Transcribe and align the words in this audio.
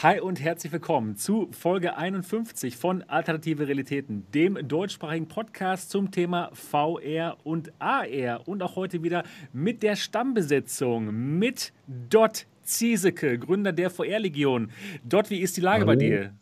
Hi 0.00 0.20
und 0.20 0.40
herzlich 0.40 0.72
willkommen 0.72 1.16
zu 1.16 1.48
Folge 1.50 1.96
51 1.96 2.76
von 2.76 3.02
Alternative 3.08 3.66
Realitäten, 3.66 4.24
dem 4.32 4.68
deutschsprachigen 4.68 5.26
Podcast 5.26 5.90
zum 5.90 6.12
Thema 6.12 6.50
VR 6.52 7.36
und 7.42 7.72
AR. 7.80 8.46
Und 8.46 8.62
auch 8.62 8.76
heute 8.76 9.02
wieder 9.02 9.24
mit 9.52 9.82
der 9.82 9.96
Stammbesetzung, 9.96 11.38
mit 11.40 11.72
Dot 12.10 12.46
Ziesecke, 12.62 13.40
Gründer 13.40 13.72
der 13.72 13.90
VR-Legion. 13.90 14.70
Dot, 15.02 15.30
wie 15.30 15.40
ist 15.40 15.56
die 15.56 15.62
Lage 15.62 15.80
Hallo. 15.80 15.86
bei 15.86 15.96
dir? 15.96 16.32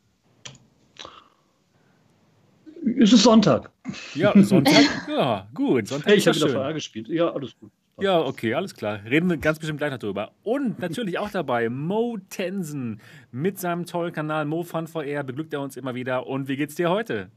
Es 3.01 3.11
ist 3.11 3.23
Sonntag. 3.23 3.71
Ja, 4.15 4.35
Sonntag, 4.43 4.85
ja, 5.09 5.49
gut. 5.55 5.89
Sonntag 5.89 6.11
hey, 6.11 6.19
ich 6.19 6.27
habe 6.27 6.37
wieder 6.37 6.51
VR 6.51 6.75
gespielt. 6.75 7.09
Ja, 7.09 7.33
alles 7.33 7.59
gut. 7.59 7.73
Ja, 7.99 8.21
okay, 8.21 8.53
alles 8.53 8.75
klar. 8.75 9.01
Reden 9.07 9.31
wir 9.31 9.39
ganz 9.39 9.59
bestimmt 9.59 9.79
gleich 9.79 9.91
noch 9.91 9.99
drüber. 9.99 10.33
Und 10.43 10.79
natürlich 10.81 11.19
auch 11.19 11.31
dabei 11.31 11.71
Mo 11.71 12.19
Tensen 12.29 13.01
mit 13.33 13.59
seinem 13.59 13.87
tollen 13.87 14.13
Kanal 14.13 14.45
Mo 14.45 14.65
Fun 14.65 14.87
VR 14.87 15.25
beglückt 15.25 15.55
er 15.55 15.63
uns 15.63 15.79
immer 15.79 15.95
wieder. 15.95 16.27
Und 16.27 16.47
wie 16.47 16.57
geht's 16.57 16.75
dir 16.75 16.91
heute? 16.91 17.31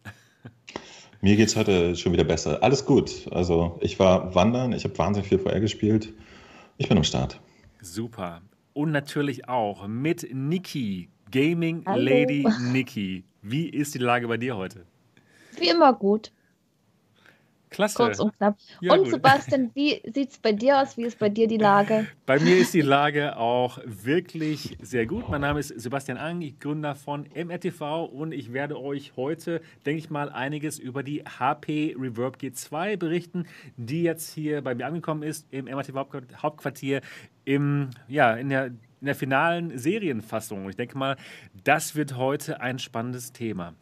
Mir 1.22 1.38
geht's 1.38 1.56
heute 1.56 1.96
schon 1.96 2.12
wieder 2.12 2.26
besser. 2.26 2.62
Alles 2.62 2.86
gut. 2.86 3.28
Also 3.32 3.78
ich 3.82 4.00
war 4.00 4.36
wandern, 4.36 4.74
ich 4.74 4.84
habe 4.84 4.98
wahnsinnig 4.98 5.30
viel 5.30 5.40
VR 5.40 5.62
gespielt. 5.62 6.12
Ich 6.78 6.90
bin 6.90 6.98
am 6.98 7.06
Start. 7.06 7.40
Super. 7.82 8.42
Und 8.74 8.92
natürlich 8.92 9.48
auch 9.48 9.88
mit 9.88 10.28
Niki, 10.34 11.10
Gaming 11.32 11.84
Hallo. 11.86 12.04
Lady 12.04 12.46
Niki. 12.72 13.24
Wie 13.42 13.70
ist 13.70 13.96
die 13.96 14.00
Lage 14.00 14.28
bei 14.28 14.36
dir 14.36 14.58
heute? 14.58 14.86
Wie 15.58 15.70
immer 15.70 15.94
gut. 15.94 16.34
Klasse. 17.70 17.96
Kurz 17.96 18.20
und 18.20 18.36
knapp. 18.38 18.58
Ja, 18.82 18.94
und 18.94 19.04
gut. 19.04 19.12
Sebastian, 19.12 19.72
wie 19.74 20.02
sieht 20.14 20.32
es 20.32 20.38
bei 20.38 20.52
dir 20.52 20.82
aus? 20.82 20.98
Wie 20.98 21.04
ist 21.04 21.20
bei 21.20 21.30
dir 21.30 21.48
die 21.48 21.58
Lage? 21.58 22.08
Bei 22.26 22.40
mir 22.40 22.58
ist 22.58 22.74
die 22.74 22.82
Lage 22.82 23.38
auch 23.38 23.80
wirklich 23.86 24.78
sehr 24.82 25.06
gut. 25.06 25.30
Mein 25.30 25.42
Name 25.42 25.60
ist 25.60 25.70
Sebastian 25.70 26.18
Ang, 26.18 26.42
ich 26.42 26.60
Gründer 26.60 26.96
von 26.96 27.28
MRTV 27.34 28.06
und 28.06 28.32
ich 28.32 28.54
werde 28.54 28.80
euch 28.80 29.14
heute, 29.16 29.62
denke 29.86 30.00
ich 30.00 30.10
mal, 30.10 30.30
einiges 30.30 30.80
über 30.80 31.04
die 31.04 31.24
HP 31.24 31.96
Reverb 32.00 32.38
G2 32.38 32.98
berichten, 32.98 33.46
die 33.78 34.04
jetzt 34.04 34.34
hier 34.34 34.62
bei 34.64 34.74
mir 34.74 34.88
angekommen 34.88 35.24
ist 35.24 35.46
im 35.52 35.66
MRTV 35.66 36.08
Hauptquartier 36.42 37.02
im, 37.46 37.90
ja, 38.08 38.34
in 38.34 38.50
der 38.50 38.72
in 39.02 39.06
der 39.06 39.16
finalen 39.16 39.78
Serienfassung. 39.78 40.70
Ich 40.70 40.76
denke 40.76 40.98
mal, 40.98 41.16
das 41.64 41.96
wird 41.96 42.18
heute 42.18 42.60
ein 42.62 42.80
spannendes 42.80 43.32
Thema. 43.32 43.74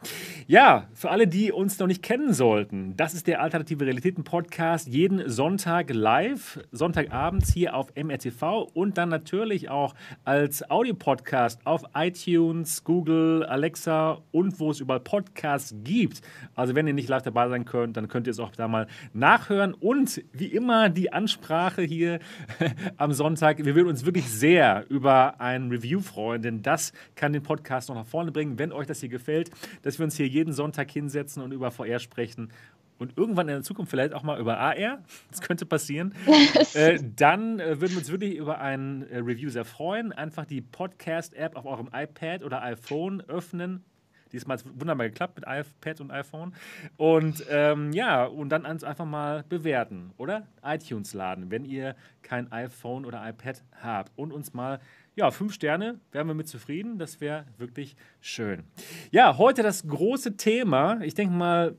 Ja, 0.46 0.88
für 0.94 1.10
alle, 1.10 1.28
die 1.28 1.52
uns 1.52 1.80
noch 1.80 1.88
nicht 1.88 2.04
kennen 2.04 2.34
sollten, 2.34 2.96
das 2.96 3.14
ist 3.14 3.28
der 3.28 3.42
Alternative 3.42 3.86
Realitäten 3.86 4.24
Podcast 4.24 4.88
jeden 4.88 5.28
Sonntag 5.30 5.92
live, 5.92 6.60
Sonntagabends 6.72 7.52
hier 7.52 7.76
auf 7.76 7.94
MRTV 7.96 8.68
und 8.74 8.98
dann 8.98 9.10
natürlich 9.10 9.70
auch 9.70 9.96
als 10.24 10.70
Audiopodcast 10.70 11.66
auf 11.66 11.84
iTunes, 11.96 12.84
Google, 12.84 13.44
Alexa 13.44 14.20
und 14.32 14.60
wo 14.60 14.72
es 14.72 14.80
überall 14.80 15.00
Podcasts 15.00 15.74
gibt. 15.84 16.22
Also 16.54 16.76
wenn 16.76 16.86
ihr 16.88 16.94
nicht 16.94 17.10
live 17.10 17.24
dabei 17.24 17.50
sein 17.50 17.66
könnt, 17.66 17.98
dann 17.98 18.08
könnt 18.08 18.28
ihr 18.28 18.32
es 18.32 18.40
auch 18.40 18.52
da 18.52 18.68
mal 18.68 18.88
nachhören 19.14 19.74
und 19.74 20.24
wie 20.32 20.48
immer 20.48 20.90
die 20.90 21.12
Ansprache 21.12 21.82
hier 21.82 22.20
am 22.98 23.14
Sonntag. 23.14 23.66
Wir 23.66 23.76
würden 23.76 23.88
uns 23.88 24.06
wirklich 24.06 24.30
sehr 24.30 24.86
über 24.90 25.07
über 25.08 25.40
ein 25.40 25.70
Review 25.70 26.02
freuen, 26.02 26.42
denn 26.42 26.62
das 26.62 26.92
kann 27.16 27.32
den 27.32 27.42
Podcast 27.42 27.88
noch 27.88 27.96
nach 27.96 28.06
vorne 28.06 28.34
bringen, 28.34 28.60
wenn 28.60 28.74
euch 28.74 28.88
das 28.88 29.00
hier 29.00 29.08
gefällt, 29.08 29.52
dass 29.84 30.00
wir 30.00 30.04
uns 30.04 30.18
hier 30.18 30.28
jeden 30.28 30.52
Sonntag 30.52 30.92
hinsetzen 30.92 31.42
und 31.42 31.54
über 31.54 31.72
VR 31.72 32.00
sprechen 32.00 32.52
und 32.98 33.18
irgendwann 33.18 33.48
in 33.48 33.56
der 33.56 33.64
Zukunft 33.64 33.90
vielleicht 33.90 34.14
auch 34.14 34.24
mal 34.24 34.38
über 34.38 34.58
AR, 34.58 35.02
das 35.32 35.40
könnte 35.40 35.66
passieren, 35.66 36.14
äh, 36.74 37.00
dann 37.16 37.62
äh, 37.62 37.80
würden 37.80 37.94
wir 37.94 38.00
uns 38.00 38.12
wirklich 38.12 38.36
über 38.36 38.60
ein 38.60 39.10
äh, 39.10 39.20
Review 39.20 39.50
sehr 39.50 39.64
freuen. 39.64 40.12
Einfach 40.12 40.44
die 40.44 40.60
Podcast-App 40.60 41.56
auf 41.56 41.66
eurem 41.66 41.90
iPad 41.94 42.44
oder 42.44 42.62
iPhone 42.64 43.22
öffnen. 43.22 43.86
Diesmal 44.32 44.58
hat 44.58 44.66
es 44.66 44.80
wunderbar 44.80 45.10
geklappt 45.10 45.36
mit 45.36 45.46
iPad 45.48 46.02
und 46.02 46.12
iPhone. 46.12 46.54
Und 46.98 47.46
ähm, 47.50 47.92
ja, 47.94 48.26
und 48.26 48.50
dann 48.50 48.66
einfach 48.66 49.06
mal 49.06 49.44
bewerten, 49.48 50.12
oder? 50.18 50.48
iTunes 50.64 51.14
laden, 51.14 51.50
wenn 51.50 51.66
ihr 51.66 51.96
kein 52.22 52.52
iPhone 52.52 53.06
oder 53.06 53.28
iPad 53.28 53.64
habt. 53.82 54.12
Und 54.16 54.32
uns 54.32 54.54
mal 54.54 54.80
ja, 55.16 55.32
fünf 55.32 55.54
Sterne, 55.54 56.00
wären 56.12 56.28
wir 56.28 56.36
mit 56.36 56.48
zufrieden. 56.48 57.00
Das 57.00 57.20
wäre 57.20 57.46
wirklich 57.58 57.96
schön. 58.22 58.64
Ja, 59.12 59.38
heute 59.38 59.64
das 59.64 59.88
große 59.88 60.38
Thema. 60.38 61.02
Ich 61.02 61.16
denke 61.16 61.34
mal, 61.34 61.76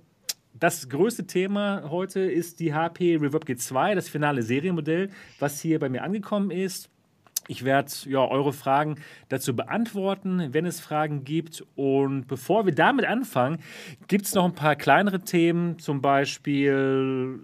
das 0.55 0.89
größte 0.89 1.27
Thema 1.27 1.89
heute 1.89 2.21
ist 2.21 2.59
die 2.59 2.75
HP 2.75 3.17
Reverb 3.17 3.45
G2, 3.45 3.95
das 3.95 4.09
finale 4.09 4.43
Serienmodell, 4.43 5.11
was 5.39 5.61
hier 5.61 5.79
bei 5.79 5.89
mir 5.89 6.03
angekommen 6.03 6.51
ist. 6.51 6.91
Ich 7.49 7.65
werde 7.65 7.91
ja, 8.05 8.21
eure 8.21 8.53
Fragen 8.53 8.97
dazu 9.31 9.57
beantworten, 9.57 10.53
wenn 10.53 10.67
es 10.67 10.81
Fragen 10.81 11.25
gibt. 11.25 11.65
Und 11.75 12.27
bevor 12.27 12.67
wir 12.67 12.75
damit 12.75 13.07
anfangen, 13.07 13.59
gibt 14.07 14.27
es 14.27 14.35
noch 14.35 14.45
ein 14.45 14.55
paar 14.55 14.77
kleinere 14.77 15.21
Themen, 15.21 15.79
zum 15.79 16.03
Beispiel 16.03 17.41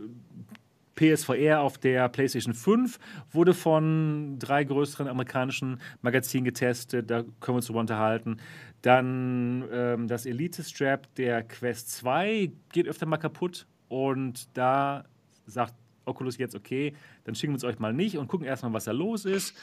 PSVR 0.95 1.61
auf 1.61 1.79
der 1.79 2.09
PlayStation 2.09 2.55
5 2.55 2.99
wurde 3.33 3.55
von 3.55 4.39
drei 4.39 4.63
größeren 4.63 5.09
amerikanischen 5.09 5.81
Magazinen 6.03 6.45
getestet. 6.45 7.11
Da 7.11 7.23
können 7.23 7.33
wir 7.41 7.55
uns 7.55 7.67
drüber 7.67 7.81
unterhalten. 7.81 8.37
Dann 8.83 9.65
ähm, 9.73 10.07
das 10.07 10.27
Elite-Strap 10.27 11.15
der 11.15 11.43
Quest 11.43 11.91
2 11.97 12.53
geht 12.73 12.87
öfter 12.87 13.07
mal 13.07 13.17
kaputt. 13.17 13.67
Und 13.89 14.57
da 14.57 15.05
sagt 15.47 15.75
Oculus 16.05 16.39
jetzt, 16.39 16.55
okay, 16.55 16.95
dann 17.25 17.35
schicken 17.35 17.55
wir 17.55 17.57
es 17.57 17.65
euch 17.65 17.79
mal 17.79 17.93
nicht 17.93 18.19
und 18.19 18.29
gucken 18.29 18.47
erstmal, 18.47 18.73
was 18.73 18.85
da 18.85 18.93
los 18.93 19.25
ist. 19.25 19.57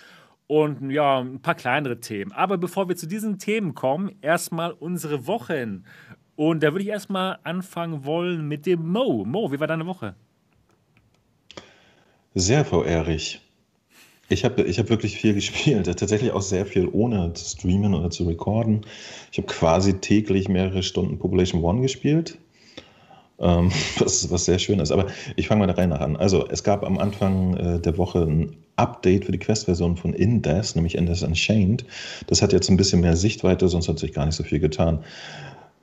Und 0.48 0.92
ja, 0.92 1.20
ein 1.20 1.42
paar 1.42 1.56
kleinere 1.56 2.00
Themen. 2.00 2.32
Aber 2.34 2.58
bevor 2.58 2.90
wir 2.90 2.96
zu 2.96 3.08
diesen 3.08 3.40
Themen 3.40 3.74
kommen, 3.74 4.12
erstmal 4.22 4.72
unsere 4.72 5.26
Wochen. 5.28 5.86
Und 6.36 6.64
da 6.64 6.72
würde 6.72 6.84
ich 6.84 6.90
erstmal 6.90 7.40
anfangen 7.44 8.04
wollen 8.04 8.48
mit 8.48 8.66
dem 8.66 8.88
Mo. 8.92 9.24
Mo, 9.26 9.52
wie 9.52 9.60
war 9.60 9.68
deine 9.68 9.86
Woche? 9.86 10.16
Sehr 12.34 12.66
VR-ig. 12.66 13.42
Ich 14.32 14.46
habe 14.46 14.64
ich 14.64 14.80
hab 14.80 14.90
wirklich 14.90 15.18
viel 15.18 15.34
gespielt, 15.36 15.86
tatsächlich 15.86 16.32
auch 16.32 16.42
sehr 16.42 16.66
viel 16.66 16.88
ohne 16.92 17.34
zu 17.34 17.46
streamen 17.46 17.94
oder 17.94 18.10
zu 18.10 18.24
recorden. 18.24 18.82
Ich 19.32 19.38
habe 19.38 19.48
quasi 19.48 20.00
täglich 20.00 20.48
mehrere 20.48 20.84
Stunden 20.84 21.20
Population 21.20 21.64
One 21.64 21.82
gespielt, 21.82 22.38
ähm, 23.40 23.72
was, 24.00 24.32
was 24.32 24.46
sehr 24.46 24.60
schön 24.60 24.80
ist. 24.80 24.92
Aber 24.92 25.08
ich 25.36 25.48
fange 25.48 25.60
mal 25.60 25.68
der 25.68 25.78
Reihe 25.78 25.88
nach 25.88 26.00
an. 26.00 26.16
Also 26.16 26.48
es 26.48 26.64
gab 26.64 26.84
am 26.86 26.98
Anfang 26.98 27.56
äh, 27.58 27.80
der 27.80 27.98
Woche 27.98 28.24
ein 28.24 28.56
Update 28.82 29.26
für 29.26 29.32
die 29.32 29.38
Quest-Version 29.38 29.96
von 29.96 30.14
Indes, 30.14 30.76
nämlich 30.76 30.96
Indes 30.96 31.22
Unchained. 31.22 31.86
Das 32.28 32.42
hat 32.42 32.52
jetzt 32.52 32.70
ein 32.70 32.78
bisschen 32.78 33.02
mehr 33.02 33.16
Sichtweite, 33.16 33.68
sonst 33.68 33.88
hat 33.88 34.00
sich 34.00 34.14
gar 34.14 34.26
nicht 34.26 34.36
so 34.36 34.44
viel 34.44 34.60
getan. 34.60 35.04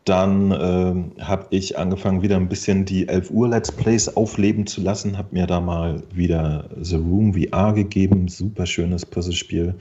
Dann 0.09 0.53
äh, 0.53 1.23
habe 1.23 1.47
ich 1.51 1.77
angefangen, 1.77 2.23
wieder 2.23 2.37
ein 2.37 2.49
bisschen 2.49 2.87
die 2.87 3.07
11 3.09 3.31
Uhr 3.31 3.47
Let's 3.47 3.71
Plays 3.71 4.09
aufleben 4.17 4.67
zu 4.67 4.81
lassen. 4.81 5.19
Habe 5.19 5.29
mir 5.33 5.47
da 5.47 5.61
mal 5.61 6.03
wieder 6.15 6.71
The 6.81 6.97
Room 6.97 7.35
VR 7.35 7.75
gegeben. 7.75 8.27
Super 8.27 8.65
schönes 8.65 9.05
Puzzlespiel. 9.05 9.75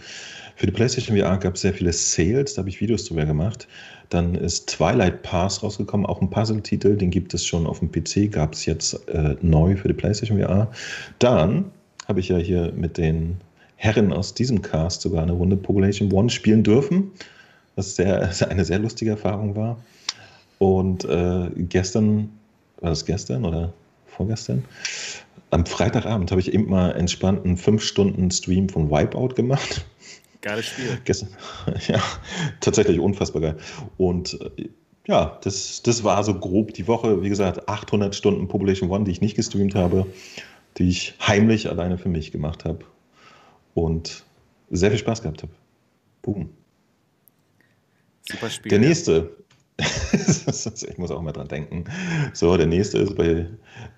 Für 0.57 0.65
die 0.65 0.73
PlayStation 0.73 1.17
VR 1.17 1.37
gab 1.37 1.55
es 1.55 1.61
sehr 1.61 1.73
viele 1.73 1.93
Sales. 1.93 2.55
Da 2.55 2.59
habe 2.59 2.69
ich 2.69 2.81
Videos 2.81 3.05
drüber 3.05 3.25
gemacht. 3.25 3.69
Dann 4.09 4.35
ist 4.35 4.67
Twilight 4.67 5.21
Pass 5.21 5.63
rausgekommen, 5.63 6.05
auch 6.05 6.21
ein 6.21 6.29
Puzzle-Titel. 6.29 6.97
Den 6.97 7.09
gibt 7.09 7.33
es 7.33 7.45
schon 7.45 7.65
auf 7.65 7.79
dem 7.79 7.89
PC. 7.89 8.29
Gab 8.29 8.53
es 8.53 8.65
jetzt 8.65 9.07
äh, 9.07 9.37
neu 9.41 9.77
für 9.77 9.87
die 9.87 9.93
PlayStation 9.93 10.39
VR. 10.41 10.69
Dann 11.19 11.71
habe 12.07 12.19
ich 12.19 12.29
ja 12.29 12.37
hier 12.37 12.71
mit 12.73 12.97
den 12.97 13.37
Herren 13.75 14.13
aus 14.13 14.33
diesem 14.33 14.61
Cast 14.61 15.01
sogar 15.01 15.23
eine 15.23 15.33
Runde 15.33 15.57
Population 15.57 16.11
One 16.11 16.29
spielen 16.29 16.63
dürfen. 16.63 17.11
Was 17.75 17.95
sehr, 17.95 18.31
eine 18.49 18.65
sehr 18.65 18.79
lustige 18.79 19.11
Erfahrung 19.11 19.55
war. 19.55 19.77
Und 20.57 21.05
äh, 21.05 21.49
gestern, 21.55 22.29
war 22.79 22.89
das 22.89 23.05
gestern 23.05 23.45
oder 23.45 23.73
vorgestern? 24.07 24.65
Am 25.51 25.65
Freitagabend 25.65 26.31
habe 26.31 26.41
ich 26.41 26.53
eben 26.53 26.69
mal 26.69 26.91
entspannt 26.91 27.45
einen 27.45 27.57
5 27.57 27.81
Stunden 27.83 28.31
Stream 28.31 28.67
von 28.67 28.89
Wipeout 28.89 29.35
gemacht. 29.35 29.85
Geiles 30.41 30.65
Spiel. 30.65 30.97
Gestern, 31.05 31.29
ja, 31.87 32.01
tatsächlich 32.59 32.99
unfassbar 32.99 33.41
geil. 33.41 33.57
Und 33.97 34.39
äh, 34.57 34.69
ja, 35.07 35.39
das, 35.43 35.81
das 35.83 36.03
war 36.03 36.23
so 36.23 36.33
grob 36.33 36.73
die 36.73 36.87
Woche. 36.87 37.21
Wie 37.21 37.29
gesagt, 37.29 37.69
800 37.69 38.13
Stunden 38.13 38.47
Population 38.47 38.89
One, 38.89 39.05
die 39.05 39.11
ich 39.11 39.21
nicht 39.21 39.35
gestreamt 39.35 39.73
habe, 39.73 40.05
die 40.77 40.89
ich 40.89 41.15
heimlich 41.25 41.69
alleine 41.69 41.97
für 41.97 42.09
mich 42.09 42.31
gemacht 42.31 42.65
habe. 42.65 42.85
Und 43.73 44.23
sehr 44.69 44.89
viel 44.89 44.99
Spaß 44.99 45.21
gehabt 45.21 45.43
habe. 45.43 45.53
Boom. 46.21 46.49
Super 48.29 48.49
Spiel. 48.49 48.69
Der 48.69 48.79
nächste, 48.79 49.37
ich 49.79 50.97
muss 50.97 51.11
auch 51.11 51.21
mal 51.21 51.31
dran 51.31 51.47
denken. 51.47 51.85
So, 52.33 52.57
der 52.57 52.65
nächste 52.65 52.97
ist 52.97 53.15
bei 53.15 53.47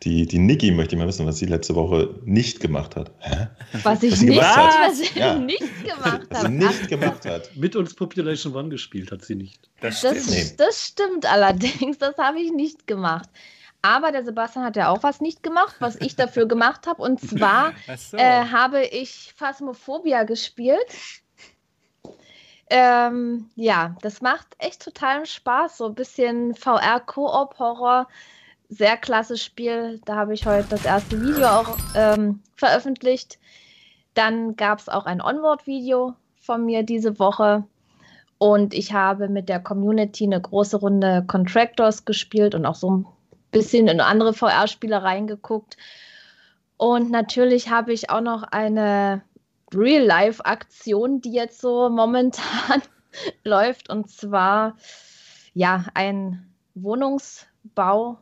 die, 0.03 0.27
die 0.27 0.37
Niki, 0.37 0.71
möchte 0.71 0.95
ich 0.95 0.99
mal 0.99 1.07
wissen, 1.07 1.25
was 1.25 1.39
sie 1.39 1.45
letzte 1.45 1.75
Woche 1.75 2.15
nicht 2.25 2.59
gemacht 2.59 2.95
hat. 2.95 3.11
Hä? 3.19 3.47
Was 3.83 4.03
ich 4.03 4.11
was 4.11 4.21
nicht, 4.21 4.39
gemacht 4.39 4.57
hat. 4.57 4.89
Was 4.89 5.15
ja. 5.15 5.39
nicht 5.39 5.83
gemacht 5.83 6.27
habe. 6.33 6.49
nicht 6.49 6.87
gemacht 6.89 7.25
hat. 7.25 7.55
Mit 7.55 7.75
uns 7.75 7.95
Population 7.95 8.53
One 8.53 8.69
gespielt 8.69 9.11
hat 9.11 9.23
sie 9.23 9.35
nicht. 9.35 9.69
Das 9.81 9.99
stimmt, 9.99 10.17
das, 10.17 10.55
das 10.57 10.85
stimmt 10.85 11.25
allerdings. 11.25 11.97
Das 11.97 12.17
habe 12.17 12.39
ich 12.39 12.51
nicht 12.51 12.85
gemacht. 12.85 13.29
Aber 13.81 14.11
der 14.11 14.25
Sebastian 14.25 14.65
hat 14.65 14.75
ja 14.75 14.89
auch 14.89 15.03
was 15.03 15.21
nicht 15.21 15.41
gemacht, 15.41 15.75
was 15.79 15.95
ich 15.95 16.15
dafür 16.15 16.47
gemacht 16.47 16.85
habe. 16.85 17.01
Und 17.01 17.21
zwar 17.21 17.73
so. 17.97 18.17
äh, 18.17 18.45
habe 18.45 18.85
ich 18.85 19.33
Phasmophobia 19.37 20.23
gespielt. 20.23 21.23
Ähm, 22.69 23.49
ja, 23.55 23.95
das 24.01 24.21
macht 24.21 24.47
echt 24.59 24.83
totalen 24.83 25.25
Spaß. 25.25 25.77
So 25.77 25.87
ein 25.87 25.95
bisschen 25.95 26.55
VR-Koop-Horror. 26.55 28.07
Sehr 28.67 28.97
klasse 28.97 29.37
Spiel. 29.37 29.99
Da 30.05 30.15
habe 30.15 30.33
ich 30.33 30.45
heute 30.45 30.67
das 30.69 30.85
erste 30.85 31.21
Video 31.21 31.47
auch 31.47 31.77
ähm, 31.95 32.41
veröffentlicht. 32.55 33.39
Dann 34.13 34.55
gab 34.55 34.79
es 34.79 34.89
auch 34.89 35.05
ein 35.05 35.21
Onward-Video 35.21 36.15
von 36.41 36.65
mir 36.65 36.83
diese 36.83 37.17
Woche. 37.17 37.63
Und 38.37 38.73
ich 38.73 38.93
habe 38.93 39.29
mit 39.29 39.49
der 39.49 39.59
Community 39.59 40.25
eine 40.25 40.39
große 40.39 40.77
Runde 40.77 41.23
Contractors 41.27 42.05
gespielt 42.05 42.55
und 42.55 42.65
auch 42.65 42.75
so 42.75 42.91
ein 42.91 43.05
bisschen 43.51 43.87
in 43.87 43.99
andere 44.01 44.33
VR-Spiele 44.33 45.01
reingeguckt. 45.01 45.77
Und 46.77 47.11
natürlich 47.11 47.69
habe 47.69 47.93
ich 47.93 48.09
auch 48.09 48.21
noch 48.21 48.43
eine 48.43 49.21
Real-Life-Aktion, 49.73 51.21
die 51.21 51.33
jetzt 51.33 51.59
so 51.59 51.89
momentan 51.91 52.81
läuft. 53.43 53.89
Und 53.89 54.09
zwar 54.09 54.75
ja 55.53 55.85
ein 55.93 56.53
Wohnungsbau, 56.75 58.17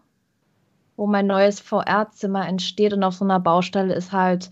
wo 0.95 1.05
mein 1.05 1.27
neues 1.27 1.59
VR-Zimmer 1.59 2.47
entsteht. 2.47 2.93
Und 2.93 3.03
auf 3.03 3.15
so 3.15 3.25
einer 3.25 3.39
Baustelle 3.39 3.93
ist 3.93 4.11
halt 4.11 4.49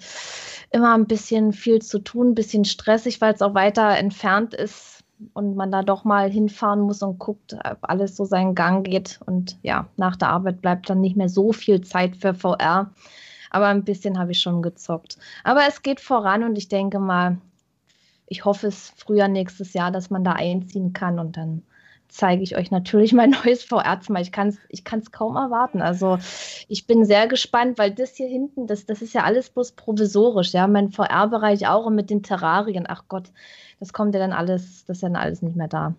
immer 0.71 0.93
ein 0.93 1.07
bisschen 1.07 1.53
viel 1.53 1.81
zu 1.81 1.99
tun, 1.99 2.29
ein 2.29 2.35
bisschen 2.35 2.65
stressig, 2.65 3.21
weil 3.21 3.33
es 3.33 3.41
auch 3.41 3.53
weiter 3.53 3.97
entfernt 3.97 4.53
ist 4.53 4.94
und 5.33 5.55
man 5.55 5.71
da 5.71 5.81
doch 5.81 6.03
mal 6.03 6.29
hinfahren 6.29 6.81
muss 6.81 7.01
und 7.01 7.19
guckt, 7.19 7.53
ob 7.53 7.77
alles 7.81 8.15
so 8.15 8.25
seinen 8.25 8.55
Gang 8.55 8.85
geht. 8.85 9.19
Und 9.25 9.57
ja, 9.63 9.87
nach 9.97 10.15
der 10.15 10.29
Arbeit 10.29 10.61
bleibt 10.61 10.89
dann 10.89 11.01
nicht 11.01 11.15
mehr 11.15 11.29
so 11.29 11.53
viel 11.53 11.81
Zeit 11.81 12.17
für 12.17 12.33
VR. 12.33 12.91
Aber 13.49 13.67
ein 13.67 13.83
bisschen 13.83 14.19
habe 14.19 14.31
ich 14.31 14.41
schon 14.41 14.61
gezockt. 14.61 15.17
Aber 15.43 15.61
es 15.67 15.81
geht 15.81 16.01
voran 16.01 16.43
und 16.43 16.57
ich 16.57 16.67
denke 16.67 16.99
mal, 16.99 17.37
ich 18.27 18.43
hoffe 18.43 18.67
es 18.67 18.91
früher 18.97 19.27
nächstes 19.27 19.73
Jahr, 19.73 19.91
dass 19.91 20.09
man 20.09 20.23
da 20.23 20.33
einziehen 20.33 20.93
kann 20.93 21.19
und 21.19 21.37
dann 21.37 21.63
zeige 22.07 22.43
ich 22.43 22.55
euch 22.55 22.71
natürlich 22.71 23.13
mein 23.13 23.31
neues 23.45 23.63
VR-Zimmer. 23.63 24.21
Ich 24.21 24.31
kann 24.31 24.49
es 24.49 24.57
ich 24.69 24.83
kann's 24.83 25.11
kaum 25.11 25.35
erwarten. 25.35 25.81
Also 25.81 26.17
ich 26.67 26.87
bin 26.87 27.05
sehr 27.05 27.27
gespannt, 27.27 27.77
weil 27.77 27.91
das 27.91 28.15
hier 28.15 28.27
hinten, 28.27 28.67
das, 28.67 28.85
das 28.85 29.01
ist 29.01 29.13
ja 29.13 29.23
alles 29.23 29.49
bloß 29.49 29.73
provisorisch. 29.73 30.53
Ja, 30.53 30.67
mein 30.67 30.91
VR-Bereich 30.91 31.67
auch 31.67 31.85
und 31.85 31.95
mit 31.95 32.09
den 32.09 32.23
Terrarien. 32.23 32.85
Ach 32.87 33.03
Gott, 33.07 33.31
das 33.79 33.93
kommt 33.93 34.13
ja 34.13 34.19
dann 34.19 34.33
alles, 34.33 34.85
das 34.85 34.97
ist 34.97 35.01
ja 35.01 35.09
dann 35.09 35.21
alles 35.21 35.41
nicht 35.41 35.55
mehr 35.55 35.67
da. 35.67 35.95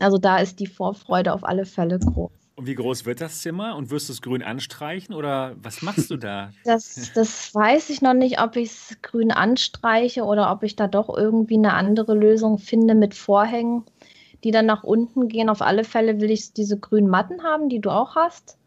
Also 0.00 0.18
da 0.18 0.38
ist 0.38 0.60
die 0.60 0.66
Vorfreude 0.66 1.32
auf 1.32 1.44
alle 1.44 1.66
Fälle 1.66 1.98
groß. 1.98 2.30
Und 2.56 2.66
wie 2.66 2.74
groß 2.76 3.04
wird 3.04 3.20
das 3.20 3.40
Zimmer? 3.40 3.74
Und 3.74 3.90
wirst 3.90 4.08
du 4.08 4.12
es 4.12 4.22
grün 4.22 4.42
anstreichen 4.42 5.12
oder 5.14 5.56
was 5.60 5.82
machst 5.82 6.10
du 6.10 6.16
da? 6.16 6.52
Das, 6.64 7.10
das 7.14 7.54
weiß 7.54 7.90
ich 7.90 8.00
noch 8.00 8.14
nicht, 8.14 8.40
ob 8.40 8.56
ich 8.56 8.70
es 8.70 8.96
grün 9.02 9.32
anstreiche 9.32 10.22
oder 10.22 10.52
ob 10.52 10.62
ich 10.62 10.76
da 10.76 10.86
doch 10.86 11.14
irgendwie 11.14 11.56
eine 11.56 11.74
andere 11.74 12.14
Lösung 12.14 12.58
finde 12.58 12.94
mit 12.94 13.14
Vorhängen 13.14 13.84
die 14.44 14.50
dann 14.50 14.66
nach 14.66 14.84
unten 14.84 15.28
gehen. 15.28 15.48
Auf 15.48 15.62
alle 15.62 15.84
Fälle 15.84 16.20
will 16.20 16.30
ich 16.30 16.52
diese 16.52 16.78
grünen 16.78 17.08
Matten 17.08 17.42
haben, 17.42 17.68
die 17.68 17.80
du 17.80 17.90
auch 17.90 18.14
hast. 18.14 18.58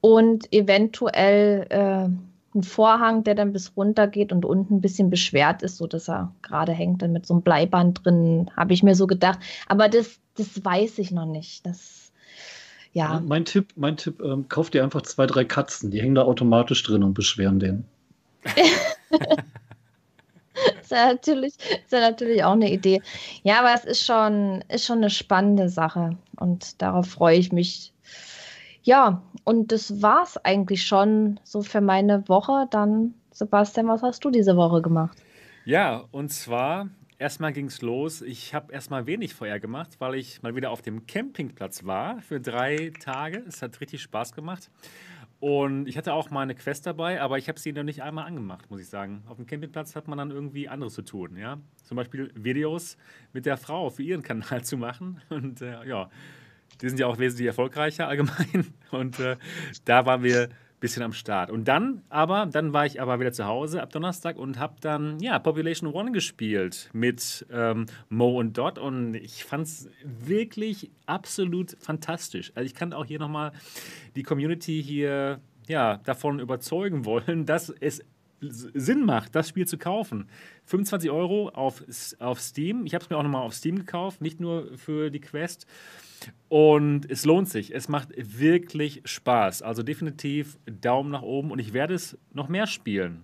Und 0.00 0.52
eventuell 0.52 1.66
äh, 1.68 2.08
einen 2.54 2.62
Vorhang, 2.62 3.22
der 3.22 3.34
dann 3.34 3.52
bis 3.52 3.76
runter 3.76 4.08
geht 4.08 4.32
und 4.32 4.44
unten 4.44 4.76
ein 4.76 4.80
bisschen 4.80 5.10
beschwert 5.10 5.62
ist, 5.62 5.76
sodass 5.76 6.08
er 6.08 6.34
gerade 6.42 6.72
hängt, 6.72 7.02
dann 7.02 7.12
mit 7.12 7.26
so 7.26 7.34
einem 7.34 7.42
Bleiband 7.42 8.04
drin, 8.04 8.50
habe 8.56 8.72
ich 8.74 8.82
mir 8.82 8.94
so 8.94 9.06
gedacht. 9.06 9.38
Aber 9.68 9.88
das, 9.88 10.18
das 10.34 10.64
weiß 10.64 10.98
ich 10.98 11.12
noch 11.12 11.26
nicht. 11.26 11.64
Das, 11.66 12.12
ja. 12.92 13.22
Mein 13.24 13.44
Tipp, 13.44 13.72
mein 13.76 13.96
Tipp, 13.96 14.20
ähm, 14.22 14.48
kauf 14.48 14.70
dir 14.70 14.82
einfach 14.82 15.02
zwei, 15.02 15.26
drei 15.26 15.44
Katzen, 15.44 15.90
die 15.90 16.00
hängen 16.00 16.14
da 16.14 16.22
automatisch 16.22 16.82
drin 16.82 17.04
und 17.04 17.14
beschweren 17.14 17.60
den. 17.60 17.84
ja 20.92 21.12
natürlich, 21.12 21.54
ist 21.56 21.92
ja 21.92 22.00
natürlich 22.00 22.44
auch 22.44 22.52
eine 22.52 22.70
Idee. 22.70 23.00
Ja, 23.42 23.60
aber 23.60 23.74
es 23.74 23.84
ist 23.84 24.04
schon, 24.04 24.62
ist 24.68 24.86
schon 24.86 24.98
eine 24.98 25.10
spannende 25.10 25.68
Sache 25.68 26.16
und 26.38 26.80
darauf 26.80 27.08
freue 27.08 27.38
ich 27.38 27.52
mich. 27.52 27.92
Ja, 28.82 29.22
und 29.44 29.72
das 29.72 30.02
war 30.02 30.22
es 30.24 30.36
eigentlich 30.44 30.84
schon 30.84 31.38
so 31.44 31.62
für 31.62 31.80
meine 31.80 32.28
Woche. 32.28 32.66
Dann, 32.70 33.14
Sebastian, 33.30 33.88
was 33.88 34.02
hast 34.02 34.24
du 34.24 34.30
diese 34.30 34.56
Woche 34.56 34.82
gemacht? 34.82 35.18
Ja, 35.64 36.04
und 36.10 36.32
zwar 36.32 36.88
erstmal 37.18 37.52
ging 37.52 37.66
es 37.66 37.80
los. 37.80 38.20
Ich 38.20 38.52
habe 38.52 38.72
erstmal 38.72 39.06
wenig 39.06 39.34
Feuer 39.34 39.60
gemacht, 39.60 40.00
weil 40.00 40.16
ich 40.16 40.42
mal 40.42 40.56
wieder 40.56 40.70
auf 40.70 40.82
dem 40.82 41.06
Campingplatz 41.06 41.84
war 41.84 42.20
für 42.20 42.40
drei 42.40 42.92
Tage. 43.00 43.44
Es 43.46 43.62
hat 43.62 43.80
richtig 43.80 44.02
Spaß 44.02 44.32
gemacht. 44.32 44.70
Und 45.42 45.88
ich 45.88 45.96
hatte 45.96 46.12
auch 46.12 46.30
meine 46.30 46.54
Quest 46.54 46.86
dabei, 46.86 47.20
aber 47.20 47.36
ich 47.36 47.48
habe 47.48 47.58
sie 47.58 47.72
noch 47.72 47.82
nicht 47.82 48.00
einmal 48.04 48.26
angemacht, 48.26 48.70
muss 48.70 48.80
ich 48.80 48.86
sagen. 48.86 49.24
Auf 49.26 49.38
dem 49.38 49.46
Campingplatz 49.46 49.96
hat 49.96 50.06
man 50.06 50.16
dann 50.16 50.30
irgendwie 50.30 50.68
anderes 50.68 50.94
zu 50.94 51.02
tun, 51.02 51.36
ja. 51.36 51.58
Zum 51.82 51.96
Beispiel 51.96 52.30
Videos 52.36 52.96
mit 53.32 53.44
der 53.44 53.56
Frau 53.56 53.90
für 53.90 54.04
ihren 54.04 54.22
Kanal 54.22 54.62
zu 54.62 54.76
machen. 54.76 55.20
Und 55.30 55.60
äh, 55.60 55.84
ja, 55.84 56.10
die 56.80 56.88
sind 56.88 57.00
ja 57.00 57.08
auch 57.08 57.18
wesentlich 57.18 57.48
erfolgreicher 57.48 58.06
allgemein. 58.06 58.72
Und 58.92 59.18
äh, 59.18 59.36
da 59.84 60.06
waren 60.06 60.22
wir 60.22 60.48
bisschen 60.82 61.04
am 61.04 61.12
Start. 61.12 61.50
Und 61.50 61.68
dann 61.68 62.02
aber, 62.10 62.46
dann 62.46 62.72
war 62.72 62.84
ich 62.84 63.00
aber 63.00 63.20
wieder 63.20 63.32
zu 63.32 63.46
Hause 63.46 63.80
ab 63.80 63.90
Donnerstag 63.90 64.36
und 64.36 64.58
habe 64.58 64.74
dann, 64.80 65.18
ja, 65.20 65.38
Population 65.38 65.90
One 65.92 66.10
gespielt 66.10 66.90
mit 66.92 67.46
ähm, 67.50 67.86
Mo 68.10 68.38
und 68.38 68.58
Dot 68.58 68.78
und 68.78 69.14
ich 69.14 69.44
fand 69.44 69.68
es 69.68 69.88
wirklich 70.04 70.90
absolut 71.06 71.76
fantastisch. 71.78 72.50
Also 72.56 72.66
ich 72.66 72.74
kann 72.74 72.92
auch 72.92 73.04
hier 73.04 73.20
nochmal 73.20 73.52
die 74.16 74.24
Community 74.24 74.82
hier, 74.82 75.40
ja, 75.68 75.98
davon 75.98 76.40
überzeugen 76.40 77.04
wollen, 77.06 77.46
dass 77.46 77.70
es 77.80 78.04
Sinn 78.40 79.04
macht, 79.04 79.36
das 79.36 79.48
Spiel 79.48 79.68
zu 79.68 79.78
kaufen. 79.78 80.28
25 80.64 81.12
Euro 81.12 81.50
auf, 81.50 81.84
auf 82.18 82.40
Steam. 82.40 82.86
Ich 82.86 82.94
habe 82.94 83.04
es 83.04 83.08
mir 83.08 83.16
auch 83.16 83.22
nochmal 83.22 83.42
auf 83.42 83.54
Steam 83.54 83.76
gekauft, 83.76 84.20
nicht 84.20 84.40
nur 84.40 84.76
für 84.76 85.10
die 85.10 85.20
Quest. 85.20 85.68
Und 86.48 87.10
es 87.10 87.24
lohnt 87.24 87.48
sich. 87.48 87.74
Es 87.74 87.88
macht 87.88 88.08
wirklich 88.16 89.02
Spaß. 89.04 89.62
Also 89.62 89.82
definitiv 89.82 90.58
Daumen 90.66 91.10
nach 91.10 91.22
oben 91.22 91.50
und 91.50 91.58
ich 91.58 91.72
werde 91.72 91.94
es 91.94 92.18
noch 92.32 92.48
mehr 92.48 92.66
spielen. 92.66 93.22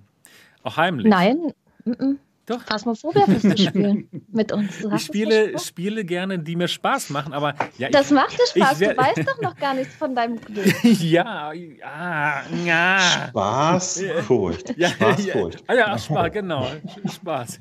Auch 0.62 0.76
heimlich. 0.76 1.06
Nein, 1.06 1.52
m 1.84 1.92
-m. 1.92 2.16
Doch. 2.48 2.62
Phasmophobia 2.62 3.28
wirst 3.28 3.44
du 3.44 3.58
spielen 3.58 4.08
mit 4.32 4.52
uns. 4.52 4.82
ich 4.82 5.04
spiele, 5.04 5.58
spiele 5.58 6.02
gerne, 6.02 6.38
die 6.38 6.56
mir 6.56 6.66
Spaß 6.68 7.10
machen, 7.10 7.34
aber 7.34 7.54
ja, 7.76 7.90
Das 7.90 8.06
ich, 8.06 8.12
macht 8.12 8.32
dir 8.32 8.46
Spaß, 8.46 8.78
du 8.78 8.96
weißt 8.96 9.28
doch 9.28 9.38
noch 9.42 9.54
gar 9.54 9.74
nichts 9.74 9.94
von 9.94 10.14
deinem 10.14 10.40
Glück. 10.40 10.74
ja, 10.82 11.52
ja, 11.52 12.42
ja. 12.64 12.98
Spaß, 13.28 14.02
Furcht. 14.26 14.78
Ja, 14.78 14.88
Spaß, 14.88 15.26
Furcht. 15.26 15.64
Ja, 15.68 15.74
ja, 15.74 15.98
Spaß, 15.98 16.32
genau. 16.32 16.66
Spaß. 17.12 17.60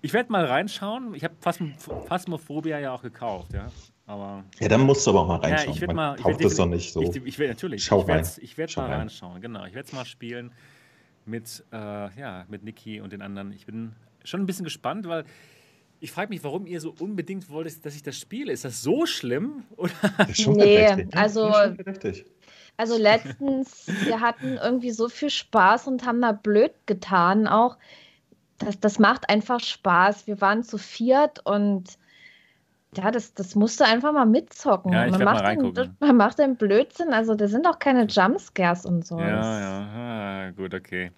Ich 0.00 0.12
werde 0.14 0.32
mal 0.32 0.46
reinschauen. 0.46 1.14
Ich 1.14 1.22
habe 1.22 1.34
Phasmophobia 2.08 2.78
ja 2.78 2.94
auch 2.94 3.02
gekauft, 3.02 3.52
ja. 3.52 3.66
Aber 4.12 4.44
ja, 4.60 4.68
dann 4.68 4.82
musst 4.82 5.06
du 5.06 5.10
aber 5.10 5.20
auch 5.20 5.26
mal 5.26 5.36
reinschauen. 5.36 5.68
Ja, 5.68 5.74
ich 5.74 5.80
werde 5.80 5.94
mal. 5.94 6.16
Kauft 6.16 6.44
das 6.44 6.56
doch 6.56 6.66
nicht 6.66 6.92
so. 6.92 7.00
Ich, 7.00 7.16
ich 7.16 7.38
werde 7.38 7.54
natürlich. 7.54 7.82
Schau 7.82 8.02
ich 8.02 8.08
werde 8.08 8.28
ich 8.42 8.58
werd 8.58 8.76
mal 8.76 8.82
rein. 8.84 8.98
reinschauen. 9.00 9.40
Genau. 9.40 9.64
Ich 9.64 9.72
werde 9.72 9.86
es 9.86 9.94
mal 9.94 10.04
spielen 10.04 10.52
mit, 11.24 11.64
äh, 11.72 11.76
ja, 11.76 12.44
mit 12.48 12.62
Niki 12.62 13.00
und 13.00 13.14
den 13.14 13.22
anderen. 13.22 13.52
Ich 13.52 13.64
bin 13.64 13.92
schon 14.22 14.42
ein 14.42 14.46
bisschen 14.46 14.64
gespannt, 14.64 15.08
weil 15.08 15.24
ich 15.98 16.12
frage 16.12 16.28
mich, 16.28 16.44
warum 16.44 16.66
ihr 16.66 16.82
so 16.82 16.94
unbedingt 16.98 17.48
wollt, 17.48 17.86
dass 17.86 17.94
ich 17.94 18.02
das 18.02 18.18
spiele. 18.18 18.52
Ist 18.52 18.66
das 18.66 18.82
so 18.82 19.06
schlimm? 19.06 19.64
Oder? 19.78 19.92
Das 20.18 20.28
ist 20.28 20.42
schon 20.42 20.56
nee, 20.56 21.06
also. 21.12 21.50
Also 22.76 22.98
letztens, 22.98 23.86
wir 24.04 24.20
hatten 24.20 24.58
irgendwie 24.62 24.90
so 24.90 25.08
viel 25.08 25.30
Spaß 25.30 25.86
und 25.86 26.04
haben 26.04 26.20
da 26.20 26.32
blöd 26.32 26.72
getan 26.84 27.46
auch. 27.46 27.78
Das, 28.58 28.78
das 28.78 28.98
macht 28.98 29.30
einfach 29.30 29.60
Spaß. 29.60 30.26
Wir 30.26 30.42
waren 30.42 30.64
zu 30.64 30.76
viert 30.76 31.46
und 31.46 31.98
ja, 32.96 33.10
das, 33.10 33.32
das 33.34 33.54
musst 33.54 33.80
du 33.80 33.84
einfach 33.84 34.12
mal 34.12 34.26
mitzocken. 34.26 34.92
Ja, 34.92 35.06
ich 35.06 35.12
man, 35.12 35.24
macht 35.24 35.42
mal 35.42 35.72
den, 35.72 35.96
man 35.98 36.16
macht 36.16 36.38
den 36.38 36.56
Blödsinn, 36.56 37.12
also 37.12 37.34
da 37.34 37.48
sind 37.48 37.66
auch 37.66 37.78
keine 37.78 38.04
Jumpscares 38.04 38.84
und 38.84 39.06
so. 39.06 39.18
Ja, 39.18 39.60
ja, 39.60 39.88
ah, 39.94 40.50
gut, 40.50 40.74
okay. 40.74 41.10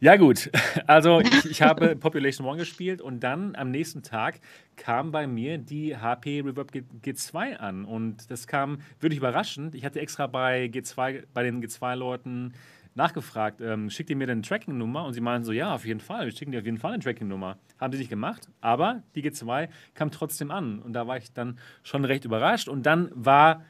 Ja, 0.00 0.16
gut. 0.16 0.50
Also, 0.86 1.20
ich, 1.20 1.50
ich 1.50 1.62
habe 1.62 1.96
Population 1.96 2.46
One 2.46 2.58
gespielt 2.58 3.00
und 3.02 3.20
dann 3.20 3.56
am 3.56 3.70
nächsten 3.70 4.02
Tag 4.02 4.40
kam 4.76 5.10
bei 5.10 5.26
mir 5.26 5.58
die 5.58 5.96
HP 5.96 6.42
Reverb 6.42 6.70
G 6.70 6.84
G2 7.02 7.56
an. 7.56 7.84
Und 7.84 8.30
das 8.30 8.46
kam 8.46 8.78
wirklich 9.00 9.18
überraschend. 9.18 9.74
Ich 9.74 9.84
hatte 9.84 10.00
extra 10.00 10.28
bei 10.28 10.66
G2, 10.66 11.24
bei 11.34 11.42
den 11.42 11.62
G2-Leuten 11.64 12.52
nachgefragt, 12.96 13.60
ähm, 13.60 13.90
schickt 13.90 14.10
ihr 14.10 14.16
mir 14.16 14.26
denn 14.26 14.38
eine 14.38 14.42
Tracking-Nummer? 14.42 15.04
Und 15.04 15.12
sie 15.12 15.20
meinen 15.20 15.44
so, 15.44 15.52
ja, 15.52 15.74
auf 15.74 15.84
jeden 15.84 16.00
Fall, 16.00 16.26
wir 16.26 16.32
schicken 16.32 16.52
dir 16.52 16.58
auf 16.58 16.64
jeden 16.64 16.78
Fall 16.78 16.94
eine 16.94 17.02
Tracking-Nummer. 17.02 17.58
Haben 17.78 17.92
sie 17.92 17.98
nicht 17.98 18.10
gemacht, 18.10 18.48
aber 18.60 19.02
die 19.14 19.22
G2 19.22 19.68
kam 19.94 20.10
trotzdem 20.10 20.50
an. 20.50 20.80
Und 20.80 20.94
da 20.94 21.06
war 21.06 21.16
ich 21.16 21.32
dann 21.32 21.58
schon 21.82 22.04
recht 22.04 22.24
überrascht. 22.24 22.68
Und 22.68 22.86
dann 22.86 23.10
war 23.14 23.62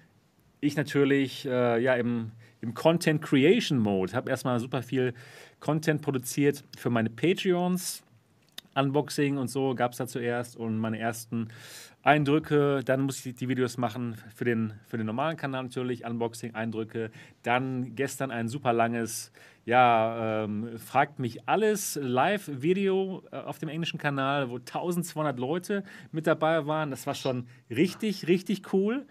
ich 0.60 0.76
natürlich 0.76 1.46
äh, 1.46 1.82
ja, 1.82 1.94
im, 1.94 2.32
im 2.60 2.74
Content 2.74 3.20
Creation 3.22 3.78
Mode, 3.78 4.12
habe 4.14 4.30
erstmal 4.30 4.58
super 4.60 4.82
viel 4.82 5.12
Content 5.60 6.02
produziert 6.02 6.64
für 6.76 6.90
meine 6.90 7.10
Patreons. 7.10 8.02
Unboxing 8.76 9.38
und 9.38 9.48
so 9.48 9.74
gab 9.74 9.92
es 9.92 9.98
da 9.98 10.06
zuerst 10.06 10.56
und 10.56 10.78
meine 10.78 10.98
ersten 10.98 11.48
Eindrücke. 12.02 12.82
Dann 12.84 13.02
musste 13.02 13.30
ich 13.30 13.34
die 13.34 13.48
Videos 13.48 13.78
machen 13.78 14.16
für 14.34 14.44
den, 14.44 14.74
für 14.86 14.96
den 14.96 15.06
normalen 15.06 15.36
Kanal 15.36 15.64
natürlich, 15.64 16.04
Unboxing, 16.04 16.54
Eindrücke. 16.54 17.10
Dann 17.42 17.94
gestern 17.96 18.30
ein 18.30 18.48
super 18.48 18.72
langes, 18.72 19.32
ja, 19.64 20.44
ähm, 20.44 20.78
fragt 20.78 21.18
mich 21.18 21.48
alles 21.48 21.98
Live-Video 22.00 23.24
äh, 23.32 23.36
auf 23.38 23.58
dem 23.58 23.68
englischen 23.68 23.98
Kanal, 23.98 24.50
wo 24.50 24.56
1200 24.56 25.38
Leute 25.38 25.82
mit 26.12 26.26
dabei 26.26 26.66
waren. 26.66 26.90
Das 26.90 27.06
war 27.06 27.14
schon 27.14 27.48
richtig, 27.70 28.28
richtig 28.28 28.72
cool. 28.72 29.06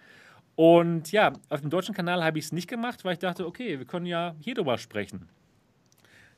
Und 0.55 1.11
ja, 1.11 1.33
auf 1.49 1.59
dem 1.59 1.69
deutschen 1.69 1.93
Kanal 1.93 2.23
habe 2.23 2.39
ich 2.39 2.45
es 2.45 2.51
nicht 2.53 2.69
gemacht, 2.69 3.03
weil 3.03 3.13
ich 3.13 3.19
dachte, 3.19 3.45
okay, 3.45 3.77
wir 3.77 3.85
können 3.85 4.05
ja 4.05 4.35
hier 4.39 4.55
drüber 4.55 4.77
sprechen. 4.77 5.27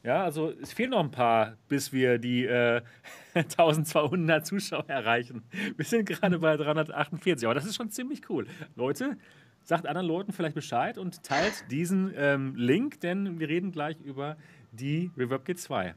Ja, 0.04 0.24
also 0.24 0.54
es 0.62 0.74
fehlen 0.74 0.92
noch 0.92 1.00
ein 1.00 1.12
paar, 1.12 1.58
bis 1.68 1.92
wir 1.92 2.18
die 2.18 2.46
äh, 2.46 2.82
1200 3.34 4.46
Zuschauer 4.46 4.86
erreichen. 4.88 5.44
Wir 5.76 5.86
sind 5.86 6.08
gerade 6.08 6.40
bei 6.40 6.56
348, 6.56 7.46
aber 7.46 7.56
das 7.56 7.66
ist 7.66 7.76
schon 7.76 7.90
ziemlich 7.90 8.30
cool. 8.30 8.48
Leute, 8.76 9.18
sagt 9.64 9.86
anderen 9.86 10.08
Leuten 10.08 10.32
vielleicht 10.32 10.56
Bescheid 10.56 10.98
und 10.98 11.24
teilt 11.24 11.66
diesen 11.70 12.14
ähm, 12.16 12.56
Link, 12.56 13.02
denn 13.02 13.40
wir 13.40 13.50
reden 13.50 13.72
gleich 13.72 14.00
über 14.00 14.38
die 14.72 15.12
Reverb 15.18 15.48
G2. 15.48 15.94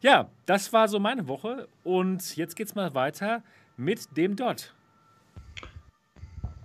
Ja, 0.00 0.30
das 0.46 0.72
war 0.72 0.88
so 0.88 0.98
meine 0.98 1.28
Woche 1.28 1.68
und 1.84 2.36
jetzt 2.36 2.56
geht 2.56 2.68
es 2.68 2.74
mal 2.74 2.94
weiter 2.94 3.42
mit 3.76 4.16
dem 4.16 4.36
Dot. 4.36 4.74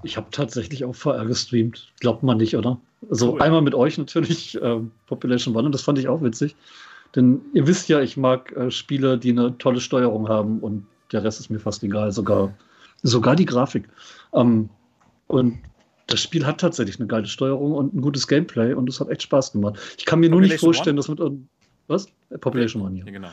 Ich 0.03 0.17
habe 0.17 0.29
tatsächlich 0.31 0.85
auch 0.85 0.93
VR 0.93 1.25
gestreamt. 1.25 1.91
Glaubt 1.99 2.23
man 2.23 2.37
nicht, 2.37 2.55
oder? 2.55 2.79
Also 3.09 3.33
cool. 3.33 3.41
einmal 3.41 3.61
mit 3.61 3.75
euch 3.75 3.97
natürlich, 3.97 4.55
äh, 4.61 4.79
Population 5.07 5.55
One, 5.55 5.67
und 5.67 5.71
das 5.71 5.81
fand 5.81 5.99
ich 5.99 6.07
auch 6.07 6.21
witzig. 6.21 6.55
Denn 7.15 7.41
ihr 7.53 7.65
wisst 7.67 7.87
ja, 7.87 8.01
ich 8.01 8.17
mag 8.17 8.51
äh, 8.53 8.71
Spiele, 8.71 9.17
die 9.17 9.31
eine 9.31 9.57
tolle 9.57 9.79
Steuerung 9.79 10.27
haben 10.27 10.59
und 10.59 10.85
der 11.11 11.23
Rest 11.23 11.39
ist 11.39 11.49
mir 11.49 11.59
fast 11.59 11.83
egal, 11.83 12.11
sogar, 12.11 12.53
sogar 13.03 13.35
die 13.35 13.45
Grafik. 13.45 13.87
Ähm, 14.33 14.69
und 15.27 15.59
das 16.07 16.21
Spiel 16.21 16.45
hat 16.45 16.59
tatsächlich 16.59 16.99
eine 16.99 17.07
geile 17.07 17.25
Steuerung 17.25 17.73
und 17.73 17.93
ein 17.93 18.01
gutes 18.01 18.27
Gameplay 18.27 18.73
und 18.73 18.89
es 18.89 18.99
hat 18.99 19.09
echt 19.09 19.23
Spaß 19.23 19.53
gemacht. 19.53 19.79
Ich 19.97 20.05
kann 20.05 20.19
mir 20.19 20.29
nur 20.29 20.41
nicht 20.41 20.59
vorstellen, 20.59 20.99
One? 20.99 21.15
dass 21.15 21.29
mit. 21.29 21.47
Was? 21.87 22.07
Population 22.41 22.81
One, 22.81 22.97
ja. 22.97 23.05
ja 23.05 23.11
genau 23.11 23.29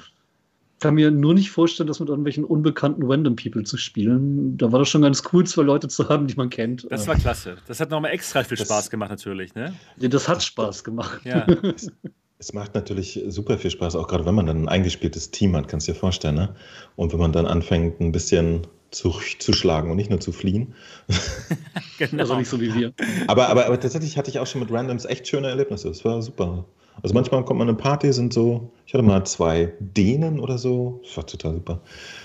kann 0.82 0.94
mir 0.94 1.12
nur 1.12 1.32
nicht 1.32 1.50
vorstellen, 1.50 1.86
das 1.86 2.00
mit 2.00 2.08
irgendwelchen 2.08 2.44
unbekannten 2.44 3.04
Random 3.04 3.36
People 3.36 3.62
zu 3.62 3.76
spielen. 3.76 4.58
Da 4.58 4.72
war 4.72 4.80
das 4.80 4.88
schon 4.88 5.02
ganz 5.02 5.22
cool, 5.32 5.46
zwei 5.46 5.62
Leute 5.62 5.86
zu 5.86 6.08
haben, 6.08 6.26
die 6.26 6.34
man 6.34 6.50
kennt. 6.50 6.88
Das 6.90 7.06
war 7.06 7.14
klasse. 7.14 7.56
Das 7.68 7.78
hat 7.78 7.90
nochmal 7.90 8.10
extra 8.10 8.42
viel 8.42 8.58
das, 8.58 8.66
Spaß 8.66 8.90
gemacht, 8.90 9.10
natürlich. 9.10 9.54
Ne? 9.54 9.74
Ja, 9.98 10.08
das 10.08 10.28
hat 10.28 10.42
Spaß 10.42 10.82
gemacht. 10.82 11.20
Ja. 11.24 11.46
es, 12.38 12.52
macht 12.52 12.74
natürlich 12.74 13.22
super 13.28 13.58
viel 13.58 13.70
Spaß, 13.70 13.94
auch 13.94 14.08
gerade 14.08 14.26
wenn 14.26 14.34
man 14.34 14.46
dann 14.46 14.64
ein 14.64 14.68
eingespieltes 14.68 15.30
Team 15.30 15.54
hat, 15.54 15.68
kannst 15.68 15.86
du 15.86 15.92
dir 15.92 15.98
vorstellen. 15.98 16.34
Ne? 16.34 16.56
Und 16.96 17.12
wenn 17.12 17.20
man 17.20 17.30
dann 17.30 17.46
anfängt, 17.46 18.00
ein 18.00 18.10
bisschen 18.10 18.66
zurückzuschlagen 18.92 19.90
und 19.90 19.96
nicht 19.96 20.10
nur 20.10 20.20
zu 20.20 20.32
fliehen. 20.32 20.74
genau. 21.98 22.22
Also 22.22 22.36
nicht 22.36 22.48
so 22.48 22.60
wie 22.60 22.72
wir. 22.74 22.92
Aber, 23.26 23.48
aber, 23.48 23.66
aber 23.66 23.80
tatsächlich 23.80 24.16
hatte 24.16 24.30
ich 24.30 24.38
auch 24.38 24.46
schon 24.46 24.60
mit 24.60 24.70
Randoms 24.70 25.04
echt 25.04 25.26
schöne 25.26 25.48
Erlebnisse. 25.48 25.88
Es 25.88 26.04
war 26.04 26.22
super. 26.22 26.64
Also 27.02 27.14
manchmal 27.14 27.44
kommt 27.44 27.58
man 27.58 27.68
in 27.68 27.74
eine 27.74 27.82
Party, 27.82 28.12
sind 28.12 28.34
so, 28.34 28.70
ich 28.86 28.92
hatte 28.92 29.02
mal 29.02 29.24
zwei 29.24 29.72
Dänen 29.80 30.38
oder 30.38 30.58
so, 30.58 31.00
das 31.04 31.16
war 31.16 31.26
total 31.26 31.54
super. 31.54 31.80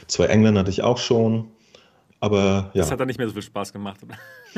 Zwei 0.08 0.26
Engländer 0.26 0.60
hatte 0.60 0.72
ich 0.72 0.84
auch 0.84 0.98
schon, 0.98 1.48
aber 2.20 2.72
ja. 2.74 2.82
Das 2.82 2.92
hat 2.92 3.00
dann 3.00 3.08
nicht 3.08 3.18
mehr 3.18 3.28
so 3.28 3.34
viel 3.34 3.44
Spaß 3.44 3.72
gemacht. 3.72 4.02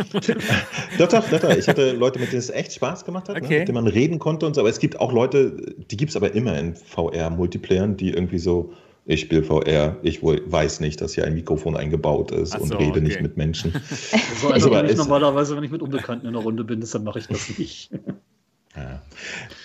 doch, 0.98 1.08
doch, 1.08 1.30
doch, 1.30 1.40
doch. 1.40 1.50
Ich 1.50 1.68
hatte 1.68 1.92
Leute, 1.92 2.20
mit 2.20 2.32
denen 2.32 2.40
es 2.40 2.50
echt 2.50 2.74
Spaß 2.74 3.06
gemacht 3.06 3.30
hat, 3.30 3.36
ne, 3.36 3.44
okay. 3.44 3.54
ne, 3.54 3.60
mit 3.60 3.68
denen 3.68 3.84
man 3.84 3.88
reden 3.88 4.18
konnte 4.18 4.48
und 4.48 4.56
so. 4.56 4.62
Aber 4.62 4.70
es 4.70 4.80
gibt 4.80 5.00
auch 5.00 5.12
Leute, 5.12 5.76
die 5.92 5.98
gibt 5.98 6.10
es 6.10 6.16
aber 6.16 6.34
immer 6.34 6.58
in 6.58 6.76
VR-Multiplayern, 6.76 7.98
die 7.98 8.10
irgendwie 8.12 8.40
so, 8.40 8.74
ich 9.10 9.22
spiele 9.22 9.42
VR, 9.42 9.98
ich 10.04 10.22
weiß 10.22 10.82
nicht, 10.82 11.02
dass 11.02 11.16
hier 11.16 11.26
ein 11.26 11.34
Mikrofon 11.34 11.76
eingebaut 11.76 12.30
ist 12.30 12.52
so, 12.52 12.60
und 12.60 12.72
rede 12.74 12.92
okay. 12.92 13.02
nicht 13.02 13.22
mit 13.22 13.38
Menschen. 13.38 13.74
So, 14.40 14.50
also, 14.50 14.74
ich 14.84 14.96
normalerweise, 14.96 15.58
wenn 15.58 15.64
ich 15.64 15.72
mit 15.72 15.82
Unbekannten 15.82 16.28
in 16.28 16.34
der 16.34 16.44
Runde 16.44 16.64
bin, 16.64 16.80
dann 16.80 17.04
mache 17.04 17.20
ich 17.20 17.28
das 17.28 17.58
nicht. 17.58 17.92
Ja. 18.76 19.02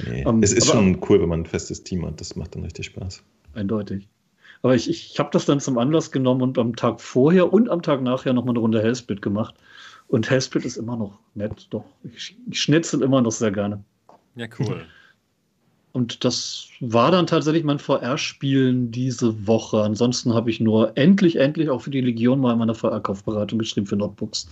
Nee. 0.08 0.24
Um, 0.24 0.36
ähm, 0.36 0.42
es 0.42 0.52
ist 0.52 0.68
schon 0.68 0.98
cool, 1.08 1.20
wenn 1.20 1.28
man 1.28 1.40
ein 1.42 1.46
festes 1.46 1.84
Team 1.84 2.06
hat. 2.06 2.20
Das 2.20 2.34
macht 2.36 2.54
dann 2.54 2.62
richtig 2.62 2.86
Spaß. 2.86 3.22
Eindeutig. 3.52 4.08
Aber 4.62 4.74
ich, 4.74 4.88
ich 4.88 5.18
habe 5.18 5.28
das 5.30 5.44
dann 5.44 5.60
zum 5.60 5.76
Anlass 5.76 6.10
genommen 6.10 6.40
und 6.40 6.58
am 6.58 6.74
Tag 6.74 7.00
vorher 7.00 7.52
und 7.52 7.68
am 7.68 7.82
Tag 7.82 8.02
nachher 8.02 8.32
nochmal 8.32 8.54
eine 8.54 8.60
Runde 8.60 8.82
Hellsplit 8.82 9.20
gemacht. 9.20 9.54
Und 10.08 10.30
Hellsplit 10.30 10.64
ist 10.64 10.78
immer 10.78 10.96
noch 10.96 11.18
nett, 11.34 11.66
doch. 11.70 11.84
Ich, 12.02 12.36
ich 12.50 12.60
schnitzel 12.60 13.02
immer 13.02 13.20
noch 13.20 13.32
sehr 13.32 13.52
gerne. 13.52 13.84
Ja, 14.36 14.46
cool. 14.58 14.86
Und 15.94 16.24
das 16.24 16.66
war 16.80 17.12
dann 17.12 17.28
tatsächlich 17.28 17.62
mein 17.62 17.78
VR-Spielen 17.78 18.90
diese 18.90 19.46
Woche. 19.46 19.80
Ansonsten 19.80 20.34
habe 20.34 20.50
ich 20.50 20.58
nur 20.58 20.98
endlich, 20.98 21.36
endlich 21.36 21.70
auch 21.70 21.82
für 21.82 21.90
die 21.90 22.00
Legion 22.00 22.40
mal 22.40 22.56
meine 22.56 22.74
VR-Kaufberatung 22.74 23.60
geschrieben 23.60 23.86
für 23.86 23.94
Notebooks. 23.94 24.48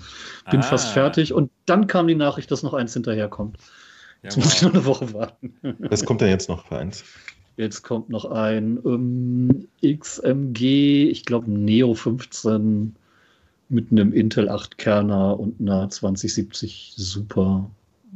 Bin 0.53 0.61
ah. 0.61 0.63
fast 0.63 0.93
fertig 0.93 1.33
und 1.33 1.51
dann 1.67 1.89
kam 1.89 2.07
die 2.07 2.15
Nachricht, 2.15 2.49
dass 2.53 2.63
noch 2.63 2.75
eins 2.75 2.93
hinterherkommt. 2.93 3.57
Ja, 3.59 4.29
jetzt 4.29 4.37
muss 4.37 4.55
ich 4.55 4.63
noch 4.63 4.73
eine 4.73 4.85
Woche 4.85 5.13
warten. 5.15 5.53
Was 5.81 6.05
kommt 6.05 6.21
denn 6.21 6.29
jetzt 6.29 6.49
noch 6.49 6.65
für 6.65 6.79
eins? 6.79 7.03
Jetzt 7.57 7.83
kommt 7.83 8.09
noch 8.09 8.25
ein 8.25 8.79
um, 8.79 9.51
ähm, 9.83 9.99
XMG, 9.99 11.11
ich 11.11 11.25
glaube 11.25 11.51
Neo 11.51 11.93
15 11.95 12.95
mit 13.69 13.91
einem 13.91 14.13
Intel 14.13 14.49
8-Kerner 14.49 15.41
und 15.41 15.61
einer 15.61 15.91
2070 15.91 16.93
Super. 16.97 17.69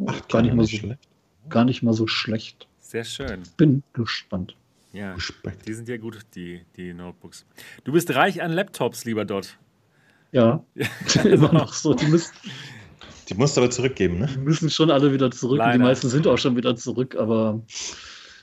Ach, 0.06 0.28
gar 0.28 0.42
nicht 0.42 0.54
mal 0.54 0.64
so 0.64 0.76
schlecht. 0.76 1.00
Gar 1.49 1.64
nicht 1.64 1.83
mal 1.83 1.92
so 1.92 2.06
schlecht. 2.06 2.68
Sehr 2.87 3.02
schön. 3.02 3.43
Bin 3.57 3.83
gespannt. 3.95 4.55
Ja, 4.93 5.14
Respekt. 5.14 5.66
die 5.66 5.75
sind 5.75 5.88
ja 5.88 5.97
gut, 5.97 6.21
die, 6.37 6.61
die 6.76 6.95
Notebooks. 6.95 7.45
Du 7.83 7.90
bist 7.90 8.14
reich 8.14 8.40
an 8.40 8.52
Laptops, 8.52 9.05
lieber 9.05 9.25
Dot. 9.25 9.59
Ja, 10.31 10.64
immer 11.25 11.52
noch 11.52 11.73
so. 11.73 11.95
Die 11.95 12.07
müssen, 12.07 12.33
die 13.28 13.35
musst 13.35 13.57
du 13.57 13.62
aber 13.62 13.71
zurückgeben, 13.73 14.21
ne? 14.21 14.28
Die 14.33 14.38
müssen 14.38 14.71
schon 14.71 14.93
alle 14.93 15.12
wieder 15.12 15.33
zurück. 15.33 15.61
Die 15.73 15.78
meisten 15.78 16.09
sind 16.09 16.28
auch 16.28 16.38
schon 16.38 16.57
wieder 16.57 16.76
zurück, 16.76 17.16
aber 17.16 17.61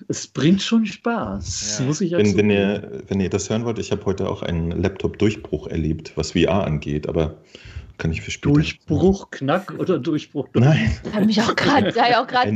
es 0.09 0.27
bringt 0.27 0.61
schon 0.61 0.85
Spaß. 0.85 1.79
Ja. 1.79 1.85
Muss 1.85 2.01
ich 2.01 2.11
wenn, 2.11 2.35
wenn, 2.35 2.49
ihr, 2.49 3.01
wenn 3.07 3.21
ihr 3.21 3.29
das 3.29 3.49
hören 3.49 3.63
wollt, 3.63 3.79
ich 3.79 3.93
habe 3.93 4.03
heute 4.03 4.27
auch 4.29 4.41
einen 4.41 4.71
Laptop-Durchbruch 4.71 5.67
erlebt, 5.67 6.17
was 6.17 6.33
VR 6.33 6.65
angeht, 6.65 7.07
aber 7.07 7.37
kann 7.97 8.11
ich 8.11 8.21
für 8.21 8.31
später. 8.31 8.55
Durchbruch, 8.55 9.31
Knack 9.31 9.73
oder 9.79 9.99
Durchbruch? 9.99 10.49
Nein. 10.53 10.91
Habe 11.13 11.31
ich 11.31 11.41
auch 11.41 11.55
gerade 11.55 11.93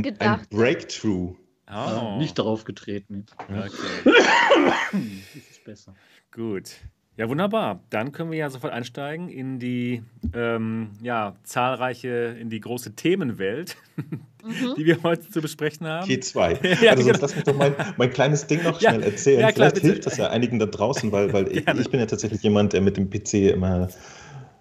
gedacht. 0.02 0.20
Ein 0.20 0.46
Breakthrough. 0.50 1.34
Oh. 1.70 1.74
Ja, 1.74 2.16
nicht 2.18 2.38
darauf 2.38 2.64
getreten. 2.64 3.26
Okay. 3.36 3.70
das 4.04 5.50
ist 5.50 5.64
besser. 5.64 5.94
Gut. 6.32 6.76
Ja, 7.18 7.28
wunderbar. 7.28 7.80
Dann 7.90 8.12
können 8.12 8.30
wir 8.30 8.38
ja 8.38 8.48
sofort 8.48 8.72
einsteigen 8.72 9.28
in 9.28 9.58
die 9.58 10.04
ähm, 10.34 10.90
ja, 11.02 11.34
zahlreiche, 11.42 12.36
in 12.40 12.48
die 12.48 12.60
große 12.60 12.94
Themenwelt, 12.94 13.76
mhm. 13.96 14.74
die 14.76 14.86
wir 14.86 15.02
heute 15.02 15.28
zu 15.28 15.42
besprechen 15.42 15.86
haben. 15.88 16.08
G2. 16.08 16.80
ja, 16.84 16.92
also 16.92 17.02
sonst 17.02 17.06
genau. 17.06 17.18
lass 17.20 17.34
mich 17.34 17.44
doch 17.44 17.56
mein, 17.56 17.74
mein 17.96 18.10
kleines 18.10 18.46
Ding 18.46 18.62
noch 18.62 18.80
schnell 18.80 19.00
ja, 19.00 19.06
erzählen. 19.06 19.40
Ja, 19.40 19.50
klar, 19.50 19.70
Vielleicht 19.70 19.74
bitte. 19.74 19.86
hilft 19.88 20.06
das 20.06 20.16
ja 20.16 20.30
einigen 20.30 20.60
da 20.60 20.66
draußen, 20.66 21.10
weil, 21.10 21.32
weil 21.32 21.48
ich, 21.48 21.66
ich, 21.66 21.90
bin 21.90 21.98
ja 21.98 22.06
tatsächlich 22.06 22.40
jemand, 22.44 22.72
der 22.72 22.82
mit 22.82 22.96
dem 22.96 23.10
PC 23.10 23.34
immer 23.52 23.88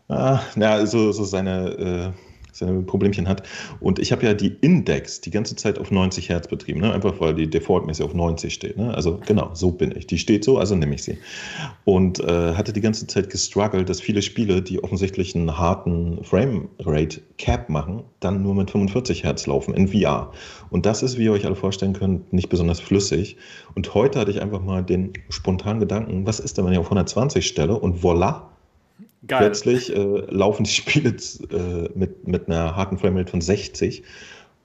ah, 0.10 0.40
na, 0.56 0.84
so, 0.88 1.12
so 1.12 1.26
seine 1.26 2.14
äh, 2.16 2.27
seine 2.58 2.82
Problemchen 2.82 3.28
hat. 3.28 3.44
Und 3.80 4.00
ich 4.00 4.12
habe 4.12 4.26
ja 4.26 4.34
die 4.34 4.56
Index 4.62 5.22
die 5.22 5.32
ganze 5.32 5.56
Zeit 5.56 5.80
auf 5.80 5.92
90 5.92 6.30
Hertz 6.30 6.48
betrieben, 6.48 6.82
ne? 6.82 6.94
einfach 6.94 7.20
weil 7.20 7.34
die 7.34 7.50
defaultmäßig 7.50 8.06
auf 8.06 8.14
90 8.14 8.54
steht. 8.54 8.78
Ne? 8.78 8.94
Also 8.94 9.20
genau, 9.26 9.52
so 9.54 9.72
bin 9.72 9.96
ich. 9.96 10.08
Die 10.08 10.18
steht 10.18 10.44
so, 10.44 10.58
also 10.58 10.76
nehme 10.76 10.96
ich 10.96 11.04
sie. 11.04 11.18
Und 11.86 12.20
äh, 12.20 12.54
hatte 12.54 12.74
die 12.74 12.82
ganze 12.82 13.08
Zeit 13.08 13.30
gestruggelt, 13.30 13.90
dass 13.90 14.02
viele 14.02 14.22
Spiele, 14.22 14.62
die 14.62 14.84
offensichtlich 14.84 15.36
einen 15.36 15.58
harten 15.58 16.24
Framerate 16.24 17.22
Cap 17.38 17.70
machen, 17.70 18.04
dann 18.20 18.42
nur 18.42 18.56
mit 18.56 18.72
45 18.72 19.24
Hertz 19.24 19.46
laufen 19.48 19.74
in 19.74 19.88
VR. 19.88 20.32
Und 20.70 20.86
das 20.86 21.04
ist, 21.04 21.18
wie 21.18 21.26
ihr 21.26 21.32
euch 21.32 21.46
alle 21.46 21.56
vorstellen 21.56 21.94
könnt, 21.94 22.34
nicht 22.34 22.50
besonders 22.50 22.80
flüssig. 22.80 23.38
Und 23.76 23.94
heute 23.94 24.20
hatte 24.20 24.32
ich 24.32 24.42
einfach 24.42 24.62
mal 24.62 24.84
den 24.84 25.14
spontanen 25.30 25.80
Gedanken, 25.80 26.26
was 26.26 26.40
ist 26.40 26.58
denn, 26.58 26.66
wenn 26.66 26.74
ich 26.74 26.80
auf 26.80 26.86
120 26.86 27.46
stelle 27.46 27.78
und 27.78 28.04
voila, 28.04 28.50
Geil. 29.28 29.40
Plötzlich 29.40 29.96
äh, 29.96 30.24
laufen 30.30 30.64
die 30.64 30.72
Spiele 30.72 31.16
äh, 31.52 31.90
mit, 31.96 32.28
mit 32.28 32.48
einer 32.48 32.76
harten 32.76 32.98
Framerate 32.98 33.32
von 33.32 33.42
60 33.42 34.04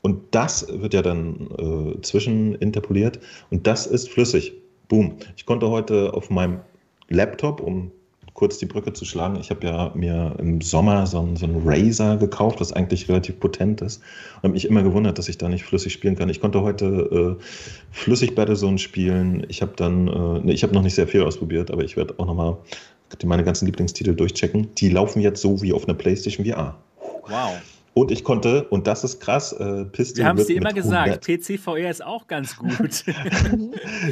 und 0.02 0.20
das 0.32 0.66
wird 0.68 0.94
ja 0.94 1.02
dann 1.02 1.48
äh, 1.58 2.00
zwischen 2.02 2.54
interpoliert 2.56 3.20
und 3.50 3.66
das 3.66 3.86
ist 3.86 4.10
flüssig. 4.10 4.54
Boom. 4.88 5.16
Ich 5.36 5.46
konnte 5.46 5.70
heute 5.70 6.12
auf 6.12 6.28
meinem 6.28 6.60
Laptop, 7.08 7.60
um 7.60 7.92
kurz 8.34 8.58
die 8.58 8.66
Brücke 8.66 8.92
zu 8.92 9.04
schlagen, 9.04 9.36
ich 9.38 9.50
habe 9.50 9.66
ja 9.66 9.92
mir 9.94 10.34
im 10.38 10.60
Sommer 10.60 11.06
so 11.06 11.18
einen, 11.18 11.36
so 11.36 11.46
einen 11.46 11.62
Razer 11.64 12.16
gekauft, 12.16 12.60
was 12.60 12.72
eigentlich 12.72 13.08
relativ 13.08 13.38
potent 13.38 13.82
ist. 13.82 13.98
Und 14.36 14.44
habe 14.44 14.52
mich 14.54 14.64
immer 14.64 14.82
gewundert, 14.82 15.18
dass 15.18 15.28
ich 15.28 15.38
da 15.38 15.48
nicht 15.48 15.64
flüssig 15.64 15.92
spielen 15.92 16.16
kann. 16.16 16.28
Ich 16.28 16.40
konnte 16.40 16.62
heute 16.62 17.38
äh, 17.38 17.42
flüssig 17.90 18.34
Battlezone 18.34 18.78
spielen. 18.78 19.44
Ich 19.48 19.60
habe 19.60 19.72
dann, 19.76 20.08
äh, 20.08 20.40
nee, 20.44 20.52
ich 20.52 20.62
habe 20.62 20.74
noch 20.74 20.82
nicht 20.82 20.94
sehr 20.94 21.06
viel 21.06 21.22
ausprobiert, 21.22 21.70
aber 21.70 21.84
ich 21.84 21.96
werde 21.96 22.14
auch 22.18 22.26
nochmal 22.26 22.56
meine 23.24 23.44
ganzen 23.44 23.66
Lieblingstitel 23.66 24.14
durchchecken. 24.14 24.74
Die 24.76 24.88
laufen 24.88 25.20
jetzt 25.20 25.40
so 25.40 25.62
wie 25.62 25.72
auf 25.72 25.86
einer 25.86 25.94
PlayStation 25.94 26.46
VR. 26.46 26.76
Wow. 27.28 27.60
Und 27.94 28.10
ich 28.10 28.24
konnte, 28.24 28.64
und 28.68 28.86
das 28.86 29.04
ist 29.04 29.20
krass, 29.20 29.52
äh, 29.52 29.84
Piste 29.84 30.18
Wir 30.18 30.26
haben 30.26 30.38
es 30.38 30.46
dir 30.46 30.56
immer 30.56 30.72
gesagt, 30.72 31.26
PCVR 31.26 31.90
ist 31.90 32.02
auch 32.02 32.26
ganz 32.26 32.56
gut. 32.56 33.04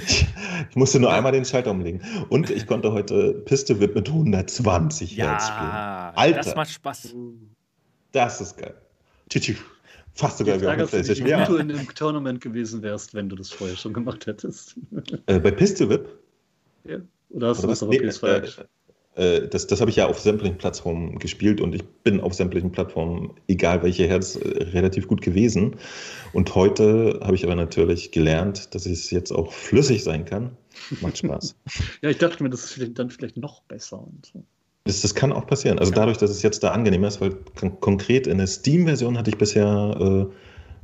ich, 0.06 0.26
ich, 0.70 0.76
musste 0.76 1.00
nur 1.00 1.10
einmal 1.10 1.32
den 1.32 1.46
Schalter 1.46 1.70
umlegen. 1.70 2.02
Und 2.28 2.50
ich 2.50 2.66
konnte 2.66 2.92
heute 2.92 3.32
Piste 3.32 3.80
wird 3.80 3.94
mit 3.94 4.06
120 4.06 5.16
ja, 5.16 5.30
Hertz 5.30 5.46
spielen. 5.46 5.70
Alter. 6.14 6.36
Das 6.36 6.54
macht 6.54 6.70
Spaß. 6.70 7.14
Das 8.12 8.40
ist 8.42 8.58
geil. 8.58 8.74
Tschüss. 9.30 9.56
Fast 10.12 10.38
sogar 10.38 10.60
wie 10.60 10.66
auf 10.66 10.90
PlayStation. 10.90 11.26
Wie 11.26 11.44
du 11.46 11.56
in 11.56 11.70
einem 11.70 11.94
Tournament 11.94 12.42
gewesen 12.42 12.82
wärst, 12.82 13.14
wenn 13.14 13.30
du 13.30 13.36
das 13.36 13.50
vorher 13.50 13.76
schon 13.76 13.94
gemacht 13.94 14.26
hättest. 14.26 14.76
Äh, 15.24 15.38
bei 15.38 15.52
Piste 15.52 15.88
Whip? 15.88 16.06
Ja. 16.84 16.98
Oder 17.30 17.48
hast 17.48 17.58
Oder 17.60 17.68
du 17.68 17.72
das 17.72 17.82
auf 17.82 17.90
PS4 17.90 18.60
äh, 18.60 18.64
das, 19.14 19.66
das 19.66 19.80
habe 19.80 19.90
ich 19.90 19.96
ja 19.96 20.06
auf 20.06 20.20
sämtlichen 20.20 20.56
Plattformen 20.56 21.18
gespielt 21.18 21.60
und 21.60 21.74
ich 21.74 21.84
bin 22.04 22.20
auf 22.20 22.34
sämtlichen 22.34 22.70
Plattformen, 22.70 23.32
egal 23.48 23.82
welche 23.82 24.06
Herz, 24.06 24.36
äh, 24.36 24.62
relativ 24.72 25.08
gut 25.08 25.20
gewesen. 25.20 25.76
Und 26.32 26.54
heute 26.54 27.18
habe 27.22 27.34
ich 27.34 27.44
aber 27.44 27.56
natürlich 27.56 28.12
gelernt, 28.12 28.74
dass 28.74 28.86
es 28.86 29.10
jetzt 29.10 29.32
auch 29.32 29.52
flüssig 29.52 30.04
sein 30.04 30.24
kann. 30.24 30.56
Macht 31.00 31.18
Spaß. 31.18 31.56
ja, 32.02 32.10
ich 32.10 32.18
dachte 32.18 32.42
mir, 32.42 32.50
das 32.50 32.76
ist 32.76 32.98
dann 32.98 33.10
vielleicht 33.10 33.36
noch 33.36 33.62
besser. 33.62 34.06
So. 34.32 34.44
Das, 34.84 35.02
das, 35.02 35.14
kann 35.14 35.32
auch 35.32 35.46
passieren. 35.46 35.78
Also 35.78 35.92
dadurch, 35.92 36.16
dass 36.18 36.30
es 36.30 36.42
jetzt 36.42 36.62
da 36.62 36.70
angenehmer 36.70 37.08
ist, 37.08 37.20
weil 37.20 37.34
konkret 37.80 38.26
in 38.26 38.38
der 38.38 38.46
Steam-Version 38.46 39.18
hatte 39.18 39.30
ich 39.30 39.36
bisher 39.36 40.28
äh, 40.30 40.34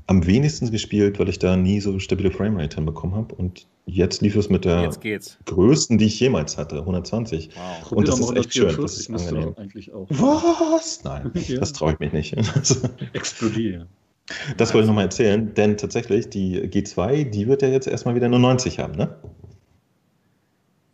am 0.06 0.26
wenigsten 0.26 0.70
gespielt, 0.70 1.18
weil 1.18 1.28
ich 1.28 1.38
da 1.38 1.56
nie 1.56 1.80
so 1.80 1.98
stabile 1.98 2.30
Framerate 2.30 2.76
hinbekommen 2.76 3.16
habe. 3.16 3.34
Und 3.34 3.66
jetzt 3.86 4.22
lief 4.22 4.36
es 4.36 4.48
mit 4.48 4.64
der 4.64 4.90
größten, 5.46 5.98
die 5.98 6.06
ich 6.06 6.20
jemals 6.20 6.56
hatte, 6.56 6.78
120. 6.78 7.50
Wow. 7.54 7.92
Und 7.92 8.08
das 8.08 8.20
ist 8.20 8.36
echt 8.36 8.54
schön. 8.54 8.76
Das 8.80 8.98
ist 8.98 9.10
angenehm. 9.10 9.54
Eigentlich 9.56 9.92
auch. 9.92 10.06
Was? 10.10 11.02
Nein, 11.04 11.30
ja. 11.48 11.58
das 11.58 11.72
traue 11.72 11.94
ich 11.94 11.98
mich 11.98 12.12
nicht. 12.12 12.36
Explodieren. 13.12 13.88
Das 14.56 14.74
wollte 14.74 14.84
ich 14.84 14.88
nochmal 14.88 15.04
erzählen, 15.04 15.54
denn 15.54 15.76
tatsächlich 15.76 16.28
die 16.28 16.60
G2, 16.60 17.30
die 17.30 17.46
wird 17.46 17.62
ja 17.62 17.68
jetzt 17.68 17.86
erstmal 17.86 18.16
wieder 18.16 18.28
nur 18.28 18.40
90 18.40 18.78
haben, 18.80 18.96
ne? 18.96 19.14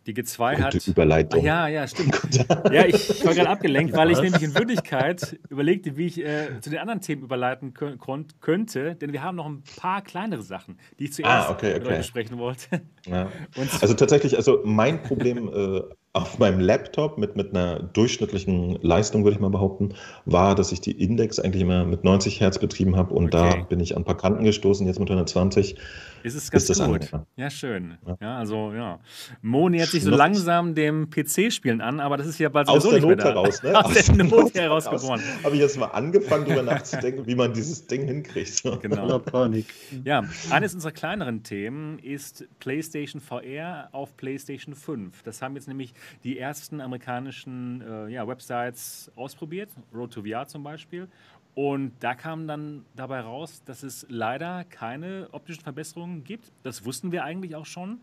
Die 0.05 0.13
G2 0.13 0.55
Gute 0.55 0.63
hat. 0.63 0.87
Überleitung. 0.87 1.41
Ah, 1.41 1.45
ja, 1.45 1.67
ja, 1.67 1.87
stimmt. 1.87 2.19
ja, 2.71 2.85
ich 2.85 3.25
war 3.25 3.33
gerade 3.33 3.49
abgelenkt, 3.49 3.95
weil 3.95 4.11
ich 4.11 4.21
nämlich 4.21 4.43
in 4.43 4.53
Wirklichkeit 4.53 5.39
überlegte, 5.49 5.95
wie 5.95 6.07
ich 6.07 6.19
äh, 6.19 6.59
zu 6.59 6.69
den 6.69 6.79
anderen 6.79 6.99
Themen 6.99 7.23
überleiten 7.23 7.73
könnte, 7.73 8.95
denn 8.95 9.13
wir 9.13 9.23
haben 9.23 9.35
noch 9.37 9.45
ein 9.45 9.63
paar 9.77 10.01
kleinere 10.01 10.41
Sachen, 10.41 10.77
die 10.99 11.05
ich 11.05 11.13
zuerst 11.13 11.49
ah, 11.49 11.51
okay, 11.51 11.75
okay. 11.75 11.97
besprechen 11.97 12.37
wollte. 12.37 12.81
Ja. 13.05 13.29
also 13.81 13.93
tatsächlich, 13.93 14.35
also 14.35 14.61
mein 14.65 15.01
Problem 15.03 15.47
äh, 15.47 15.81
auf 16.13 16.37
meinem 16.37 16.59
Laptop 16.59 17.17
mit, 17.17 17.35
mit 17.35 17.55
einer 17.55 17.79
durchschnittlichen 17.81 18.77
Leistung, 18.81 19.23
würde 19.23 19.35
ich 19.35 19.41
mal 19.41 19.49
behaupten, 19.49 19.95
war, 20.25 20.53
dass 20.53 20.71
ich 20.71 20.79
die 20.79 20.91
Index 20.91 21.39
eigentlich 21.39 21.63
immer 21.63 21.85
mit 21.85 22.03
90 22.03 22.39
Hertz 22.39 22.59
betrieben 22.59 22.95
habe 22.95 23.13
und 23.15 23.33
okay. 23.33 23.57
da 23.57 23.63
bin 23.63 23.79
ich 23.79 23.95
an 23.95 24.03
ein 24.03 24.05
paar 24.05 24.17
Kanten 24.17 24.43
gestoßen, 24.43 24.85
jetzt 24.85 24.99
mit 24.99 25.09
120. 25.09 25.75
Ist 26.23 26.35
es 26.35 26.49
ganz 26.49 26.69
ist 26.69 26.83
gut. 26.83 27.11
Ja, 27.35 27.49
schön. 27.49 27.97
Ja. 28.05 28.17
ja. 28.21 28.37
also 28.37 28.71
ja. 28.73 28.99
Mo 29.41 29.69
nähert 29.69 29.89
sich 29.89 30.03
so 30.03 30.09
langsam 30.09 30.73
dem 30.73 31.09
PC-Spielen 31.09 31.81
an, 31.81 31.99
aber 31.99 32.17
das 32.17 32.27
ist 32.27 32.39
ja 32.39 32.49
bald 32.49 32.67
Aus 32.69 32.83
der 32.83 32.93
nicht 32.93 33.03
Not 33.03 33.23
heraus, 33.23 33.61
ne? 33.61 33.77
Aus, 33.83 33.85
Aus 33.85 34.05
der 34.05 34.23
Not 34.23 34.53
heraus 34.55 34.89
geboren. 34.89 35.21
Habe 35.43 35.55
ich 35.55 35.61
jetzt 35.61 35.77
mal 35.77 35.87
angefangen, 35.87 36.45
darüber 36.45 36.63
nachzudenken, 36.63 37.27
wie 37.27 37.35
man 37.35 37.53
dieses 37.53 37.85
Ding 37.87 38.05
hinkriegt. 38.05 38.63
Genau. 38.83 39.19
Panik. 39.19 39.67
Ja, 40.03 40.23
eines 40.49 40.73
unserer 40.73 40.91
kleineren 40.91 41.43
Themen 41.43 41.99
ist 41.99 42.45
PlayStation 42.59 43.21
VR 43.21 43.89
auf 43.91 44.17
PlayStation 44.17 44.75
5. 44.75 45.23
Das 45.23 45.41
haben 45.41 45.55
jetzt 45.55 45.67
nämlich 45.67 45.93
die 46.23 46.37
ersten 46.37 46.81
amerikanischen 46.81 47.81
äh, 47.81 48.09
ja, 48.09 48.27
Websites 48.27 49.11
ausprobiert, 49.15 49.69
Road 49.93 50.11
to 50.13 50.23
VR 50.23 50.47
zum 50.47 50.63
Beispiel. 50.63 51.07
Und 51.55 51.91
da 51.99 52.15
kam 52.15 52.47
dann 52.47 52.83
dabei 52.95 53.19
raus, 53.21 53.61
dass 53.65 53.83
es 53.83 54.05
leider 54.09 54.63
keine 54.63 55.27
optischen 55.31 55.61
Verbesserungen 55.61 56.23
gibt. 56.23 56.51
Das 56.63 56.85
wussten 56.85 57.11
wir 57.11 57.23
eigentlich 57.23 57.55
auch 57.55 57.65
schon. 57.65 57.99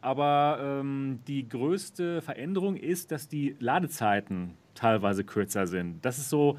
Aber 0.00 0.58
ähm, 0.62 1.20
die 1.26 1.48
größte 1.48 2.22
Veränderung 2.22 2.76
ist, 2.76 3.10
dass 3.10 3.26
die 3.26 3.56
Ladezeiten 3.58 4.54
teilweise 4.74 5.24
kürzer 5.24 5.66
sind. 5.66 6.04
Das 6.04 6.18
ist 6.18 6.30
so 6.30 6.58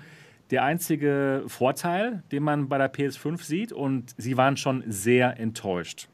der 0.52 0.64
einzige 0.64 1.44
Vorteil, 1.48 2.24
den 2.32 2.44
man 2.44 2.68
bei 2.68 2.78
der 2.78 2.92
PS5 2.92 3.42
sieht. 3.44 3.72
Und 3.72 4.14
sie 4.18 4.36
waren 4.36 4.58
schon 4.58 4.84
sehr 4.88 5.40
enttäuscht. 5.40 6.10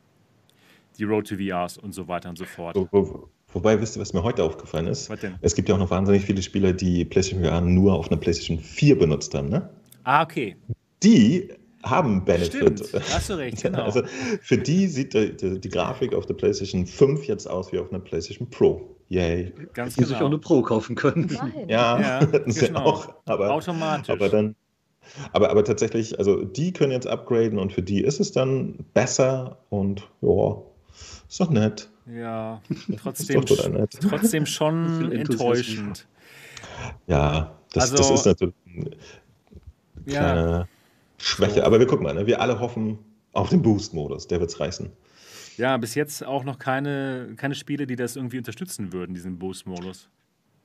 Die 0.99 1.03
Road 1.03 1.27
to 1.27 1.35
VRs 1.37 1.77
und 1.77 1.93
so 1.93 2.07
weiter 2.07 2.29
und 2.29 2.37
so 2.37 2.45
fort. 2.45 2.75
Wo, 2.75 2.87
wo, 2.91 3.29
wobei, 3.53 3.79
wisst 3.81 3.97
ihr, 3.97 4.01
was 4.01 4.13
mir 4.13 4.21
heute 4.21 4.43
aufgefallen 4.43 4.87
ist? 4.87 5.09
Es 5.41 5.55
gibt 5.55 5.69
ja 5.69 5.75
auch 5.75 5.79
noch 5.79 5.89
wahnsinnig 5.89 6.25
viele 6.25 6.41
Spieler, 6.43 6.73
die 6.73 7.05
PlayStation 7.05 7.43
VR 7.43 7.61
nur 7.61 7.95
auf 7.95 8.11
einer 8.11 8.19
PlayStation 8.19 8.59
4 8.59 8.99
benutzt 8.99 9.33
haben, 9.33 9.49
ne? 9.49 9.69
Ah, 10.03 10.23
okay. 10.23 10.55
Die 11.03 11.49
haben 11.83 12.23
Benefit. 12.23 12.87
Stimmt, 12.87 13.03
hast 13.11 13.29
du 13.29 13.33
recht, 13.33 13.61
genau. 13.63 13.83
Also 13.83 14.03
für 14.41 14.57
die 14.57 14.87
sieht 14.87 15.13
die, 15.13 15.35
die, 15.35 15.59
die, 15.59 15.69
Grafik 15.69 16.13
auf 16.13 16.25
der 16.25 16.35
PlayStation 16.35 16.85
5 16.85 17.25
jetzt 17.25 17.47
aus 17.47 17.71
wie 17.71 17.79
auf 17.79 17.89
einer 17.89 17.99
PlayStation 17.99 18.49
Pro. 18.49 18.95
Yay. 19.09 19.51
Ganz 19.73 19.95
die 19.95 20.01
genau. 20.01 20.07
sich 20.07 20.21
auch 20.21 20.27
eine 20.27 20.37
Pro 20.37 20.61
kaufen 20.61 20.95
können. 20.95 21.29
Nein. 21.31 21.67
Ja, 21.67 21.99
ja 21.99 22.19
hätten 22.31 22.51
sie 22.51 22.67
genau. 22.67 22.81
auch. 22.81 23.13
Aber, 23.25 23.51
Automatisch. 23.51 24.09
Aber 24.09 24.29
dann. 24.29 24.55
Aber, 25.33 25.49
aber 25.49 25.63
tatsächlich, 25.63 26.19
also 26.19 26.45
die 26.45 26.71
können 26.71 26.91
jetzt 26.91 27.07
upgraden 27.07 27.57
und 27.57 27.73
für 27.73 27.81
die 27.81 28.01
ist 28.01 28.19
es 28.19 28.31
dann 28.31 28.85
besser 28.93 29.57
und 29.69 30.07
ja, 30.21 30.61
ist 31.27 31.39
doch 31.39 31.49
nett. 31.49 31.89
Ja, 32.05 32.61
trotzdem, 33.01 33.41
nett. 33.73 33.97
trotzdem 33.99 34.45
schon 34.45 35.11
enttäuschend. 35.11 36.07
Ja, 37.07 37.57
das, 37.73 37.91
also, 37.91 37.97
das 37.97 38.11
ist 38.11 38.25
natürlich 38.25 38.55
ja. 40.05 40.67
Schwäche. 41.17 41.65
Aber 41.65 41.79
wir 41.79 41.87
gucken 41.87 42.03
mal, 42.03 42.13
ne? 42.13 42.27
wir 42.27 42.41
alle 42.41 42.59
hoffen 42.59 42.99
auf 43.33 43.49
den 43.49 43.61
Boost-Modus, 43.61 44.27
der 44.27 44.39
wird 44.39 44.49
es 44.49 44.59
reißen. 44.59 44.91
Ja, 45.57 45.77
bis 45.77 45.95
jetzt 45.95 46.25
auch 46.25 46.43
noch 46.43 46.57
keine, 46.57 47.33
keine 47.37 47.55
Spiele, 47.55 47.85
die 47.85 47.95
das 47.95 48.15
irgendwie 48.15 48.37
unterstützen 48.37 48.93
würden, 48.93 49.13
diesen 49.13 49.37
Boost-Modus. 49.37 50.09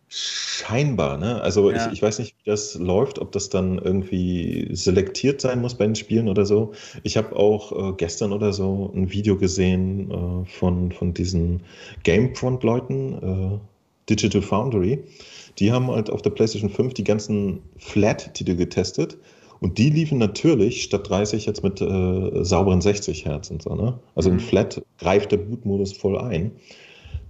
Scheinbar, 0.09 1.19
ne? 1.19 1.41
Also 1.43 1.71
ja. 1.71 1.87
ich, 1.87 1.95
ich 1.95 2.03
weiß 2.03 2.21
nicht, 2.21 2.37
wie 2.39 2.49
das 2.49 2.77
läuft, 2.77 3.19
ob 3.19 3.33
das 3.33 3.49
dann 3.49 3.79
irgendwie 3.79 4.69
selektiert 4.71 5.41
sein 5.41 5.61
muss 5.61 5.77
bei 5.77 5.85
den 5.85 5.97
Spielen 5.97 6.29
oder 6.29 6.47
so. 6.47 6.73
Ich 7.03 7.17
habe 7.17 7.35
auch 7.35 7.91
äh, 7.91 7.93
gestern 7.97 8.33
oder 8.33 8.53
so 8.53 8.93
ein 8.95 9.11
Video 9.11 9.37
gesehen 9.37 10.11
äh, 10.11 10.49
von, 10.49 10.93
von 10.93 11.13
diesen 11.13 11.63
Gamefront-Leuten, 12.05 13.59
äh, 13.59 13.59
Digital 14.09 14.43
Foundry. 14.43 15.03
Die 15.59 15.73
haben 15.73 15.89
halt 15.89 16.11
auf 16.11 16.23
der 16.23 16.31
PlayStation 16.31 16.71
5 16.71 16.95
die 16.95 17.05
ganzen 17.05 17.63
Flat-Titel 17.79 18.57
getestet 18.57 19.17
und 19.61 19.79
die 19.79 19.91
liefen 19.91 20.19
natürlich 20.19 20.83
statt 20.83 21.09
30 21.09 21.47
jetzt 21.47 21.63
mit 21.63 21.81
äh, 21.81 22.45
sauberen 22.45 22.81
60 22.81 23.25
Hertz 23.25 23.51
und 23.51 23.63
so. 23.63 23.75
Ne? 23.75 23.99
Also 24.15 24.31
mhm. 24.31 24.39
im 24.39 24.41
Flat 24.41 24.83
greift 24.99 25.33
der 25.33 25.39
Bootmodus 25.39 25.93
voll 25.93 26.19
ein. 26.19 26.53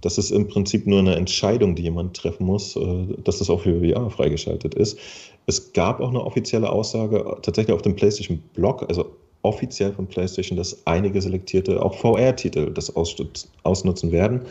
Das 0.01 0.17
ist 0.17 0.31
im 0.31 0.47
Prinzip 0.47 0.85
nur 0.85 0.99
eine 0.99 1.15
Entscheidung, 1.15 1.75
die 1.75 1.83
jemand 1.83 2.15
treffen 2.15 2.45
muss, 2.45 2.75
äh, 2.75 3.05
dass 3.23 3.39
das 3.39 3.49
auch 3.49 3.61
für 3.61 3.79
VR 3.79 4.09
freigeschaltet 4.09 4.75
ist. 4.75 4.99
Es 5.45 5.71
gab 5.73 6.01
auch 6.01 6.09
eine 6.09 6.23
offizielle 6.23 6.69
Aussage, 6.69 7.23
tatsächlich 7.41 7.73
auf 7.73 7.81
dem 7.81 7.95
PlayStation 7.95 8.43
Blog, 8.53 8.85
also 8.89 9.05
offiziell 9.43 9.93
von 9.93 10.07
PlayStation, 10.07 10.57
dass 10.57 10.85
einige 10.85 11.21
selektierte, 11.21 11.81
auch 11.81 11.93
VR-Titel 11.95 12.71
das 12.73 12.93
ausnutzen 12.95 14.11
werden. 14.11 14.41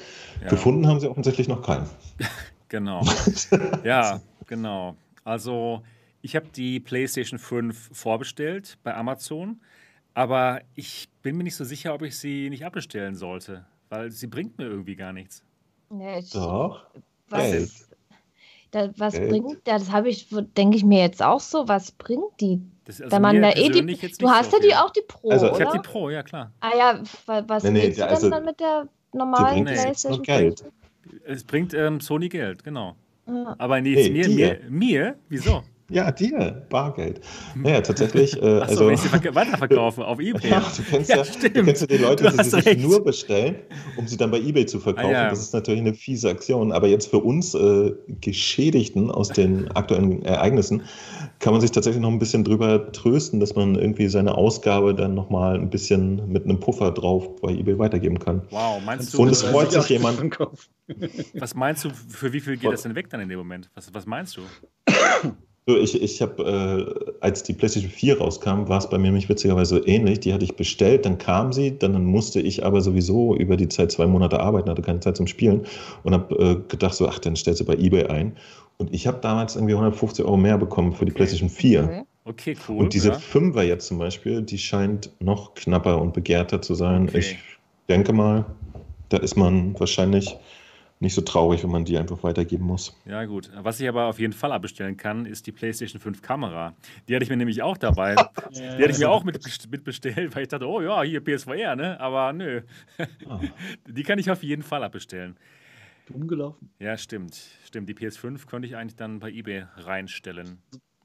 Ja. 0.42 0.48
Gefunden 0.48 0.86
haben 0.88 1.00
sie 1.00 1.10
offensichtlich 1.10 1.48
noch 1.48 1.62
keinen. 1.62 1.86
Genau. 2.68 3.02
ja, 3.84 4.20
genau. 4.46 4.96
Also 5.24 5.82
ich 6.22 6.34
habe 6.34 6.46
die 6.54 6.80
PlayStation 6.80 7.38
5 7.38 7.90
vorbestellt 7.92 8.78
bei 8.82 8.94
Amazon, 8.94 9.60
aber 10.14 10.60
ich 10.74 11.08
bin 11.22 11.36
mir 11.36 11.44
nicht 11.44 11.56
so 11.56 11.64
sicher, 11.64 11.94
ob 11.94 12.02
ich 12.02 12.18
sie 12.18 12.50
nicht 12.50 12.64
abbestellen 12.64 13.14
sollte, 13.14 13.64
weil 13.88 14.10
sie 14.10 14.26
bringt 14.26 14.58
mir 14.58 14.64
irgendwie 14.64 14.96
gar 14.96 15.12
nichts. 15.12 15.42
Nee, 15.90 16.24
Doch. 16.32 16.86
Was, 17.28 17.86
da, 18.70 18.90
was 18.96 19.14
bringt, 19.14 19.58
das 19.64 19.90
habe 19.90 20.08
ich, 20.08 20.28
denke 20.56 20.76
ich 20.76 20.84
mir 20.84 21.00
jetzt 21.00 21.22
auch 21.22 21.40
so, 21.40 21.68
was 21.68 21.92
bringt 21.92 22.40
die? 22.40 22.60
Das, 22.84 23.00
also 23.00 23.10
da 23.10 23.20
man 23.20 23.40
da 23.40 23.50
eh 23.50 23.68
die, 23.68 23.84
du 24.18 24.28
hast 24.28 24.52
ja 24.52 24.58
die 24.60 24.74
auch 24.74 24.90
die 24.90 25.02
Pro, 25.06 25.30
Also 25.30 25.52
ich 25.52 25.60
habe 25.60 25.78
die 25.78 25.88
Pro, 25.88 26.10
ja 26.10 26.22
klar. 26.22 26.52
Ah 26.60 26.76
ja, 26.76 27.02
was 27.46 27.64
nee, 27.64 27.70
nee, 27.70 27.90
du 27.90 28.06
also, 28.06 28.30
dann 28.30 28.44
mit 28.44 28.60
der 28.60 28.88
normalen 29.12 29.64
PlayStation? 29.64 30.22
Geld. 30.22 30.64
Es 31.24 31.44
bringt 31.44 31.74
ähm, 31.74 32.00
Sony 32.00 32.28
Geld, 32.28 32.64
genau. 32.64 32.96
Aber 33.58 33.80
nee, 33.80 33.94
hey, 33.94 34.10
mir, 34.10 34.28
mir, 34.28 34.60
mir, 34.68 35.16
wieso? 35.28 35.64
Ja, 35.88 36.10
dir, 36.10 36.66
Bargeld. 36.68 37.20
Naja, 37.54 37.80
tatsächlich. 37.80 38.34
Äh, 38.42 38.60
Achso, 38.60 38.88
also, 38.88 38.88
wenn 38.88 38.96
sie 38.96 39.12
weiterverkaufen 39.34 40.02
auf 40.02 40.18
Ebay. 40.18 40.50
Ja, 40.50 40.60
du 40.76 40.82
kennst 40.82 41.10
ja, 41.10 41.16
ja 41.18 41.24
du 41.24 41.64
kennst 41.64 41.82
ja 41.82 41.86
die 41.86 41.98
Leute, 41.98 42.32
die 42.36 42.44
sich 42.44 42.66
recht. 42.66 42.80
nur 42.80 43.04
bestellen, 43.04 43.56
um 43.96 44.08
sie 44.08 44.16
dann 44.16 44.32
bei 44.32 44.40
Ebay 44.40 44.66
zu 44.66 44.80
verkaufen. 44.80 45.06
Ah, 45.08 45.24
ja. 45.24 45.30
Das 45.30 45.40
ist 45.40 45.54
natürlich 45.54 45.80
eine 45.80 45.94
fiese 45.94 46.28
Aktion. 46.28 46.72
Aber 46.72 46.88
jetzt 46.88 47.10
für 47.10 47.18
uns 47.18 47.54
äh, 47.54 47.92
Geschädigten 48.20 49.12
aus 49.12 49.28
den 49.28 49.70
aktuellen 49.72 50.24
Ereignissen 50.24 50.82
kann 51.38 51.52
man 51.52 51.60
sich 51.60 51.70
tatsächlich 51.70 52.02
noch 52.02 52.10
ein 52.10 52.18
bisschen 52.18 52.42
drüber 52.42 52.90
trösten, 52.90 53.38
dass 53.38 53.54
man 53.54 53.76
irgendwie 53.76 54.08
seine 54.08 54.36
Ausgabe 54.36 54.92
dann 54.92 55.14
nochmal 55.14 55.54
ein 55.54 55.70
bisschen 55.70 56.32
mit 56.32 56.44
einem 56.44 56.58
Puffer 56.58 56.90
drauf 56.90 57.40
bei 57.40 57.52
Ebay 57.52 57.78
weitergeben 57.78 58.18
kann. 58.18 58.42
Wow, 58.50 58.80
meinst 58.84 59.14
du? 59.14 59.22
Und 59.22 59.28
es 59.28 59.42
freut 59.42 59.70
sich 59.70 59.88
jemand. 59.88 60.16
Was 61.34 61.54
meinst 61.54 61.84
du, 61.84 61.90
für 61.90 62.32
wie 62.32 62.40
viel 62.40 62.56
geht 62.56 62.72
das 62.72 62.82
denn 62.82 62.94
weg 62.94 63.08
dann 63.10 63.20
in 63.20 63.28
dem 63.28 63.38
Moment? 63.38 63.70
Was, 63.74 63.92
was 63.92 64.06
meinst 64.06 64.36
du? 64.36 64.42
So, 65.68 65.76
ich 65.76 66.00
ich 66.00 66.22
habe, 66.22 66.44
äh, 66.44 67.14
als 67.20 67.42
die 67.42 67.52
PlayStation 67.52 67.90
4 67.90 68.18
rauskam, 68.18 68.68
war 68.68 68.78
es 68.78 68.88
bei 68.88 68.98
mir 68.98 69.06
nämlich 69.06 69.28
witzigerweise 69.28 69.78
ähnlich. 69.80 70.20
Die 70.20 70.32
hatte 70.32 70.44
ich 70.44 70.54
bestellt, 70.54 71.04
dann 71.04 71.18
kam 71.18 71.52
sie, 71.52 71.76
dann 71.76 72.04
musste 72.04 72.40
ich 72.40 72.64
aber 72.64 72.80
sowieso 72.80 73.34
über 73.34 73.56
die 73.56 73.68
Zeit 73.68 73.90
zwei 73.90 74.06
Monate 74.06 74.38
arbeiten, 74.38 74.70
hatte 74.70 74.82
keine 74.82 75.00
Zeit 75.00 75.16
zum 75.16 75.26
Spielen 75.26 75.66
und 76.04 76.14
habe 76.14 76.34
äh, 76.36 76.70
gedacht, 76.70 76.94
so, 76.94 77.08
ach, 77.08 77.18
dann 77.18 77.34
stellst 77.34 77.60
du 77.60 77.64
bei 77.64 77.74
eBay 77.74 78.06
ein. 78.06 78.36
Und 78.78 78.94
ich 78.94 79.08
habe 79.08 79.18
damals 79.20 79.56
irgendwie 79.56 79.74
150 79.74 80.24
Euro 80.24 80.36
mehr 80.36 80.56
bekommen 80.56 80.92
für 80.92 81.04
die 81.04 81.12
PlayStation 81.12 81.50
4. 81.50 81.84
Okay. 81.84 82.02
Okay, 82.28 82.56
cool. 82.68 82.78
Und 82.78 82.92
diese 82.92 83.10
ja. 83.10 83.14
Fünfer 83.14 83.62
jetzt 83.62 83.86
zum 83.86 83.98
Beispiel, 83.98 84.42
die 84.42 84.58
scheint 84.58 85.12
noch 85.20 85.54
knapper 85.54 86.00
und 86.00 86.12
begehrter 86.12 86.60
zu 86.60 86.74
sein. 86.74 87.04
Okay. 87.08 87.18
Ich 87.18 87.38
denke 87.88 88.12
mal, 88.12 88.44
da 89.10 89.18
ist 89.18 89.36
man 89.36 89.78
wahrscheinlich 89.78 90.36
nicht 90.98 91.14
so 91.14 91.20
traurig, 91.20 91.62
wenn 91.62 91.70
man 91.70 91.84
die 91.84 91.98
einfach 91.98 92.22
weitergeben 92.22 92.64
muss. 92.64 92.96
Ja, 93.04 93.24
gut. 93.24 93.50
Was 93.54 93.80
ich 93.80 93.88
aber 93.88 94.06
auf 94.06 94.18
jeden 94.18 94.32
Fall 94.32 94.52
abbestellen 94.52 94.96
kann, 94.96 95.26
ist 95.26 95.46
die 95.46 95.52
PlayStation 95.52 96.00
5 96.00 96.22
Kamera. 96.22 96.74
Die 97.08 97.14
hatte 97.14 97.24
ich 97.24 97.30
mir 97.30 97.36
nämlich 97.36 97.62
auch 97.62 97.76
dabei. 97.76 98.14
Die 98.50 98.62
hatte 98.62 98.90
ich 98.90 98.98
mir 98.98 99.10
auch 99.10 99.24
mit, 99.24 99.38
mitbestellt, 99.70 100.34
weil 100.34 100.42
ich 100.42 100.48
dachte, 100.48 100.66
oh 100.66 100.80
ja, 100.80 101.02
hier 101.02 101.22
PSVR, 101.22 101.76
ne? 101.76 102.00
Aber 102.00 102.32
nö. 102.32 102.62
Ah. 103.28 103.40
Die 103.86 104.02
kann 104.02 104.18
ich 104.18 104.30
auf 104.30 104.42
jeden 104.42 104.62
Fall 104.62 104.82
abbestellen. 104.82 105.36
Dumm 106.06 106.28
gelaufen. 106.28 106.70
Ja, 106.78 106.96
stimmt. 106.96 107.36
Stimmt. 107.64 107.88
Die 107.88 107.94
PS5 107.94 108.46
könnte 108.46 108.66
ich 108.66 108.76
eigentlich 108.76 108.96
dann 108.96 109.18
bei 109.18 109.30
eBay 109.30 109.66
reinstellen. 109.76 110.58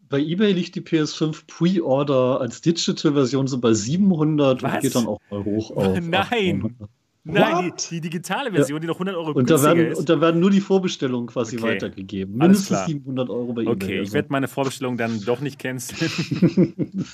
Bei 0.08 0.20
eBay 0.20 0.52
liegt 0.54 0.76
die 0.76 0.82
PS5 0.82 1.48
Pre-Order 1.48 2.40
als 2.40 2.62
Digital-Version 2.62 3.48
so 3.48 3.60
bei 3.60 3.74
700 3.74 4.62
Was? 4.62 4.74
und 4.74 4.82
geht 4.82 4.96
dann 4.96 5.08
auch 5.08 5.20
mal 5.30 5.44
hoch 5.44 5.72
auf. 5.72 6.00
Nein! 6.02 6.66
800. 6.66 6.90
Nein, 7.24 7.72
die, 7.90 7.96
die 7.96 8.02
digitale 8.02 8.52
Version, 8.52 8.82
die 8.82 8.88
noch 8.88 8.96
100 8.96 9.16
Euro 9.16 9.32
Und 9.32 9.48
da, 9.50 9.62
werden, 9.62 9.88
ist. 9.92 10.00
und 10.00 10.10
da 10.10 10.20
werden 10.20 10.40
nur 10.42 10.50
die 10.50 10.60
Vorbestellungen 10.62 11.28
quasi 11.28 11.58
Okay. 11.58 11.76
weitergegeben. 11.76 12.34
Alles 12.42 12.68
Mindestens 12.70 12.78
klar. 12.78 12.88
700 12.88 13.30
Euro 13.30 13.54
bei 13.54 13.62
eBay. 13.62 13.74
Okay, 13.76 13.94
ich 13.94 14.00
also. 14.00 14.14
werde 14.14 14.28
meine 14.32 14.48
Vorbestellung 14.48 14.98
dann 14.98 15.22
doch 15.24 15.40
nicht 15.40 15.60
canceln. 15.60 16.74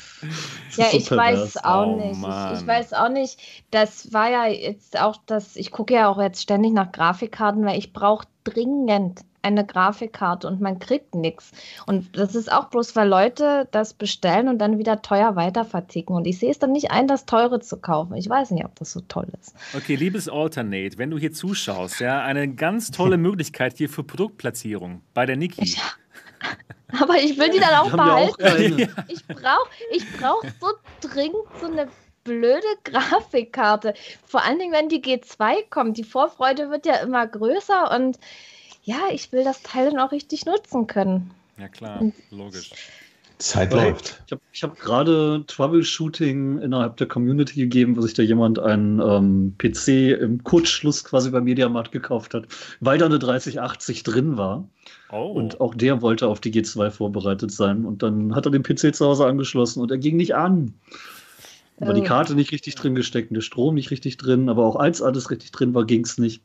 Ja, 0.78 0.86
so 0.92 0.98
ich 0.98 1.08
pervers. 1.08 1.56
weiß 1.56 1.64
auch 1.66 1.88
Oh, 1.88 1.96
nicht. 1.98 2.12
Ich, 2.22 2.62
ich 2.62 2.68
weiß 2.68 2.94
auch 2.94 3.10
nicht. 3.10 3.40
Das 3.72 4.14
war 4.14 4.30
ja 4.30 4.46
jetzt 4.48 5.00
auch 5.00 5.18
das. 5.26 5.56
Ich 5.56 5.72
gucke 5.72 5.94
ja 5.96 6.08
auch 6.10 6.20
jetzt 6.22 6.42
ständig 6.42 6.74
nach 6.74 6.92
Grafikkarten, 6.92 7.66
weil 7.66 7.78
ich 7.80 7.94
brauche 7.94 8.28
dringend 8.44 9.22
eine 9.48 9.66
Grafikkarte 9.66 10.48
und 10.48 10.62
man 10.62 10.80
kriegt 10.80 11.16
nichts. 11.16 11.52
Und 11.86 12.18
das 12.18 12.36
ist 12.36 12.52
auch 12.52 12.66
bloß, 12.66 12.96
weil 12.96 13.08
Leute 13.08 13.68
das 13.72 13.94
bestellen 13.94 14.48
und 14.48 14.60
dann 14.60 14.78
wieder 14.78 15.02
teuer 15.02 15.36
weiter 15.36 15.66
verticken. 15.66 16.14
Und 16.14 16.28
ich 16.28 16.40
sehe 16.40 16.52
es 16.52 16.60
dann 16.60 16.72
nicht 16.72 16.92
ein, 16.92 17.08
das 17.08 17.26
teure 17.26 17.60
zu 17.60 17.78
kaufen. 17.78 18.16
Ich 18.16 18.30
weiß 18.30 18.52
nicht, 18.52 18.66
ob 18.66 18.76
das 18.76 18.92
so 18.92 19.02
toll 19.08 19.28
ist. 19.42 19.56
Okay, 19.76 19.96
liebes 19.96 20.30
Alternate, 20.30 20.98
wenn 20.98 21.10
du 21.10 21.18
hier 21.18 21.32
zuschaust, 21.32 22.00
ja, 22.00 22.22
eine 22.24 22.48
ganz 22.48 22.92
tolle 22.92 23.18
Möglichkeit 23.18 23.78
hier 23.78 23.90
für 23.90 24.04
Produktplatzierung 24.04 25.02
bei 25.14 25.26
der 25.26 25.38
Niki. 25.38 25.76
Aber 27.02 27.16
ich 27.16 27.38
will 27.38 27.50
die 27.50 27.60
dann 27.60 27.74
auch 27.76 27.94
ja 27.96 28.16
auch 28.16 28.38
behalten. 28.38 28.44
eine. 28.44 29.06
Ich 29.10 29.26
brauche 29.28 29.70
ich 29.92 30.06
brauch 30.18 30.44
so 30.62 30.68
dringend 31.02 31.36
so 31.60 31.68
eine 31.68 31.90
blöde 32.28 32.68
Grafikkarte. 32.84 33.94
Vor 34.26 34.44
allen 34.44 34.60
Dingen, 34.60 34.74
wenn 34.74 34.90
die 34.90 35.02
G2 35.02 35.70
kommt. 35.70 35.98
Die 35.98 36.04
Vorfreude 36.04 36.70
wird 36.70 36.86
ja 36.86 36.96
immer 36.98 37.26
größer 37.26 37.92
und 37.96 38.20
ja, 38.88 39.00
ich 39.12 39.32
will 39.34 39.44
das 39.44 39.62
Teil 39.64 39.92
dann 39.92 40.00
auch 40.00 40.14
richtig 40.14 40.46
nutzen 40.46 40.88
können. 40.88 41.32
Ja 41.60 41.68
klar, 41.68 42.02
logisch. 42.32 42.72
Zeit 43.38 43.72
läuft. 43.74 44.24
Ich 44.26 44.32
habe 44.32 44.42
ich 44.52 44.64
hab 44.64 44.80
gerade 44.80 45.44
Troubleshooting 45.46 46.60
innerhalb 46.60 46.98
der 46.98 47.08
Community 47.08 47.56
gegeben, 47.56 47.96
wo 47.98 48.02
sich 48.02 48.14
da 48.14 48.24
jemand 48.24 48.58
einen 48.60 49.00
ähm, 49.00 49.56
PC 49.58 50.20
im 50.20 50.44
Kurzschluss 50.44 51.04
quasi 51.04 51.30
beim 51.30 51.44
Mediamarkt 51.44 51.92
gekauft 51.92 52.34
hat, 52.34 52.48
weil 52.80 52.98
da 52.98 53.06
eine 53.06 53.20
3080 53.20 54.04
drin 54.04 54.38
war. 54.38 54.68
Oh, 55.12 55.34
Und 55.34 55.60
auch 55.62 55.76
der 55.76 56.02
wollte 56.02 56.28
auf 56.28 56.40
die 56.40 56.52
G2 56.52 56.90
vorbereitet 56.90 57.52
sein. 57.52 57.86
Und 57.86 58.02
dann 58.02 58.34
hat 58.34 58.46
er 58.48 58.52
den 58.52 58.64
PC 58.64 58.96
zu 58.96 59.06
Hause 59.06 59.28
angeschlossen 59.28 59.82
und 59.82 59.92
er 59.92 59.98
ging 59.98 60.16
nicht 60.16 60.34
an. 60.34 60.74
War 61.80 61.94
die 61.94 62.02
Oh. 62.02 62.06
Karte 62.06 62.34
nicht 62.34 62.52
richtig 62.52 62.74
drin 62.74 62.96
gesteckt, 62.96 63.30
und 63.30 63.36
der 63.36 63.42
Strom 63.42 63.76
nicht 63.76 63.92
richtig 63.92 64.18
drin, 64.18 64.50
aber 64.50 64.66
auch 64.66 64.78
als 64.78 65.02
alles 65.04 65.30
richtig 65.30 65.52
drin 65.52 65.76
war, 65.76 65.86
ging 65.86 66.04
es 66.06 66.18
nicht. 66.18 66.42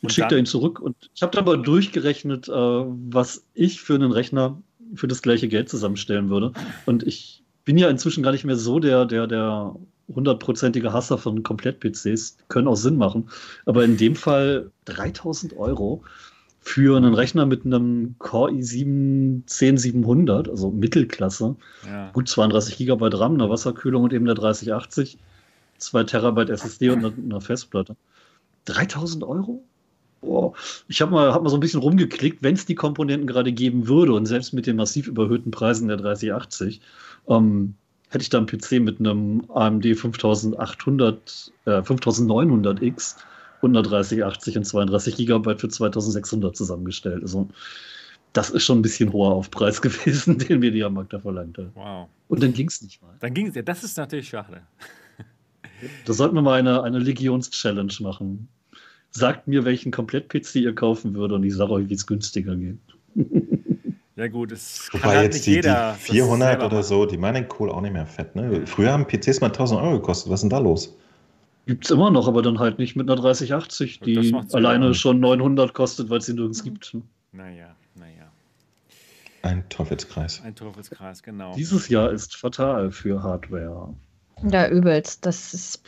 Und 0.00 0.06
Und 0.06 0.12
schickt 0.12 0.32
er 0.32 0.38
ihn 0.38 0.46
zurück. 0.46 0.80
Und 0.80 0.96
ich 1.14 1.22
habe 1.22 1.32
dann 1.32 1.44
aber 1.44 1.56
durchgerechnet, 1.56 2.48
äh, 2.48 2.52
was 2.52 3.44
ich 3.54 3.80
für 3.80 3.94
einen 3.94 4.12
Rechner 4.12 4.62
für 4.94 5.08
das 5.08 5.22
gleiche 5.22 5.48
Geld 5.48 5.68
zusammenstellen 5.68 6.30
würde. 6.30 6.52
Und 6.86 7.02
ich 7.06 7.42
bin 7.64 7.76
ja 7.76 7.90
inzwischen 7.90 8.22
gar 8.22 8.32
nicht 8.32 8.44
mehr 8.44 8.56
so 8.56 8.78
der, 8.78 9.04
der, 9.04 9.26
der 9.26 9.74
hundertprozentige 10.08 10.92
Hasser 10.92 11.18
von 11.18 11.42
Komplett-PCs. 11.42 12.38
Können 12.48 12.68
auch 12.68 12.76
Sinn 12.76 12.96
machen. 12.96 13.28
Aber 13.66 13.84
in 13.84 13.96
dem 13.96 14.16
Fall 14.16 14.70
3000 14.86 15.56
Euro 15.56 16.02
für 16.60 16.96
einen 16.96 17.14
Rechner 17.14 17.46
mit 17.46 17.64
einem 17.64 18.16
Core 18.18 18.52
i7 18.52 19.42
10700, 19.46 20.48
also 20.48 20.70
Mittelklasse, 20.70 21.56
ja. 21.86 22.10
gut 22.12 22.28
32 22.28 22.76
GB 22.76 23.08
RAM, 23.12 23.34
einer 23.34 23.48
Wasserkühlung 23.48 24.04
und 24.04 24.12
eben 24.12 24.26
der 24.26 24.34
3080, 24.34 25.18
2 25.78 26.04
Terabyte 26.04 26.50
SSD 26.50 26.90
und 26.90 27.04
einer 27.04 27.40
Festplatte. 27.40 27.96
3000 28.66 29.24
Euro? 29.24 29.64
Boah. 30.20 30.52
Ich 30.88 31.00
habe 31.00 31.12
mal, 31.12 31.32
hab 31.32 31.42
mal 31.42 31.48
so 31.48 31.56
ein 31.56 31.60
bisschen 31.60 31.80
rumgeklickt, 31.80 32.42
wenn 32.42 32.54
es 32.54 32.66
die 32.66 32.74
Komponenten 32.74 33.26
gerade 33.26 33.52
geben 33.52 33.88
würde 33.88 34.12
und 34.12 34.26
selbst 34.26 34.52
mit 34.52 34.66
den 34.66 34.76
massiv 34.76 35.06
überhöhten 35.06 35.50
Preisen 35.50 35.88
der 35.88 35.96
3080, 35.96 36.80
ähm, 37.28 37.74
hätte 38.10 38.22
ich 38.22 38.30
da 38.30 38.38
einen 38.38 38.46
PC 38.46 38.80
mit 38.80 39.00
einem 39.00 39.44
AMD 39.50 39.84
5800, 39.84 41.52
äh, 41.66 41.70
5900X 41.70 43.16
und 43.60 43.76
einer 43.76 43.82
3080 43.82 44.58
und 44.58 44.64
32 44.64 45.16
GB 45.16 45.56
für 45.56 45.68
2600 45.68 46.56
zusammengestellt. 46.56 47.22
Also 47.22 47.48
das 48.32 48.50
ist 48.50 48.64
schon 48.64 48.78
ein 48.78 48.82
bisschen 48.82 49.12
hoher 49.12 49.34
Aufpreis 49.34 49.80
gewesen, 49.82 50.38
den 50.38 50.60
Mediamarkt 50.60 51.12
da 51.12 51.20
verlangt 51.20 51.58
hat. 51.58 51.70
Wow. 51.74 52.08
Und 52.28 52.42
dann 52.42 52.52
ging 52.52 52.68
es 52.68 52.82
nicht 52.82 53.02
mal. 53.02 53.14
Dann 53.20 53.34
ging 53.34 53.48
es 53.48 53.54
ja, 53.54 53.62
das 53.62 53.84
ist 53.84 53.96
natürlich 53.96 54.28
schade. 54.28 54.62
Da 56.06 56.12
sollten 56.12 56.34
wir 56.34 56.42
mal 56.42 56.58
eine, 56.58 56.82
eine 56.82 56.98
Legions-Challenge 56.98 57.92
machen. 58.00 58.48
Sagt 59.10 59.48
mir, 59.48 59.64
welchen 59.64 59.90
Komplett-PC 59.90 60.56
ihr 60.56 60.74
kaufen 60.74 61.14
würde 61.14 61.34
und 61.36 61.44
ich 61.44 61.54
sage 61.54 61.72
euch, 61.72 61.88
wie 61.88 61.94
es 61.94 62.06
günstiger 62.06 62.56
geht. 62.56 62.78
Ja 64.18 64.26
gut, 64.26 64.50
es 64.50 64.88
kann 64.90 65.00
Wobei 65.00 65.16
halt 65.18 65.24
jetzt 65.26 65.34
nicht 65.34 65.46
die, 65.46 65.50
jeder. 65.52 65.92
die 65.92 66.08
das 66.08 66.16
400 66.16 66.48
selber 66.48 66.66
oder 66.66 66.82
so, 66.82 67.06
die 67.06 67.16
Mining 67.16 67.46
Cool 67.56 67.70
auch 67.70 67.80
nicht 67.80 67.92
mehr 67.92 68.04
fett. 68.04 68.34
Ne? 68.34 68.66
Früher 68.66 68.90
haben 68.90 69.06
PCs 69.06 69.40
mal 69.40 69.46
1000 69.46 69.80
Euro 69.80 70.00
gekostet. 70.00 70.32
Was 70.32 70.38
ist 70.38 70.42
denn 70.42 70.50
da 70.50 70.58
los? 70.58 70.96
Gibt 71.66 71.84
es 71.84 71.92
immer 71.92 72.10
noch, 72.10 72.26
aber 72.26 72.42
dann 72.42 72.58
halt 72.58 72.80
nicht 72.80 72.96
mit 72.96 73.08
einer 73.08 73.20
3080, 73.20 74.00
Das 74.00 74.06
die 74.06 74.34
alleine 74.54 74.92
schon 74.94 75.20
900 75.20 75.72
kostet, 75.72 76.10
weil 76.10 76.18
es 76.18 76.26
sie 76.26 76.34
nirgends 76.34 76.64
gibt. 76.64 76.96
Naja, 77.30 77.76
naja. 77.94 78.32
Ein 79.42 79.68
Teufelskreis. 79.68 80.42
Ein 80.42 80.56
Teufelskreis, 80.56 81.22
genau. 81.22 81.54
Dieses 81.54 81.88
Jahr 81.88 82.10
ist 82.10 82.34
fatal 82.34 82.90
für 82.90 83.22
Hardware. 83.22 83.94
Ja, 84.50 84.68
übelst. 84.68 85.24
Das 85.26 85.54
ist 85.54 85.80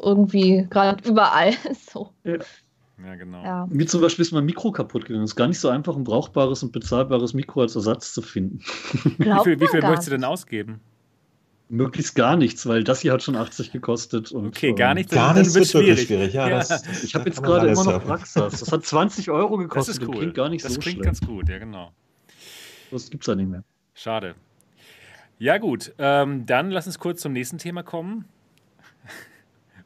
irgendwie 0.00 0.66
gerade 0.70 1.08
überall 1.08 1.52
so. 1.92 2.12
Ja, 2.24 3.14
genau. 3.14 3.42
Ja. 3.44 3.66
Mir 3.70 3.86
zum 3.86 4.00
Beispiel 4.00 4.24
ist 4.24 4.32
mein 4.32 4.44
Mikro 4.44 4.72
kaputt 4.72 5.04
gegangen. 5.04 5.24
Es 5.24 5.30
ist 5.30 5.36
gar 5.36 5.46
nicht 5.46 5.60
so 5.60 5.68
einfach, 5.68 5.96
ein 5.96 6.02
brauchbares 6.04 6.62
und 6.62 6.72
bezahlbares 6.72 7.32
Mikro 7.32 7.60
als 7.62 7.76
Ersatz 7.76 8.12
zu 8.12 8.22
finden. 8.22 8.60
Wie 9.18 9.24
Glaubt 9.24 9.44
viel, 9.44 9.60
wie 9.60 9.68
viel 9.68 9.82
möchtest 9.82 10.08
du 10.08 10.12
denn 10.12 10.24
ausgeben? 10.24 10.80
Möglichst 11.70 12.14
gar 12.14 12.36
nichts, 12.36 12.66
weil 12.66 12.82
das 12.82 13.00
hier 13.00 13.12
hat 13.12 13.22
schon 13.22 13.36
80 13.36 13.72
gekostet. 13.72 14.32
Und, 14.32 14.46
Okay, 14.48 14.70
ähm, 14.70 14.76
gar 14.76 14.94
nichts. 14.94 15.12
Gar 15.12 15.34
nichts 15.34 15.54
wird 15.54 15.72
wirklich 15.74 16.00
schwierig. 16.06 16.32
Ja, 16.32 16.48
Ja. 16.48 16.58
Das, 16.58 16.68
das, 16.68 17.04
Ich 17.04 17.14
habe 17.14 17.24
da 17.24 17.30
jetzt 17.30 17.42
gerade 17.42 17.68
immer 17.68 17.84
noch. 17.84 18.02
Praxis. 18.04 18.34
Das 18.60 18.72
hat 18.72 18.84
20 18.84 19.30
Euro 19.30 19.56
Das 19.58 19.64
gekostet. 19.68 19.98
ist 19.98 20.08
cool. 20.08 20.16
klingt 20.16 20.34
gar 20.34 20.48
nicht 20.48 20.64
das 20.64 20.74
so 20.74 20.80
klingt 20.80 20.94
schlimm. 20.96 21.04
ganz 21.04 21.20
gut, 21.20 21.48
ja, 21.50 21.58
genau. 21.58 21.92
Das 22.90 23.10
gibt's 23.10 23.26
ja 23.26 23.34
nicht 23.34 23.50
mehr. 23.50 23.62
Schade. 23.94 24.34
Ja, 25.38 25.58
gut. 25.58 25.92
Ähm, 25.98 26.46
dann 26.46 26.70
lass 26.70 26.86
uns 26.86 26.98
kurz 26.98 27.20
zum 27.20 27.32
nächsten 27.32 27.58
Thema 27.58 27.82
kommen. 27.82 28.24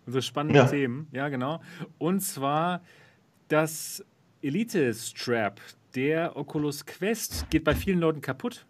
Unsere 0.07 0.23
spannenden 0.23 0.57
Ja. 0.65 0.67
Themen. 0.71 1.07
Ja, 1.13 1.29
genau. 1.29 1.61
Und 1.99 2.21
zwar 2.21 2.83
das 3.49 4.05
Elite-Strap, 4.43 5.61
der 5.95 6.37
Oculus 6.37 6.85
Quest, 6.87 7.49
geht 7.51 7.65
bei 7.65 7.75
vielen 7.75 8.01
Leuten 8.01 8.21
kaputt. 8.21 8.65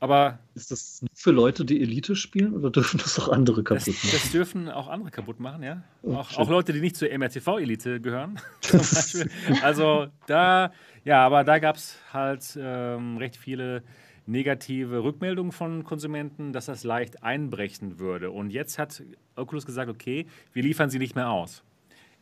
Aber 0.00 0.40
Ist 0.54 0.72
das 0.72 1.00
nur 1.02 1.08
für 1.14 1.30
Leute, 1.30 1.64
die 1.64 1.80
Elite 1.80 2.16
spielen 2.16 2.54
oder 2.56 2.70
dürfen 2.70 2.98
das 2.98 3.20
auch 3.20 3.28
andere 3.28 3.62
das, 3.62 3.84
kaputt 3.84 3.94
machen? 4.02 4.10
das 4.12 4.32
dürfen 4.32 4.68
auch 4.68 4.88
andere 4.88 5.10
kaputt 5.12 5.38
machen, 5.38 5.62
ja. 5.62 5.84
Oh, 6.02 6.14
Auch, 6.16 6.38
auch 6.38 6.50
Leute, 6.50 6.72
die 6.72 6.80
nicht 6.80 6.96
zur 6.96 7.08
MRTV-Elite 7.16 8.00
gehören. 8.00 8.40
Also 9.62 10.08
da, 10.26 10.72
ja, 11.04 11.24
aber 11.24 11.44
da 11.44 11.60
gab 11.60 11.76
es 11.76 11.96
halt 12.12 12.58
ähm, 12.60 13.16
recht 13.18 13.36
viele 13.36 13.84
negative 14.26 15.02
Rückmeldungen 15.02 15.52
von 15.52 15.84
Konsumenten, 15.84 16.52
dass 16.52 16.66
das 16.66 16.84
leicht 16.84 17.22
einbrechen 17.22 17.98
würde. 17.98 18.30
Und 18.30 18.50
jetzt 18.50 18.78
hat 18.78 19.02
Oculus 19.36 19.66
gesagt, 19.66 19.90
okay, 19.90 20.26
wir 20.52 20.62
liefern 20.62 20.90
sie 20.90 20.98
nicht 20.98 21.14
mehr 21.16 21.30
aus. 21.30 21.62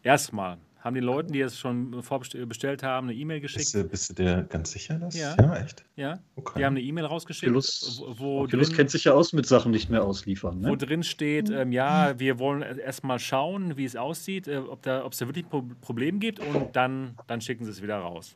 Erstmal 0.02 0.56
haben 0.78 0.94
die 0.94 1.00
Leuten, 1.02 1.30
die 1.34 1.42
es 1.42 1.58
schon 1.58 2.02
vorbestellt 2.02 2.82
haben, 2.82 3.10
eine 3.10 3.14
E-Mail 3.18 3.40
Bist 3.42 3.54
geschickt. 3.54 3.74
du, 3.74 3.84
bist 3.86 4.08
du 4.08 4.14
dir 4.14 4.46
ganz 4.48 4.70
sicher, 4.72 4.94
dass? 4.98 5.14
Ja. 5.14 5.36
ja 5.38 5.56
echt? 5.56 5.84
Ja, 5.96 6.18
Okay. 6.36 6.58
die 6.58 6.64
haben 6.64 6.72
eine 6.72 6.80
E-Mail 6.80 7.04
rausgeschickt, 7.04 7.50
Oculus, 7.50 8.02
wo, 8.02 8.18
wo 8.18 8.40
Oculus 8.44 8.68
drin- 8.68 8.76
kennt 8.78 8.90
sich 8.90 9.04
ja 9.04 9.12
aus 9.12 9.34
mit 9.34 9.44
Sachen 9.44 9.72
nicht 9.72 9.90
mehr 9.90 10.02
ausliefern. 10.02 10.64
wo 10.64 10.70
Ne? 10.70 10.76
drin 10.78 11.02
steht, 11.02 11.50
ähm, 11.50 11.70
ja, 11.70 12.18
wir 12.18 12.38
wollen 12.38 12.62
erstmal 12.62 13.18
schauen, 13.18 13.76
wie 13.76 13.84
es 13.84 13.94
aussieht, 13.94 14.48
äh, 14.48 14.56
ob 14.56 14.80
da, 14.82 15.04
ob 15.04 15.12
es 15.12 15.18
da 15.18 15.26
wirklich 15.26 15.44
ein 15.44 15.50
Pro 15.50 15.64
Problem 15.82 16.18
gibt 16.18 16.38
und 16.40 16.74
dann, 16.74 17.14
dann 17.26 17.42
schicken 17.42 17.66
sie 17.66 17.72
es 17.72 17.82
wieder 17.82 17.98
raus. 17.98 18.34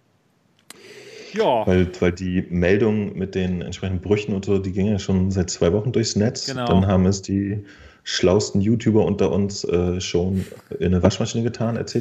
Ja. 1.35 1.66
Weil, 1.66 1.88
weil 2.01 2.12
die 2.12 2.47
Meldung 2.51 3.16
mit 3.16 3.35
den 3.35 3.62
entsprechenden 3.62 4.01
Brüchen 4.01 4.35
und 4.35 4.44
so, 4.44 4.59
die 4.59 4.73
ging 4.73 4.87
ja 4.87 4.99
schon 4.99 5.31
seit 5.31 5.51
zwei 5.51 5.73
Wochen 5.73 5.92
durchs 5.92 6.16
Netz. 6.16 6.47
Genau. 6.47 6.66
Dann 6.66 6.87
haben 6.87 7.07
es 7.07 7.23
die 7.23 7.64
schlausten 8.05 8.61
YouTuber 8.61 9.05
unter 9.05 9.33
uns 9.33 9.64
äh, 9.64 10.01
schon 10.01 10.44
in 10.79 10.87
eine 10.87 11.03
Waschmaschine 11.03 11.42
getan, 11.42 11.77
etc. 11.77 11.97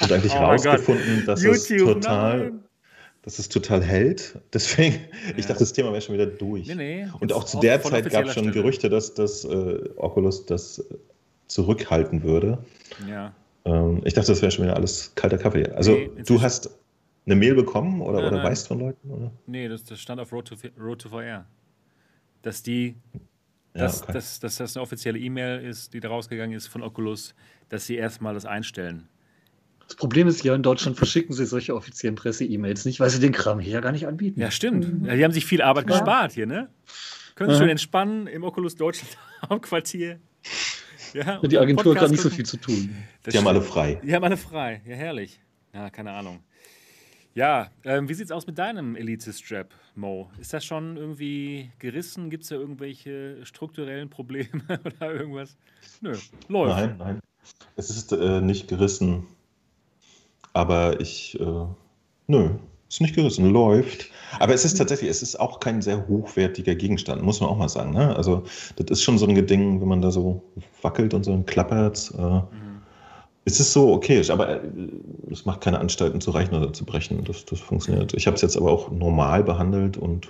Und 0.00 0.12
eigentlich 0.12 0.32
oh 0.36 0.38
rausgefunden, 0.38 1.24
dass 1.26 1.42
YouTube, 1.42 1.98
es 1.98 2.04
total. 2.04 2.38
Nein. 2.38 2.60
Dass 3.22 3.38
es 3.38 3.50
total 3.50 3.82
hält. 3.82 4.38
Deswegen, 4.54 4.94
ja. 4.94 5.34
ich 5.36 5.44
dachte, 5.46 5.58
das 5.60 5.74
Thema 5.74 5.90
wäre 5.92 6.00
schon 6.00 6.14
wieder 6.14 6.26
durch. 6.26 6.66
Nee, 6.68 6.74
nee, 6.74 7.08
und 7.20 7.32
auch 7.34 7.44
zu 7.44 7.60
der 7.60 7.82
Zeit 7.82 8.08
gab 8.10 8.24
es 8.24 8.32
schon 8.32 8.52
Gerüchte, 8.52 8.88
dass, 8.88 9.12
dass 9.12 9.44
äh, 9.44 9.80
Oculus 9.96 10.46
das 10.46 10.82
zurückhalten 11.46 12.22
würde. 12.22 12.58
Ja. 13.06 13.34
Ähm, 13.66 14.00
ich 14.04 14.14
dachte, 14.14 14.28
das 14.32 14.40
wäre 14.40 14.50
schon 14.50 14.64
wieder 14.64 14.76
alles 14.76 15.12
kalter 15.14 15.36
Kaffee. 15.36 15.68
Also, 15.72 15.92
nee, 15.92 16.10
du 16.24 16.40
hast 16.40 16.70
eine 17.30 17.36
Mail 17.36 17.54
bekommen 17.54 18.00
oder, 18.00 18.18
nein, 18.18 18.28
oder 18.28 18.36
nein. 18.38 18.46
weißt 18.46 18.68
von 18.68 18.78
Leuten? 18.78 19.10
Oder? 19.10 19.30
Nee, 19.46 19.68
das, 19.68 19.84
das 19.84 20.00
stand 20.00 20.20
auf 20.20 20.32
Road 20.32 20.48
to, 20.48 20.56
Road 20.80 21.00
to 21.02 21.08
VR. 21.10 21.46
Dass 22.42 22.62
die 22.62 22.96
dass, 23.74 23.98
ja, 23.98 24.04
okay. 24.04 24.12
dass, 24.14 24.40
dass 24.40 24.56
das 24.56 24.76
eine 24.76 24.82
offizielle 24.82 25.18
E-Mail 25.18 25.60
ist, 25.60 25.94
die 25.94 26.00
da 26.00 26.08
rausgegangen 26.08 26.56
ist 26.56 26.66
von 26.66 26.82
Oculus, 26.82 27.34
dass 27.68 27.86
sie 27.86 27.96
erstmal 27.96 28.34
das 28.34 28.44
einstellen. 28.44 29.08
Das 29.86 29.96
Problem 29.96 30.26
ist 30.26 30.42
ja, 30.44 30.54
in 30.54 30.62
Deutschland 30.62 30.96
verschicken 30.96 31.34
sie 31.34 31.46
solche 31.46 31.74
offiziellen 31.74 32.14
Presse-E-Mails 32.14 32.84
nicht, 32.84 33.00
weil 33.00 33.08
sie 33.08 33.20
den 33.20 33.32
Kram 33.32 33.58
hier 33.58 33.80
gar 33.80 33.92
nicht 33.92 34.06
anbieten. 34.06 34.40
Ja, 34.40 34.50
stimmt. 34.50 35.00
Mhm. 35.00 35.06
Ja, 35.06 35.16
die 35.16 35.24
haben 35.24 35.32
sich 35.32 35.46
viel 35.46 35.62
Arbeit 35.62 35.88
ja. 35.88 35.96
gespart 35.96 36.32
hier, 36.32 36.46
ne? 36.46 36.68
Können 37.34 37.52
Sie 37.52 37.56
schön 37.56 37.68
entspannen 37.68 38.26
im 38.26 38.42
Oculus 38.42 38.74
Deutschland 38.74 39.16
Hauptquartier. 39.48 40.18
Ja, 41.14 41.38
die 41.38 41.56
Agentur 41.56 41.94
hat 41.94 42.02
gar 42.02 42.10
nicht 42.10 42.20
so 42.20 42.30
viel 42.30 42.44
zu 42.44 42.56
tun. 42.56 42.96
Das 43.22 43.32
die 43.32 43.38
haben 43.38 43.46
alle 43.46 43.62
frei. 43.62 44.00
Die 44.04 44.12
haben 44.12 44.24
alle 44.24 44.36
frei. 44.36 44.82
Ja, 44.84 44.96
herrlich. 44.96 45.40
Ja, 45.72 45.88
keine 45.88 46.12
Ahnung. 46.12 46.40
Ja, 47.34 47.70
ähm, 47.84 48.08
wie 48.08 48.14
sieht's 48.14 48.32
aus 48.32 48.46
mit 48.46 48.58
deinem 48.58 48.96
Elite-Strap, 48.96 49.72
Mo? 49.94 50.28
Ist 50.40 50.52
das 50.52 50.64
schon 50.64 50.96
irgendwie 50.96 51.70
gerissen? 51.78 52.30
Gibt 52.30 52.42
es 52.42 52.48
da 52.48 52.56
irgendwelche 52.56 53.44
strukturellen 53.44 54.10
Probleme 54.10 54.48
oder 54.84 55.12
irgendwas? 55.12 55.56
Nö, 56.00 56.14
läuft. 56.48 56.76
Nein, 56.76 56.96
nein. 56.98 57.20
Es 57.76 57.90
ist 57.90 58.12
äh, 58.12 58.40
nicht 58.40 58.68
gerissen. 58.68 59.26
Aber 60.52 61.00
ich, 61.00 61.38
äh, 61.38 61.66
nö, 62.26 62.50
ist 62.88 63.00
nicht 63.00 63.14
gerissen, 63.14 63.52
läuft. 63.52 64.10
Aber 64.40 64.54
es 64.54 64.64
ist 64.64 64.76
tatsächlich, 64.76 65.10
es 65.10 65.22
ist 65.22 65.38
auch 65.38 65.60
kein 65.60 65.80
sehr 65.82 66.08
hochwertiger 66.08 66.74
Gegenstand, 66.74 67.22
muss 67.22 67.40
man 67.40 67.50
auch 67.50 67.56
mal 67.56 67.68
sagen. 67.68 67.92
Ne? 67.92 68.16
Also, 68.16 68.44
das 68.76 68.98
ist 68.98 69.02
schon 69.02 69.18
so 69.18 69.26
ein 69.26 69.46
Ding, 69.46 69.80
wenn 69.80 69.88
man 69.88 70.02
da 70.02 70.10
so 70.10 70.42
wackelt 70.82 71.14
und 71.14 71.24
so 71.24 71.40
klappert. 71.42 72.12
Äh, 72.16 72.20
mhm 72.20 72.67
es 73.48 73.60
ist 73.60 73.72
so 73.72 73.92
okay, 73.92 74.22
aber 74.30 74.48
äh, 74.48 74.60
es 75.30 75.44
macht 75.44 75.62
keine 75.62 75.78
Anstalten 75.78 76.20
zu 76.20 76.30
reichen 76.30 76.54
oder 76.54 76.72
zu 76.72 76.84
brechen. 76.84 77.24
Das, 77.24 77.44
das 77.44 77.60
funktioniert. 77.60 78.14
Ich 78.14 78.26
habe 78.26 78.36
es 78.36 78.42
jetzt 78.42 78.56
aber 78.56 78.70
auch 78.70 78.90
normal 78.90 79.42
behandelt 79.42 79.96
und 79.96 80.28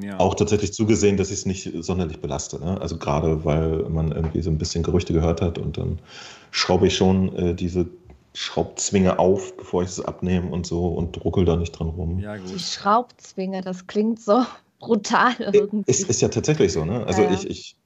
ja. 0.00 0.18
auch 0.18 0.34
tatsächlich 0.34 0.72
zugesehen, 0.72 1.16
dass 1.16 1.28
ich 1.28 1.40
es 1.40 1.46
nicht 1.46 1.70
sonderlich 1.80 2.20
belaste. 2.20 2.58
Ne? 2.58 2.80
Also 2.80 2.96
gerade 2.96 3.44
weil 3.44 3.84
man 3.88 4.12
irgendwie 4.12 4.42
so 4.42 4.50
ein 4.50 4.58
bisschen 4.58 4.82
Gerüchte 4.82 5.12
gehört 5.12 5.42
hat 5.42 5.58
und 5.58 5.76
dann 5.76 5.98
schraube 6.50 6.86
ich 6.86 6.96
schon 6.96 7.36
äh, 7.36 7.54
diese 7.54 7.86
Schraubzwinge 8.32 9.18
auf, 9.18 9.56
bevor 9.56 9.82
ich 9.82 9.90
es 9.90 10.00
abnehme 10.00 10.50
und 10.50 10.66
so 10.66 10.86
und 10.86 11.22
ruckel 11.24 11.44
da 11.44 11.56
nicht 11.56 11.72
dran 11.72 11.88
rum. 11.88 12.18
Ja, 12.20 12.36
gut. 12.36 12.54
Die 12.54 12.58
Schraubzwinge, 12.58 13.60
das 13.60 13.86
klingt 13.86 14.20
so 14.20 14.44
brutal 14.78 15.34
irgendwie. 15.38 15.90
Es 15.90 16.02
ist 16.02 16.22
ja 16.22 16.28
tatsächlich 16.28 16.72
so, 16.72 16.84
ne? 16.84 17.04
Also 17.06 17.22
ja. 17.22 17.32
ich, 17.32 17.50
ich 17.50 17.76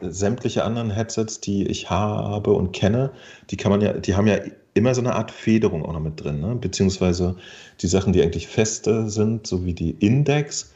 sämtliche 0.00 0.64
anderen 0.64 0.90
Headsets, 0.90 1.40
die 1.40 1.66
ich 1.66 1.90
habe 1.90 2.52
und 2.52 2.72
kenne, 2.72 3.10
die 3.50 3.56
kann 3.56 3.70
man 3.70 3.80
ja, 3.80 3.92
die 3.92 4.14
haben 4.14 4.26
ja 4.26 4.38
immer 4.74 4.94
so 4.94 5.00
eine 5.00 5.14
Art 5.14 5.30
Federung 5.30 5.84
auch 5.84 5.92
noch 5.92 6.00
mit 6.00 6.22
drin, 6.22 6.40
ne? 6.40 6.54
beziehungsweise 6.54 7.36
die 7.80 7.86
Sachen, 7.86 8.12
die 8.12 8.22
eigentlich 8.22 8.48
feste 8.48 9.10
sind, 9.10 9.46
so 9.46 9.64
wie 9.64 9.74
die 9.74 9.92
Index, 9.92 10.72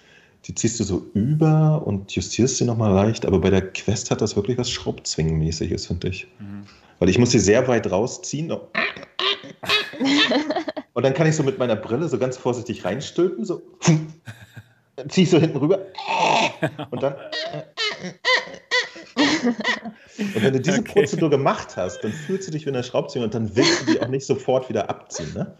die 0.46 0.54
ziehst 0.54 0.80
du 0.80 0.84
so 0.84 1.06
über 1.14 1.86
und 1.86 2.12
justierst 2.12 2.58
sie 2.58 2.64
nochmal 2.64 2.92
leicht, 2.92 3.24
aber 3.24 3.40
bei 3.40 3.50
der 3.50 3.72
Quest 3.72 4.10
hat 4.10 4.20
das 4.20 4.36
wirklich 4.36 4.58
was 4.58 4.70
Schraubzwingenmäßiges, 4.70 5.86
finde 5.86 6.08
ich. 6.08 6.26
Mhm. 6.38 6.64
Weil 6.98 7.08
ich 7.08 7.18
muss 7.18 7.30
sie 7.30 7.38
sehr 7.38 7.66
weit 7.66 7.90
rausziehen. 7.90 8.52
und 10.92 11.02
dann 11.02 11.14
kann 11.14 11.26
ich 11.26 11.36
so 11.36 11.42
mit 11.42 11.58
meiner 11.58 11.76
Brille 11.76 12.08
so 12.08 12.18
ganz 12.18 12.36
vorsichtig 12.36 12.84
reinstülpen, 12.84 13.44
so 13.44 13.62
zieh 15.08 15.22
ich 15.22 15.30
so 15.30 15.38
hinten 15.38 15.58
rüber 15.58 15.86
und 16.90 17.02
dann 17.02 17.14
und 19.16 20.42
wenn 20.42 20.52
du 20.52 20.60
diese 20.60 20.78
okay. 20.80 20.92
Prozedur 20.92 21.30
gemacht 21.30 21.76
hast, 21.76 22.02
dann 22.02 22.12
fühlst 22.12 22.48
du 22.48 22.52
dich 22.52 22.64
wie 22.66 22.70
eine 22.70 22.82
Schraubzwinge 22.82 23.24
und 23.24 23.34
dann 23.34 23.54
willst 23.56 23.82
du 23.82 23.92
die 23.92 24.00
auch 24.00 24.08
nicht 24.08 24.26
sofort 24.26 24.68
wieder 24.68 24.90
abziehen. 24.90 25.32
Ne? 25.34 25.54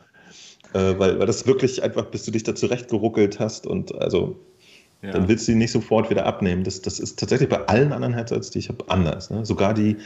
Äh, 0.73 0.99
weil, 0.99 1.19
weil 1.19 1.27
das 1.27 1.47
wirklich 1.47 1.83
einfach, 1.83 2.07
bis 2.07 2.25
du 2.25 2.31
dich 2.31 2.43
da 2.43 2.55
zurechtgeruckelt 2.55 3.39
hast 3.39 3.67
und 3.67 3.95
also 3.95 4.37
ja. 5.03 5.13
dann 5.13 5.29
willst 5.29 5.47
du 5.47 5.53
die 5.53 5.59
nicht 5.59 5.73
sofort 5.73 6.11
wieder 6.11 6.27
abnehmen. 6.27 6.65
Das, 6.65 6.83
das 6.83 6.99
ist 6.99 7.19
tatsächlich 7.19 7.49
bei 7.49 7.67
allen 7.67 7.93
anderen 7.93 8.15
Headsets, 8.15 8.51
die 8.51 8.59
ich 8.59 8.69
habe, 8.69 8.85
anders. 8.89 9.31
Ne? 9.31 9.45
Sogar 9.45 9.75
die, 9.75 9.97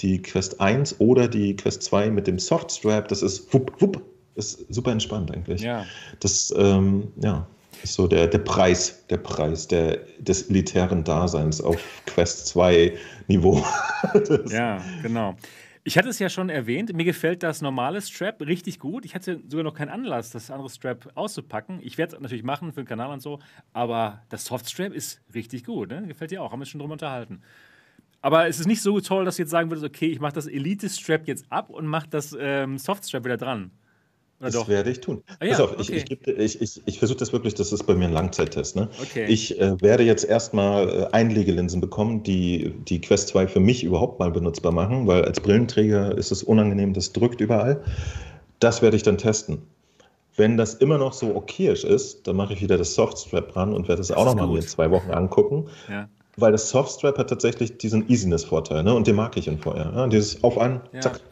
die 0.00 0.20
Quest 0.22 0.60
1 0.60 1.00
oder 1.00 1.28
die 1.28 1.54
Quest 1.56 1.82
2 1.82 2.10
mit 2.10 2.26
dem 2.26 2.38
Softstrap, 2.38 3.08
das 3.08 3.22
ist 3.22 3.52
wupp, 3.52 3.80
wupp, 3.80 4.02
ist 4.34 4.72
super 4.72 4.92
entspannt 4.92 5.30
eigentlich. 5.30 5.62
Ja. 5.62 5.84
Das, 6.20 6.52
ähm, 6.56 7.08
ja, 7.22 7.46
so 7.84 8.06
der, 8.06 8.26
der 8.26 8.38
Preis, 8.38 9.06
der 9.08 9.18
Preis 9.18 9.68
der, 9.68 9.98
des 10.18 10.50
elitären 10.50 11.04
Daseins 11.04 11.60
auf 11.60 11.80
Quest 12.06 12.46
2 12.48 12.96
Niveau. 13.28 13.64
ja, 14.48 14.82
genau. 15.02 15.36
Ich 15.84 15.96
hatte 15.96 16.08
es 16.08 16.18
ja 16.18 16.28
schon 16.28 16.48
erwähnt, 16.48 16.92
mir 16.94 17.04
gefällt 17.04 17.44
das 17.44 17.62
normale 17.62 18.02
Strap 18.02 18.40
richtig 18.40 18.80
gut. 18.80 19.04
Ich 19.04 19.14
hatte 19.14 19.40
sogar 19.48 19.62
noch 19.62 19.74
keinen 19.74 19.90
Anlass, 19.90 20.32
das 20.32 20.50
andere 20.50 20.68
Strap 20.68 21.12
auszupacken. 21.14 21.78
Ich 21.80 21.96
werde 21.96 22.16
es 22.16 22.20
natürlich 22.20 22.42
machen 22.42 22.72
für 22.72 22.82
den 22.82 22.88
Kanal 22.88 23.12
und 23.12 23.22
so, 23.22 23.38
aber 23.72 24.22
das 24.28 24.44
Soft 24.44 24.68
Strap 24.68 24.92
ist 24.92 25.20
richtig 25.32 25.64
gut. 25.64 25.90
Ne? 25.90 26.04
Gefällt 26.08 26.32
dir 26.32 26.42
auch, 26.42 26.50
haben 26.50 26.58
wir 26.58 26.62
uns 26.62 26.70
schon 26.70 26.80
drüber 26.80 26.94
unterhalten. 26.94 27.40
Aber 28.20 28.48
es 28.48 28.58
ist 28.58 28.66
nicht 28.66 28.82
so 28.82 28.98
toll, 29.00 29.24
dass 29.24 29.36
du 29.36 29.42
jetzt 29.42 29.50
sagen 29.50 29.70
würdest, 29.70 29.86
okay, 29.86 30.06
ich 30.06 30.18
mache 30.18 30.32
das 30.32 30.48
Elite 30.48 30.88
Strap 30.88 31.28
jetzt 31.28 31.46
ab 31.50 31.70
und 31.70 31.86
mache 31.86 32.08
das 32.10 32.36
ähm, 32.36 32.78
Soft 32.78 33.06
Strap 33.06 33.24
wieder 33.24 33.36
dran. 33.36 33.70
Oder 34.38 34.50
das 34.50 34.54
doch? 34.54 34.68
werde 34.68 34.90
ich 34.90 35.00
tun. 35.00 35.22
Ah, 35.40 35.44
ja, 35.44 35.50
Pass 35.52 35.60
auf, 35.60 35.72
okay. 35.72 36.04
ich, 36.08 36.10
ich, 36.10 36.60
ich, 36.60 36.82
ich, 36.84 36.98
versuche 36.98 37.18
das 37.18 37.32
wirklich, 37.32 37.54
das 37.54 37.72
ist 37.72 37.84
bei 37.84 37.94
mir 37.94 38.06
ein 38.06 38.12
Langzeittest. 38.12 38.76
Ne? 38.76 38.88
Okay. 39.00 39.24
Ich 39.28 39.58
äh, 39.58 39.80
werde 39.80 40.02
jetzt 40.02 40.24
erstmal 40.24 40.88
äh, 40.88 41.06
Einlegelinsen 41.12 41.80
bekommen, 41.80 42.22
die 42.22 42.74
die 42.86 43.00
Quest 43.00 43.28
2 43.28 43.48
für 43.48 43.60
mich 43.60 43.82
überhaupt 43.82 44.18
mal 44.18 44.30
benutzbar 44.30 44.72
machen, 44.72 45.06
weil 45.06 45.24
als 45.24 45.40
Brillenträger 45.40 46.16
ist 46.16 46.32
es 46.32 46.42
unangenehm, 46.42 46.92
das 46.92 47.12
drückt 47.12 47.40
überall. 47.40 47.82
Das 48.60 48.82
werde 48.82 48.96
ich 48.96 49.02
dann 49.02 49.16
testen. 49.16 49.62
Wenn 50.36 50.58
das 50.58 50.74
immer 50.74 50.98
noch 50.98 51.14
so 51.14 51.34
okayisch 51.34 51.84
ist, 51.84 52.26
dann 52.26 52.36
mache 52.36 52.52
ich 52.52 52.60
wieder 52.60 52.76
das 52.76 52.94
Softstrap 52.94 53.52
dran 53.52 53.72
und 53.72 53.88
werde 53.88 54.02
es 54.02 54.10
auch 54.10 54.26
nochmal 54.26 54.54
in 54.54 54.62
zwei 54.62 54.90
Wochen 54.90 55.10
angucken. 55.10 55.68
Ja. 55.88 56.08
Weil 56.36 56.52
das 56.52 56.68
Softstrap 56.68 57.16
hat 57.16 57.30
tatsächlich 57.30 57.78
diesen 57.78 58.10
Easiness-Vorteil, 58.10 58.82
ne? 58.82 58.92
Und 58.92 59.06
den 59.06 59.16
mag 59.16 59.34
ich 59.38 59.48
in 59.48 59.58
VR. 59.58 59.92
Ja? 59.94 60.06
Dieses 60.08 60.44
auf 60.44 60.58
an, 60.58 60.82
ja. 60.92 61.00
zack, 61.00 61.22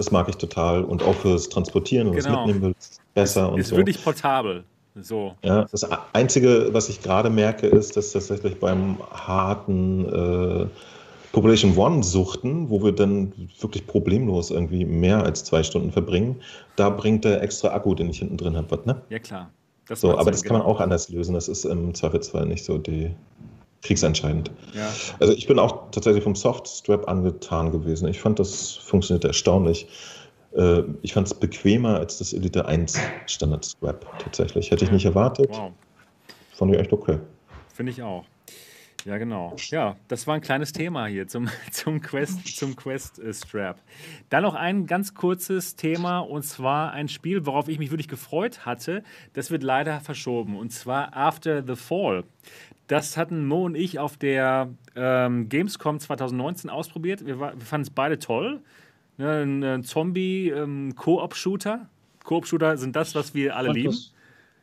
das 0.00 0.10
mag 0.10 0.30
ich 0.30 0.36
total. 0.36 0.82
Und 0.82 1.02
auch 1.02 1.14
fürs 1.14 1.50
Transportieren 1.50 2.08
und 2.08 2.16
genau. 2.16 2.46
das 2.46 2.54
Mitnehmen 2.54 2.74
besser 3.12 3.46
ist, 3.46 3.52
und 3.52 3.60
ist 3.60 3.68
so. 3.68 3.74
Ist 3.74 3.78
wirklich 3.78 4.02
portabel. 4.02 4.64
So. 5.02 5.34
Ja, 5.44 5.66
das 5.70 5.86
Einzige, 6.14 6.70
was 6.72 6.88
ich 6.88 7.02
gerade 7.02 7.28
merke, 7.28 7.66
ist, 7.66 7.98
dass 7.98 8.12
tatsächlich 8.12 8.58
beim 8.58 8.96
harten 9.12 10.06
äh, 10.06 10.66
Population 11.32 11.76
One-Suchten, 11.76 12.70
wo 12.70 12.82
wir 12.82 12.92
dann 12.92 13.32
wirklich 13.60 13.86
problemlos 13.86 14.50
irgendwie 14.50 14.86
mehr 14.86 15.22
als 15.22 15.44
zwei 15.44 15.62
Stunden 15.62 15.92
verbringen, 15.92 16.40
da 16.76 16.88
bringt 16.88 17.26
der 17.26 17.42
extra 17.42 17.68
Akku, 17.68 17.94
den 17.94 18.08
ich 18.08 18.20
hinten 18.20 18.38
drin 18.38 18.56
habe, 18.56 18.70
was, 18.70 18.86
ne? 18.86 19.02
Ja, 19.10 19.18
klar. 19.18 19.50
Das 19.86 20.00
so, 20.00 20.16
aber 20.16 20.30
das 20.30 20.42
kann 20.42 20.54
man 20.54 20.62
genau. 20.62 20.74
auch 20.74 20.80
anders 20.80 21.10
lösen. 21.10 21.34
Das 21.34 21.46
ist 21.48 21.64
im 21.64 21.94
Zweifelsfall 21.94 22.46
nicht 22.46 22.64
so 22.64 22.78
die 22.78 23.10
kriegsentscheidend. 23.82 24.50
Ja. 24.74 24.92
Also 25.20 25.32
ich 25.32 25.46
bin 25.46 25.58
auch 25.58 25.90
tatsächlich 25.90 26.22
vom 26.22 26.34
Softstrap 26.34 27.08
angetan 27.08 27.72
gewesen. 27.72 28.08
Ich 28.08 28.20
fand, 28.20 28.38
das 28.38 28.76
funktioniert 28.76 29.24
erstaunlich. 29.24 29.86
Äh, 30.54 30.82
ich 31.02 31.14
fand 31.14 31.26
es 31.26 31.34
bequemer 31.34 31.96
als 31.98 32.18
das 32.18 32.32
Elite 32.32 32.66
1 32.66 32.98
Standard 33.26 33.64
Strap 33.64 34.06
tatsächlich. 34.18 34.70
Hätte 34.70 34.84
ich 34.84 34.90
nicht 34.90 35.04
erwartet. 35.04 35.48
Wow. 35.50 35.72
Fand 36.52 36.74
ich 36.74 36.80
echt 36.80 36.92
okay. 36.92 37.18
Finde 37.72 37.92
ich 37.92 38.02
auch. 38.02 38.24
Ja, 39.06 39.16
genau. 39.16 39.56
Ja, 39.70 39.96
das 40.08 40.26
war 40.26 40.34
ein 40.34 40.42
kleines 40.42 40.72
Thema 40.72 41.06
hier 41.06 41.26
zum, 41.26 41.48
zum 41.70 42.00
Quest, 42.02 42.46
zum 42.56 42.76
Quest 42.76 43.20
Strap. 43.32 43.80
Dann 44.28 44.42
noch 44.42 44.54
ein 44.54 44.86
ganz 44.86 45.14
kurzes 45.14 45.76
Thema 45.76 46.18
und 46.18 46.42
zwar 46.42 46.92
ein 46.92 47.08
Spiel, 47.08 47.46
worauf 47.46 47.68
ich 47.68 47.78
mich 47.78 47.90
wirklich 47.90 48.08
gefreut 48.08 48.66
hatte. 48.66 49.02
Das 49.32 49.50
wird 49.50 49.62
leider 49.62 50.00
verschoben 50.00 50.56
und 50.58 50.70
zwar 50.70 51.16
After 51.16 51.64
the 51.66 51.76
Fall. 51.76 52.24
Das 52.90 53.16
hatten 53.16 53.46
Mo 53.46 53.66
und 53.66 53.76
ich 53.76 54.00
auf 54.00 54.16
der 54.16 54.68
ähm, 54.96 55.48
Gamescom 55.48 56.00
2019 56.00 56.68
ausprobiert. 56.68 57.24
Wir, 57.24 57.38
wir 57.38 57.52
fanden 57.60 57.86
es 57.86 57.90
beide 57.90 58.18
toll. 58.18 58.62
Ne, 59.16 59.42
ein, 59.42 59.62
ein 59.62 59.84
Zombie-Koop-Shooter. 59.84 61.72
Ähm, 61.72 61.86
Koop-Shooter 62.24 62.76
sind 62.78 62.96
das, 62.96 63.14
was 63.14 63.32
wir 63.32 63.54
alle 63.54 63.70
lieben. 63.70 63.96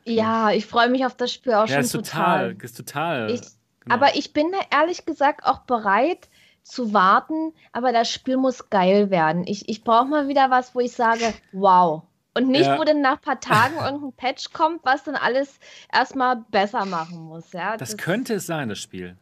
Ja, 0.04 0.50
ich 0.50 0.66
freue 0.66 0.90
mich 0.90 1.06
auf 1.06 1.16
das 1.16 1.32
Spiel 1.32 1.54
auch 1.54 1.68
ja, 1.68 1.76
schon 1.76 1.84
ist 1.84 1.92
total. 1.92 2.52
total. 2.52 2.64
Ist 2.64 2.76
total. 2.76 3.30
Ich, 3.30 3.40
genau. 3.80 3.94
Aber 3.94 4.14
ich 4.14 4.34
bin 4.34 4.48
ehrlich 4.70 5.06
gesagt 5.06 5.46
auch 5.46 5.60
bereit 5.60 6.28
zu 6.62 6.92
warten, 6.92 7.54
aber 7.72 7.92
das 7.92 8.12
Spiel 8.12 8.36
muss 8.36 8.68
geil 8.68 9.08
werden. 9.08 9.44
Ich, 9.46 9.70
ich 9.70 9.84
brauche 9.84 10.04
mal 10.06 10.28
wieder 10.28 10.50
was, 10.50 10.74
wo 10.74 10.80
ich 10.80 10.92
sage, 10.92 11.32
wow, 11.52 12.02
Und 12.34 12.48
nicht, 12.48 12.66
Ja. 12.66 12.78
wo 12.78 12.84
dann 12.84 13.00
nach 13.00 13.14
ein 13.16 13.20
paar 13.20 13.40
Tagen 13.40 13.74
irgendein 13.82 14.12
Patch 14.12 14.52
kommt, 14.52 14.80
was 14.84 15.02
dann 15.04 15.16
alles 15.16 15.58
erstmal 15.92 16.36
besser 16.50 16.84
machen 16.84 17.18
muss. 17.24 17.52
Ja? 17.52 17.76
Das 17.76 17.96
könnte 17.96 18.34
es 18.34 18.46
sein, 18.46 18.68
das 18.68 18.78
Spiel. 18.78 19.16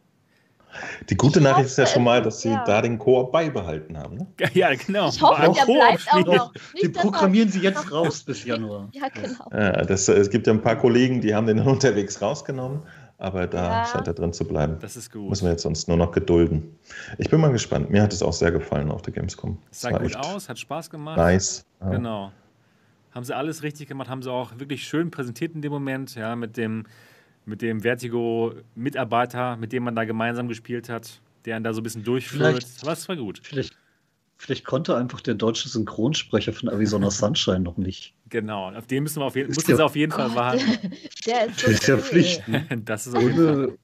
Die 1.09 1.15
gute 1.15 1.39
Ich 1.39 1.45
Nachricht 1.45 1.67
ist 1.67 1.77
ja 1.77 1.87
schon 1.87 2.03
mal, 2.03 2.21
dass 2.21 2.41
sie 2.41 2.49
ja. 2.49 2.63
da 2.65 2.81
den 2.81 2.99
Koop 2.99 3.31
beibehalten 3.31 3.97
haben. 3.97 4.17
Ne? 4.17 4.27
Ja, 4.53 4.75
genau. 4.75 5.09
Ich 5.09 5.19
hoffe, 5.21 5.41
der 5.41 5.65
bleibt 5.65 6.13
auch 6.13 6.25
noch. 6.25 6.53
Nicht, 6.73 6.95
er- 6.95 7.01
programmieren 7.01 7.49
sie 7.49 7.61
jetzt 7.61 7.91
raus 7.91 8.21
bis 8.25 8.43
Januar. 8.43 8.89
Ja, 8.91 9.07
genau. 9.09 9.49
Ja, 9.51 9.81
das, 9.83 10.07
es 10.09 10.29
gibt 10.29 10.45
ja 10.45 10.53
ein 10.53 10.61
paar 10.61 10.75
Kollegen, 10.75 11.21
die 11.21 11.33
haben 11.33 11.47
den 11.47 11.57
dann 11.57 11.67
unterwegs 11.67 12.21
rausgenommen, 12.21 12.81
aber 13.17 13.47
da 13.47 13.63
Ja. 13.81 13.85
scheint 13.85 14.07
er 14.07 14.13
drin 14.13 14.33
zu 14.33 14.45
bleiben. 14.45 14.77
Das 14.79 14.97
ist 14.97 15.11
gut. 15.11 15.29
Müssen 15.29 15.45
wir 15.45 15.51
jetzt 15.51 15.65
uns 15.65 15.87
nur 15.87 15.97
noch 15.97 16.11
gedulden. 16.11 16.77
Ich 17.17 17.29
bin 17.31 17.39
mal 17.39 17.51
gespannt. 17.51 17.89
Mir 17.89 18.03
hat 18.03 18.13
es 18.13 18.21
auch 18.21 18.33
sehr 18.33 18.51
gefallen 18.51 18.91
auf 18.91 19.01
der 19.01 19.13
Gamescom. 19.13 19.57
Es 19.71 19.81
sah 19.81 19.97
gut 19.97 20.15
aus, 20.17 20.47
hat 20.49 20.59
Spaß 20.59 20.89
gemacht. 20.91 21.17
Nice. 21.17 21.65
Ja. 21.79 21.89
Genau. 21.91 22.31
Haben 23.17 23.23
sie 23.23 23.35
alles 23.35 23.63
richtig 23.63 23.87
gemacht, 23.87 24.09
haben 24.09 24.21
sie 24.21 24.31
auch 24.31 24.59
wirklich 24.59 24.87
schön 24.87 25.09
präsentiert 25.09 25.55
in 25.55 25.63
dem 25.63 25.71
Moment, 25.71 26.13
ja, 26.13 26.35
mit 26.35 26.55
dem, 26.55 26.85
mit 27.45 27.63
dem 27.63 27.81
Vertigo-Mitarbeiter, 27.81 29.57
mit 29.57 29.71
dem 29.73 29.83
man 29.83 29.95
da 29.95 30.05
gemeinsam 30.05 30.47
gespielt 30.47 30.87
hat, 30.87 31.19
der 31.45 31.55
einen 31.55 31.63
da 31.63 31.73
so 31.73 31.81
ein 31.81 31.83
bisschen 31.83 32.03
durchführt. 32.03 32.41
Vielleicht- 32.63 32.85
Was 32.85 33.09
war 33.09 33.15
gut. 33.15 33.39
Vielleicht, 33.41 33.75
vielleicht 34.37 34.65
konnte 34.65 34.95
einfach 34.95 35.21
der 35.21 35.33
deutsche 35.33 35.67
Synchronsprecher 35.67 36.53
von 36.53 36.69
Arizona 36.69 37.09
Sunshine 37.09 37.61
noch 37.61 37.77
nicht. 37.77 38.13
Genau, 38.29 38.71
auf 38.71 38.85
den 38.85 39.01
müssen 39.03 39.19
wir 39.19 39.25
auf 39.25 39.35
jeden, 39.35 39.51
mussten 39.51 39.71
ja- 39.71 39.77
sie 39.77 39.83
auf 39.83 39.95
jeden 39.95 40.11
Fall 40.11 40.27
Gott, 40.27 40.35
warten. 40.35 40.61
Der 41.25 41.47
ist, 41.47 41.59
so 41.59 41.67
ist 41.71 41.87
ja. 41.87 41.97
Pflicht. 41.97 42.47
ne? 42.47 42.65
Das 42.85 43.07
ist 43.07 43.15
auf 43.15 43.23
jeden 43.23 43.35
Fall. 43.35 43.65
Ohne, 43.65 43.77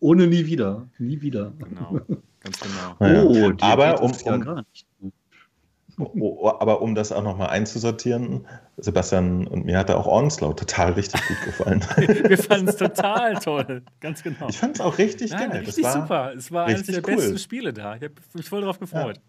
ohne 0.00 0.26
nie 0.28 0.46
wieder. 0.46 0.88
Nie 0.98 1.20
wieder. 1.20 1.52
Genau, 1.58 2.00
ganz 2.40 2.58
genau. 2.60 2.96
Oh, 3.00 3.50
dir 3.52 3.62
aber 3.62 4.00
um, 4.02 4.12
es 4.12 4.24
ja 4.24 4.34
um, 4.34 4.40
gar 4.40 4.56
nicht. 4.72 4.86
oh, 5.02 5.08
oh, 5.08 5.87
aber 5.98 6.80
um 6.80 6.94
das 6.94 7.12
auch 7.12 7.22
nochmal 7.22 7.48
einzusortieren, 7.48 8.46
Sebastian 8.76 9.46
und 9.46 9.64
mir 9.64 9.78
hat 9.78 9.88
da 9.88 9.96
auch 9.96 10.06
Onslaught 10.06 10.58
total 10.58 10.92
richtig 10.92 11.20
gut 11.26 11.36
gefallen. 11.44 11.84
Wir 12.28 12.38
fanden 12.38 12.68
es 12.68 12.76
total 12.76 13.34
toll. 13.36 13.82
Ganz 14.00 14.22
genau. 14.22 14.48
Ich 14.48 14.58
fand 14.58 14.76
es 14.76 14.80
auch 14.80 14.98
richtig 14.98 15.32
Nein, 15.32 15.50
geil. 15.50 15.58
Das 15.60 15.68
richtig 15.76 15.84
war, 15.84 15.92
super. 15.92 16.32
Es 16.36 16.52
war 16.52 16.66
eines 16.66 16.86
der 16.86 17.06
cool. 17.08 17.16
besten 17.16 17.38
Spiele 17.38 17.72
da. 17.72 17.96
Ich 17.96 18.02
habe 18.02 18.14
mich 18.34 18.48
voll 18.48 18.62
drauf 18.62 18.78
gefreut. 18.78 19.20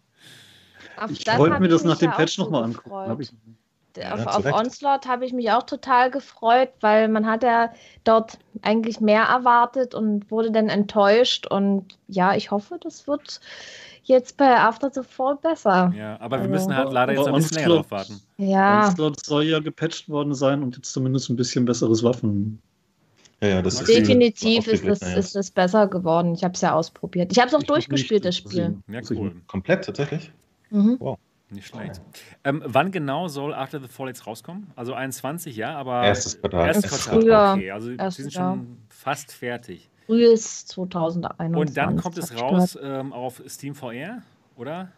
Auf 0.98 1.12
Ich 1.12 1.26
wollte 1.38 1.60
mir 1.60 1.68
das 1.68 1.84
nach 1.84 1.98
dem 1.98 2.12
ja 2.12 2.16
Patch 2.16 2.38
nochmal 2.38 2.64
angucken. 2.64 3.58
Ja, 4.00 4.14
auf, 4.14 4.46
auf. 4.46 4.46
Onslaught 4.54 5.08
habe 5.08 5.26
ich 5.26 5.34
mich 5.34 5.52
auch 5.52 5.64
total 5.64 6.10
gefreut, 6.12 6.70
weil 6.82 7.08
man 7.10 7.26
hat 7.26 7.44
ja 7.44 7.72
dort 8.04 8.40
eigentlich 8.62 9.00
mehr 9.02 9.24
erwartet 9.24 9.94
und 9.94 10.30
wurde 10.32 10.52
dann 10.52 10.70
enttäuscht. 10.70 11.48
Und 11.48 11.98
ja, 12.08 12.36
ich 12.36 12.52
hoffe, 12.52 12.78
das 12.82 13.08
wird 13.08 13.40
jetzt 14.04 14.38
bei 14.38 14.58
After 14.58 14.90
the 14.90 15.02
Fall 15.04 15.36
besser. 15.36 15.94
Ja, 15.96 16.20
aber 16.20 16.38
wir 16.38 16.42
Also- 16.42 16.50
müssen 16.52 16.76
halt 16.76 16.92
leider 16.94 17.14
jetzt 17.14 17.28
ein 17.28 17.34
bisschen 17.36 17.58
länger 17.58 17.68
Onslaught- 17.70 17.78
drauf 17.78 17.92
warten. 17.92 18.22
Ja, 18.38 18.88
Onslaught 18.88 19.26
soll 19.26 19.44
ja 19.44 19.60
gepatcht 19.60 20.10
worden 20.10 20.34
sein 20.34 20.64
und 20.64 20.76
jetzt 20.78 20.92
zumindest 20.94 21.30
ein 21.30 21.36
bisschen 21.36 21.66
besseres 21.66 22.02
Waffen. 22.04 22.62
ja, 23.42 23.48
ja, 23.50 23.62
das 23.62 23.80
ist 23.82 23.88
definitiv 23.88 24.68
ist 24.68 25.02
ja. 25.02 25.14
ist 25.16 25.36
es 25.36 25.52
besser 25.52 25.88
geworden. 25.88 26.34
Ich 26.34 26.44
habe 26.44 26.54
es 26.54 26.62
ja 26.62 26.74
ausprobiert. 26.74 27.32
Ich 27.32 27.38
habe 27.40 27.48
es 27.50 27.54
auch 27.54 27.62
Ich 27.62 27.68
durchgespielt, 27.68 28.26
das 28.26 28.38
Spiel. 28.38 28.78
Ja, 28.88 28.98
Also 29.00 29.16
cool. 29.16 29.36
Komplett 29.48 29.86
tatsächlich. 29.86 30.32
Mhm. 30.72 30.98
Nicht 31.52 31.68
schlecht. 31.68 32.00
Ähm, 32.44 32.62
wann 32.66 32.92
genau 32.92 33.28
soll 33.28 33.54
After 33.56 33.80
the 33.82 33.88
Fall 33.88 34.08
jetzt 34.08 34.28
rauskommen? 34.28 34.72
Also 34.76 34.94
21, 34.94 35.56
ja, 35.56 35.76
aber 35.76 36.04
Erstes 36.04 36.40
Quartal. 36.40 36.68
erstes 36.68 36.92
Quartal. 36.92 37.22
Frühjahr. 37.22 37.56
Okay, 37.56 37.72
also 37.72 37.90
Erstes 37.92 38.16
sie 38.16 38.22
sind 38.24 38.34
Jahr. 38.34 38.54
schon 38.56 38.78
fast 38.90 39.32
fertig. 39.32 39.90
Frühes 40.06 40.66
2021. 40.68 41.60
Und 41.60 41.78
dann 41.78 41.98
kommt 41.98 42.18
es 42.18 42.40
raus 42.40 42.78
ähm, 42.82 43.14
auf 43.14 43.42
Steam 43.48 43.74
VR, 43.76 44.22
oder? 44.58 44.90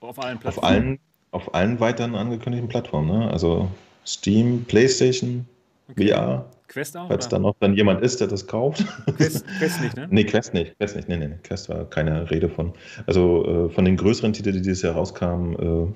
Auf 0.00 0.18
allen 0.18 0.36
Auf 0.36 0.42
Plattformen. 0.42 0.66
allen, 0.68 0.98
auf 1.32 1.54
allen 1.54 1.80
weiteren 1.80 2.14
angekündigten 2.14 2.68
Plattformen. 2.68 3.08
Ne? 3.18 3.30
Also 3.30 3.68
Steam, 4.06 4.64
PlayStation, 4.64 5.46
Okay. 5.90 6.12
VR. 6.12 6.44
Quest 6.68 6.96
auch? 6.96 7.08
Falls 7.08 7.28
da 7.28 7.38
noch 7.38 7.54
dann 7.60 7.74
jemand 7.74 8.02
ist, 8.02 8.20
der 8.20 8.28
das 8.28 8.46
kauft. 8.46 8.84
Quest, 9.16 9.44
Quest 9.58 9.80
nicht, 9.80 9.96
ne? 9.96 10.06
Nee, 10.10 10.24
Quest 10.24 10.54
nicht. 10.54 10.76
Quest 10.78 10.96
nicht. 10.96 11.08
Nee, 11.08 11.16
nee, 11.16 11.28
nee. 11.28 11.38
Quest 11.42 11.68
war 11.68 11.84
keine 11.86 12.30
Rede 12.30 12.48
von. 12.48 12.72
Also 13.06 13.66
äh, 13.66 13.70
von 13.70 13.84
den 13.84 13.96
größeren 13.96 14.32
Titeln, 14.32 14.54
die 14.54 14.62
dieses 14.62 14.82
Jahr 14.82 14.94
rauskamen, 14.94 15.54
äh, 15.58 15.92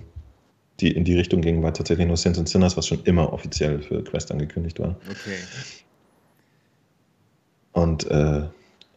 die 0.80 0.92
in 0.92 1.04
die 1.04 1.16
Richtung 1.16 1.42
gingen, 1.42 1.62
war 1.62 1.72
tatsächlich 1.74 2.06
nur 2.06 2.16
Sins 2.16 2.38
and 2.38 2.48
Sinners, 2.48 2.76
was 2.76 2.86
schon 2.88 3.00
immer 3.04 3.32
offiziell 3.32 3.80
für 3.82 4.02
Quest 4.02 4.32
angekündigt 4.32 4.80
war. 4.80 4.96
Okay. 5.08 5.36
Und 7.72 8.06
äh, 8.10 8.42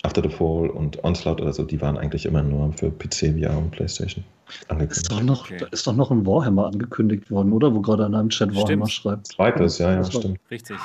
After 0.03 0.21
the 0.21 0.29
Fall 0.29 0.69
und 0.69 1.03
Onslaught 1.03 1.41
oder 1.41 1.51
so, 1.51 1.63
die 1.63 1.81
waren 1.81 1.97
eigentlich 1.97 2.25
immer 2.27 2.43
nur 2.43 2.71
für 2.73 2.91
PC, 2.91 3.39
VR 3.39 3.57
und 3.57 3.71
PlayStation 3.71 4.23
Ist 4.47 4.69
angekündigt. 4.69 5.11
doch 5.11 5.21
noch, 5.23 5.45
Okay. 5.45 5.57
Da 5.59 5.65
ist 5.67 5.87
doch 5.87 5.95
noch 5.95 6.11
ein 6.11 6.25
Warhammer 6.27 6.67
angekündigt 6.67 7.31
worden, 7.31 7.51
oder? 7.53 7.73
Wo 7.73 7.81
gerade 7.81 8.05
einer 8.05 8.19
im 8.21 8.29
Chat 8.29 8.51
Stimmt. 8.51 8.67
Warhammer 8.67 8.87
schreibt. 8.87 9.27
Zweites, 9.27 9.79
ja, 9.79 9.93
ja, 9.93 10.03
stimmt. 10.03 10.39
Richtig. 10.51 10.77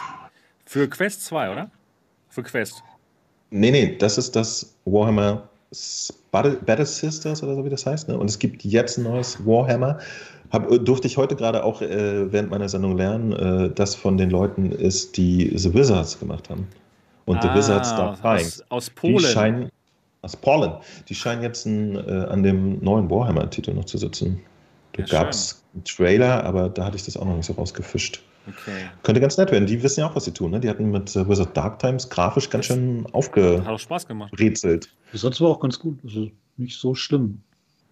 Für 0.71 0.87
Quest 0.89 1.25
2, 1.25 1.51
oder? 1.51 1.69
Für 2.29 2.45
Quest. 2.45 2.85
Nee, 3.51 3.73
nee, 3.73 3.97
das 3.99 4.19
ist 4.19 4.37
das 4.37 4.73
Warhammer 4.85 5.49
Battle, 6.31 6.87
Sisters 6.87 7.43
oder 7.43 7.57
so, 7.57 7.65
wie 7.65 7.69
das 7.71 7.85
heißt. 7.87 8.07
Ne? 8.07 8.17
Und 8.17 8.31
es 8.31 8.39
gibt 8.39 8.63
jetzt 8.63 8.97
ein 8.97 9.03
neues 9.03 9.45
Warhammer. 9.45 9.99
Hab, 10.53 10.71
äh, 10.71 10.79
durfte 10.79 11.09
ich 11.09 11.17
heute 11.17 11.35
gerade 11.35 11.65
auch 11.65 11.83
äh, 11.83 12.31
während 12.33 12.51
meiner 12.51 12.69
Sendung 12.69 12.97
lernen, 12.97 13.33
äh, 13.33 13.71
das 13.75 13.97
von 13.97 14.17
den 14.17 14.31
Leuten 14.31 14.71
ist, 14.71 15.17
die 15.17 15.51
The 15.59 15.75
Wizards 15.75 16.21
gemacht 16.21 16.49
haben. 16.49 16.69
Und 17.25 17.43
The 17.43 17.49
Ah, 17.49 17.57
Wizards 17.57 17.91
Dark 17.97 18.23
Times. 18.23 18.63
aus, 18.63 18.71
aus 18.71 18.87
Die 18.87 18.93
Polen. 18.93 19.19
scheinen, 19.19 19.69
aus 20.23 20.37
Polen, 20.37 20.75
die 21.09 21.17
scheinen 21.17 21.43
jetzt 21.43 21.67
ein, 21.67 21.97
äh, 21.97 22.27
an 22.29 22.45
dem 22.45 22.79
neuen 22.79 23.11
Warhammer-Titel 23.11 23.73
noch 23.75 23.87
zu 23.87 23.99
sitzen. 23.99 24.41
Da 24.93 25.03
Ja, 25.03 25.09
gab 25.25 25.31
es 25.31 25.65
einen 25.75 25.83
Trailer, 25.83 26.45
aber 26.45 26.69
da 26.69 26.85
hatte 26.85 26.95
ich 26.97 27.05
das 27.05 27.17
auch 27.17 27.25
noch 27.25 27.35
nicht 27.35 27.47
so 27.47 27.55
rausgefischt. 27.55 28.23
Okay. 28.49 28.89
Könnte 29.03 29.21
ganz 29.21 29.37
nett 29.37 29.53
werden. 29.53 29.67
Die 29.67 29.83
wissen 29.83 30.01
ja 30.01 30.09
auch, 30.09 30.17
was 30.17 30.25
sie 30.25 30.33
tun. 30.33 30.51
Ne? 30.51 30.61
Die 30.61 30.69
hatten 30.69 30.91
mit 30.91 31.15
äh, 31.15 31.29
Wizard 31.29 31.57
Dark 31.57 31.79
Times 31.79 32.09
grafisch 32.09 32.49
ganz 32.51 32.69
Das- 32.69 32.77
schön 32.77 33.05
Hat 33.05 33.15
aufgerezelt. 33.15 33.67
auch 33.69 33.79
Spaß 33.79 34.07
gemacht. 34.07 34.33
Sonst 35.13 35.41
war 35.41 35.49
auch 35.51 35.61
ganz 35.61 35.79
gut. 35.79 35.99
Also 36.05 36.31
nicht 36.57 36.79
so 36.79 36.95
schlimm. 36.95 37.43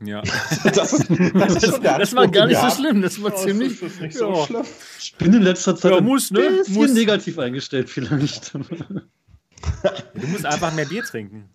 Ja. 0.05 0.23
Das, 0.65 0.93
ist- 0.93 1.09
das, 1.35 1.55
ist 1.63 1.67
schon 1.75 1.83
Das 1.83 2.15
war 2.17 2.29
gar 2.29 2.47
nicht 2.47 2.57
so 2.59 2.67
ja. 2.67 2.71
schlimm. 2.71 3.03
Das 3.03 3.23
war 3.23 3.31
Das 3.31 3.43
ziemlich. 3.43 3.83
ist 3.83 4.01
nicht 4.01 4.17
so 4.17 4.33
ja. 4.33 4.47
schlimm. 4.47 4.63
Ich 5.01 5.15
bin 5.17 5.35
in 5.35 5.43
letzter 5.43 5.77
Zeit 5.77 5.93
Ja, 5.93 5.99
ein 5.99 6.05
muss, 6.05 6.31
ne? 6.31 6.41
bisschen 6.59 6.75
Muss. 6.75 6.93
negativ 6.95 7.39
eingestellt 7.39 7.89
vielleicht. 7.91 8.55
Du 8.55 10.27
musst 10.29 10.47
einfach 10.47 10.73
mehr 10.75 10.87
Bier 10.87 11.03
trinken. 11.03 11.49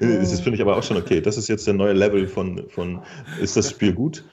Äh, 0.00 0.18
Das 0.18 0.40
finde 0.40 0.56
ich 0.56 0.60
aber 0.62 0.76
auch 0.76 0.82
schon 0.82 0.96
okay. 0.96 1.20
Das 1.20 1.36
ist 1.36 1.48
jetzt 1.48 1.66
der 1.66 1.74
neue 1.74 1.92
Level 1.92 2.26
von, 2.26 2.68
von 2.68 3.00
ist 3.40 3.56
das 3.56 3.70
Spiel 3.70 3.92
gut? 3.92 4.24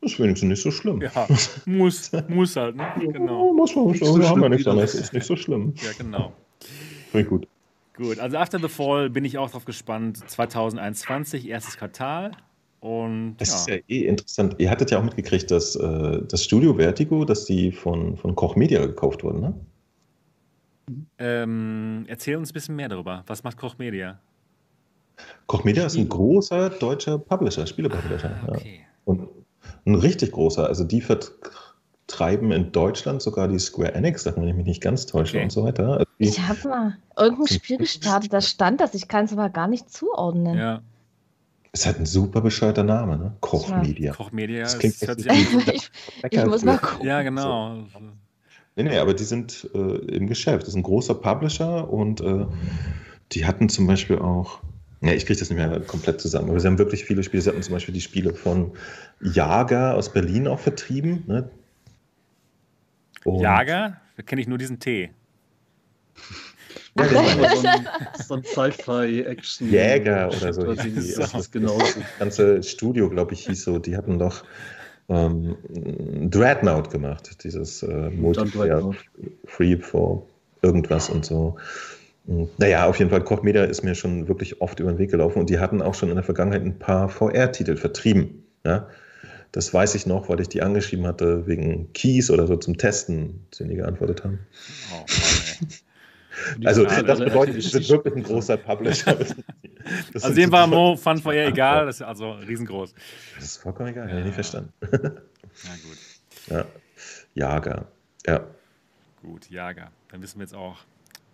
Das 0.00 0.12
ist 0.12 0.20
wenigstens 0.20 0.48
nicht 0.48 0.62
so 0.62 0.70
schlimm. 0.70 1.00
Ja, 1.02 1.26
muss, 1.66 2.12
muss 2.28 2.56
halt, 2.56 2.76
ne? 2.76 2.86
Genau. 3.00 3.48
Oh, 3.48 3.52
muss 3.52 3.74
man, 3.74 3.88
Nicht 3.88 4.00
wir 4.00 4.06
so 4.06 4.14
haben 4.14 4.26
schlimm 4.26 4.42
ja 4.42 4.48
nichts 4.48 4.66
anderes. 4.66 4.94
Ist 4.94 5.12
nicht 5.12 5.26
so 5.26 5.36
schlimm. 5.36 5.74
Ja, 5.76 5.90
genau. 5.98 6.32
Finde 7.10 7.28
gut. 7.28 7.48
Gut, 7.96 8.20
also 8.20 8.36
After 8.36 8.60
the 8.60 8.68
Fall 8.68 9.10
bin 9.10 9.24
ich 9.24 9.38
auch 9.38 9.50
drauf 9.50 9.64
gespannt. 9.64 10.18
2021, 10.30 11.48
erstes 11.48 11.76
Quartal. 11.76 12.30
Und 12.80 13.34
Es 13.40 13.50
ja, 13.50 13.56
ist 13.56 13.68
ja 13.68 13.76
eh 13.88 14.06
interessant. 14.06 14.54
Ihr 14.58 14.70
hattet 14.70 14.92
ja 14.92 15.00
auch 15.00 15.04
mitgekriegt, 15.04 15.50
dass 15.50 15.74
äh, 15.74 16.20
das 16.28 16.44
Studio 16.44 16.74
Vertigo, 16.74 17.24
dass 17.24 17.44
die 17.44 17.72
von, 17.72 18.16
von 18.16 18.36
Koch 18.36 18.54
Media 18.54 18.86
gekauft 18.86 19.24
wurden, 19.24 19.40
ne? 19.40 19.54
ähm, 21.18 22.04
erzähl 22.08 22.36
uns 22.36 22.50
ein 22.50 22.54
bisschen 22.54 22.76
mehr 22.76 22.88
darüber. 22.88 23.24
Was 23.26 23.42
macht 23.42 23.56
Koch 23.56 23.78
Media? 23.78 24.20
Koch 25.46 25.64
Media 25.64 25.84
ist 25.84 25.96
ein 25.96 26.08
großer 26.08 26.70
deutscher 26.70 27.18
Publisher, 27.18 27.66
Spielepublisher. 27.66 28.30
Ja. 28.46 28.52
Okay. 28.54 28.80
Und 29.04 29.28
ein 29.84 29.94
richtig 29.94 30.32
großer. 30.32 30.66
Also 30.66 30.84
die 30.84 31.00
vertreiben 31.00 32.52
in 32.52 32.72
Deutschland 32.72 33.22
sogar 33.22 33.48
die 33.48 33.58
Square 33.58 33.94
Enix, 33.94 34.22
Sachen, 34.24 34.42
wenn 34.42 34.48
ich 34.48 34.56
mich 34.56 34.66
nicht 34.66 34.82
ganz 34.82 35.06
täusche 35.06 35.36
Okay. 35.36 35.44
und 35.44 35.50
so 35.50 35.64
weiter. 35.64 35.92
Also 35.94 36.04
die, 36.18 36.28
Ich 36.28 36.40
habe 36.40 36.68
mal 36.68 36.96
irgendein 37.16 37.48
Spiel 37.48 37.78
gestartet, 37.78 38.32
da 38.32 38.40
stand 38.40 38.80
das. 38.80 38.94
Ich 38.94 39.08
kann 39.08 39.24
es 39.26 39.32
aber 39.32 39.48
gar 39.48 39.68
nicht 39.68 39.90
zuordnen. 39.90 40.56
Ja, 40.56 40.82
ist 41.72 41.86
halt 41.86 41.98
ein 41.98 42.06
super 42.06 42.40
bescheuerter 42.40 42.82
Name, 42.82 43.18
ne? 43.18 43.36
Koch 43.40 43.68
Ja. 43.68 43.78
Media. 43.78 44.12
Koch 44.12 44.32
Media, 44.32 44.62
Das 44.62 44.72
das 44.72 44.80
klingt 44.80 45.00
hört 45.08 45.26
echt 45.26 45.68
ich, 45.74 45.90
ich 46.32 46.44
muss 46.46 46.64
mal 46.64 46.78
gucken. 46.78 47.06
Ja, 47.06 47.22
genau. 47.22 47.76
Nee, 48.76 48.84
nee, 48.84 48.98
aber 48.98 49.12
die 49.14 49.24
sind 49.24 49.68
äh, 49.74 49.78
im 49.78 50.26
Geschäft. 50.28 50.62
Das 50.62 50.68
ist 50.70 50.76
ein 50.76 50.82
großer 50.82 51.14
Publisher 51.14 51.90
und 51.90 52.20
äh, 52.20 52.46
die 53.32 53.44
hatten 53.44 53.68
zum 53.68 53.86
Beispiel 53.86 54.18
auch, 54.18 54.60
ja, 55.00 55.12
ich 55.12 55.26
kriege 55.26 55.38
das 55.38 55.50
nicht 55.50 55.58
mehr 55.58 55.80
komplett 55.80 56.20
zusammen, 56.20 56.50
aber 56.50 56.58
sie 56.58 56.66
haben 56.66 56.78
wirklich 56.78 57.04
viele 57.04 57.22
Spiele. 57.22 57.42
Sie 57.42 57.50
hatten 57.50 57.62
zum 57.62 57.74
Beispiel 57.74 57.94
die 57.94 58.00
Spiele 58.00 58.34
von 58.34 58.72
Jager 59.20 59.94
aus 59.94 60.12
Berlin 60.12 60.48
auch 60.48 60.58
vertrieben. 60.58 61.24
Ne? 61.26 61.50
Jager, 63.24 64.00
da 64.16 64.22
kenne 64.22 64.40
ich 64.40 64.48
nur 64.48 64.58
diesen 64.58 64.80
Tee. 64.80 65.10
Ja, 66.96 67.04
Das 67.04 67.08
genau. 67.10 67.22
ist 67.22 67.38
aber 67.38 67.56
so 67.56 67.66
ein, 67.68 67.88
so 68.26 68.34
ein 68.34 68.44
Sci-Fi-Action. 68.44 69.70
Jäger 69.70 70.28
oder 70.28 70.52
so. 70.52 70.74
Das 70.74 70.84
ist 71.34 71.52
genauso. 71.52 71.78
Das 71.78 72.18
ganze 72.18 72.62
Studio, 72.62 73.08
glaube 73.08 73.34
ich, 73.34 73.46
hieß 73.46 73.64
so. 73.64 73.78
Die 73.78 73.96
hatten 73.96 74.18
doch 74.18 74.42
ähm, 75.08 75.56
Dreadnought 76.30 76.90
gemacht, 76.90 77.44
dieses 77.44 77.82
äh, 77.82 78.10
Multiplayer. 78.10 78.90
Free 79.46 79.76
for 79.76 80.26
irgendwas 80.62 81.08
und 81.08 81.24
so. 81.24 81.56
Und, 82.28 82.58
Naja, 82.58 82.86
auf 82.86 82.98
jeden 82.98 83.10
Fall, 83.10 83.24
Koch 83.24 83.42
Media 83.42 83.64
ist 83.64 83.82
mir 83.82 83.94
schon 83.94 84.28
wirklich 84.28 84.60
oft 84.60 84.78
über 84.80 84.92
den 84.92 84.98
Weg 84.98 85.10
gelaufen 85.10 85.40
und 85.40 85.48
die 85.48 85.58
hatten 85.58 85.80
auch 85.80 85.94
schon 85.94 86.10
in 86.10 86.14
der 86.14 86.24
Vergangenheit 86.24 86.62
ein 86.62 86.78
paar 86.78 87.08
VR-Titel 87.08 87.76
vertrieben. 87.76 88.44
Ja? 88.64 88.86
Das 89.52 89.72
weiß 89.72 89.94
ich 89.94 90.06
noch, 90.06 90.28
weil 90.28 90.40
ich 90.40 90.48
die 90.48 90.60
angeschrieben 90.60 91.06
hatte 91.06 91.46
wegen 91.46 91.90
Keys 91.94 92.30
oder 92.30 92.46
so 92.46 92.56
zum 92.56 92.76
Testen, 92.76 93.46
die 93.58 93.64
nie 93.64 93.76
geantwortet 93.76 94.24
haben. 94.24 94.40
Oh, 94.92 95.06
also 96.64 96.84
das 96.84 97.18
bedeutet, 97.18 97.54
wir 97.54 97.62
sind 97.62 97.88
wirklich 97.88 98.14
ein 98.14 98.22
großer 98.22 98.58
Publisher. 98.58 99.16
also 100.14 100.34
dem 100.34 100.52
war 100.52 100.66
Mo 100.66 100.96
Fun 100.96 101.18
for 101.18 101.32
egal, 101.32 101.86
das 101.86 101.96
ist 101.96 102.02
also 102.02 102.32
riesengroß. 102.32 102.94
Das 103.36 103.44
ist 103.44 103.56
vollkommen 103.56 103.88
egal, 103.88 104.04
ja. 104.04 104.10
habe 104.10 104.20
ich 104.20 104.26
nicht 104.26 104.34
verstanden. 104.34 104.72
Na 104.82 104.90
gut. 104.98 105.98
Ja. 106.50 106.64
Jager. 107.34 107.88
Ja. 108.26 108.46
Gut, 109.22 109.50
Jager. 109.50 109.90
Dann 110.10 110.22
wissen 110.22 110.38
wir 110.38 110.44
jetzt 110.44 110.54
auch, 110.54 110.78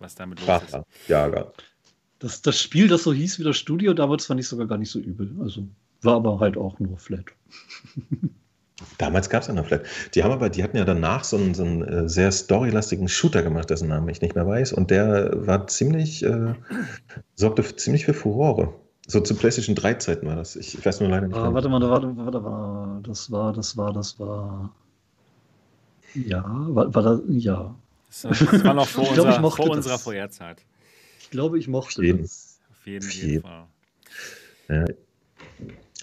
was 0.05 0.15
damit 0.15 0.45
los 0.45 0.61
ist. 0.63 1.09
Jager. 1.09 1.51
Das, 2.19 2.41
das 2.41 2.61
Spiel, 2.61 2.87
das 2.87 3.03
so 3.03 3.11
hieß 3.11 3.39
wie 3.39 3.43
das 3.43 3.57
Studio, 3.57 3.93
damals 3.93 4.25
fand 4.25 4.39
ich 4.39 4.47
sogar 4.47 4.67
gar 4.67 4.77
nicht 4.77 4.89
so 4.89 4.99
übel. 4.99 5.35
Also 5.41 5.67
war 6.01 6.15
aber 6.15 6.39
halt 6.39 6.57
auch 6.57 6.79
nur 6.79 6.97
Flat. 6.97 7.25
Damals 8.97 9.29
gab 9.29 9.41
es 9.41 9.47
ja 9.47 9.53
noch 9.53 9.65
Flat. 9.65 9.83
Die 10.13 10.23
haben 10.23 10.31
aber, 10.31 10.49
die 10.49 10.63
hatten 10.63 10.77
ja 10.77 10.85
danach 10.85 11.23
so 11.23 11.37
einen, 11.37 11.53
so 11.53 11.63
einen 11.63 11.81
äh, 11.81 12.09
sehr 12.09 12.31
storylastigen 12.31 13.07
Shooter 13.07 13.41
gemacht, 13.41 13.69
dessen 13.69 13.87
Namen 13.87 14.07
ich 14.09 14.21
nicht 14.21 14.35
mehr 14.35 14.47
weiß. 14.47 14.73
Und 14.73 14.91
der 14.91 15.31
war 15.33 15.67
ziemlich, 15.67 16.23
äh, 16.23 16.53
sorgte 17.35 17.63
ziemlich 17.75 18.05
für 18.05 18.13
Furore. 18.13 18.73
So 19.07 19.19
zu 19.21 19.35
PlayStation 19.35 19.75
3 19.75 19.95
Zeiten 19.95 20.27
war 20.27 20.35
das. 20.35 20.55
Ich, 20.55 20.77
ich 20.77 20.85
weiß 20.85 20.99
nur 20.99 21.09
leider 21.09 21.27
nicht. 21.27 21.37
Ah, 21.37 21.53
warte 21.53 21.69
mal, 21.69 21.81
warte, 21.81 22.17
warte, 22.17 22.43
warte, 22.43 23.09
das 23.09 23.31
war, 23.31 23.53
das 23.53 23.77
war, 23.77 23.93
das 23.93 24.19
war. 24.19 24.73
Ja, 26.13 26.43
war, 26.69 26.93
war 26.93 27.03
das, 27.03 27.21
ja. 27.29 27.75
Das 28.21 28.63
war 28.63 28.73
noch 28.73 28.87
vor, 28.87 29.09
unserer, 29.09 29.39
glaub, 29.39 29.55
vor 29.55 29.69
unserer 29.69 29.99
Vorherzeit. 29.99 30.63
Ich 31.19 31.29
glaube, 31.29 31.59
ich 31.59 31.67
mochte 31.67 32.03
jeden. 32.03 32.21
das. 32.21 32.59
Auf 32.71 32.87
jeden, 32.87 33.09
jeden 33.09 33.41
Fall. 33.41 33.67
Ja, 34.69 34.85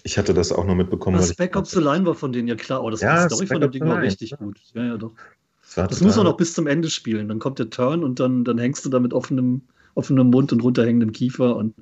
ich 0.03 0.17
hatte 0.17 0.33
das 0.33 0.51
auch 0.51 0.65
noch 0.65 0.75
mitbekommen. 0.75 1.17
Das 1.17 1.33
Backup 1.33 1.65
the 1.65 1.79
Line 1.79 2.05
war 2.05 2.13
von 2.13 2.33
denen 2.33 2.47
ja 2.47 2.55
klar. 2.55 2.83
Oh, 2.83 2.89
das 2.89 3.01
ja, 3.01 3.27
die 3.27 3.33
Story 3.33 3.47
von 3.47 3.61
dem 3.61 3.71
Ding 3.71 3.85
war 3.85 4.01
richtig 4.01 4.31
ja. 4.31 4.37
gut. 4.37 4.59
Ja, 4.73 4.85
ja, 4.85 4.97
doch. 4.97 5.13
Das, 5.75 5.89
das 5.89 6.01
muss 6.01 6.17
man 6.17 6.25
noch 6.25 6.37
bis 6.37 6.53
zum 6.53 6.67
Ende 6.67 6.89
spielen. 6.89 7.29
Dann 7.29 7.39
kommt 7.39 7.57
der 7.57 7.69
Turn 7.69 8.03
und 8.03 8.19
dann, 8.19 8.43
dann 8.43 8.57
hängst 8.57 8.85
du 8.85 8.89
da 8.89 8.99
mit 8.99 9.13
offenem, 9.13 9.61
offenem 9.95 10.29
Mund 10.29 10.51
und 10.51 10.61
runterhängendem 10.61 11.13
Kiefer 11.13 11.55
und 11.55 11.73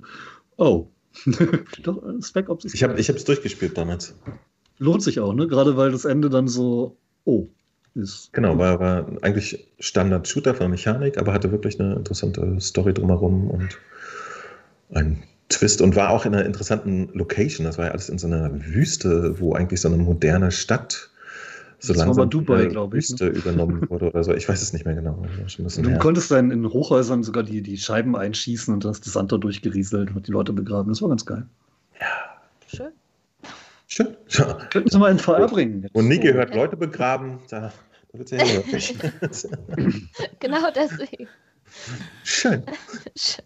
oh. 0.57 0.87
doch, 1.83 2.01
Spec 2.21 2.47
Ops 2.47 2.65
ist 2.65 2.75
Ich 2.75 2.83
habe 2.83 2.93
es 2.93 3.25
durchgespielt 3.25 3.77
damals. 3.77 4.15
Lohnt 4.77 5.03
sich 5.03 5.19
auch, 5.19 5.33
ne? 5.33 5.47
Gerade 5.47 5.75
weil 5.75 5.91
das 5.91 6.05
Ende 6.05 6.29
dann 6.29 6.47
so, 6.47 6.97
oh, 7.25 7.49
ist. 7.95 8.31
Genau, 8.33 8.57
war, 8.57 8.79
war 8.79 9.05
eigentlich 9.21 9.67
Standard-Shooter 9.79 10.55
von 10.55 10.71
Mechanik, 10.71 11.17
aber 11.17 11.33
hatte 11.33 11.51
wirklich 11.51 11.79
eine 11.79 11.95
interessante 11.95 12.59
Story 12.59 12.93
drumherum 12.93 13.49
und 13.49 13.77
ein 14.93 15.23
Twist 15.49 15.81
und 15.81 15.95
war 15.95 16.09
auch 16.09 16.25
in 16.25 16.33
einer 16.33 16.45
interessanten 16.45 17.09
Location. 17.13 17.65
Das 17.65 17.77
war 17.77 17.85
ja 17.85 17.91
alles 17.91 18.09
in 18.09 18.17
so 18.17 18.27
einer 18.27 18.51
Wüste, 18.53 19.39
wo 19.39 19.53
eigentlich 19.53 19.81
so 19.81 19.89
eine 19.89 19.97
moderne 19.97 20.51
Stadt 20.51 21.09
so 21.79 21.93
das 21.93 22.03
langsam 22.05 22.29
Dubai, 22.29 22.67
glaube 22.67 22.99
ich, 22.99 23.09
Wüste 23.09 23.25
ne? 23.25 23.31
übernommen 23.31 23.89
wurde 23.89 24.09
oder 24.09 24.23
so. 24.23 24.33
Ich 24.33 24.47
weiß 24.47 24.61
es 24.61 24.71
nicht 24.71 24.85
mehr 24.85 24.93
genau. 24.93 25.25
Du 25.57 25.89
her. 25.89 25.97
konntest 25.97 26.29
dann 26.29 26.51
in 26.51 26.67
Hochhäusern 26.69 27.23
sogar 27.23 27.43
die, 27.43 27.63
die 27.63 27.77
Scheiben 27.77 28.15
einschießen 28.15 28.71
und 28.71 28.85
hast 28.85 29.05
das 29.05 29.13
Sand 29.13 29.31
durchgerieselt 29.31 30.15
und 30.15 30.27
die 30.27 30.31
Leute 30.31 30.53
begraben. 30.53 30.89
Das 30.89 31.01
war 31.01 31.09
ganz 31.09 31.25
geil. 31.25 31.47
Ja. 31.99 32.07
Schön. 32.67 32.91
Schön. 33.93 34.15
Ja. 34.29 34.53
Könnten 34.69 34.89
Sie 34.89 34.97
mal 34.97 35.11
in 35.11 35.19
VR 35.19 35.47
bringen. 35.47 35.89
Und 35.91 36.07
nie 36.07 36.19
gehört, 36.19 36.55
Leute 36.55 36.77
begraben. 36.77 37.39
Da, 37.49 37.73
da 38.13 38.19
wird 38.19 38.31
es 38.31 38.93
ja 38.93 39.49
Genau 40.39 40.71
deswegen. 40.73 41.27
Schön. 42.23 42.63
Schön. 43.17 43.45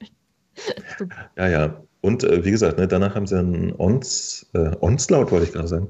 Ja, 1.35 1.47
ja. 1.47 1.83
Und 2.01 2.23
äh, 2.23 2.45
wie 2.45 2.51
gesagt, 2.51 2.77
ne, 2.77 2.87
danach 2.87 3.15
haben 3.15 3.25
sie 3.25 3.39
einen 3.39 3.71
Ons, 3.71 4.45
äh, 4.53 4.71
Onslaught, 4.81 5.31
wollte 5.31 5.47
ich 5.47 5.53
gerade 5.53 5.67
sagen. 5.67 5.87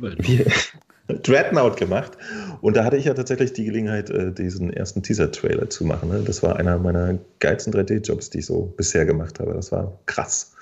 Wie, 0.00 0.44
Dreadnought 1.22 1.76
gemacht. 1.76 2.18
Und 2.62 2.76
da 2.76 2.84
hatte 2.84 2.96
ich 2.96 3.04
ja 3.04 3.14
tatsächlich 3.14 3.52
die 3.52 3.64
Gelegenheit, 3.64 4.10
äh, 4.10 4.32
diesen 4.32 4.72
ersten 4.72 5.04
Teaser-Trailer 5.04 5.70
zu 5.70 5.84
machen. 5.84 6.08
Ne? 6.08 6.24
Das 6.24 6.42
war 6.42 6.56
einer 6.56 6.78
meiner 6.78 7.16
geilsten 7.38 7.72
3D-Jobs, 7.72 8.30
die 8.30 8.40
ich 8.40 8.46
so 8.46 8.74
bisher 8.76 9.06
gemacht 9.06 9.38
habe. 9.38 9.54
Das 9.54 9.70
war 9.70 10.00
krass. 10.06 10.56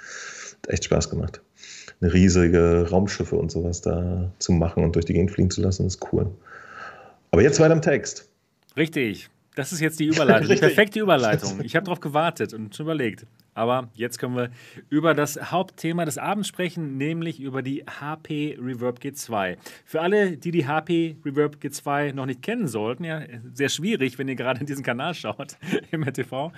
Hat 0.63 0.71
echt 0.71 0.85
Spaß 0.85 1.09
gemacht. 1.09 1.41
Eine 2.01 2.13
riesige 2.13 2.87
Raumschiffe 2.91 3.37
und 3.37 3.51
sowas 3.51 3.81
da 3.81 4.31
zu 4.39 4.53
machen 4.53 4.85
und 4.85 4.95
durch 4.95 5.05
die 5.05 5.15
Gegend 5.15 5.33
fliegen 5.33 5.51
zu 5.51 5.61
lassen, 5.61 5.87
ist 5.87 6.01
cool. 6.13 6.31
Aber 7.31 7.43
jetzt 7.43 7.59
weiter 7.61 7.75
im 7.75 7.83
Text. 7.83 8.29
Richtig. 8.77 9.29
Das 9.57 9.73
ist 9.73 9.81
jetzt 9.81 9.99
die 9.99 10.07
Überleitung, 10.15 10.49
die 10.49 10.57
perfekte 10.61 11.01
Überleitung. 11.01 11.61
Ich 11.63 11.75
habe 11.75 11.85
darauf 11.85 12.01
gewartet 12.01 12.55
und 12.55 12.75
schon 12.77 12.87
überlegt. 12.87 13.27
Aber 13.59 13.89
jetzt 13.95 14.19
können 14.19 14.37
wir 14.37 14.51
über 14.89 15.15
das 15.15 15.51
Hauptthema 15.51 16.05
des 16.05 16.17
Abends 16.17 16.47
sprechen, 16.47 16.97
nämlich 16.97 17.41
über 17.41 17.61
die 17.61 17.85
HP 17.85 18.57
Reverb 18.61 19.01
G2. 19.01 19.57
Für 19.85 20.01
alle, 20.01 20.37
die 20.37 20.53
die 20.53 20.69
HP 20.69 21.17
Reverb 21.25 21.57
G2 21.61 22.13
noch 22.13 22.27
nicht 22.27 22.41
kennen 22.41 22.69
sollten, 22.69 23.03
ja, 23.03 23.21
sehr 23.53 23.69
schwierig, 23.69 24.17
wenn 24.17 24.29
ihr 24.29 24.37
gerade 24.37 24.61
in 24.61 24.67
diesen 24.67 24.85
Kanal 24.85 25.13
schaut 25.15 25.57
im 25.91 26.05
RTV. 26.05 26.53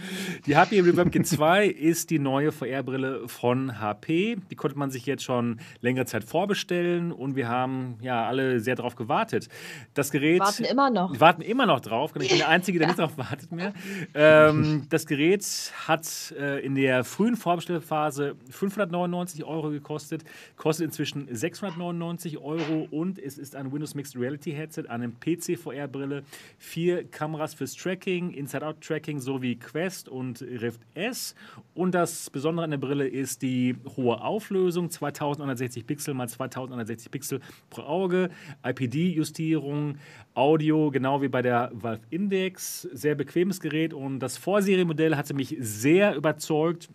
Die 0.45 0.57
HP 0.57 0.81
Reverb 0.81 1.09
G2 1.09 1.63
ist 1.71 2.11
die 2.11 2.19
neue 2.19 2.53
VR-Brille 2.53 3.27
von 3.29 3.81
HP. 3.81 4.37
Die 4.51 4.55
konnte 4.55 4.77
man 4.77 4.91
sich 4.91 5.07
jetzt 5.07 5.25
schon 5.25 5.59
längere 5.81 6.05
Zeit 6.05 6.25
vorbestellen 6.25 7.13
und 7.13 7.35
wir 7.35 7.49
haben 7.49 7.97
ja 8.03 8.27
alle 8.27 8.61
sehr 8.61 8.75
darauf 8.75 8.95
gewartet. 8.95 9.49
Das 9.95 10.11
Gerät. 10.11 10.41
Warten 10.41 10.65
immer 10.65 10.91
noch. 10.91 11.19
Warten 11.19 11.41
immer 11.41 11.65
noch 11.65 11.81
drauf. 11.81 12.13
Ich 12.21 12.29
bin 12.29 12.39
der 12.39 12.49
Einzige, 12.49 12.79
der 12.79 12.89
ja. 12.89 12.93
nicht 12.93 12.99
darauf 12.99 13.17
wartet 13.17 13.51
mehr. 13.53 13.73
Ähm, 14.13 14.87
das 14.91 15.07
Gerät 15.07 15.73
hat 15.89 16.35
äh, 16.39 16.61
in 16.63 16.75
der 16.75 16.90
der 16.91 17.05
frühen 17.05 17.37
Vorbestellphase 17.37 18.35
599 18.51 19.45
Euro 19.45 19.71
gekostet, 19.71 20.25
kostet 20.57 20.87
inzwischen 20.87 21.29
699 21.33 22.39
Euro 22.39 22.89
und 22.91 23.17
es 23.17 23.39
ist 23.39 23.55
ein 23.55 23.71
Windows 23.71 23.95
Mixed 23.95 24.21
Reality 24.21 24.51
Headset, 24.51 24.89
eine 24.89 25.09
PC-VR-Brille, 25.09 26.25
vier 26.59 27.05
Kameras 27.05 27.55
fürs 27.55 27.77
Tracking, 27.77 28.33
Inside-Out-Tracking 28.33 29.21
sowie 29.21 29.55
Quest 29.55 30.09
und 30.09 30.43
Rift 30.43 30.81
S. 30.95 31.37
Und 31.75 31.95
das 31.95 32.29
Besondere 32.29 32.65
an 32.65 32.73
der 32.73 32.79
Brille 32.79 33.07
ist 33.07 33.43
die 33.43 33.77
hohe 33.97 34.21
Auflösung, 34.21 34.91
2160 34.91 35.87
Pixel 35.87 36.15
mal 36.15 36.29
2160 36.29 37.09
Pixel 37.13 37.41
pro 37.71 37.83
Auge, 37.83 38.31
IPD-Justierung, 38.65 39.95
Audio, 40.41 40.91
genau 40.91 41.21
wie 41.21 41.29
bei 41.29 41.43
der 41.43 41.71
Valve 41.75 42.01
Index. 42.09 42.89
Sehr 42.95 43.15
bequemes 43.15 43.61
Gerät 43.61 43.93
und 43.93 44.21
das 44.21 44.39
Vorserienmodell 44.39 45.15
hatte 45.15 45.35
mich 45.35 45.55
sehr 45.61 46.15
überzeugt. 46.15 46.89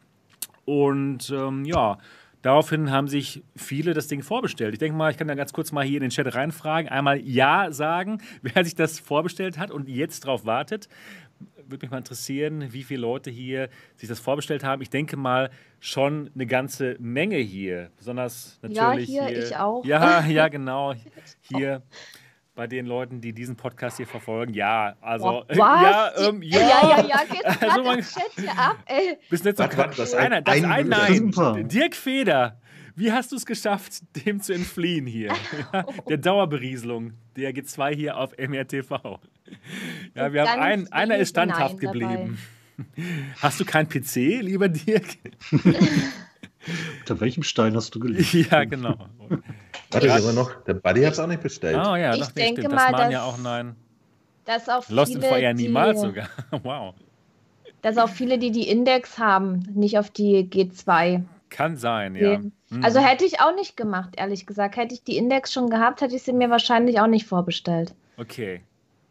Und 0.65 1.29
ähm, 1.29 1.63
ja, 1.63 1.99
daraufhin 2.41 2.89
haben 2.89 3.07
sich 3.07 3.43
viele 3.55 3.93
das 3.93 4.07
Ding 4.07 4.23
vorbestellt. 4.23 4.73
Ich 4.73 4.79
denke 4.79 4.97
mal, 4.97 5.11
ich 5.11 5.17
kann 5.17 5.27
da 5.27 5.35
ganz 5.35 5.53
kurz 5.53 5.71
mal 5.71 5.85
hier 5.85 5.97
in 5.97 6.01
den 6.01 6.09
Chat 6.09 6.33
reinfragen. 6.33 6.89
Einmal 6.89 7.19
Ja 7.21 7.71
sagen, 7.71 8.19
wer 8.41 8.63
sich 8.65 8.73
das 8.73 8.99
vorbestellt 8.99 9.59
hat 9.59 9.69
und 9.69 9.89
jetzt 9.89 10.21
drauf 10.21 10.47
wartet. 10.47 10.89
Würde 11.67 11.85
mich 11.85 11.91
mal 11.91 11.99
interessieren, 11.99 12.73
wie 12.73 12.81
viele 12.81 13.01
Leute 13.01 13.29
hier 13.29 13.69
sich 13.95 14.09
das 14.09 14.19
vorbestellt 14.19 14.63
haben. 14.63 14.81
Ich 14.81 14.89
denke 14.89 15.17
mal 15.17 15.51
schon 15.79 16.31
eine 16.33 16.47
ganze 16.47 16.95
Menge 16.99 17.37
hier. 17.37 17.91
Besonders 17.95 18.57
natürlich. 18.63 19.09
Ja, 19.09 19.25
hier, 19.25 19.35
hier. 19.35 19.45
ich 19.45 19.55
auch. 19.55 19.85
Ja, 19.85 20.25
ja, 20.25 20.47
genau. 20.57 20.95
Hier 21.41 21.83
bei 22.55 22.67
den 22.67 22.85
Leuten, 22.85 23.21
die 23.21 23.33
diesen 23.33 23.57
Podcast 23.57 23.97
hier 23.97 24.07
verfolgen. 24.07 24.53
Ja, 24.53 24.95
also. 25.01 25.43
Was? 25.49 25.57
Ja, 25.57 26.11
ähm, 26.17 26.41
ja. 26.41 26.59
ja, 26.59 26.67
ja, 26.67 27.05
ja, 27.05 27.23
geht 27.29 27.45
also 27.61 27.83
man, 27.83 27.99
Chat 28.01 28.31
hier 28.35 28.57
ab, 28.57 28.77
ey. 28.85 29.17
Bis 29.29 29.43
jetzt 29.43 29.59
noch 29.59 29.67
das, 29.67 29.95
das 29.95 30.13
einer, 30.13 30.41
das 30.41 30.55
ein, 30.55 30.65
ein, 30.65 30.87
nein. 30.87 31.67
Dirk 31.67 31.95
Feder, 31.95 32.59
wie 32.95 33.11
hast 33.11 33.33
du 33.33 33.35
es 33.35 33.45
geschafft, 33.45 34.03
dem 34.25 34.41
zu 34.41 34.53
entfliehen 34.53 35.05
hier? 35.05 35.33
der 36.09 36.17
Dauerberieselung 36.17 37.13
der 37.35 37.53
G2 37.53 37.93
hier 37.93 38.17
auf 38.17 38.31
MRTV. 38.37 39.19
Ja, 40.15 40.33
wir 40.33 40.47
haben 40.47 40.61
einen, 40.61 40.91
einer 40.93 41.17
ist 41.17 41.31
standhaft 41.31 41.79
geblieben. 41.79 42.39
Dabei. 42.77 43.09
Hast 43.41 43.59
du 43.59 43.65
kein 43.65 43.87
PC, 43.87 44.41
lieber 44.41 44.67
Dirk? 44.67 45.05
Unter 46.99 47.19
welchem 47.21 47.43
Stein 47.43 47.75
hast 47.75 47.95
du 47.95 47.99
gelegt? 47.99 48.33
Ja, 48.33 48.63
genau. 48.63 48.97
Warte, 49.95 50.13
aber 50.13 50.33
noch, 50.33 50.63
der 50.63 50.75
Buddy 50.75 51.01
hat 51.03 51.13
es 51.13 51.19
auch 51.19 51.27
nicht 51.27 51.41
bestellt. 51.41 51.77
Oh 51.77 51.95
ja, 51.95 52.13
ich 52.13 52.21
doch, 52.21 52.31
denke 52.31 52.61
stimmt. 52.61 52.75
Mal, 52.75 52.91
das 52.91 53.01
waren 53.01 53.11
ja 53.11 53.23
auch 53.23 53.37
nein. 53.37 53.75
Dass 54.45 54.69
auch 54.69 54.87
Lost 54.89 55.15
in 55.15 55.21
Fire 55.21 55.53
niemals 55.53 56.01
sogar. 56.01 56.29
wow. 56.63 56.93
Dass 57.81 57.97
auch 57.97 58.09
viele, 58.09 58.37
die 58.37 58.51
die 58.51 58.67
Index 58.67 59.17
haben, 59.17 59.67
nicht 59.73 59.97
auf 59.97 60.09
die 60.09 60.49
G2 60.49 61.23
kann 61.49 61.77
sein, 61.77 62.15
ja. 62.15 62.39
Mhm. 62.39 62.83
Also 62.83 62.99
hätte 62.99 63.23
ich 63.23 63.39
auch 63.39 63.55
nicht 63.55 63.77
gemacht, 63.77 64.15
ehrlich 64.17 64.45
gesagt. 64.45 64.75
Hätte 64.75 64.93
ich 64.93 65.03
die 65.03 65.17
Index 65.17 65.53
schon 65.53 65.69
gehabt, 65.69 66.01
hätte 66.01 66.15
ich 66.15 66.23
sie 66.23 66.33
mir 66.33 66.49
wahrscheinlich 66.49 66.99
auch 66.99 67.07
nicht 67.07 67.25
vorbestellt. 67.25 67.93
Okay. 68.17 68.61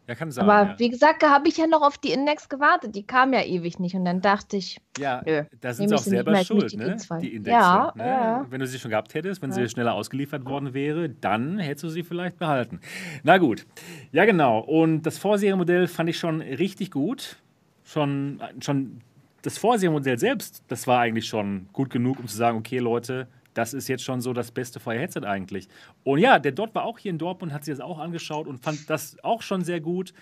Ja, 0.07 0.13
kann 0.15 0.31
sein. 0.31 0.47
Aber 0.47 0.69
ja. 0.71 0.79
wie 0.79 0.89
gesagt, 0.89 1.23
da 1.23 1.31
habe 1.31 1.47
ich 1.47 1.57
ja 1.57 1.65
noch 1.65 1.81
auf 1.81 1.97
die 1.97 2.11
Index 2.11 2.47
gewartet. 2.47 2.95
Die 2.95 3.03
kam 3.03 3.33
ja 3.33 3.43
ewig 3.43 3.79
nicht. 3.79 3.95
Und 3.95 4.05
dann 4.05 4.21
dachte 4.21 4.57
ich, 4.57 4.79
ja, 4.97 5.23
nö, 5.25 5.43
da 5.61 5.73
sind 5.73 5.89
sie 5.89 5.95
auch 5.95 5.99
selber 5.99 6.35
schuld, 6.43 6.71
die 6.71 6.77
ne? 6.77 6.97
Die 7.21 7.35
Index. 7.35 7.51
Ja, 7.51 7.91
ne? 7.95 8.05
ja, 8.05 8.45
Wenn 8.49 8.59
du 8.59 8.67
sie 8.67 8.77
schon 8.77 8.91
gehabt 8.91 9.13
hättest, 9.15 9.41
wenn 9.41 9.51
sie 9.51 9.67
schneller 9.67 9.93
ausgeliefert 9.93 10.45
worden 10.45 10.73
wäre, 10.73 11.09
dann 11.09 11.57
hättest 11.57 11.85
du 11.85 11.89
sie 11.89 12.03
vielleicht 12.03 12.37
behalten. 12.37 12.79
Na 13.23 13.37
gut. 13.37 13.65
Ja, 14.11 14.25
genau. 14.25 14.59
Und 14.59 15.03
das 15.03 15.17
Vorserienmodell 15.17 15.87
fand 15.87 16.09
ich 16.09 16.19
schon 16.19 16.41
richtig 16.41 16.91
gut. 16.91 17.37
Schon, 17.83 18.41
schon 18.59 19.01
das 19.41 19.57
Vorserienmodell 19.57 20.19
selbst, 20.19 20.63
das 20.67 20.87
war 20.87 20.99
eigentlich 20.99 21.27
schon 21.27 21.67
gut 21.73 21.89
genug, 21.89 22.19
um 22.19 22.27
zu 22.27 22.35
sagen, 22.35 22.57
okay, 22.57 22.79
Leute, 22.79 23.27
das 23.55 23.73
ist 23.73 23.87
jetzt 23.87 24.03
schon 24.03 24.21
so 24.21 24.33
das 24.33 24.51
beste 24.51 24.79
Fire-Headset 24.79 25.21
eigentlich. 25.23 25.67
Und 26.03 26.19
ja, 26.19 26.37
der 26.37 26.51
Dot 26.51 26.75
war 26.75 26.83
auch 26.83 26.99
hier 26.99 27.09
in 27.09 27.17
Dortmund, 27.17 27.51
hat 27.51 27.65
sich 27.65 27.73
das 27.73 27.81
auch 27.81 27.97
angeschaut 27.97 28.47
und 28.47 28.59
fand 28.59 28.89
das 28.89 29.17
auch 29.23 29.41
schon 29.41 29.63
sehr 29.63 29.79
gut. 29.79 30.13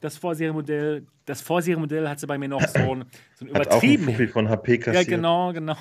Das 0.00 0.16
Vorserienmodell, 0.16 1.06
das 1.26 1.42
Vorserienmodell 1.42 2.08
hatte 2.08 2.26
bei 2.26 2.38
mir 2.38 2.48
noch 2.48 2.66
so 2.66 2.78
ein, 2.78 3.04
so 3.34 3.44
ein 3.44 3.48
übertrieben. 3.48 4.06
Hat 4.06 4.14
auch 4.14 4.20
ein 4.20 4.28
von 4.28 4.48
HP 4.48 4.78
kassiert. 4.78 5.08
Ja, 5.08 5.16
genau, 5.16 5.52
genau. 5.52 5.76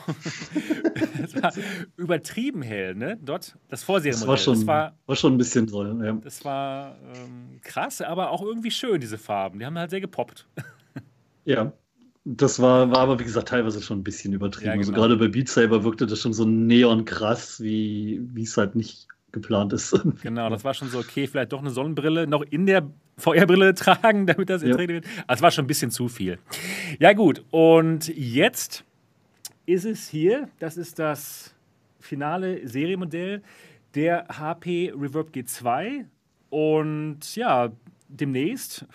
das 1.22 1.42
war 1.42 1.54
übertrieben 1.96 2.62
hell, 2.62 2.96
ne? 2.96 3.18
Dort, 3.22 3.58
das 3.70 3.84
Vorserienmodell. 3.84 4.28
Das 4.28 4.28
war 4.28 4.38
schon, 4.38 4.54
das 4.56 4.68
war, 4.68 4.98
war 5.06 5.16
schon 5.16 5.34
ein 5.36 5.38
bisschen 5.38 5.68
toll. 5.68 5.98
Ja. 6.04 6.14
Das 6.14 6.44
war 6.44 6.98
ähm, 7.16 7.60
krass, 7.62 8.02
aber 8.02 8.32
auch 8.32 8.42
irgendwie 8.42 8.72
schön, 8.72 9.00
diese 9.00 9.18
Farben. 9.18 9.60
Die 9.60 9.66
haben 9.66 9.78
halt 9.78 9.90
sehr 9.90 10.02
gepoppt. 10.02 10.48
Ja, 11.46 11.74
das 12.26 12.60
war, 12.60 12.92
war 12.92 13.00
aber, 13.00 13.20
wie 13.20 13.24
gesagt, 13.24 13.50
teilweise 13.50 13.82
schon 13.82 14.00
ein 14.00 14.04
bisschen 14.04 14.34
übertrieben. 14.34 14.68
Ja, 14.68 14.74
also 14.74 14.92
genau. 14.92 15.04
Also 15.04 15.16
gerade 15.16 15.28
bei 15.28 15.32
Beat 15.32 15.50
Saber 15.50 15.84
wirkte 15.84 16.06
das 16.06 16.20
schon 16.20 16.34
so 16.34 16.46
neon 16.46 17.06
krass, 17.06 17.62
wie 17.62 18.22
es 18.38 18.58
halt 18.58 18.76
nicht 18.76 19.08
geplant 19.32 19.74
ist. 19.74 20.00
Genau, 20.22 20.50
das 20.50 20.64
war 20.64 20.74
schon 20.74 20.90
so, 20.90 21.00
okay, 21.00 21.28
vielleicht 21.28 21.52
doch 21.52 21.60
eine 21.60 21.70
Sonnenbrille 21.70 22.28
noch 22.28 22.42
in 22.42 22.66
der 22.66 22.90
VR-Brille 23.18 23.74
tragen, 23.76 24.26
damit 24.26 24.50
das 24.50 24.64
ja. 24.64 24.78
wird. 24.78 25.06
Also 25.28 25.40
es 25.40 25.42
war 25.42 25.52
schon 25.52 25.66
ein 25.66 25.68
bisschen 25.68 25.92
zu 25.92 26.08
viel. 26.08 26.40
Ja, 27.00 27.14
gut, 27.14 27.44
und 27.52 28.08
jetzt 28.08 28.84
ist 29.66 29.86
es 29.86 30.08
hier, 30.08 30.50
das 30.60 30.78
ist 30.78 31.00
das 31.00 31.54
finale 32.00 32.68
Serienmodell 32.68 33.42
der 33.96 34.28
HP 34.28 34.94
Reverb 34.96 35.30
G2. 35.34 36.06
Und 36.50 37.36
ja, 37.36 37.72
demnächst 38.08 38.86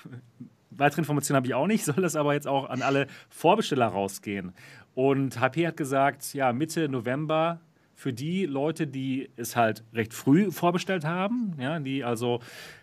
weitere 0.77 1.01
Informationen 1.01 1.37
habe 1.37 1.47
ich 1.47 1.55
auch 1.55 1.67
nicht, 1.67 1.85
soll 1.85 2.03
das 2.03 2.17
aber 2.17 2.35
jetzt 2.35 2.47
auch 2.47 2.69
an 2.69 2.83
alle 2.83 3.07
Vorbesteller 3.31 3.87
rausgehen. 3.87 4.53
Und 4.95 5.41
HP 5.41 5.67
hat 5.67 5.77
gesagt, 5.77 6.35
ja, 6.35 6.53
Mitte 6.53 6.89
November 6.89 7.61
für 7.97 8.13
die 8.13 8.47
Leute, 8.47 8.87
die 8.87 9.31
es 9.37 9.57
halt 9.57 9.85
recht 9.93 10.13
früh 10.13 10.51
vorbestellt 10.51 11.05
haben, 11.05 11.55
ja, 11.59 11.79
die 11.79 12.05
also 12.05 12.41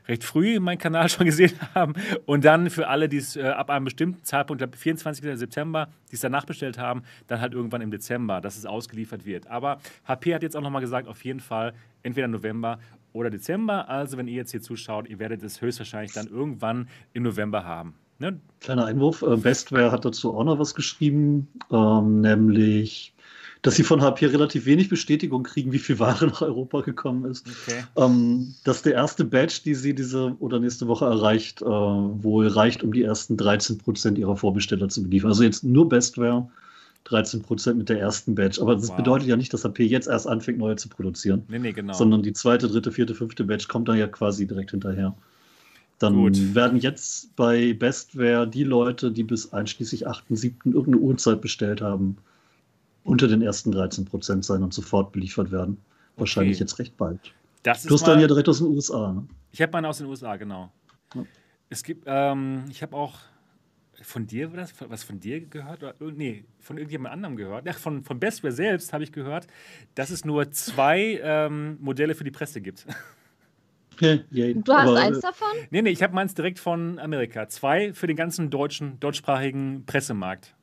recht 0.08 0.24
früh 0.24 0.60
meinen 0.60 0.78
Kanal 0.78 1.10
schon 1.10 1.26
gesehen 1.26 1.54
haben 1.76 1.94
und 2.26 2.46
dann 2.46 2.70
für 2.70 2.88
alle, 2.88 3.10
die 3.10 3.18
es 3.18 3.36
äh, 3.36 3.44
ab 3.44 3.70
einem 3.70 3.86
bestimmten 3.86 4.24
Zeitpunkt, 4.24 4.60
glaube 4.60 4.78
24. 4.78 5.38
September, 5.38 5.90
die 6.10 6.16
es 6.16 6.22
danach 6.22 6.46
bestellt 6.46 6.78
haben, 6.78 7.04
dann 7.28 7.42
halt 7.42 7.54
irgendwann 7.54 7.82
im 7.82 7.92
Dezember, 7.92 8.42
dass 8.42 8.58
es 8.58 8.66
ausgeliefert 8.66 9.26
wird. 9.26 9.48
Aber 9.48 9.80
HP 10.06 10.34
hat 10.34 10.44
jetzt 10.44 10.56
auch 10.56 10.62
nochmal 10.62 10.82
gesagt, 10.82 11.08
auf 11.08 11.24
jeden 11.24 11.40
Fall 11.40 11.74
entweder 12.04 12.28
November 12.28 12.80
oder 13.14 13.30
Dezember. 13.30 13.90
Also 13.90 14.18
wenn 14.18 14.28
ihr 14.28 14.36
jetzt 14.36 14.52
hier 14.52 14.62
zuschaut, 14.62 15.10
ihr 15.10 15.20
werdet 15.20 15.44
es 15.44 15.62
höchstwahrscheinlich 15.62 16.14
dann 16.14 16.28
irgendwann 16.28 16.88
im 17.14 17.24
November 17.24 17.66
haben. 17.66 17.94
Ne? 18.20 18.40
Kleiner 18.60 18.86
Einwurf, 18.86 19.24
äh, 19.24 19.36
Bestware 19.36 19.92
hat 19.92 20.06
dazu 20.06 20.36
auch 20.36 20.44
noch 20.44 20.60
was 20.60 20.76
geschrieben, 20.76 21.48
ähm, 21.72 22.22
nämlich 22.22 23.14
dass 23.62 23.76
sie 23.76 23.84
von 23.84 24.02
HP 24.02 24.26
relativ 24.28 24.66
wenig 24.66 24.90
Bestätigung 24.90 25.44
kriegen, 25.44 25.72
wie 25.72 25.80
viel 25.80 26.00
Ware 26.00 26.26
nach 26.28 26.42
Europa 26.42 26.82
gekommen 26.82 27.26
ist. 27.26 27.48
Okay. 27.48 27.84
Ähm, 27.96 28.56
dass 28.64 28.82
der 28.82 28.94
erste 28.94 29.24
Batch, 29.24 29.64
die 29.64 29.76
sie 29.76 29.94
diese 29.94 30.36
oder 30.40 30.60
nächste 30.60 30.88
Woche 30.88 31.06
erreicht, 31.06 31.62
äh, 31.62 31.66
wohl 31.66 32.48
reicht, 32.48 32.84
um 32.84 32.92
die 32.92 33.04
ersten 33.04 33.38
13 33.38 33.78
Prozent 33.78 34.18
ihrer 34.18 34.36
Vorbesteller 34.36 34.90
zu 34.90 35.04
beliefern. 35.04 35.30
Also 35.30 35.44
jetzt 35.44 35.64
nur 35.64 35.88
Bestware, 35.88 36.50
13 37.06 37.42
Prozent 37.42 37.78
mit 37.78 37.90
der 37.90 38.00
ersten 38.00 38.36
Batch. 38.36 38.60
Aber 38.60 38.76
das 38.76 38.90
wow. 38.90 38.98
bedeutet 38.98 39.28
ja 39.28 39.36
nicht, 39.36 39.54
dass 39.54 39.64
HP 39.64 39.86
jetzt 39.86 40.08
erst 40.08 40.28
anfängt, 40.28 40.60
neue 40.60 40.76
zu 40.76 40.90
produzieren. 40.90 41.44
Nee, 41.48 41.60
nee, 41.60 41.72
genau. 41.72 41.94
Sondern 41.94 42.24
die 42.24 42.34
zweite, 42.34 42.68
dritte, 42.68 42.92
vierte, 42.92 43.16
fünfte 43.16 43.44
Batch 43.44 43.68
kommt 43.68 43.88
dann 43.88 43.98
ja 43.98 44.08
quasi 44.08 44.48
direkt 44.48 44.72
hinterher. 44.72 45.16
Dann 46.00 46.16
Gut. 46.16 46.56
werden 46.56 46.80
jetzt 46.80 47.36
bei 47.36 47.74
Bestware 47.74 48.48
die 48.48 48.64
Leute, 48.64 49.12
die 49.12 49.24
bis 49.24 49.54
einschließlich 49.54 50.08
8.7. 50.08 50.54
irgendeine 50.66 50.98
Uhrzeit 50.98 51.42
bestellt 51.42 51.82
haben, 51.82 52.18
unter 53.04 53.28
den 53.28 53.42
ersten 53.42 53.72
13 53.72 54.06
Prozent 54.06 54.46
sein 54.46 54.64
und 54.64 54.74
sofort 54.74 55.12
beliefert 55.12 55.52
werden. 55.52 55.78
Wahrscheinlich 56.18 56.58
okay. 56.58 56.64
jetzt 56.64 56.80
recht 56.80 56.98
bald. 56.98 57.20
Das 57.64 57.84
du 57.84 57.94
hast 57.94 58.08
dann 58.08 58.20
ja 58.20 58.28
direkt 58.28 58.50
aus 58.50 58.58
den 58.58 58.68
USA, 58.68 59.14
ne? 59.14 59.28
Ich 59.52 59.62
habe 59.62 59.72
meine 59.74 59.90
aus 59.90 60.00
den 60.00 60.08
USA, 60.08 60.36
genau. 60.38 60.72
Ja. 61.14 61.24
Es 61.70 61.84
gibt, 61.84 62.06
ähm, 62.08 62.66
ich 62.70 62.82
habe 62.82 62.96
auch 62.96 63.20
von 64.02 64.28
dir 64.28 64.56
was, 64.56 64.74
was 64.80 65.04
von 65.04 65.20
dir 65.20 65.42
gehört? 65.42 65.84
Oder, 65.84 65.96
nee, 66.00 66.44
von 66.60 66.78
irgendjemand 66.78 67.14
anderem 67.14 67.36
gehört. 67.36 67.68
Ach, 67.70 67.78
von, 67.78 68.04
von 68.04 68.20
Bestware 68.20 68.54
selbst 68.54 68.94
habe 68.94 69.04
ich 69.04 69.12
gehört, 69.12 69.48
dass 69.96 70.10
es 70.10 70.26
nur 70.26 70.52
zwei 70.52 71.20
ähm, 71.24 71.78
Modelle 71.80 72.16
für 72.16 72.24
die 72.24 72.32
Presse 72.32 72.62
gibt. 72.62 72.86
Du 74.02 74.74
hast 74.74 74.88
Aber, 74.88 75.00
eins 75.00 75.20
äh, 75.20 75.22
davon? 75.22 75.48
Nee, 75.70 75.84
nee, 75.84 75.92
ich 75.92 76.02
habe 76.02 76.16
meins 76.16 76.34
direkt 76.34 76.58
von 76.58 76.98
Amerika. 76.98 77.48
Zwei 77.50 77.94
für 77.94 78.08
den 78.08 78.16
ganzen 78.16 78.50
deutschen, 78.50 79.00
deutschsprachigen 79.00 79.84
Pressemarkt. 79.86 80.56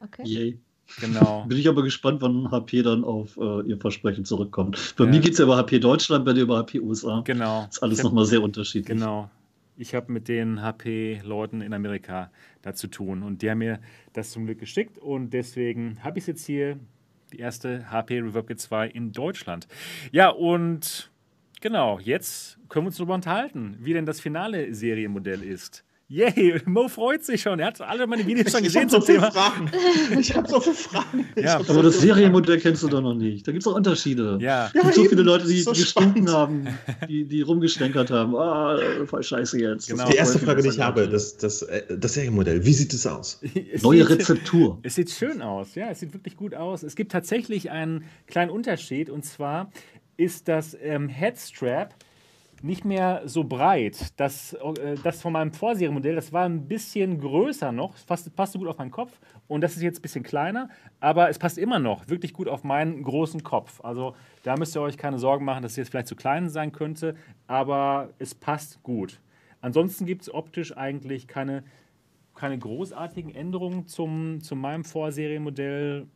Okay. 0.00 0.22
Yay. 0.24 0.58
Genau. 1.00 1.44
Bin 1.48 1.58
ich 1.58 1.68
aber 1.68 1.82
gespannt, 1.82 2.22
wann 2.22 2.50
HP 2.50 2.82
dann 2.82 3.04
auf 3.04 3.36
äh, 3.36 3.60
ihr 3.68 3.78
Versprechen 3.78 4.24
zurückkommt. 4.24 4.94
Bei 4.96 5.04
ja. 5.04 5.10
mir 5.10 5.20
geht 5.20 5.32
es 5.32 5.38
ja 5.38 5.44
über 5.44 5.58
HP 5.58 5.80
Deutschland, 5.80 6.24
bei 6.24 6.32
dir 6.32 6.42
über 6.42 6.56
HP 6.56 6.80
USA. 6.80 7.20
Genau. 7.24 7.64
Das 7.66 7.76
ist 7.76 7.82
alles 7.82 8.02
nochmal 8.02 8.24
sehr 8.24 8.42
unterschiedlich. 8.42 8.96
Genau. 8.96 9.30
Ich 9.76 9.94
habe 9.94 10.10
mit 10.10 10.26
den 10.26 10.60
HP-Leuten 10.60 11.60
in 11.60 11.72
Amerika 11.72 12.32
da 12.62 12.74
zu 12.74 12.88
tun 12.88 13.22
und 13.22 13.42
die 13.42 13.50
haben 13.50 13.58
mir 13.58 13.80
das 14.12 14.30
zum 14.30 14.46
Glück 14.46 14.58
geschickt 14.58 14.98
und 14.98 15.30
deswegen 15.30 16.02
habe 16.02 16.18
ich 16.18 16.26
jetzt 16.26 16.44
hier, 16.46 16.78
die 17.32 17.38
erste 17.38 17.90
HP 17.90 18.20
Reverb 18.20 18.48
G2 18.48 18.86
in 18.86 19.12
Deutschland. 19.12 19.68
Ja, 20.12 20.30
und 20.30 21.10
genau, 21.60 21.98
jetzt 21.98 22.58
können 22.68 22.86
wir 22.86 22.88
uns 22.88 22.96
darüber 22.96 23.14
unterhalten, 23.14 23.76
wie 23.80 23.92
denn 23.92 24.06
das 24.06 24.20
finale 24.20 24.74
Serienmodell 24.74 25.42
ist. 25.42 25.84
Yay, 26.10 26.62
Mo 26.64 26.88
freut 26.88 27.22
sich 27.22 27.42
schon. 27.42 27.58
Er 27.58 27.66
hat 27.66 27.82
alle 27.82 28.06
meine 28.06 28.26
Videos 28.26 28.50
schon 28.50 28.62
gesehen 28.62 28.88
zum 28.88 29.02
so 29.02 29.06
Thema. 29.06 29.30
Fragen. 29.30 29.70
Ich 30.18 30.34
habe 30.34 30.48
so 30.48 30.58
viele 30.58 30.74
Fragen. 30.74 31.28
Ja. 31.36 31.56
Aber 31.56 31.64
so 31.64 31.82
das 31.82 32.00
Serienmodell 32.00 32.58
kennst 32.58 32.82
du 32.82 32.88
doch 32.88 33.02
noch 33.02 33.14
nicht. 33.14 33.46
Da 33.46 33.52
gibt 33.52 33.62
es 33.62 33.66
auch 33.66 33.76
Unterschiede. 33.76 34.38
Ja. 34.40 34.66
Es 34.66 34.72
gibt 34.72 34.84
ja, 34.86 34.92
so 34.92 35.04
viele 35.04 35.22
Leute, 35.22 35.46
die, 35.46 35.60
so 35.60 35.72
gestunken 35.72 36.30
haben, 36.32 36.66
die, 37.06 37.26
die 37.26 37.42
rumgestänkert 37.42 38.10
haben. 38.10 38.34
Ah, 38.34 38.78
voll 39.04 39.22
scheiße 39.22 39.60
jetzt. 39.60 39.88
Genau. 39.88 40.08
Die 40.08 40.16
erste 40.16 40.38
Frage, 40.38 40.62
die 40.62 40.70
ich 40.70 40.80
habe, 40.80 41.08
das, 41.08 41.36
das, 41.36 41.60
äh, 41.62 41.82
das 41.98 42.14
Serienmodell, 42.14 42.64
wie 42.64 42.72
sieht 42.72 42.92
es 42.94 43.06
aus? 43.06 43.40
Es 43.70 43.82
Neue 43.82 43.98
sieht, 43.98 44.18
Rezeptur. 44.18 44.78
Es 44.82 44.94
sieht 44.94 45.10
schön 45.10 45.42
aus, 45.42 45.74
ja, 45.74 45.90
es 45.90 46.00
sieht 46.00 46.14
wirklich 46.14 46.36
gut 46.36 46.54
aus. 46.54 46.82
Es 46.82 46.96
gibt 46.96 47.12
tatsächlich 47.12 47.70
einen 47.70 48.04
kleinen 48.26 48.50
Unterschied 48.50 49.10
und 49.10 49.24
zwar 49.24 49.70
ist 50.16 50.48
das 50.48 50.76
ähm, 50.80 51.08
Headstrap 51.08 51.94
nicht 52.62 52.84
mehr 52.84 53.22
so 53.24 53.44
breit. 53.44 54.12
Das, 54.16 54.52
äh, 54.54 54.96
das 55.02 55.20
von 55.20 55.32
meinem 55.32 55.52
Vorserienmodell, 55.52 56.14
das 56.14 56.32
war 56.32 56.44
ein 56.44 56.66
bisschen 56.66 57.20
größer 57.20 57.72
noch, 57.72 57.94
passte, 58.06 58.30
passte 58.30 58.58
gut 58.58 58.68
auf 58.68 58.78
meinen 58.78 58.90
Kopf. 58.90 59.18
Und 59.46 59.62
das 59.62 59.76
ist 59.76 59.82
jetzt 59.82 60.00
ein 60.00 60.02
bisschen 60.02 60.24
kleiner, 60.24 60.68
aber 61.00 61.28
es 61.28 61.38
passt 61.38 61.58
immer 61.58 61.78
noch 61.78 62.08
wirklich 62.08 62.32
gut 62.32 62.48
auf 62.48 62.64
meinen 62.64 63.02
großen 63.02 63.42
Kopf. 63.42 63.80
Also 63.82 64.14
da 64.42 64.56
müsst 64.56 64.76
ihr 64.76 64.82
euch 64.82 64.98
keine 64.98 65.18
Sorgen 65.18 65.44
machen, 65.44 65.62
dass 65.62 65.72
es 65.72 65.76
jetzt 65.76 65.90
vielleicht 65.90 66.08
zu 66.08 66.16
klein 66.16 66.48
sein 66.48 66.72
könnte, 66.72 67.14
aber 67.46 68.10
es 68.18 68.34
passt 68.34 68.82
gut. 68.82 69.20
Ansonsten 69.60 70.06
gibt 70.06 70.22
es 70.22 70.32
optisch 70.32 70.76
eigentlich 70.76 71.26
keine, 71.26 71.64
keine 72.34 72.58
großartigen 72.58 73.34
Änderungen 73.34 73.86
zum, 73.86 74.40
zu 74.40 74.54
meinem 74.54 74.84
Vorserienmodell. 74.84 76.06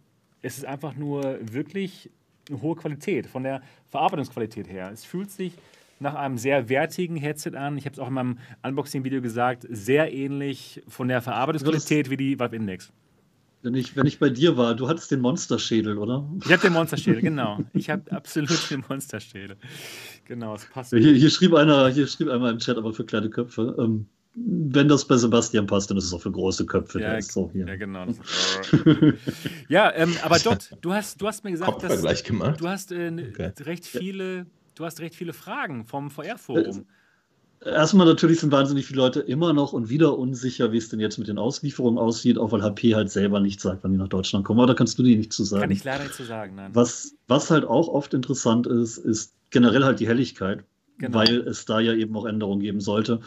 Es 0.43 0.59
ist 0.59 0.64
einfach 0.64 0.95
nur 0.95 1.38
wirklich 1.40 2.11
eine 2.49 2.61
hohe 2.61 2.76
Qualität, 2.76 3.26
von 3.26 3.45
der 3.45 3.62
Verarbeitungsqualität 3.88 4.68
her. 4.68 4.90
Es 4.93 5.05
fühlt 5.05 5.30
sich 5.30 5.55
nach 6.03 6.15
einem 6.15 6.37
sehr 6.37 6.69
wertigen 6.69 7.17
Headset 7.17 7.57
an. 7.57 7.79
Ich 7.79 7.87
habe 7.87 7.95
es 7.95 7.99
auch 7.99 8.09
in 8.09 8.15
meinem 8.15 8.39
Unboxing-Video 8.63 9.23
gesagt, 9.23 9.67
sehr 9.71 10.13
ähnlich 10.13 10.83
von 10.89 11.09
der 11.09 11.23
Verarbeitungsqualität 11.23 12.11
wie 12.11 12.17
die 12.17 12.39
Valve 12.39 12.57
Index. 12.57 12.93
Wenn 13.63 13.75
ich, 13.75 13.97
wenn 13.97 14.07
ich 14.07 14.19
bei 14.19 14.29
dir 14.29 14.57
war, 14.57 14.75
du 14.75 14.89
hattest 14.89 15.13
den 15.13 15.21
Monsterschädel, 15.21 15.97
oder? 15.97 16.29
Ich 16.45 16.51
habe 16.51 16.63
den 16.63 16.73
Monsterschädel, 16.73 17.23
genau. 17.23 17.61
Ich 17.75 17.89
habe 17.91 18.11
absolut 18.11 18.71
den 18.71 18.85
Monsterschädel. 18.89 19.57
Genau, 20.25 20.57
es 20.57 20.65
passt. 20.67 20.91
Hier, 20.91 21.13
hier, 21.13 21.31
schrieb 21.31 21.55
einer, 21.55 21.89
hier 21.89 22.09
schrieb 22.09 22.29
einer 22.29 22.51
im 22.51 22.59
Chat, 22.59 22.77
aber 22.77 22.93
für 22.93 23.05
kleine 23.05 23.31
Köpfe. 23.31 23.77
Ähm, 23.79 24.07
wenn 24.35 24.89
das 24.89 25.05
bei 25.05 25.17
Sebastian 25.17 25.67
passt, 25.67 25.91
dann 25.91 25.99
ist 25.99 26.05
es 26.05 26.13
auch 26.13 26.23
für 26.23 26.33
große 26.33 26.67
Köpfe. 26.67 27.01
Ja, 27.01 27.21
so 27.21 27.51
ja 27.55 27.77
genau. 27.77 28.07
ja, 29.69 29.93
ähm, 29.95 30.17
aber 30.23 30.39
Dot, 30.39 30.71
du 30.81 30.93
hast, 30.93 31.21
du 31.21 31.29
hast 31.29 31.45
mir 31.45 31.53
gesagt, 31.53 31.83
dass 31.83 32.25
gemacht. 32.25 32.61
du 32.61 32.69
hast 32.69 32.91
äh, 32.91 33.13
okay. 33.31 33.53
recht 33.61 33.87
viele 33.87 34.47
du 34.83 34.87
hast 34.87 35.01
recht 35.01 35.14
viele 35.14 35.33
Fragen 35.33 35.85
vom 35.85 36.11
VR-Forum. 36.11 36.87
Äh, 37.61 37.70
erstmal 37.70 38.07
natürlich 38.07 38.41
sind 38.41 38.51
wahnsinnig 38.51 38.87
viele 38.87 39.01
Leute 39.01 39.20
immer 39.20 39.53
noch 39.53 39.72
und 39.72 39.89
wieder 39.89 40.18
unsicher, 40.18 40.72
wie 40.72 40.76
es 40.76 40.89
denn 40.89 40.99
jetzt 40.99 41.18
mit 41.18 41.28
den 41.28 41.39
Auslieferungen 41.39 41.99
aussieht, 41.99 42.37
auch 42.37 42.51
weil 42.51 42.62
HP 42.62 42.97
halt 42.97 43.11
selber 43.11 43.39
nicht 43.39 43.61
sagt, 43.61 43.85
wann 43.85 43.93
die 43.93 43.99
nach 43.99 44.09
Deutschland 44.09 44.45
kommen. 44.45 44.59
Aber 44.59 44.66
da 44.66 44.74
kannst 44.74 44.99
du 44.99 45.05
dir 45.05 45.16
nicht 45.16 45.33
zu 45.33 45.45
sagen. 45.45 45.62
Kann 45.62 45.70
ich 45.70 45.85
leider 45.85 46.03
nicht 46.03 46.16
zu 46.16 46.24
sagen, 46.24 46.57
nein. 46.57 46.70
Was, 46.74 47.14
was 47.28 47.51
halt 47.51 47.64
auch 47.64 47.87
oft 47.87 48.12
interessant 48.12 48.66
ist, 48.66 48.99
ist 48.99 49.35
generell 49.51 49.85
halt 49.85 50.01
die 50.01 50.09
Helligkeit, 50.09 50.64
genau. 50.99 51.16
weil 51.16 51.43
es 51.43 51.64
da 51.64 51.78
ja 51.78 51.95
eben 51.95 52.16
auch 52.16 52.26
Änderungen 52.26 52.61
geben 52.61 52.80
sollte. 52.80 53.20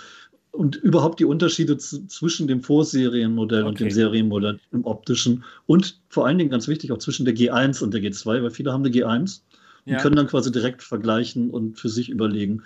Und 0.51 0.75
überhaupt 0.75 1.19
die 1.19 1.25
Unterschiede 1.25 1.77
zwischen 1.77 2.47
dem 2.47 2.61
Vorserienmodell 2.61 3.61
okay. 3.61 3.69
und 3.69 3.79
dem 3.79 3.91
Serienmodell 3.91 4.59
im 4.71 4.85
optischen 4.85 5.43
und 5.65 5.99
vor 6.09 6.25
allen 6.25 6.37
Dingen 6.37 6.49
ganz 6.49 6.69
wichtig 6.69 6.93
auch 6.93 6.97
zwischen 6.97 7.25
der 7.25 7.35
G1 7.35 7.83
und 7.83 7.93
der 7.93 8.01
G2, 8.01 8.41
weil 8.41 8.51
viele 8.51 8.71
haben 8.71 8.85
eine 8.85 8.93
G1 8.93 9.41
ja. 9.85 9.95
und 9.95 10.01
können 10.01 10.15
dann 10.15 10.27
quasi 10.27 10.51
direkt 10.51 10.83
vergleichen 10.83 11.49
und 11.49 11.79
für 11.79 11.89
sich 11.89 12.09
überlegen, 12.09 12.63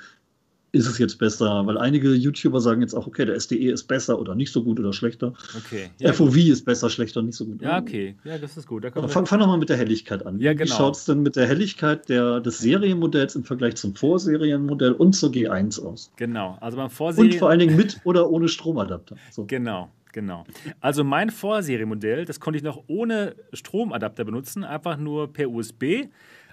ist 0.72 0.88
es 0.88 0.98
jetzt 1.00 1.18
besser? 1.18 1.66
Weil 1.66 1.78
einige 1.78 2.14
YouTuber 2.14 2.62
sagen 2.62 2.82
jetzt 2.82 2.94
auch, 2.94 3.08
okay, 3.08 3.26
der 3.26 3.40
SDE 3.40 3.72
ist 3.72 3.86
besser 3.86 4.20
oder 4.20 4.36
nicht 4.36 4.52
so 4.52 4.64
gut 4.64 4.80
oder 4.80 4.94
schlechter. 4.94 5.34
Okay. 5.58 5.90
Ja, 6.00 6.14
FOV 6.14 6.34
gut. 6.34 6.48
ist 6.48 6.66
besser, 6.66 6.90
schlechter, 6.90 7.22
nicht 7.22 7.36
so 7.36 7.46
gut. 7.46 7.62
Ja, 7.62 7.80
okay. 7.80 8.16
Ja, 8.24 8.38
das 8.38 8.56
ist 8.58 8.68
gut. 8.68 8.84
Da 8.84 8.92
fang, 9.08 9.26
fang 9.26 9.40
doch 9.40 9.48
mal 9.48 9.58
mit 9.58 9.70
der 9.70 9.78
Helligkeit 9.78 10.26
an. 10.26 10.40
Ja, 10.40 10.54
genau. 10.54 10.66
Wie 10.66 10.70
schaut 10.70 10.96
es 10.96 11.06
denn 11.06 11.22
mit 11.22 11.36
der 11.36 11.48
Helligkeit 11.48 12.08
der, 12.10 12.40
des 12.40 12.60
Serienmodells 12.60 13.36
im 13.36 13.44
Vergleich 13.44 13.76
zum 13.76 13.96
Vorserienmodell 13.96 14.94
und 14.94 15.14
zur 15.14 15.32
G1 15.32 15.84
aus? 15.84 16.12
Genau. 16.18 16.58
Also 16.62 16.78
beim 16.78 16.90
Vorserien... 16.90 17.34
Und 17.34 17.40
vor 17.40 17.50
allen 17.50 17.60
Dingen 17.60 17.76
mit 17.76 18.00
oder 18.04 18.30
ohne 18.30 18.48
Stromadapter. 18.48 19.16
So. 19.32 19.46
Genau. 19.46 19.90
Genau. 20.12 20.44
Also 20.82 21.04
mein 21.04 21.30
Vorserienmodell, 21.30 22.26
das 22.26 22.40
konnte 22.40 22.58
ich 22.58 22.64
noch 22.64 22.84
ohne 22.88 23.36
Stromadapter 23.54 24.24
benutzen, 24.26 24.64
einfach 24.64 24.98
nur 24.98 25.32
per 25.32 25.50
USB 25.50 26.08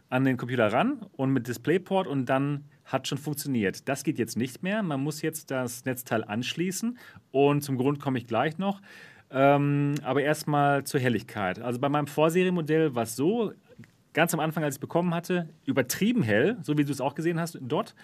an 0.08 0.24
den 0.24 0.36
Computer 0.36 0.72
ran 0.72 1.04
und 1.12 1.30
mit 1.32 1.48
DisplayPort 1.48 2.06
und 2.06 2.26
dann 2.26 2.64
hat 2.84 3.08
schon 3.08 3.18
funktioniert. 3.18 3.88
Das 3.88 4.04
geht 4.04 4.18
jetzt 4.18 4.36
nicht 4.36 4.62
mehr. 4.62 4.82
Man 4.82 5.00
muss 5.00 5.22
jetzt 5.22 5.50
das 5.50 5.84
Netzteil 5.84 6.22
anschließen 6.24 6.98
und 7.32 7.62
zum 7.62 7.76
Grund 7.76 8.00
komme 8.00 8.18
ich 8.18 8.26
gleich 8.26 8.58
noch. 8.58 8.80
Ähm, 9.30 9.96
aber 10.02 10.22
erstmal 10.22 10.84
zur 10.84 11.00
Helligkeit. 11.00 11.58
Also 11.58 11.80
bei 11.80 11.88
meinem 11.88 12.06
Vorserienmodell 12.06 12.94
war 12.94 13.02
es 13.02 13.16
so, 13.16 13.52
ganz 14.16 14.32
am 14.32 14.40
Anfang, 14.40 14.64
als 14.64 14.76
ich 14.76 14.78
es 14.78 14.80
bekommen 14.80 15.12
hatte, 15.14 15.48
übertrieben 15.66 16.22
hell, 16.22 16.56
so 16.62 16.78
wie 16.78 16.84
du 16.84 16.92
es 16.92 17.00
auch 17.00 17.14
gesehen 17.14 17.38
hast 17.38 17.58
dort. 17.60 17.94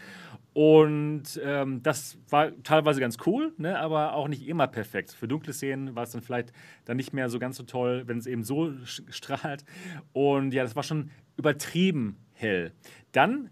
Und 0.55 1.41
ähm, 1.43 1.83
das 1.83 2.19
war 2.29 2.51
teilweise 2.63 3.01
ganz 3.01 3.17
cool, 3.27 3.53
ne, 3.57 3.79
aber 3.79 4.15
auch 4.15 4.29
nicht 4.29 4.47
immer 4.47 4.67
perfekt. 4.67 5.13
Für 5.13 5.27
dunkle 5.27 5.53
Szenen 5.53 5.97
war 5.97 6.03
es 6.03 6.11
dann 6.11 6.21
vielleicht 6.21 6.53
dann 6.85 6.99
nicht 6.99 7.15
mehr 7.15 7.31
so 7.31 7.39
ganz 7.39 7.57
so 7.57 7.63
toll, 7.63 8.03
wenn 8.07 8.19
es 8.19 8.27
eben 8.27 8.43
so 8.45 8.73
strahlt. 8.85 9.65
Und 10.13 10.53
ja, 10.53 10.63
das 10.63 10.77
war 10.77 10.83
schon 10.83 11.11
übertrieben 11.37 12.17
hell. 12.35 12.73
Dann, 13.13 13.51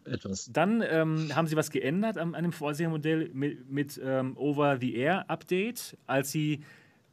dann 0.50 0.82
ähm, 0.86 1.34
haben 1.34 1.46
sie 1.46 1.56
was 1.56 1.70
geändert 1.70 2.18
an, 2.18 2.34
an 2.34 2.42
dem 2.42 2.52
Vorserienmodell 2.52 3.30
mit, 3.32 3.70
mit 3.70 4.00
ähm, 4.02 4.36
Over-the-Air-Update, 4.36 5.96
als 6.06 6.30
sie 6.30 6.60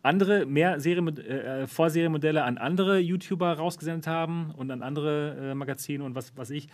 andere, 0.03 0.45
mehr 0.45 0.79
Serien, 0.79 1.17
äh, 1.17 1.67
Vorserienmodelle 1.67 2.43
an 2.43 2.57
andere 2.57 2.99
YouTuber 2.99 3.53
rausgesendet 3.53 4.07
haben 4.07 4.51
und 4.51 4.71
an 4.71 4.81
andere 4.81 5.51
äh, 5.51 5.55
Magazine 5.55 6.03
und 6.03 6.15
was 6.15 6.35
weiß 6.35 6.49
ich. 6.51 6.67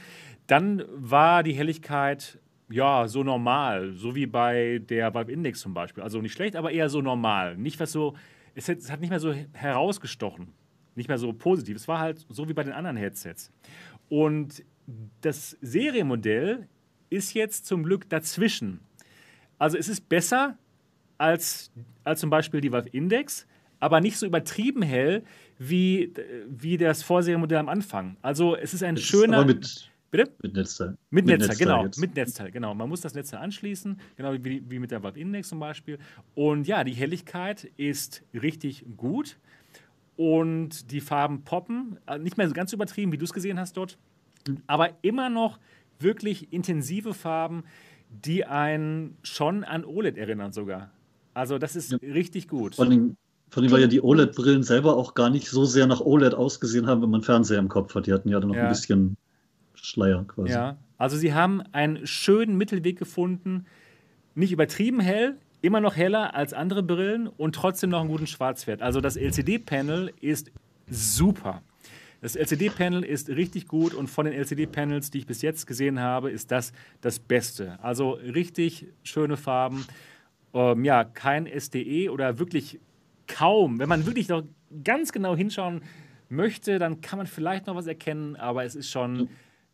Dann 0.48 0.84
war 0.90 1.44
die 1.44 1.54
Helligkeit 1.54 2.40
ja 2.70 3.08
so 3.08 3.24
normal, 3.24 3.94
so 3.94 4.16
wie 4.16 4.26
bei 4.26 4.80
der 4.80 5.14
Valve 5.14 5.32
Index 5.32 5.60
zum 5.60 5.74
Beispiel. 5.74 6.04
Also 6.04 6.22
nicht 6.22 6.34
schlecht, 6.34 6.56
aber 6.56 6.72
eher 6.72 6.90
so 6.90 7.02
normal. 7.02 7.58
Nicht 7.58 7.80
was 7.80 7.92
so, 7.92 8.16
es 8.56 8.70
hat, 8.70 8.78
es 8.78 8.92
hat 8.92 9.02
nicht 9.02 9.10
mehr 9.10 9.20
so 9.20 9.34
herausgestochen, 9.54 10.54
nicht 10.96 11.08
mehr 11.08 11.18
so 11.18 11.34
positiv. 11.34 11.76
Es 11.76 11.88
war 11.88 12.00
halt 12.00 12.26
so 12.30 12.48
wie 12.50 12.54
bei 12.54 12.64
den 12.64 12.74
anderen 12.74 12.98
Headsets. 12.98 13.52
Und 14.10 14.64
das 15.22 15.58
Serienmodell 15.62 16.68
ist 17.10 17.34
jetzt 17.34 17.66
zum 17.66 17.84
Glück 17.84 18.10
dazwischen. 18.10 18.80
Also 19.60 19.78
es 19.78 19.88
ist 19.88 20.10
besser 20.10 20.58
als, 21.18 21.72
als 22.04 22.20
zum 22.20 22.30
Beispiel 22.30 22.60
die 22.60 22.72
Valve 22.72 22.90
Index, 22.90 23.48
aber 23.80 24.02
nicht 24.02 24.18
so 24.18 24.26
übertrieben 24.26 24.82
hell 24.82 25.24
wie, 25.60 26.14
wie 26.48 26.78
das 26.78 27.04
Vorserienmodell 27.04 27.60
am 27.60 27.70
Anfang. 27.70 28.18
Also 28.22 28.56
es 28.56 28.74
ist 28.74 28.84
ein 28.84 28.96
es 28.96 29.04
schöner. 29.04 29.46
mit, 29.46 29.90
Bitte? 30.14 30.32
Mit 30.42 30.54
Netzteil. 30.54 30.98
Mit, 31.10 31.26
mit 31.26 31.26
Netzteil, 31.26 31.48
Netzteil, 31.48 31.68
genau. 31.68 31.84
Jetzt. 31.86 31.98
Mit 32.00 32.16
Netzteil, 32.16 32.52
genau. 32.52 32.74
Man 32.76 32.88
muss 32.88 33.02
das 33.02 33.14
Netzteil 33.14 33.42
anschließen, 33.42 34.00
genau 34.16 34.34
wie, 34.34 34.64
wie 34.70 34.80
mit 34.80 34.92
der 34.92 35.02
Valve 35.02 35.20
Index 35.20 35.50
zum 35.50 35.60
Beispiel. 35.60 35.98
Und 36.36 36.68
ja, 36.68 36.84
die 36.84 36.94
Helligkeit 36.94 37.72
ist 37.78 38.24
richtig 38.34 38.86
gut. 38.96 39.38
Und 40.16 40.92
die 40.92 41.02
Farben 41.02 41.44
poppen. 41.44 41.98
Äh, 42.06 42.20
nicht 42.20 42.38
mehr 42.38 42.48
so 42.48 42.54
ganz 42.54 42.72
übertrieben, 42.72 43.12
wie 43.12 43.18
du 43.18 43.26
es 43.26 43.34
gesehen 43.34 43.60
hast 43.60 43.76
dort 43.76 43.98
aber 44.68 44.90
immer 45.02 45.30
noch 45.30 45.60
wirklich 46.00 46.52
intensive 46.52 47.14
Farben, 47.14 47.64
die 48.10 48.46
einen 48.46 49.18
schon 49.24 49.64
an 49.64 49.86
OLED 49.86 50.18
erinnern 50.18 50.52
sogar. 50.52 50.92
Also 51.34 51.58
das 51.58 51.76
ist 51.76 51.92
ja. 51.92 51.98
richtig 52.02 52.48
gut. 52.48 52.76
Vor 52.76 52.86
allem, 52.86 53.16
vor 53.50 53.64
allem, 53.64 53.72
weil 53.72 53.82
ja 53.82 53.88
die 53.88 54.02
OLED-Brillen 54.02 54.64
selber 54.64 54.96
auch 54.96 55.16
gar 55.16 55.30
nicht 55.30 55.48
so 55.48 55.66
sehr 55.66 55.88
nach 55.88 56.02
OLED 56.02 56.34
ausgesehen 56.34 56.88
haben, 56.88 57.02
wenn 57.02 57.10
man 57.10 57.24
Fernseher 57.24 57.60
im 57.60 57.70
Kopf 57.70 57.96
hat. 57.96 58.06
Die 58.06 58.14
hatten 58.14 58.30
ja 58.30 58.40
dann 58.40 58.50
noch 58.50 58.56
ja. 58.56 58.64
ein 58.64 58.70
bisschen 58.70 59.18
Schleier 59.84 60.24
quasi. 60.26 60.54
Ja, 60.54 60.78
also 60.98 61.18
sie 61.18 61.34
haben 61.34 61.62
einen 61.74 62.08
schönen 62.08 62.58
Mittelweg 62.58 62.98
gefunden. 62.98 63.66
Nicht 64.36 64.52
übertrieben 64.52 65.00
hell, 65.00 65.38
immer 65.62 65.82
noch 65.82 65.96
heller 65.96 66.34
als 66.34 66.54
andere 66.54 66.82
Brillen 66.82 67.28
und 67.28 67.54
trotzdem 67.56 67.90
noch 67.90 68.00
einen 68.00 68.10
guten 68.10 68.28
Schwarzwert. 68.28 68.82
Also 68.82 69.02
das 69.02 69.16
LCD-Panel 69.18 70.12
ist 70.22 70.52
super. 70.90 71.62
Das 72.22 72.38
LCD-Panel 72.38 73.04
ist 73.04 73.30
richtig 73.30 73.68
gut 73.68 73.94
und 73.94 74.08
von 74.08 74.26
den 74.26 74.34
LCD-Panels, 74.34 75.12
die 75.12 75.20
ich 75.20 75.26
bis 75.26 75.42
jetzt 75.42 75.68
gesehen 75.68 76.00
habe, 76.00 76.32
ist 76.32 76.52
das 76.52 76.72
das 77.02 77.20
Beste. 77.20 77.78
Also 77.84 78.12
richtig 78.12 78.88
schöne 79.04 79.36
Farben. 79.36 79.86
Ähm, 80.54 80.86
ja, 80.86 81.04
kein 81.04 81.46
SDE 81.46 82.10
oder 82.10 82.40
wirklich 82.40 82.80
kaum. 83.28 83.80
Wenn 83.80 83.90
man 83.90 84.06
wirklich 84.06 84.30
noch 84.30 84.44
ganz 84.86 85.12
genau 85.12 85.36
hinschauen 85.36 85.82
möchte, 86.30 86.80
dann 86.80 87.02
kann 87.02 87.18
man 87.18 87.28
vielleicht 87.28 87.68
noch 87.68 87.76
was 87.76 87.88
erkennen, 87.88 88.38
aber 88.38 88.64
es 88.64 88.76
ist 88.76 88.90
schon 88.90 89.28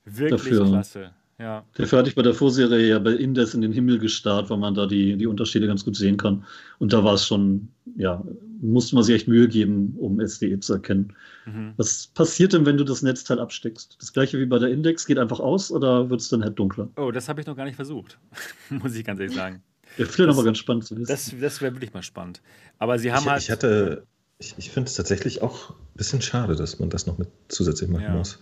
wirklich 0.06 0.32
Dafür. 0.32 0.66
klasse. 0.66 1.12
Ja. 1.40 1.64
Dafür 1.76 2.00
hatte 2.00 2.10
ich 2.10 2.16
bei 2.16 2.22
der 2.22 2.34
Vorserie 2.34 2.90
ja 2.90 3.00
bei 3.00 3.14
Indes 3.14 3.54
in 3.54 3.62
den 3.62 3.72
Himmel 3.72 3.98
gestarrt, 3.98 4.50
weil 4.50 4.58
man 4.58 4.76
da 4.76 4.86
die, 4.86 5.16
die 5.16 5.26
Unterschiede 5.26 5.68
ganz 5.68 5.86
gut 5.86 5.96
sehen 5.96 6.18
kann. 6.18 6.44
Und 6.80 6.92
da 6.92 7.06
war 7.06 7.14
es 7.14 7.26
schon, 7.26 7.70
ja, 7.96 8.22
musste 8.62 8.96
man 8.96 9.06
sich 9.06 9.16
echt 9.16 9.28
Mühe 9.30 9.48
geben, 9.48 9.96
um 9.98 10.20
SDE 10.20 10.60
zu 10.60 10.74
erkennen. 10.74 11.14
Mhm. 11.46 11.74
Was 11.78 12.08
passiert 12.08 12.52
denn, 12.52 12.66
wenn 12.66 12.76
du 12.76 12.84
das 12.84 13.02
Netzteil 13.04 13.40
absteckst? 13.40 13.96
Das 14.02 14.12
gleiche 14.12 14.38
wie 14.38 14.46
bei 14.46 14.60
der 14.60 14.70
Index, 14.70 15.06
geht 15.06 15.18
einfach 15.18 15.40
aus 15.40 15.72
oder 15.72 16.10
wird 16.10 16.20
es 16.20 16.28
dann 16.28 16.44
halt 16.44 16.60
dunkler? 16.60 16.90
Oh, 16.98 17.10
das 17.10 17.30
habe 17.30 17.40
ich 17.40 17.48
noch 17.48 17.56
gar 17.56 17.64
nicht 17.64 17.78
versucht, 17.78 18.20
muss 18.70 18.94
ich 18.96 19.06
ganz 19.06 19.22
ehrlich 19.22 19.36
sagen. 19.36 19.64
Ja, 19.98 20.06
vielleicht 20.06 20.30
aber 20.30 20.44
ganz 20.44 20.58
spannend 20.58 20.86
zu 20.86 20.98
wissen. 20.98 21.10
Das, 21.10 21.34
das 21.40 21.62
wäre 21.62 21.74
wirklich 21.74 21.94
mal 21.94 22.04
spannend. 22.04 22.42
Aber 22.80 23.00
sie 23.00 23.14
haben 23.14 23.24
ich, 23.24 23.30
halt. 23.30 23.42
Ich 23.42 23.50
hatte, 23.50 24.04
ich, 24.40 24.56
ich 24.58 24.72
finde 24.72 24.90
es 24.90 24.96
tatsächlich 24.96 25.42
auch 25.42 25.70
ein 25.72 25.76
bisschen 25.96 26.22
schade, 26.22 26.58
dass 26.58 26.80
man 26.80 26.90
das 26.90 27.08
noch 27.08 27.18
mit 27.18 27.30
zusätzlich 27.48 27.90
machen 27.90 28.04
ja. 28.04 28.14
muss 28.14 28.40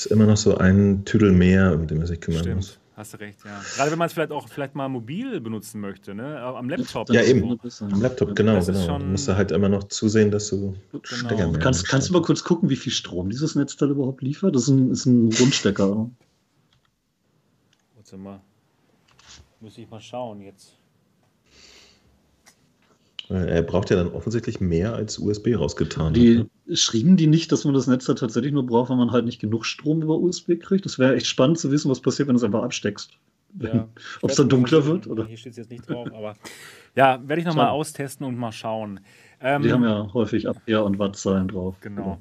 ist 0.00 0.06
immer 0.06 0.26
noch 0.26 0.36
so 0.36 0.56
ein 0.56 1.04
Tüdel 1.04 1.32
mehr, 1.32 1.74
um 1.74 1.86
den 1.86 1.98
man 1.98 2.06
sich 2.06 2.20
kümmern 2.20 2.40
Stimmt. 2.40 2.56
muss. 2.56 2.78
Hast 2.96 3.14
du 3.14 3.18
recht, 3.18 3.38
ja. 3.44 3.60
Gerade 3.76 3.90
wenn 3.90 3.98
man 3.98 4.06
es 4.06 4.12
vielleicht 4.12 4.30
auch 4.30 4.46
vielleicht 4.48 4.74
mal 4.74 4.88
mobil 4.88 5.40
benutzen 5.40 5.80
möchte, 5.80 6.14
ne? 6.14 6.38
Am 6.38 6.68
Laptop. 6.68 7.08
Ja, 7.10 7.22
eben. 7.22 7.58
Am 7.80 8.02
Laptop, 8.02 8.36
genau, 8.36 8.56
das 8.56 8.66
genau. 8.66 8.98
Du 8.98 9.04
musst 9.06 9.26
halt 9.28 9.52
immer 9.52 9.70
noch 9.70 9.84
zusehen, 9.84 10.30
dass 10.30 10.48
du 10.48 10.74
genau. 10.92 11.02
Stecker 11.04 11.52
kannst, 11.58 11.88
kannst 11.88 12.10
du 12.10 12.12
mal 12.12 12.20
kurz 12.20 12.44
gucken, 12.44 12.68
wie 12.68 12.76
viel 12.76 12.92
Strom 12.92 13.30
dieses 13.30 13.54
Netzteil 13.54 13.90
überhaupt 13.90 14.20
liefert? 14.20 14.54
Das 14.54 14.64
ist 14.64 14.68
ein, 14.68 14.90
ist 14.90 15.06
ein 15.06 15.32
Rundstecker. 15.32 16.10
Warte 17.94 18.16
mal. 18.18 18.40
Muss 19.60 19.78
ich 19.78 19.88
mal 19.88 20.00
schauen 20.00 20.42
jetzt. 20.42 20.79
Er 23.30 23.62
braucht 23.62 23.90
ja 23.90 23.96
dann 23.96 24.08
offensichtlich 24.08 24.60
mehr 24.60 24.94
als 24.94 25.18
USB 25.18 25.54
rausgetan. 25.56 26.14
Die 26.14 26.40
hat, 26.40 26.46
ne? 26.66 26.76
schrieben 26.76 27.16
die 27.16 27.28
nicht, 27.28 27.52
dass 27.52 27.64
man 27.64 27.74
das 27.74 27.86
Netz 27.86 28.04
da 28.06 28.14
tatsächlich 28.14 28.52
nur 28.52 28.66
braucht, 28.66 28.90
wenn 28.90 28.96
man 28.96 29.12
halt 29.12 29.24
nicht 29.24 29.40
genug 29.40 29.64
Strom 29.64 30.02
über 30.02 30.18
USB 30.18 30.58
kriegt? 30.60 30.84
Das 30.84 30.98
wäre 30.98 31.14
echt 31.14 31.26
spannend 31.26 31.58
zu 31.58 31.70
wissen, 31.70 31.90
was 31.90 32.00
passiert, 32.00 32.28
wenn 32.28 32.34
du 32.34 32.38
es 32.38 32.44
einfach 32.44 32.64
absteckst. 32.64 33.12
Ja, 33.58 33.88
Ob 34.22 34.30
es 34.30 34.36
dann 34.36 34.48
dunkler 34.48 34.84
wird? 34.84 35.06
Oder? 35.06 35.26
Hier 35.26 35.36
steht 35.36 35.52
es 35.52 35.58
jetzt 35.58 35.70
nicht 35.70 35.88
drauf, 35.88 36.08
aber 36.12 36.34
ja, 36.96 37.20
werde 37.24 37.40
ich 37.40 37.46
nochmal 37.46 37.68
austesten 37.68 38.26
und 38.26 38.36
mal 38.36 38.52
schauen. 38.52 39.00
Ähm, 39.40 39.62
die 39.62 39.72
haben 39.72 39.84
ja 39.84 40.12
häufig 40.12 40.48
Ampere 40.48 40.84
und 40.84 40.98
Wattzahlen 40.98 41.48
drauf. 41.48 41.76
Genau. 41.80 42.20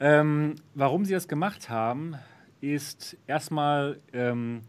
Ähm, 0.00 0.56
warum 0.74 1.04
sie 1.04 1.14
das 1.14 1.28
gemacht 1.28 1.70
haben, 1.70 2.16
ist 2.60 3.16
erstmal 3.26 3.98
ähm, 4.12 4.62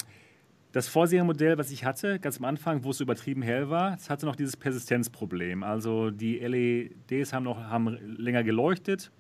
das 0.72 0.88
Vorserienmodell, 0.88 1.58
was 1.58 1.72
ich 1.72 1.84
hatte, 1.84 2.20
ganz 2.20 2.38
am 2.38 2.46
Anfang, 2.46 2.84
wo 2.84 2.92
es 2.92 3.00
übertrieben 3.00 3.42
hell 3.42 3.70
war, 3.70 3.96
es 3.96 4.10
hatte 4.10 4.26
noch 4.26 4.36
dieses 4.36 4.56
Persistenzproblem. 4.56 5.64
Also 5.64 6.12
die 6.12 6.38
LEDs 6.38 7.34
haben 7.34 7.44
noch 7.44 7.58
haben 7.58 7.98
länger 8.18 8.44
geleuchtet. 8.44 9.12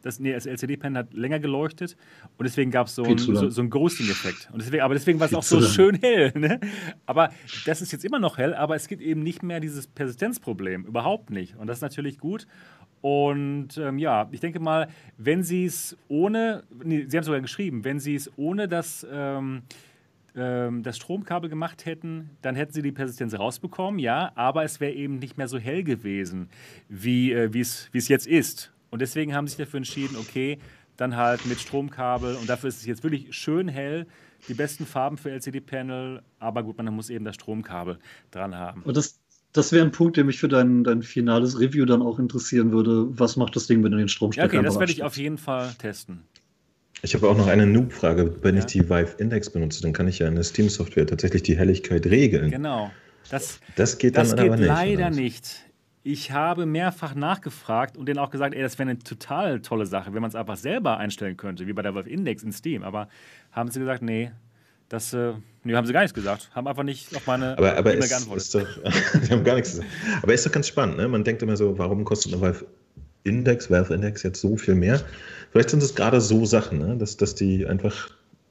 Das, 0.00 0.20
nee, 0.20 0.32
das 0.32 0.44
LCD-Pen 0.44 0.98
hat 0.98 1.14
länger 1.14 1.38
geleuchtet 1.38 1.96
und 2.36 2.44
deswegen 2.44 2.70
gab 2.70 2.88
es 2.88 2.94
so, 2.94 3.04
ein, 3.04 3.16
so, 3.16 3.48
so 3.48 3.60
einen 3.62 3.70
Ghosting-Effekt. 3.70 4.50
Deswegen, 4.54 4.82
aber 4.82 4.92
deswegen 4.92 5.18
war 5.18 5.28
es 5.28 5.34
auch 5.34 5.42
so 5.42 5.62
schön 5.62 5.94
hell. 5.94 6.30
Ne? 6.34 6.60
Aber 7.06 7.30
das 7.64 7.80
ist 7.80 7.90
jetzt 7.90 8.04
immer 8.04 8.18
noch 8.18 8.36
hell, 8.36 8.52
aber 8.52 8.76
es 8.76 8.86
gibt 8.86 9.00
eben 9.00 9.22
nicht 9.22 9.42
mehr 9.42 9.60
dieses 9.60 9.86
Persistenzproblem. 9.86 10.84
Überhaupt 10.84 11.30
nicht. 11.30 11.56
Und 11.56 11.68
das 11.68 11.78
ist 11.78 11.82
natürlich 11.82 12.18
gut. 12.18 12.46
Und 13.00 13.78
ähm, 13.78 13.98
ja, 13.98 14.28
ich 14.30 14.40
denke 14.40 14.60
mal, 14.60 14.88
wenn 15.16 15.42
Sie 15.42 15.64
es 15.64 15.96
ohne, 16.08 16.64
nee, 16.82 17.06
Sie 17.08 17.16
haben 17.16 17.24
sogar 17.24 17.40
geschrieben, 17.40 17.84
wenn 17.84 17.98
Sie 17.98 18.14
es 18.14 18.30
ohne 18.36 18.68
das. 18.68 19.06
Ähm, 19.10 19.62
das 20.34 20.96
Stromkabel 20.96 21.48
gemacht 21.48 21.86
hätten, 21.86 22.30
dann 22.42 22.56
hätten 22.56 22.72
sie 22.72 22.82
die 22.82 22.92
Persistenz 22.92 23.34
rausbekommen, 23.34 24.00
ja, 24.00 24.32
aber 24.34 24.64
es 24.64 24.80
wäre 24.80 24.92
eben 24.92 25.18
nicht 25.20 25.38
mehr 25.38 25.46
so 25.46 25.58
hell 25.58 25.84
gewesen, 25.84 26.48
wie 26.88 27.32
äh, 27.32 27.50
es 27.56 28.08
jetzt 28.08 28.26
ist. 28.26 28.72
Und 28.90 29.00
deswegen 29.00 29.34
haben 29.34 29.46
sie 29.46 29.52
sich 29.56 29.64
dafür 29.64 29.78
entschieden, 29.78 30.16
okay, 30.16 30.58
dann 30.96 31.16
halt 31.16 31.46
mit 31.46 31.60
Stromkabel 31.60 32.34
und 32.36 32.48
dafür 32.48 32.68
ist 32.68 32.78
es 32.78 32.86
jetzt 32.86 33.02
wirklich 33.02 33.34
schön 33.34 33.68
hell, 33.68 34.06
die 34.48 34.54
besten 34.54 34.86
Farben 34.86 35.16
für 35.16 35.30
LCD-Panel, 35.30 36.22
aber 36.38 36.62
gut, 36.62 36.76
man 36.78 36.92
muss 36.94 37.10
eben 37.10 37.24
das 37.24 37.36
Stromkabel 37.36 37.98
dran 38.30 38.56
haben. 38.56 38.82
Und 38.82 38.96
das, 38.96 39.20
das 39.52 39.72
wäre 39.72 39.84
ein 39.84 39.92
Punkt, 39.92 40.16
der 40.16 40.24
mich 40.24 40.38
für 40.38 40.48
dein, 40.48 40.84
dein 40.84 41.02
finales 41.02 41.58
Review 41.58 41.84
dann 41.84 42.02
auch 42.02 42.18
interessieren 42.18 42.72
würde. 42.72 43.06
Was 43.18 43.36
macht 43.36 43.56
das 43.56 43.66
Ding, 43.66 43.82
wenn 43.84 43.92
du 43.92 43.98
den 43.98 44.08
Stromstecker 44.08 44.52
ja, 44.52 44.58
Okay, 44.60 44.66
das 44.66 44.78
werde 44.78 44.92
ich 44.92 45.02
auf 45.02 45.16
jeden 45.16 45.38
Fall 45.38 45.72
testen. 45.78 46.24
Ich 47.04 47.14
habe 47.14 47.28
auch 47.28 47.36
noch 47.36 47.48
eine 47.48 47.66
Noob-Frage. 47.66 48.42
Wenn 48.42 48.54
ja. 48.54 48.60
ich 48.60 48.66
die 48.66 48.88
Vive 48.88 49.14
Index 49.18 49.50
benutze, 49.50 49.82
dann 49.82 49.92
kann 49.92 50.08
ich 50.08 50.20
ja 50.20 50.28
in 50.28 50.36
der 50.36 50.42
Steam-Software 50.42 51.06
tatsächlich 51.06 51.42
die 51.42 51.56
Helligkeit 51.56 52.06
regeln. 52.06 52.50
Genau. 52.50 52.90
Das, 53.30 53.60
das 53.76 53.98
geht 53.98 54.16
dann 54.16 54.24
das 54.24 54.36
geht 54.36 54.46
aber 54.46 54.56
nicht. 54.56 54.68
Leider 54.68 55.10
nicht. 55.10 55.66
Ich 56.02 56.32
habe 56.32 56.64
mehrfach 56.64 57.14
nachgefragt 57.14 57.98
und 57.98 58.06
denen 58.06 58.18
auch 58.18 58.30
gesagt, 58.30 58.54
ey, 58.54 58.62
das 58.62 58.78
wäre 58.78 58.88
eine 58.88 58.98
total 58.98 59.60
tolle 59.60 59.84
Sache, 59.84 60.14
wenn 60.14 60.22
man 60.22 60.30
es 60.30 60.34
einfach 60.34 60.56
selber 60.56 60.96
einstellen 60.96 61.36
könnte, 61.36 61.66
wie 61.66 61.74
bei 61.74 61.82
der 61.82 61.94
Valve 61.94 62.08
Index 62.08 62.42
in 62.42 62.52
Steam. 62.52 62.82
Aber 62.82 63.08
haben 63.52 63.70
sie 63.70 63.80
gesagt, 63.80 64.02
nee, 64.02 64.30
das, 64.88 65.12
äh, 65.12 65.34
nee, 65.62 65.74
haben 65.74 65.86
sie 65.86 65.92
gar 65.92 66.00
nichts 66.00 66.14
gesagt. 66.14 66.50
Haben 66.54 66.66
einfach 66.66 66.84
nicht 66.84 67.14
auf 67.14 67.26
meine 67.26 67.58
aber, 67.58 67.76
aber 67.76 67.94
E-Mail 67.94 68.08
geantwortet. 68.08 68.44
Ist 68.44 68.54
doch, 68.54 69.30
haben 69.30 69.44
gar 69.44 69.56
nichts 69.56 69.72
gesagt. 69.72 69.88
Aber 70.22 70.32
ist 70.32 70.46
doch 70.46 70.52
ganz 70.52 70.68
spannend, 70.68 70.96
ne? 70.96 71.08
Man 71.08 71.22
denkt 71.22 71.42
immer 71.42 71.56
so, 71.56 71.76
warum 71.78 72.04
kostet 72.04 72.32
eine 72.32 72.40
Valve 72.40 72.66
Index, 73.24 73.70
Valve 73.70 73.94
Index 73.94 74.22
jetzt 74.22 74.40
so 74.40 74.56
viel 74.56 74.74
mehr? 74.74 75.00
Vielleicht 75.50 75.70
sind 75.70 75.82
es 75.82 75.94
gerade 75.94 76.20
so 76.20 76.44
Sachen, 76.44 76.78
ne? 76.78 76.96
dass, 76.96 77.16
dass 77.16 77.34
die 77.34 77.66
einfach 77.66 78.10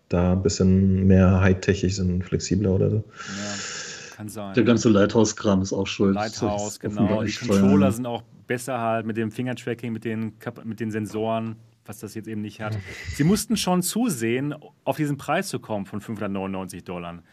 da 0.10 0.34
ein 0.34 0.44
bisschen 0.44 1.08
mehr 1.08 1.42
high-techig 1.42 1.96
sind, 1.96 2.24
flexibler 2.24 2.72
oder 2.72 2.90
so. 2.90 2.98
Ja. 2.98 4.16
Kann 4.16 4.30
sein. 4.30 4.54
Der 4.54 4.64
ganze 4.64 4.90
Lighthouse-Kram 4.90 5.62
ist 5.62 5.74
auch 5.74 5.88
schuld. 5.88 6.14
Lighthouse, 6.14 6.80
genau. 6.80 7.24
Die 7.24 7.32
Controller 7.32 7.92
sind 7.92 8.06
auch 8.06 8.24
besser 8.46 8.80
halt 8.80 9.06
mit 9.06 9.18
dem 9.18 9.32
Finger-Tracking, 9.32 9.92
mit 9.92 10.06
den, 10.06 10.34
mit 10.64 10.80
den 10.80 10.92
Sensoren, 10.92 11.56
was 11.86 12.00
das 12.00 12.14
jetzt 12.14 12.28
eben 12.28 12.42
nicht 12.42 12.62
hat. 12.62 12.78
Sie 13.16 13.24
mussten 13.24 13.58
schon 13.58 13.82
zusehen, 13.82 14.54
auf 14.84 14.98
diesen 14.98 15.18
Preis 15.18 15.50
zu 15.50 15.60
kommen 15.60 15.86
von 15.86 16.00
599 16.00 16.84
Dollar. 16.84 17.24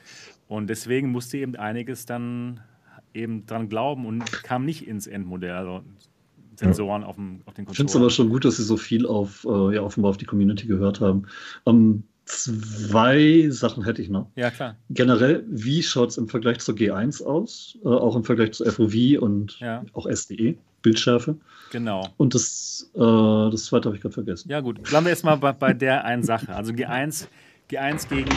Und 0.49 0.68
deswegen 0.68 1.11
musste 1.11 1.36
eben 1.38 1.55
einiges 1.57 2.07
dann 2.07 2.61
eben 3.12 3.47
dran 3.47 3.68
glauben 3.68 4.07
und 4.07 4.24
kam 4.43 4.64
nicht 4.64 4.86
ins 4.86 5.07
Endmodell. 5.07 5.53
Also 5.53 5.82
Sensoren 6.61 7.02
ja. 7.02 7.08
auf, 7.08 7.16
dem, 7.16 7.40
auf 7.46 7.54
den 7.54 7.64
Controller. 7.64 7.72
Ich 7.72 7.76
finde 7.76 7.90
es 7.90 7.96
aber 7.96 8.11
schon 8.11 8.28
gut, 8.28 8.44
dass 8.44 8.56
sie 8.58 8.64
so 8.64 8.76
viel 8.76 9.06
auf, 9.06 9.46
äh, 9.48 9.74
ja, 9.74 9.82
offenbar 9.82 10.11
auf 10.11 10.16
die 10.18 10.26
Community 10.26 10.66
gehört 10.66 11.00
haben. 11.00 11.26
Ähm, 11.66 12.04
Zwei 12.30 13.48
Sachen 13.50 13.82
hätte 13.82 14.00
ich 14.02 14.08
noch. 14.08 14.30
Ja, 14.36 14.50
klar. 14.52 14.76
Generell, 14.90 15.44
wie 15.48 15.82
schaut 15.82 16.11
es 16.11 16.16
im 16.16 16.28
Vergleich 16.28 16.61
zur 16.61 16.76
G1 16.76 17.24
aus? 17.24 17.76
Äh, 17.84 17.88
auch 17.88 18.14
im 18.14 18.22
Vergleich 18.22 18.52
zu 18.52 18.64
FOV 18.64 19.20
und 19.20 19.58
ja. 19.58 19.84
auch 19.94 20.06
SDE, 20.08 20.56
Bildschärfe. 20.80 21.36
Genau. 21.72 22.06
Und 22.18 22.36
das, 22.36 22.88
äh, 22.94 23.00
das 23.00 23.64
zweite 23.64 23.88
habe 23.88 23.96
ich 23.96 24.02
gerade 24.02 24.14
vergessen. 24.14 24.48
Ja, 24.48 24.61
gut. 24.61 24.80
Bleiben 24.84 25.06
wir 25.06 25.11
erstmal 25.11 25.38
bei, 25.38 25.52
bei 25.52 25.72
der 25.72 26.04
einen 26.04 26.22
Sache. 26.22 26.54
Also 26.54 26.72
G1, 26.72 27.26
G1 27.68 28.08
gegen 28.08 28.30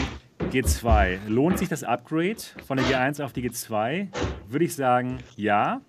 G2. 0.50 1.28
Lohnt 1.28 1.58
sich 1.58 1.68
das 1.68 1.84
Upgrade 1.84 2.42
von 2.66 2.76
der 2.78 2.86
G1 2.86 3.22
auf 3.22 3.32
die 3.32 3.48
G2? 3.48 4.08
Würde 4.48 4.64
ich 4.64 4.74
sagen, 4.74 5.18
ja. 5.36 5.82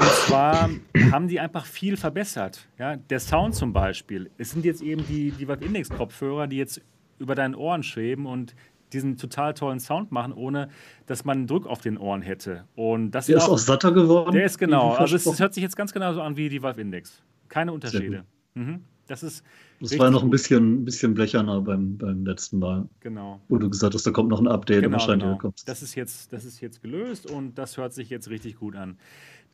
Und 0.00 0.08
zwar 0.26 0.70
haben 1.12 1.28
die 1.28 1.40
einfach 1.40 1.66
viel 1.66 1.96
verbessert. 1.96 2.68
Ja, 2.78 2.96
der 2.96 3.20
Sound 3.20 3.54
zum 3.54 3.72
Beispiel. 3.72 4.30
Es 4.38 4.50
sind 4.50 4.64
jetzt 4.64 4.80
eben 4.80 5.06
die, 5.06 5.30
die 5.32 5.46
Valve 5.46 5.64
Index 5.64 5.90
Kopfhörer, 5.90 6.46
die 6.46 6.56
jetzt 6.56 6.80
über 7.18 7.34
deinen 7.34 7.54
Ohren 7.54 7.82
schweben 7.82 8.24
und 8.24 8.54
diesen 8.92 9.16
total 9.16 9.54
tollen 9.54 9.78
Sound 9.78 10.10
machen, 10.10 10.32
ohne 10.32 10.68
dass 11.06 11.24
man 11.24 11.46
Druck 11.46 11.66
auf 11.66 11.80
den 11.80 11.98
Ohren 11.98 12.22
hätte. 12.22 12.64
Und 12.74 13.12
das 13.12 13.26
der 13.26 13.36
ist 13.36 13.44
auch, 13.44 13.52
auch 13.52 13.58
satter 13.58 13.92
geworden. 13.92 14.32
Der 14.32 14.44
ist 14.44 14.58
genau. 14.58 14.94
Also 14.94 15.16
es, 15.16 15.38
hört 15.38 15.54
sich 15.54 15.62
jetzt 15.62 15.76
ganz 15.76 15.92
genauso 15.92 16.22
an 16.22 16.36
wie 16.36 16.48
die 16.48 16.62
Valve 16.62 16.80
Index. 16.80 17.22
Keine 17.48 17.72
Unterschiede. 17.72 18.24
Mhm. 18.54 18.80
Das 19.06 19.24
ist. 19.24 19.44
Das 19.80 19.98
war 19.98 20.10
noch 20.10 20.22
ein 20.22 20.30
bisschen, 20.30 20.84
bisschen 20.84 21.14
blecherner 21.14 21.62
beim, 21.62 21.98
beim 21.98 22.24
letzten 22.24 22.58
Mal. 22.58 22.88
Genau. 23.00 23.40
Wo 23.48 23.58
du 23.58 23.68
gesagt 23.68 23.94
hast, 23.94 24.06
da 24.06 24.10
kommt 24.12 24.28
noch 24.28 24.40
ein 24.40 24.46
Update 24.46 24.82
genau, 24.82 24.92
wahrscheinlich 24.92 25.38
genau. 25.38 25.54
Das 25.66 25.82
ist, 25.82 25.94
jetzt, 25.94 26.32
das 26.32 26.44
ist 26.44 26.60
jetzt 26.60 26.82
gelöst 26.82 27.28
und 27.28 27.56
das 27.56 27.76
hört 27.76 27.92
sich 27.92 28.10
jetzt 28.10 28.28
richtig 28.30 28.56
gut 28.56 28.76
an. 28.76 28.98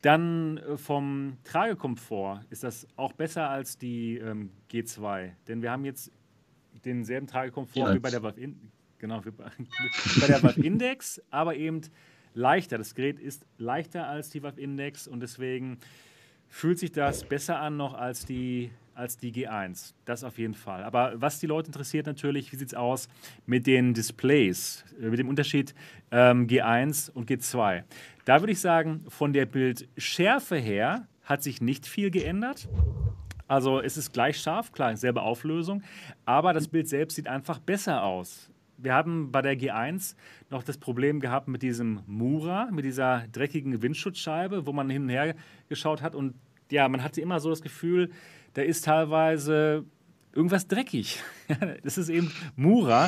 Dann 0.01 0.57
äh, 0.57 0.77
vom 0.77 1.37
Tragekomfort 1.43 2.41
ist 2.49 2.63
das 2.63 2.87
auch 2.95 3.13
besser 3.13 3.49
als 3.49 3.77
die 3.77 4.17
ähm, 4.17 4.51
G2. 4.71 5.31
Denn 5.47 5.61
wir 5.61 5.71
haben 5.71 5.85
jetzt 5.85 6.11
denselben 6.85 7.27
Tragekomfort 7.27 7.89
ja. 7.89 7.95
wie 7.95 7.99
bei 7.99 8.09
der 8.09 8.23
Valve, 8.23 8.39
In 8.39 8.71
genau, 8.99 9.21
bei, 9.21 9.31
bei 10.21 10.27
der 10.27 10.57
Index, 10.57 11.21
aber 11.29 11.55
eben 11.55 11.81
leichter. 12.33 12.77
Das 12.77 12.93
Gerät 12.93 13.19
ist 13.19 13.45
leichter 13.57 14.07
als 14.07 14.29
die 14.29 14.43
Valve 14.43 14.61
Index 14.61 15.07
und 15.07 15.19
deswegen 15.19 15.79
fühlt 16.47 16.79
sich 16.79 16.91
das 16.91 17.23
besser 17.23 17.59
an 17.59 17.77
noch 17.77 17.93
als 17.93 18.25
die, 18.25 18.71
als 18.97 19.17
die 19.17 19.31
G1. 19.31 19.93
Das 20.05 20.23
auf 20.23 20.37
jeden 20.39 20.55
Fall. 20.55 20.83
Aber 20.83 21.13
was 21.15 21.39
die 21.39 21.45
Leute 21.45 21.67
interessiert 21.67 22.07
natürlich, 22.07 22.51
wie 22.51 22.55
sieht 22.55 22.69
es 22.69 22.73
aus 22.73 23.07
mit 23.45 23.67
den 23.67 23.93
Displays, 23.93 24.83
äh, 24.99 25.09
mit 25.09 25.19
dem 25.19 25.29
Unterschied 25.29 25.75
ähm, 26.11 26.47
G1 26.47 27.11
und 27.11 27.29
G2. 27.29 27.83
Da 28.25 28.41
würde 28.41 28.51
ich 28.51 28.59
sagen, 28.59 29.05
von 29.07 29.33
der 29.33 29.45
Bildschärfe 29.45 30.57
her 30.57 31.07
hat 31.23 31.43
sich 31.43 31.61
nicht 31.61 31.85
viel 31.85 32.09
geändert. 32.09 32.67
Also 33.47 33.79
es 33.79 33.95
ist 33.97 34.11
gleich 34.11 34.39
scharf, 34.39 34.71
klar, 34.71 34.97
selbe 34.97 35.21
Auflösung, 35.21 35.83
aber 36.25 36.53
das 36.53 36.67
Bild 36.67 36.89
selbst 36.89 37.15
sieht 37.15 37.27
einfach 37.27 37.59
besser 37.59 38.03
aus. 38.03 38.51
Wir 38.77 38.93
haben 38.93 39.31
bei 39.31 39.41
der 39.41 39.57
G1 39.57 40.15
noch 40.49 40.63
das 40.63 40.77
Problem 40.77 41.19
gehabt 41.19 41.47
mit 41.47 41.63
diesem 41.63 42.01
Mura, 42.05 42.69
mit 42.71 42.83
dieser 42.83 43.25
dreckigen 43.31 43.81
Windschutzscheibe, 43.81 44.67
wo 44.67 44.73
man 44.73 44.89
hin 44.89 45.03
und 45.03 45.09
her 45.09 45.35
geschaut 45.69 46.01
hat 46.01 46.13
und 46.13 46.35
ja, 46.71 46.87
man 46.89 47.03
hatte 47.03 47.21
immer 47.21 47.39
so 47.39 47.49
das 47.49 47.61
Gefühl, 47.61 48.11
da 48.57 48.63
ist 48.63 48.85
teilweise 48.85 49.85
irgendwas 50.33 50.67
dreckig. 50.67 51.19
das 51.83 51.99
ist 51.99 52.09
eben 52.09 52.31
Mura, 52.55 53.07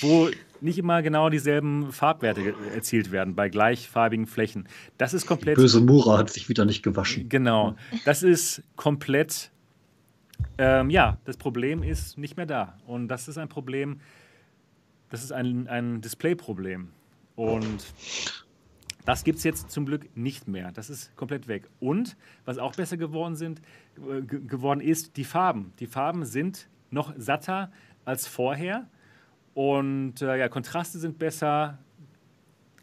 wo 0.00 0.28
nicht 0.60 0.76
immer 0.76 1.02
genau 1.02 1.30
dieselben 1.30 1.92
Farbwerte 1.92 2.52
erzielt 2.74 3.12
werden 3.12 3.36
bei 3.36 3.48
gleichfarbigen 3.48 4.26
Flächen. 4.26 4.68
Das 4.98 5.14
ist 5.14 5.24
komplett. 5.24 5.56
Die 5.56 5.60
böse 5.62 5.80
Mura 5.80 6.18
hat 6.18 6.30
sich 6.30 6.48
wieder 6.48 6.64
nicht 6.64 6.82
gewaschen. 6.82 7.28
Genau. 7.28 7.76
Das 8.04 8.24
ist 8.24 8.64
komplett 8.74 9.52
ähm, 10.58 10.90
ja, 10.90 11.18
das 11.26 11.36
Problem 11.36 11.84
ist 11.84 12.18
nicht 12.18 12.36
mehr 12.36 12.46
da. 12.46 12.76
Und 12.84 13.06
das 13.06 13.28
ist 13.28 13.38
ein 13.38 13.48
Problem, 13.48 14.00
das 15.10 15.22
ist 15.22 15.30
ein, 15.30 15.68
ein 15.68 16.00
Display-Problem. 16.00 16.88
Und 17.36 17.84
das 19.04 19.24
gibt 19.24 19.38
es 19.38 19.44
jetzt 19.44 19.70
zum 19.70 19.86
Glück 19.86 20.16
nicht 20.16 20.48
mehr. 20.48 20.70
Das 20.72 20.90
ist 20.90 21.14
komplett 21.16 21.48
weg. 21.48 21.68
Und 21.80 22.16
was 22.44 22.58
auch 22.58 22.74
besser 22.74 22.96
geworden, 22.96 23.34
sind, 23.34 23.60
äh, 23.96 24.22
geworden 24.22 24.80
ist, 24.80 25.16
die 25.16 25.24
Farben. 25.24 25.72
Die 25.80 25.86
Farben 25.86 26.24
sind 26.24 26.68
noch 26.90 27.12
satter 27.16 27.72
als 28.04 28.26
vorher. 28.26 28.88
Und 29.54 30.22
äh, 30.22 30.38
ja, 30.38 30.48
Kontraste 30.48 30.98
sind 30.98 31.18
besser. 31.18 31.78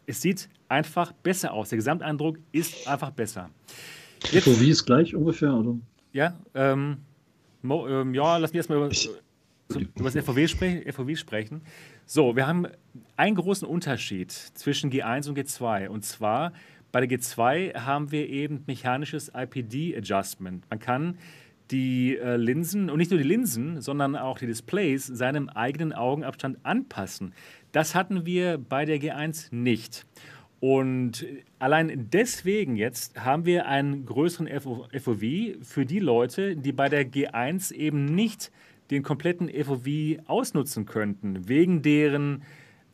Es 0.06 0.20
sieht 0.20 0.48
einfach 0.68 1.12
besser 1.12 1.52
aus. 1.52 1.70
Der 1.70 1.76
Gesamteindruck 1.76 2.38
ist 2.52 2.86
einfach 2.86 3.10
besser. 3.10 3.50
Jetzt, 4.30 4.44
so 4.44 4.60
wie 4.60 4.70
ist 4.70 4.84
gleich 4.84 5.14
ungefähr, 5.14 5.54
oder? 5.54 5.76
Ja, 6.12 6.36
ähm, 6.54 6.98
Mo, 7.62 7.86
ähm, 7.88 8.14
ja, 8.14 8.36
lass 8.36 8.52
mich 8.52 8.58
erstmal 8.58 8.78
über, 8.78 8.90
ich, 8.90 9.10
über 9.68 10.10
das 10.10 10.24
FOW, 10.24 10.48
spre 10.48 10.82
FOW 10.92 11.16
sprechen. 11.16 11.62
So, 12.12 12.34
wir 12.34 12.48
haben 12.48 12.66
einen 13.16 13.36
großen 13.36 13.68
Unterschied 13.68 14.32
zwischen 14.32 14.90
G1 14.90 15.28
und 15.28 15.38
G2. 15.38 15.86
Und 15.86 16.04
zwar 16.04 16.52
bei 16.90 17.06
der 17.06 17.08
G2 17.08 17.76
haben 17.76 18.10
wir 18.10 18.28
eben 18.28 18.64
mechanisches 18.66 19.30
IPD-Adjustment. 19.32 20.68
Man 20.68 20.80
kann 20.80 21.18
die 21.70 22.16
äh, 22.16 22.34
Linsen 22.34 22.90
und 22.90 22.98
nicht 22.98 23.12
nur 23.12 23.18
die 23.18 23.28
Linsen, 23.28 23.80
sondern 23.80 24.16
auch 24.16 24.40
die 24.40 24.48
Displays 24.48 25.06
seinem 25.06 25.48
eigenen 25.50 25.92
Augenabstand 25.92 26.58
anpassen. 26.64 27.32
Das 27.70 27.94
hatten 27.94 28.26
wir 28.26 28.58
bei 28.58 28.84
der 28.86 29.00
G1 29.00 29.54
nicht. 29.54 30.04
Und 30.58 31.24
allein 31.60 32.08
deswegen 32.12 32.74
jetzt 32.74 33.24
haben 33.24 33.46
wir 33.46 33.66
einen 33.66 34.04
größeren 34.04 34.48
FOV 34.48 35.22
für 35.62 35.86
die 35.86 36.00
Leute, 36.00 36.56
die 36.56 36.72
bei 36.72 36.88
der 36.88 37.08
G1 37.08 37.72
eben 37.72 38.04
nicht 38.04 38.50
den 38.90 39.02
kompletten 39.02 39.48
FOV 39.48 39.86
ausnutzen 40.26 40.86
könnten, 40.86 41.48
wegen 41.48 41.82
deren 41.82 42.42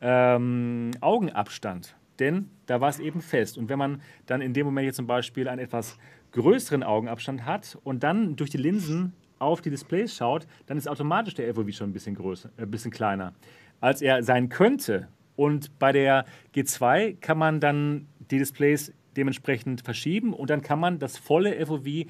ähm, 0.01 0.91
Augenabstand. 1.01 1.95
Denn 2.19 2.49
da 2.65 2.81
war 2.81 2.89
es 2.89 2.99
eben 2.99 3.21
fest. 3.21 3.57
Und 3.57 3.69
wenn 3.69 3.79
man 3.79 4.01
dann 4.25 4.41
in 4.41 4.53
dem 4.53 4.65
Moment 4.65 4.85
jetzt 4.85 4.95
zum 4.95 5.07
Beispiel 5.07 5.47
einen 5.47 5.61
etwas 5.61 5.97
größeren 6.31 6.83
Augenabstand 6.83 7.45
hat 7.45 7.77
und 7.83 8.03
dann 8.03 8.35
durch 8.35 8.49
die 8.49 8.57
Linsen 8.57 9.13
auf 9.39 9.61
die 9.61 9.69
Displays 9.69 10.15
schaut, 10.15 10.47
dann 10.65 10.77
ist 10.77 10.87
automatisch 10.87 11.35
der 11.35 11.53
FOV 11.53 11.71
schon 11.71 11.89
ein 11.89 11.93
bisschen 11.93 12.15
größer, 12.15 12.49
ein 12.57 12.63
äh, 12.63 12.67
bisschen 12.67 12.91
kleiner, 12.91 13.33
als 13.79 14.01
er 14.01 14.23
sein 14.23 14.49
könnte, 14.49 15.07
und 15.37 15.77
bei 15.79 15.93
der 15.93 16.25
G2 16.53 17.15
kann 17.21 17.37
man 17.37 17.61
dann 17.61 18.07
die 18.31 18.39
Displays 18.39 18.91
dementsprechend 19.15 19.81
verschieben 19.81 20.33
und 20.33 20.49
dann 20.49 20.61
kann 20.61 20.79
man 20.79 20.99
das 20.99 21.17
volle 21.17 21.65
FOV 21.65 22.07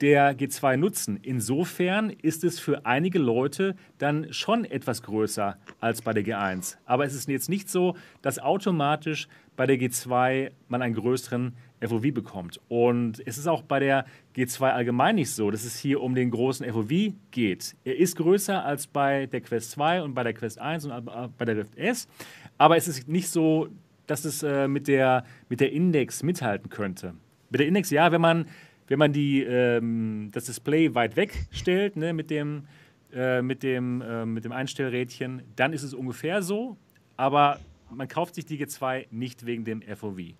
der 0.00 0.36
G2 0.36 0.76
nutzen. 0.76 1.18
Insofern 1.22 2.10
ist 2.10 2.44
es 2.44 2.58
für 2.58 2.86
einige 2.86 3.18
Leute 3.18 3.76
dann 3.98 4.32
schon 4.32 4.64
etwas 4.64 5.02
größer 5.02 5.58
als 5.80 6.02
bei 6.02 6.12
der 6.12 6.24
G1. 6.24 6.76
Aber 6.86 7.04
es 7.04 7.14
ist 7.14 7.28
jetzt 7.28 7.48
nicht 7.48 7.68
so, 7.68 7.96
dass 8.22 8.38
automatisch 8.38 9.28
bei 9.56 9.66
der 9.66 9.76
G2 9.76 10.52
man 10.68 10.80
einen 10.80 10.94
größeren 10.94 11.54
FOV 11.86 12.14
bekommt. 12.14 12.60
Und 12.68 13.22
es 13.26 13.36
ist 13.36 13.46
auch 13.46 13.62
bei 13.62 13.78
der 13.78 14.06
G2 14.36 14.70
allgemein 14.70 15.16
nicht 15.16 15.30
so, 15.30 15.50
dass 15.50 15.64
es 15.64 15.78
hier 15.78 16.00
um 16.00 16.14
den 16.14 16.30
großen 16.30 16.70
FOV 16.72 17.12
geht. 17.30 17.76
Er 17.84 17.98
ist 17.98 18.16
größer 18.16 18.64
als 18.64 18.86
bei 18.86 19.26
der 19.26 19.42
Quest 19.42 19.72
2 19.72 20.02
und 20.02 20.14
bei 20.14 20.22
der 20.22 20.32
Quest 20.32 20.58
1 20.58 20.86
und 20.86 21.04
bei 21.36 21.44
der 21.44 21.56
Rift 21.58 21.76
S. 21.76 22.08
Aber 22.56 22.76
es 22.76 22.88
ist 22.88 23.08
nicht 23.08 23.28
so, 23.28 23.68
dass 24.06 24.24
es 24.24 24.42
äh, 24.42 24.66
mit, 24.66 24.88
der, 24.88 25.24
mit 25.48 25.60
der 25.60 25.72
Index 25.72 26.22
mithalten 26.22 26.70
könnte. 26.70 27.14
Mit 27.50 27.60
der 27.60 27.68
Index, 27.68 27.90
ja, 27.90 28.12
wenn 28.12 28.20
man, 28.20 28.46
wenn 28.90 28.98
man 28.98 29.12
die, 29.12 29.42
ähm, 29.42 30.30
das 30.32 30.46
Display 30.46 30.94
weit 30.94 31.14
weg 31.14 31.46
stellt, 31.52 31.96
ne, 31.96 32.12
mit 32.12 32.28
dem, 32.28 32.64
äh, 33.12 33.40
mit, 33.40 33.62
dem, 33.62 34.02
äh, 34.02 34.26
mit 34.26 34.44
dem 34.44 34.50
Einstellrädchen, 34.50 35.42
dann 35.54 35.72
ist 35.72 35.84
es 35.84 35.94
ungefähr 35.94 36.42
so. 36.42 36.76
Aber 37.16 37.60
man 37.88 38.08
kauft 38.08 38.34
sich 38.34 38.46
die 38.46 38.58
G2 38.58 39.06
nicht 39.12 39.46
wegen 39.46 39.64
dem 39.64 39.80
FOV. 39.80 40.34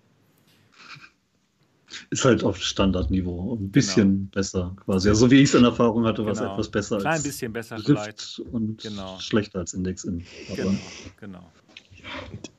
Ist 2.09 2.25
halt 2.25 2.43
auf 2.43 2.61
Standardniveau. 2.61 3.55
Ein 3.55 3.71
bisschen 3.71 4.09
genau. 4.09 4.29
besser 4.31 4.75
quasi. 4.83 5.07
Also, 5.09 5.27
so 5.27 5.31
wie 5.31 5.35
ich 5.35 5.49
es 5.49 5.55
in 5.55 5.63
Erfahrung 5.63 6.05
hatte, 6.05 6.25
war 6.25 6.33
es 6.33 6.39
genau. 6.39 6.53
etwas 6.53 6.69
besser. 6.69 6.95
Ein 6.97 7.01
klein 7.01 7.23
bisschen 7.23 7.53
besser 7.53 7.77
Rift 7.77 7.87
vielleicht. 7.87 8.39
Und 8.51 8.81
genau. 8.81 9.17
schlechter 9.19 9.59
als 9.59 9.73
Index 9.73 10.03
in. 10.03 10.25
Genau, 10.55 10.73
genau. 11.17 11.51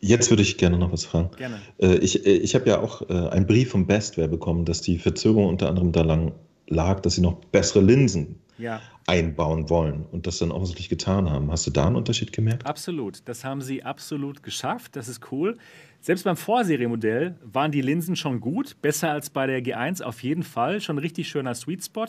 Jetzt 0.00 0.30
würde 0.30 0.42
ich 0.42 0.58
gerne 0.58 0.78
noch 0.78 0.92
was 0.92 1.04
fragen. 1.04 1.30
Gerne. 1.36 1.60
Äh, 1.78 1.96
ich 1.96 2.26
äh, 2.26 2.30
ich 2.30 2.54
habe 2.54 2.68
ja 2.68 2.80
auch 2.80 3.08
äh, 3.08 3.28
einen 3.28 3.46
Brief 3.46 3.70
vom 3.70 3.86
Bestware 3.86 4.28
bekommen, 4.28 4.64
dass 4.64 4.80
die 4.80 4.98
Verzögerung 4.98 5.48
unter 5.48 5.68
anderem 5.68 5.92
daran 5.92 6.32
lag, 6.66 7.00
dass 7.00 7.14
sie 7.14 7.20
noch 7.20 7.34
bessere 7.46 7.82
Linsen 7.82 8.36
ja. 8.58 8.80
einbauen 9.06 9.68
wollen 9.68 10.06
und 10.10 10.26
das 10.26 10.38
dann 10.38 10.50
offensichtlich 10.50 10.88
getan 10.88 11.30
haben. 11.30 11.50
Hast 11.50 11.66
du 11.66 11.70
da 11.70 11.86
einen 11.86 11.96
Unterschied 11.96 12.32
gemerkt? 12.32 12.66
Absolut. 12.66 13.22
Das 13.26 13.44
haben 13.44 13.60
sie 13.60 13.82
absolut 13.82 14.42
geschafft. 14.42 14.96
Das 14.96 15.08
ist 15.08 15.32
cool. 15.32 15.58
Selbst 16.00 16.24
beim 16.24 16.36
Vorseriemodell 16.36 17.36
waren 17.44 17.70
die 17.70 17.80
Linsen 17.80 18.16
schon 18.16 18.40
gut, 18.40 18.80
besser 18.82 19.10
als 19.12 19.30
bei 19.30 19.46
der 19.46 19.62
G1 19.62 20.02
auf 20.02 20.22
jeden 20.22 20.42
Fall. 20.42 20.80
Schon 20.80 20.96
ein 20.96 21.00
richtig 21.00 21.28
schöner 21.28 21.54
Sweet 21.54 21.84
Spot. 21.84 22.06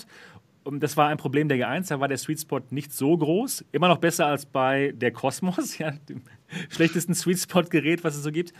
Und 0.64 0.82
das 0.82 0.95
war 0.95 1.09
ein 1.09 1.18
Problem 1.18 1.49
der 1.49 1.57
G1, 1.57 1.89
da 1.89 1.99
war 1.99 2.07
der 2.07 2.18
Sweet 2.18 2.41
Spot 2.41 2.61
nicht 2.70 2.93
so 2.93 3.18
groß. 3.18 3.66
Immer 3.72 3.89
noch 3.89 3.97
besser 3.97 4.28
als 4.28 4.45
bei 4.45 4.93
der 4.95 5.11
Cosmos, 5.11 5.78
ja, 5.80 5.91
dem 6.09 6.22
schlechtesten 6.70 7.14
Sweet 7.14 7.39
Spot-Gerät, 7.39 8.03
was 8.03 8.16
es 8.16 8.24
so 8.24 8.32
gibt. 8.32 8.53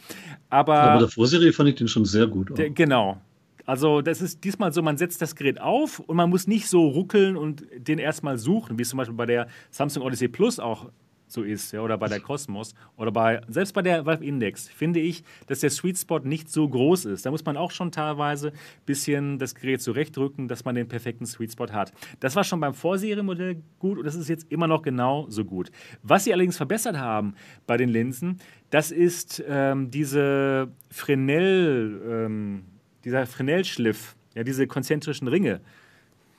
Aber, 0.49 0.76
Aber 0.76 0.99
der 0.99 1.10
Vorserie 1.10 1.54
fand 1.54 1.70
ich 1.70 1.76
den 1.76 1.88
schon 1.88 2.06
sehr 2.06 2.28
gut. 2.28 2.58
Der, 2.58 2.70
genau, 2.70 3.22
also 3.66 4.01
das 4.01 4.22
ist 4.22 4.43
diesmal 4.43 4.74
so, 4.74 4.82
man 4.82 4.97
setzt 4.97 5.22
das 5.22 5.36
Gerät 5.36 5.62
auf 5.62 5.99
und 5.99 6.18
man 6.18 6.30
muss 6.30 6.47
nicht 6.47 6.68
so 6.68 6.88
ruckeln 6.88 7.38
und 7.38 7.64
den 7.78 7.99
erstmal 7.99 8.38
suchen, 8.38 8.78
wie 8.78 8.82
es 8.82 8.89
zum 8.89 8.97
Beispiel 8.97 9.16
bei 9.16 9.26
der 9.26 9.47
Samsung 9.72 10.04
Odyssey 10.04 10.28
Plus 10.28 10.60
auch 10.60 10.89
so 11.34 11.44
ist, 11.44 11.72
ja, 11.72 11.82
oder 11.82 11.98
bei 11.98 12.08
der 12.08 12.20
Cosmos 12.20 12.74
oder 12.96 13.12
bei 13.12 13.42
selbst 13.48 13.74
bei 13.74 13.82
der 13.82 14.06
Valve 14.06 14.24
Index 14.24 14.70
finde 14.70 15.00
ich, 15.00 15.24
dass 15.48 15.60
der 15.60 15.70
Sweet 15.70 15.98
Spot 15.98 16.20
nicht 16.20 16.50
so 16.50 16.68
groß 16.68 17.06
ist. 17.06 17.26
Da 17.26 17.32
muss 17.32 17.44
man 17.44 17.58
auch 17.58 17.72
schon 17.72 17.92
teilweise 17.92 18.50
ein 18.50 18.86
bisschen 18.86 19.40
das 19.40 19.56
Gerät 19.56 19.82
zurechtrücken, 19.82 20.48
dass 20.48 20.64
man 20.66 20.76
den 20.76 20.88
perfekten 20.88 21.26
Sweet 21.26 21.52
Spot 21.52 21.72
hat. 21.72 21.92
Das 22.20 22.36
war 22.36 22.44
schon 22.44 22.60
beim 22.60 22.74
Vorserienmodell 22.74 23.62
gut 23.80 23.98
und 23.98 24.06
das 24.06 24.16
ist 24.16 24.30
jetzt 24.30 24.52
immer 24.52 24.68
noch 24.68 24.82
genau 24.82 25.26
so 25.30 25.44
gut. 25.44 25.72
Was 26.04 26.24
sie 26.24 26.34
allerdings 26.34 26.58
verbessert 26.58 26.98
haben 26.98 27.36
bei 27.68 27.78
den 27.78 27.90
Linsen, 27.90 28.40
das 28.70 28.92
ist 28.92 29.44
ähm, 29.48 29.92
diese 29.92 30.72
Fresnel 30.90 32.02
ähm, 32.08 32.64
dieser 33.04 33.26
Fresnel-Schliff, 33.26 34.16
ja, 34.36 34.44
diese 34.44 34.68
konzentrischen 34.68 35.28
Ringe. 35.28 35.62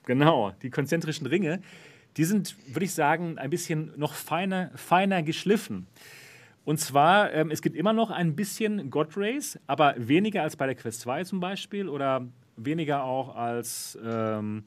Genau, 0.06 0.52
die 0.62 0.70
konzentrischen 0.70 1.26
Ringe, 1.26 1.60
die 2.16 2.24
sind, 2.24 2.56
würde 2.68 2.84
ich 2.84 2.94
sagen, 2.94 3.38
ein 3.38 3.50
bisschen 3.50 3.92
noch 3.96 4.14
feiner, 4.14 4.70
feiner 4.76 5.22
geschliffen. 5.22 5.86
Und 6.64 6.80
zwar, 6.80 7.32
ähm, 7.32 7.50
es 7.50 7.60
gibt 7.60 7.76
immer 7.76 7.92
noch 7.92 8.10
ein 8.10 8.34
bisschen 8.34 8.90
God 8.90 9.16
Race, 9.16 9.58
aber 9.66 9.94
weniger 9.98 10.42
als 10.42 10.56
bei 10.56 10.66
der 10.66 10.74
Quest 10.74 11.00
2 11.00 11.24
zum 11.24 11.40
Beispiel 11.40 11.88
oder 11.88 12.26
weniger 12.56 13.04
auch 13.04 13.36
als 13.36 13.98
ähm, 14.02 14.62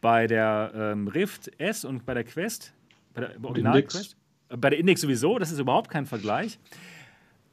bei 0.00 0.26
der 0.26 0.72
ähm, 0.74 1.08
Rift 1.08 1.50
S 1.58 1.84
und 1.84 2.04
bei 2.04 2.14
der 2.14 2.24
Quest, 2.24 2.74
bei 3.14 3.22
der 3.22 3.42
Original 3.42 3.82
Quest. 3.82 4.16
Äh, 4.50 4.56
bei 4.56 4.70
der 4.70 4.78
Index 4.78 5.00
sowieso, 5.00 5.38
das 5.38 5.50
ist 5.50 5.58
überhaupt 5.58 5.90
kein 5.90 6.06
Vergleich. 6.06 6.58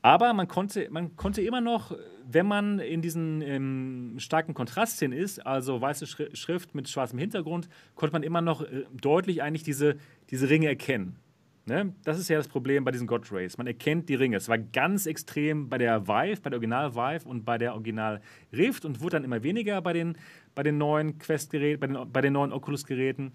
Aber 0.01 0.33
man 0.33 0.47
konnte, 0.47 0.87
man 0.91 1.15
konnte 1.15 1.41
immer 1.41 1.61
noch, 1.61 1.95
wenn 2.27 2.45
man 2.45 2.79
in 2.79 3.01
diesen 3.01 3.41
ähm, 3.41 4.15
starken 4.17 4.53
Kontrastszenen 4.53 5.17
ist, 5.17 5.45
also 5.45 5.81
weiße 5.81 6.05
Schrift 6.07 6.75
mit 6.75 6.89
schwarzem 6.89 7.19
Hintergrund, 7.19 7.69
konnte 7.95 8.13
man 8.13 8.23
immer 8.23 8.41
noch 8.41 8.61
äh, 8.61 8.85
deutlich 8.99 9.43
eigentlich 9.43 9.63
diese, 9.63 9.97
diese 10.29 10.49
Ringe 10.49 10.67
erkennen. 10.67 11.17
Ne? 11.67 11.93
Das 12.03 12.19
ist 12.19 12.29
ja 12.29 12.37
das 12.37 12.47
Problem 12.47 12.83
bei 12.83 12.91
diesen 12.91 13.07
God 13.07 13.31
Rays. 13.31 13.57
Man 13.57 13.65
erkennt 13.65 14.07
die 14.07 14.15
Ringe. 14.15 14.37
Es 14.37 14.49
war 14.49 14.57
ganz 14.57 15.07
extrem 15.07 15.67
bei 15.67 15.79
der 15.79 16.07
Vive, 16.07 16.41
bei 16.41 16.49
der 16.51 16.57
Original 16.57 16.95
Vive 16.95 17.27
und 17.27 17.43
bei 17.43 17.57
der 17.57 17.73
Original 17.73 18.21
Rift 18.53 18.85
und 18.85 19.01
wurde 19.01 19.17
dann 19.17 19.23
immer 19.23 19.41
weniger 19.41 19.81
bei 19.81 19.93
den, 19.93 20.15
bei 20.53 20.61
den 20.61 20.77
neuen 20.77 21.17
Quest-Geräten, 21.17 21.79
bei 21.79 21.87
den, 21.87 22.11
bei 22.11 22.21
den 22.21 22.33
neuen 22.33 22.53
Oculus-Geräten. 22.53 23.31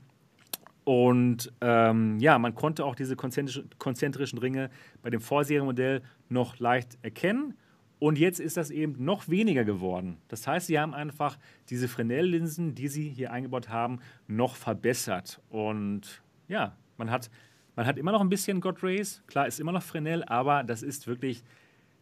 Und 0.84 1.52
ähm, 1.60 2.18
ja, 2.20 2.38
man 2.38 2.54
konnte 2.54 2.84
auch 2.84 2.94
diese 2.94 3.16
konzentrischen 3.16 4.38
Ringe 4.38 4.70
bei 5.02 5.10
dem 5.10 5.20
Vorserienmodell 5.20 6.02
noch 6.28 6.58
leicht 6.58 6.98
erkennen. 7.02 7.54
Und 8.00 8.18
jetzt 8.18 8.40
ist 8.40 8.56
das 8.56 8.70
eben 8.70 9.04
noch 9.04 9.28
weniger 9.28 9.62
geworden. 9.64 10.16
Das 10.28 10.46
heißt, 10.46 10.68
sie 10.68 10.80
haben 10.80 10.94
einfach 10.94 11.38
diese 11.68 11.86
Fresnel-Linsen, 11.86 12.74
die 12.74 12.88
sie 12.88 13.08
hier 13.10 13.30
eingebaut 13.30 13.68
haben, 13.68 14.00
noch 14.26 14.56
verbessert. 14.56 15.40
Und 15.50 16.22
ja, 16.48 16.74
man 16.96 17.10
hat, 17.10 17.30
man 17.76 17.84
hat 17.84 17.98
immer 17.98 18.10
noch 18.10 18.22
ein 18.22 18.30
bisschen 18.30 18.62
God 18.62 18.82
Rays. 18.82 19.22
Klar, 19.26 19.46
ist 19.46 19.60
immer 19.60 19.72
noch 19.72 19.82
Fresnel, 19.82 20.24
aber 20.24 20.64
das 20.64 20.82
ist 20.82 21.06
wirklich, 21.06 21.44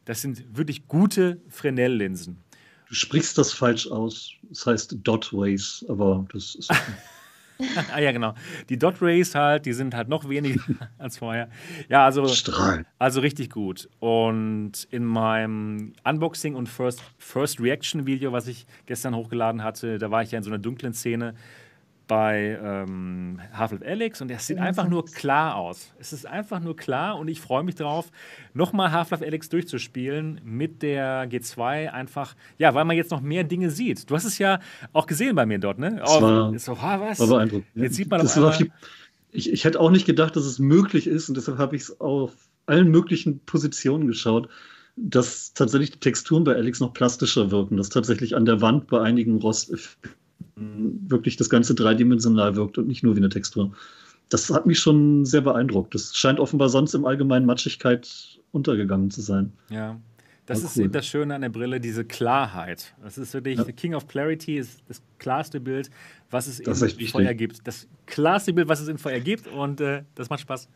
das 0.04 0.22
sind 0.22 0.56
wirklich 0.56 0.86
gute 0.86 1.40
Fresnel-Linsen. 1.48 2.38
Du 2.88 2.94
sprichst 2.94 3.36
das 3.36 3.52
falsch 3.52 3.90
aus. 3.90 4.30
Das 4.50 4.66
heißt 4.66 4.96
Dot 5.02 5.30
Rays, 5.32 5.84
aber 5.88 6.24
das 6.32 6.54
ist. 6.54 6.72
ah 7.92 7.98
ja, 8.00 8.12
genau. 8.12 8.34
Die 8.68 8.78
Dot 8.78 9.02
Rays 9.02 9.34
halt, 9.34 9.66
die 9.66 9.72
sind 9.72 9.94
halt 9.94 10.08
noch 10.08 10.28
weniger 10.28 10.62
als 10.98 11.18
vorher. 11.18 11.48
Ja, 11.88 12.04
also, 12.04 12.28
Strahl. 12.28 12.86
also 12.98 13.20
richtig 13.20 13.50
gut. 13.50 13.88
Und 13.98 14.86
in 14.90 15.04
meinem 15.04 15.92
Unboxing 16.04 16.54
und 16.54 16.68
First, 16.68 17.02
First 17.18 17.60
Reaction 17.60 18.06
Video, 18.06 18.32
was 18.32 18.46
ich 18.46 18.66
gestern 18.86 19.16
hochgeladen 19.16 19.64
hatte, 19.64 19.98
da 19.98 20.10
war 20.10 20.22
ich 20.22 20.30
ja 20.30 20.38
in 20.38 20.44
so 20.44 20.50
einer 20.50 20.58
dunklen 20.58 20.94
Szene 20.94 21.34
bei 22.08 22.58
ähm, 22.60 23.38
Half-Life 23.52 23.86
Alyx 23.86 24.20
und 24.20 24.30
es 24.30 24.46
sieht 24.46 24.58
einfach 24.58 24.88
nur 24.88 25.04
klar 25.04 25.54
aus. 25.54 25.92
Es 26.00 26.12
ist 26.12 26.26
einfach 26.26 26.58
nur 26.58 26.74
klar 26.74 27.18
und 27.18 27.28
ich 27.28 27.40
freue 27.40 27.62
mich 27.62 27.76
drauf, 27.76 28.10
nochmal 28.54 28.90
Half-Life 28.90 29.24
Alyx 29.24 29.48
durchzuspielen 29.50 30.40
mit 30.42 30.82
der 30.82 31.30
G2 31.30 31.90
einfach, 31.90 32.34
ja, 32.58 32.74
weil 32.74 32.84
man 32.84 32.96
jetzt 32.96 33.12
noch 33.12 33.20
mehr 33.20 33.44
Dinge 33.44 33.70
sieht. 33.70 34.10
Du 34.10 34.16
hast 34.16 34.24
es 34.24 34.38
ja 34.38 34.58
auch 34.92 35.06
gesehen 35.06 35.36
bei 35.36 35.46
mir 35.46 35.60
dort, 35.60 35.78
ne? 35.78 35.96
Das 36.00 36.10
oh, 36.10 36.22
war, 36.22 36.58
so, 36.58 36.72
ah, 36.72 37.00
was? 37.00 37.20
War 37.20 37.28
beeindruckend. 37.28 37.66
Jetzt 37.76 37.94
sieht 37.94 38.10
man 38.10 38.20
das 38.20 38.36
auf 38.36 38.58
einmal, 38.58 38.72
ich, 39.30 39.52
ich 39.52 39.64
hätte 39.64 39.78
auch 39.78 39.90
nicht 39.90 40.06
gedacht, 40.06 40.34
dass 40.34 40.44
es 40.44 40.58
möglich 40.58 41.06
ist 41.06 41.28
und 41.28 41.36
deshalb 41.36 41.58
habe 41.58 41.76
ich 41.76 41.82
es 41.82 42.00
auf 42.00 42.32
allen 42.66 42.90
möglichen 42.90 43.38
Positionen 43.44 44.08
geschaut 44.08 44.48
dass 45.00 45.52
tatsächlich 45.52 45.92
die 45.92 46.00
Texturen 46.00 46.44
bei 46.44 46.54
Alex 46.54 46.80
noch 46.80 46.92
plastischer 46.92 47.50
wirken, 47.50 47.76
dass 47.76 47.88
tatsächlich 47.88 48.34
an 48.34 48.44
der 48.44 48.60
Wand 48.60 48.88
bei 48.88 49.00
einigen 49.00 49.36
Rost 49.36 49.70
wirklich 51.08 51.36
das 51.36 51.50
Ganze 51.50 51.74
dreidimensional 51.74 52.56
wirkt 52.56 52.78
und 52.78 52.88
nicht 52.88 53.02
nur 53.02 53.14
wie 53.14 53.20
eine 53.20 53.28
Textur. 53.28 53.72
Das 54.28 54.50
hat 54.50 54.66
mich 54.66 54.78
schon 54.78 55.24
sehr 55.24 55.40
beeindruckt. 55.40 55.94
Das 55.94 56.16
scheint 56.16 56.38
offenbar 56.38 56.68
sonst 56.68 56.94
im 56.94 57.06
Allgemeinen 57.06 57.46
Matschigkeit 57.46 58.38
untergegangen 58.52 59.10
zu 59.10 59.22
sein. 59.22 59.52
Ja. 59.70 59.98
Das 60.48 60.62
ist 60.62 60.78
cool. 60.78 60.88
das 60.88 61.06
Schöne 61.06 61.34
an 61.34 61.42
der 61.42 61.50
Brille, 61.50 61.78
diese 61.78 62.06
Klarheit. 62.06 62.94
Das 63.02 63.18
ist 63.18 63.34
wirklich, 63.34 63.58
ja. 63.58 63.64
King 63.64 63.94
of 63.94 64.08
Clarity 64.08 64.56
ist 64.56 64.80
das 64.88 65.02
klarste 65.18 65.60
Bild, 65.60 65.90
was 66.30 66.46
es 66.46 66.62
das 66.62 66.80
in 66.80 67.06
VR 67.06 67.34
gibt. 67.34 67.66
Das 67.66 67.86
klarste 68.06 68.54
Bild, 68.54 68.66
was 68.66 68.80
es 68.80 68.88
in 68.88 68.96
VR 68.96 69.20
gibt 69.20 69.46
und 69.46 69.82
äh, 69.82 70.04
das 70.14 70.30
macht 70.30 70.40
Spaß. 70.40 70.68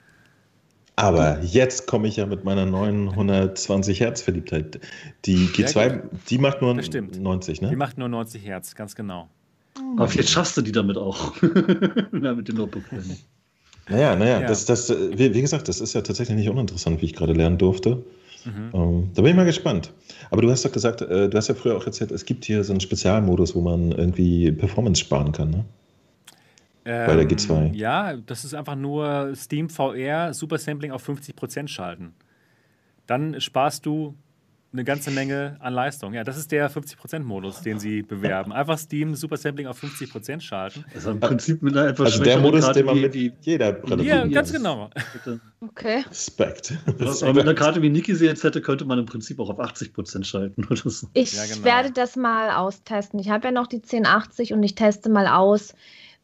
Aber 0.96 1.40
jetzt 1.40 1.86
komme 1.86 2.06
ich 2.06 2.16
ja 2.16 2.26
mit 2.26 2.44
meiner 2.44 2.66
920 2.66 4.00
Hertz 4.00 4.20
Verliebtheit. 4.20 4.78
Die 5.24 5.46
G2, 5.48 6.02
die 6.28 6.36
macht 6.36 6.60
nur 6.60 6.74
90, 6.74 7.62
ne? 7.62 7.70
Die 7.70 7.76
macht 7.76 7.96
nur 7.96 8.10
90 8.10 8.44
Hertz, 8.44 8.74
ganz 8.74 8.94
genau. 8.94 9.30
Aber 9.96 10.08
vielleicht 10.08 10.30
schaffst 10.30 10.56
du 10.56 10.62
die 10.62 10.72
damit 10.72 10.96
auch. 10.96 11.34
ja, 11.42 12.34
mit 12.34 12.48
den 12.48 12.56
Notebook. 12.56 12.84
Naja, 13.88 14.16
naja, 14.16 14.40
ja. 14.40 14.46
das, 14.46 14.64
das, 14.64 14.90
wie, 14.90 15.34
wie, 15.34 15.40
gesagt, 15.40 15.68
das 15.68 15.80
ist 15.80 15.94
ja 15.94 16.02
tatsächlich 16.02 16.36
nicht 16.36 16.48
uninteressant, 16.48 17.00
wie 17.02 17.06
ich 17.06 17.14
gerade 17.14 17.32
lernen 17.32 17.58
durfte. 17.58 18.04
Mhm. 18.44 18.70
Ähm, 18.72 19.10
da 19.14 19.22
bin 19.22 19.30
ich 19.30 19.36
mal 19.36 19.44
gespannt. 19.44 19.92
Aber 20.30 20.42
du 20.42 20.50
hast 20.50 20.64
doch 20.64 20.72
gesagt, 20.72 21.02
äh, 21.02 21.28
du 21.28 21.36
hast 21.36 21.48
ja 21.48 21.54
früher 21.54 21.76
auch 21.76 21.86
erzählt, 21.86 22.10
es 22.10 22.24
gibt 22.24 22.44
hier 22.44 22.64
so 22.64 22.72
einen 22.72 22.80
Spezialmodus, 22.80 23.54
wo 23.54 23.60
man 23.60 23.92
irgendwie 23.92 24.52
Performance 24.52 25.00
sparen 25.00 25.32
kann, 25.32 25.50
ne? 25.50 25.64
Ähm, 26.84 27.06
Bei 27.06 27.14
der 27.14 27.28
G2. 27.28 27.74
Ja, 27.74 28.16
das 28.16 28.44
ist 28.44 28.54
einfach 28.54 28.74
nur 28.74 29.32
Steam 29.36 29.68
VR 29.68 30.34
Super 30.34 30.58
Sampling 30.58 30.90
auf 30.90 31.08
50% 31.08 31.68
schalten. 31.68 32.12
Dann 33.06 33.40
sparst 33.40 33.86
du 33.86 34.14
eine 34.72 34.84
ganze 34.84 35.10
Menge 35.10 35.56
an 35.60 35.74
Leistung. 35.74 36.14
Ja, 36.14 36.24
das 36.24 36.38
ist 36.38 36.50
der 36.50 36.70
50%-Modus, 36.70 37.60
den 37.60 37.78
sie 37.78 38.02
bewerben. 38.02 38.52
Einfach 38.52 38.78
Steam 38.78 39.14
Super 39.14 39.36
Sampling 39.36 39.66
auf 39.66 39.82
50% 39.82 40.40
schalten. 40.40 40.84
Also 40.94 41.10
im 41.10 41.20
Prinzip 41.20 41.62
mit 41.62 41.76
einer 41.76 41.88
etwas 41.88 42.12
Also 42.12 42.24
der 42.24 42.38
Modus, 42.38 42.72
den 42.72 42.86
man 42.86 43.00
mit 43.00 43.14
jeder 43.14 43.72
Brille 43.72 44.02
Ja, 44.02 44.26
ganz 44.26 44.52
genau. 44.52 44.88
Okay. 45.60 46.04
Respekt. 46.08 46.72
Aber 46.86 47.34
mit 47.34 47.42
einer 47.42 47.54
Karte 47.54 47.82
wie 47.82 47.90
Niki 47.90 48.14
sie 48.14 48.26
jetzt 48.26 48.44
hätte, 48.44 48.62
könnte 48.62 48.84
man 48.84 48.98
im 48.98 49.06
Prinzip 49.06 49.38
auch 49.40 49.50
auf 49.50 49.60
80% 49.60 50.24
schalten 50.24 50.64
oder 50.64 50.76
so. 50.88 51.06
Ich 51.12 51.34
ja, 51.34 51.44
genau. 51.46 51.64
werde 51.64 51.90
das 51.92 52.16
mal 52.16 52.50
austesten. 52.50 53.20
Ich 53.20 53.28
habe 53.28 53.48
ja 53.48 53.52
noch 53.52 53.66
die 53.66 53.82
1080 53.82 54.54
und 54.54 54.62
ich 54.62 54.74
teste 54.74 55.10
mal 55.10 55.26
aus, 55.26 55.74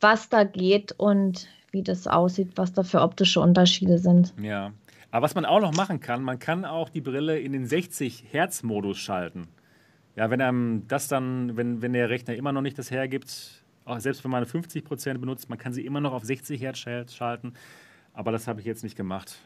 was 0.01 0.29
da 0.29 0.45
geht 0.45 0.93
und 0.97 1.49
wie 1.71 1.83
das 1.83 2.07
aussieht, 2.07 2.53
was 2.57 2.73
da 2.73 2.83
für 2.83 3.03
optische 3.03 3.41
Unterschiede 3.41 3.99
sind. 3.99 4.33
Ja, 4.41 4.73
aber 5.11 5.25
was 5.25 5.35
man 5.35 5.45
auch 5.45 5.61
noch 5.61 5.75
machen 5.75 6.01
kann, 6.01 6.23
man 6.23 6.39
kann 6.39 6.65
auch 6.65 6.89
die 6.89 7.01
Brille 7.01 7.39
in 7.39 7.53
den 7.53 7.67
60-Hertz-Modus 7.67 8.99
schalten. 8.99 9.49
Ja, 10.17 10.31
wenn 10.31 10.41
einem 10.41 10.87
das 10.89 11.09
dann, 11.09 11.57
wenn, 11.57 11.81
wenn 11.81 11.93
der 11.93 12.11
Rechner 12.11 12.35
immer 12.35 12.53
noch 12.53 12.63
nicht 12.63 12.79
das 12.79 12.91
hergibt, 12.91 13.63
auch 13.85 14.01
selbst 14.01 14.23
wenn 14.25 14.31
man 14.31 14.45
50% 14.45 15.19
benutzt, 15.19 15.49
man 15.49 15.59
kann 15.59 15.73
sie 15.73 15.87
immer 15.87 16.01
noch 16.01 16.13
auf 16.13 16.25
60 16.25 16.61
Hertz 16.61 17.15
schalten. 17.15 17.55
Aber 18.13 18.33
das 18.33 18.47
habe 18.47 18.61
ich 18.61 18.67
jetzt 18.67 18.83
nicht 18.83 18.97
gemacht. 18.97 19.39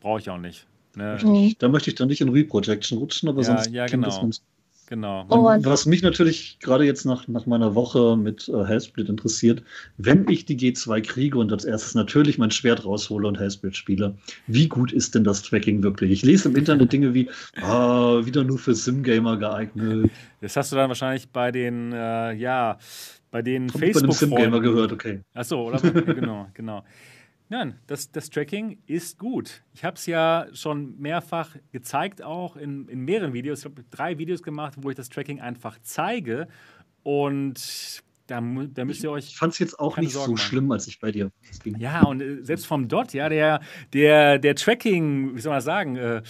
Brauche 0.00 0.18
ich 0.18 0.30
auch 0.30 0.38
nicht. 0.38 0.66
Ne? 0.96 1.54
Da 1.58 1.68
möchte 1.68 1.90
ich 1.90 1.96
dann 1.96 2.08
nicht 2.08 2.20
in 2.20 2.30
Reprojection 2.30 2.98
rutschen, 2.98 3.28
aber 3.28 3.42
ja, 3.42 3.44
sonst 3.44 3.70
ja, 3.70 3.86
genau. 3.86 4.06
das 4.06 4.20
ganz 4.20 4.42
Genau. 4.88 5.26
Und 5.28 5.66
was 5.66 5.84
mich 5.84 6.02
natürlich 6.02 6.58
gerade 6.60 6.84
jetzt 6.84 7.04
nach, 7.04 7.28
nach 7.28 7.44
meiner 7.44 7.74
Woche 7.74 8.16
mit 8.16 8.48
äh, 8.48 8.64
Hellsplit 8.64 9.10
interessiert, 9.10 9.62
wenn 9.98 10.26
ich 10.30 10.46
die 10.46 10.56
G2 10.56 11.02
kriege 11.02 11.36
und 11.36 11.52
als 11.52 11.66
erstes 11.66 11.94
natürlich 11.94 12.38
mein 12.38 12.50
Schwert 12.50 12.86
raushole 12.86 13.28
und 13.28 13.38
Hellsplit 13.38 13.76
spiele, 13.76 14.16
wie 14.46 14.66
gut 14.66 14.90
ist 14.90 15.14
denn 15.14 15.24
das 15.24 15.42
Tracking 15.42 15.82
wirklich? 15.82 16.10
Ich 16.10 16.22
lese 16.22 16.48
im 16.48 16.56
Internet 16.56 16.90
Dinge 16.90 17.12
wie, 17.12 17.28
ah, 17.60 18.24
wieder 18.24 18.44
nur 18.44 18.58
für 18.58 18.74
Sim-Gamer 18.74 19.36
geeignet. 19.36 20.10
Das 20.40 20.56
hast 20.56 20.72
du 20.72 20.76
dann 20.76 20.88
wahrscheinlich 20.88 21.28
bei 21.28 21.52
den, 21.52 21.92
äh, 21.92 22.32
ja, 22.32 22.78
bei 23.30 23.42
den 23.42 23.68
Facebook-Freunden. 23.68 24.06
Bei 24.06 24.14
Sim-Gamer 24.14 24.60
gehört, 24.60 24.92
okay. 24.92 25.20
Achso, 25.34 25.68
oder? 25.68 25.80
genau, 25.80 26.48
genau. 26.54 26.82
Nein, 27.50 27.78
das, 27.86 28.12
das 28.12 28.28
Tracking 28.28 28.78
ist 28.86 29.18
gut. 29.18 29.62
Ich 29.72 29.84
habe 29.84 29.96
es 29.96 30.04
ja 30.06 30.46
schon 30.52 30.98
mehrfach 30.98 31.56
gezeigt, 31.72 32.22
auch 32.22 32.56
in, 32.56 32.88
in 32.88 33.00
mehreren 33.00 33.32
Videos. 33.32 33.60
Ich 33.60 33.64
habe 33.64 33.84
drei 33.90 34.18
Videos 34.18 34.42
gemacht, 34.42 34.74
wo 34.78 34.90
ich 34.90 34.96
das 34.96 35.08
Tracking 35.08 35.40
einfach 35.40 35.78
zeige. 35.82 36.48
Und 37.02 38.02
da, 38.26 38.40
da 38.40 38.84
müsst 38.84 39.02
ihr 39.02 39.10
euch. 39.10 39.28
Ich 39.28 39.36
fand 39.36 39.54
es 39.54 39.58
jetzt 39.58 39.80
auch 39.80 39.96
nicht 39.96 40.12
Sorgen 40.12 40.36
so 40.36 40.36
schlimm, 40.36 40.70
als 40.70 40.86
ich 40.86 41.00
bei 41.00 41.10
dir 41.10 41.30
ging. 41.64 41.78
Ja, 41.78 42.02
und 42.04 42.20
äh, 42.20 42.42
selbst 42.42 42.66
vom 42.66 42.86
Dot, 42.86 43.14
ja, 43.14 43.30
der, 43.30 43.60
der, 43.94 44.38
der 44.38 44.54
Tracking, 44.54 45.34
wie 45.34 45.40
soll 45.40 45.52
man 45.52 45.62
sagen, 45.62 45.96
äh, 45.96 46.22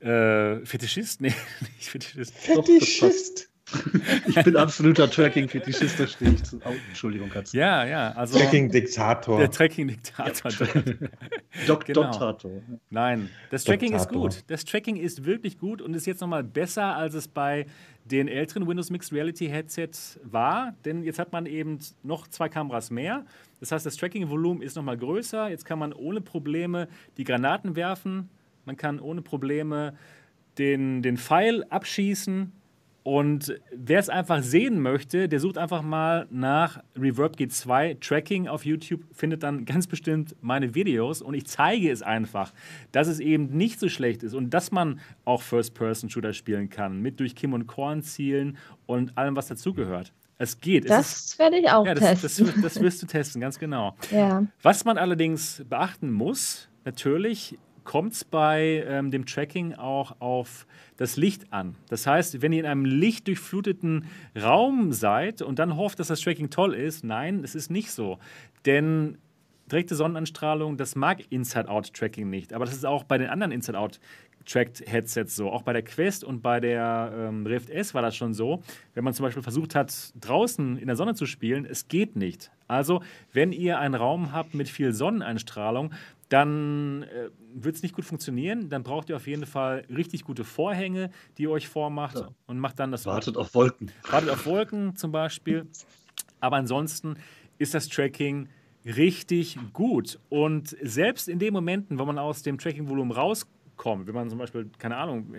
äh, 0.00 0.64
Fetischist? 0.64 1.20
Nee, 1.20 1.34
nicht 1.76 1.90
Fetischist. 1.90 2.34
Fetischist. 2.34 3.50
ich 4.28 4.44
bin 4.44 4.56
absoluter 4.56 5.10
Tracking-Fetischist, 5.10 5.98
da 5.98 6.06
stehe 6.06 6.32
ich 6.32 6.44
zu. 6.44 6.60
Oh, 6.64 6.72
Entschuldigung, 6.88 7.30
Katze. 7.30 7.56
Ja, 7.56 7.84
ja. 7.84 8.12
Also, 8.12 8.38
Tracking-Diktator. 8.38 9.38
Der 9.38 9.50
Tracking-Diktator. 9.50 10.52
Dok 11.66 11.84
genau. 11.84 12.02
Doktator. 12.02 12.62
Nein, 12.90 13.28
das 13.50 13.64
Tracking 13.64 13.90
Doktator. 13.90 14.28
ist 14.28 14.36
gut. 14.36 14.44
Das 14.46 14.64
Tracking 14.64 14.96
ist 14.96 15.24
wirklich 15.24 15.58
gut 15.58 15.82
und 15.82 15.94
ist 15.94 16.06
jetzt 16.06 16.20
nochmal 16.20 16.44
besser, 16.44 16.96
als 16.96 17.14
es 17.14 17.26
bei 17.26 17.66
den 18.04 18.28
älteren 18.28 18.68
Windows 18.68 18.90
Mixed 18.90 19.12
Reality 19.12 19.48
Headsets 19.48 20.20
war. 20.22 20.74
Denn 20.84 21.02
jetzt 21.02 21.18
hat 21.18 21.32
man 21.32 21.44
eben 21.46 21.80
noch 22.04 22.28
zwei 22.28 22.48
Kameras 22.48 22.90
mehr. 22.90 23.26
Das 23.58 23.72
heißt, 23.72 23.84
das 23.84 23.96
Tracking-Volumen 23.96 24.62
ist 24.62 24.76
nochmal 24.76 24.96
größer. 24.96 25.48
Jetzt 25.48 25.64
kann 25.64 25.80
man 25.80 25.92
ohne 25.92 26.20
Probleme 26.20 26.86
die 27.16 27.24
Granaten 27.24 27.74
werfen. 27.74 28.28
Man 28.64 28.76
kann 28.76 29.00
ohne 29.00 29.22
Probleme 29.22 29.94
den, 30.56 31.02
den 31.02 31.16
Pfeil 31.16 31.64
abschießen 31.64 32.52
und 33.06 33.60
wer 33.70 34.00
es 34.00 34.08
einfach 34.08 34.42
sehen 34.42 34.82
möchte, 34.82 35.28
der 35.28 35.38
sucht 35.38 35.58
einfach 35.58 35.82
mal 35.82 36.26
nach 36.28 36.82
Reverb 36.98 37.36
G2 37.36 38.00
Tracking 38.00 38.48
auf 38.48 38.66
YouTube, 38.66 39.04
findet 39.12 39.44
dann 39.44 39.64
ganz 39.64 39.86
bestimmt 39.86 40.34
meine 40.40 40.74
Videos 40.74 41.22
und 41.22 41.34
ich 41.34 41.46
zeige 41.46 41.88
es 41.92 42.02
einfach, 42.02 42.52
dass 42.90 43.06
es 43.06 43.20
eben 43.20 43.56
nicht 43.56 43.78
so 43.78 43.88
schlecht 43.88 44.24
ist 44.24 44.34
und 44.34 44.50
dass 44.50 44.72
man 44.72 44.98
auch 45.24 45.40
First-Person-Shooter 45.42 46.32
spielen 46.32 46.68
kann, 46.68 47.00
mit 47.00 47.20
durch 47.20 47.36
Kim 47.36 47.52
und 47.52 47.68
Korn 47.68 48.02
zielen 48.02 48.58
und 48.86 49.16
allem, 49.16 49.36
was 49.36 49.46
dazugehört. 49.46 50.12
Es 50.36 50.58
geht. 50.58 50.90
Das 50.90 51.26
es 51.26 51.38
werde 51.38 51.58
ich 51.58 51.70
auch 51.70 51.86
ja, 51.86 51.94
das, 51.94 52.22
testen. 52.22 52.46
Das, 52.46 52.74
das, 52.74 52.82
wirst 52.82 53.00
du 53.04 53.06
testen, 53.06 53.40
ganz 53.40 53.60
genau. 53.60 53.94
Ja. 54.10 54.44
Was 54.62 54.84
man 54.84 54.98
allerdings 54.98 55.64
beachten 55.68 56.10
muss, 56.10 56.68
natürlich 56.84 57.56
kommt 57.86 58.12
es 58.12 58.24
bei 58.24 58.84
ähm, 58.86 59.10
dem 59.10 59.24
Tracking 59.24 59.72
auch 59.72 60.20
auf 60.20 60.66
das 60.98 61.16
Licht 61.16 61.52
an. 61.52 61.76
Das 61.88 62.06
heißt, 62.06 62.42
wenn 62.42 62.52
ihr 62.52 62.60
in 62.60 62.66
einem 62.66 62.84
lichtdurchfluteten 62.84 64.04
Raum 64.38 64.92
seid 64.92 65.40
und 65.40 65.58
dann 65.58 65.76
hofft, 65.76 65.98
dass 65.98 66.08
das 66.08 66.20
Tracking 66.20 66.50
toll 66.50 66.74
ist, 66.74 67.04
nein, 67.04 67.42
es 67.42 67.54
ist 67.54 67.70
nicht 67.70 67.90
so. 67.90 68.18
Denn 68.66 69.16
direkte 69.70 69.94
Sonnenanstrahlung, 69.94 70.76
das 70.76 70.94
mag 70.94 71.20
Inside-Out-Tracking 71.30 72.28
nicht. 72.28 72.52
Aber 72.52 72.66
das 72.66 72.74
ist 72.74 72.84
auch 72.84 73.04
bei 73.04 73.16
den 73.16 73.28
anderen 73.28 73.52
Inside-Out 73.52 74.00
Tracked 74.46 74.84
Headsets 74.86 75.36
so. 75.36 75.50
Auch 75.50 75.62
bei 75.62 75.72
der 75.72 75.82
Quest 75.82 76.24
und 76.24 76.40
bei 76.40 76.60
der 76.60 77.12
ähm, 77.14 77.46
Rift 77.46 77.68
S 77.68 77.94
war 77.94 78.02
das 78.02 78.16
schon 78.16 78.32
so. 78.32 78.62
Wenn 78.94 79.04
man 79.04 79.12
zum 79.12 79.24
Beispiel 79.24 79.42
versucht 79.42 79.74
hat, 79.74 80.12
draußen 80.20 80.78
in 80.78 80.86
der 80.86 80.96
Sonne 80.96 81.14
zu 81.14 81.26
spielen, 81.26 81.66
es 81.66 81.88
geht 81.88 82.16
nicht. 82.16 82.50
Also, 82.68 83.02
wenn 83.32 83.52
ihr 83.52 83.78
einen 83.78 83.94
Raum 83.94 84.32
habt 84.32 84.54
mit 84.54 84.68
viel 84.68 84.92
Sonneneinstrahlung, 84.92 85.92
dann 86.28 87.04
äh, 87.04 87.30
wird 87.54 87.76
es 87.76 87.82
nicht 87.82 87.94
gut 87.94 88.04
funktionieren. 88.04 88.68
Dann 88.68 88.82
braucht 88.82 89.08
ihr 89.08 89.16
auf 89.16 89.26
jeden 89.26 89.46
Fall 89.46 89.84
richtig 89.94 90.24
gute 90.24 90.44
Vorhänge, 90.44 91.10
die 91.38 91.44
ihr 91.44 91.50
euch 91.50 91.68
vormacht 91.68 92.16
ja. 92.16 92.28
und 92.46 92.58
macht 92.58 92.78
dann 92.78 92.90
das. 92.90 93.06
Wartet 93.06 93.36
auf 93.36 93.54
Wolken. 93.54 93.90
Wartet 94.10 94.30
auf 94.30 94.46
Wolken 94.46 94.96
zum 94.96 95.12
Beispiel. 95.12 95.66
Aber 96.40 96.56
ansonsten 96.56 97.16
ist 97.58 97.74
das 97.74 97.88
Tracking 97.88 98.48
richtig 98.84 99.58
gut. 99.72 100.18
Und 100.28 100.76
selbst 100.82 101.28
in 101.28 101.38
den 101.38 101.52
Momenten, 101.52 101.98
wo 101.98 102.04
man 102.04 102.18
aus 102.18 102.42
dem 102.42 102.58
Tracking-Volumen 102.58 103.12
rauskommt, 103.12 103.55
kommt, 103.76 104.06
wenn 104.06 104.14
man 104.14 104.28
zum 104.30 104.38
Beispiel, 104.38 104.70
keine 104.78 104.96
Ahnung, 104.96 105.34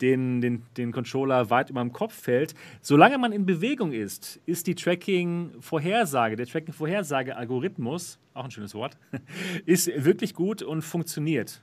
den, 0.00 0.40
den, 0.40 0.62
den 0.76 0.92
Controller 0.92 1.50
weit 1.50 1.70
über 1.70 1.80
dem 1.80 1.92
Kopf 1.92 2.14
fällt, 2.14 2.54
solange 2.80 3.18
man 3.18 3.32
in 3.32 3.46
Bewegung 3.46 3.92
ist, 3.92 4.40
ist 4.46 4.66
die 4.66 4.74
Tracking-Vorhersage, 4.74 6.36
der 6.36 6.46
Tracking-Vorhersage-Algorithmus, 6.46 8.18
auch 8.32 8.44
ein 8.44 8.50
schönes 8.50 8.74
Wort, 8.74 8.96
ist 9.66 9.90
wirklich 10.04 10.34
gut 10.34 10.62
und 10.62 10.82
funktioniert. 10.82 11.62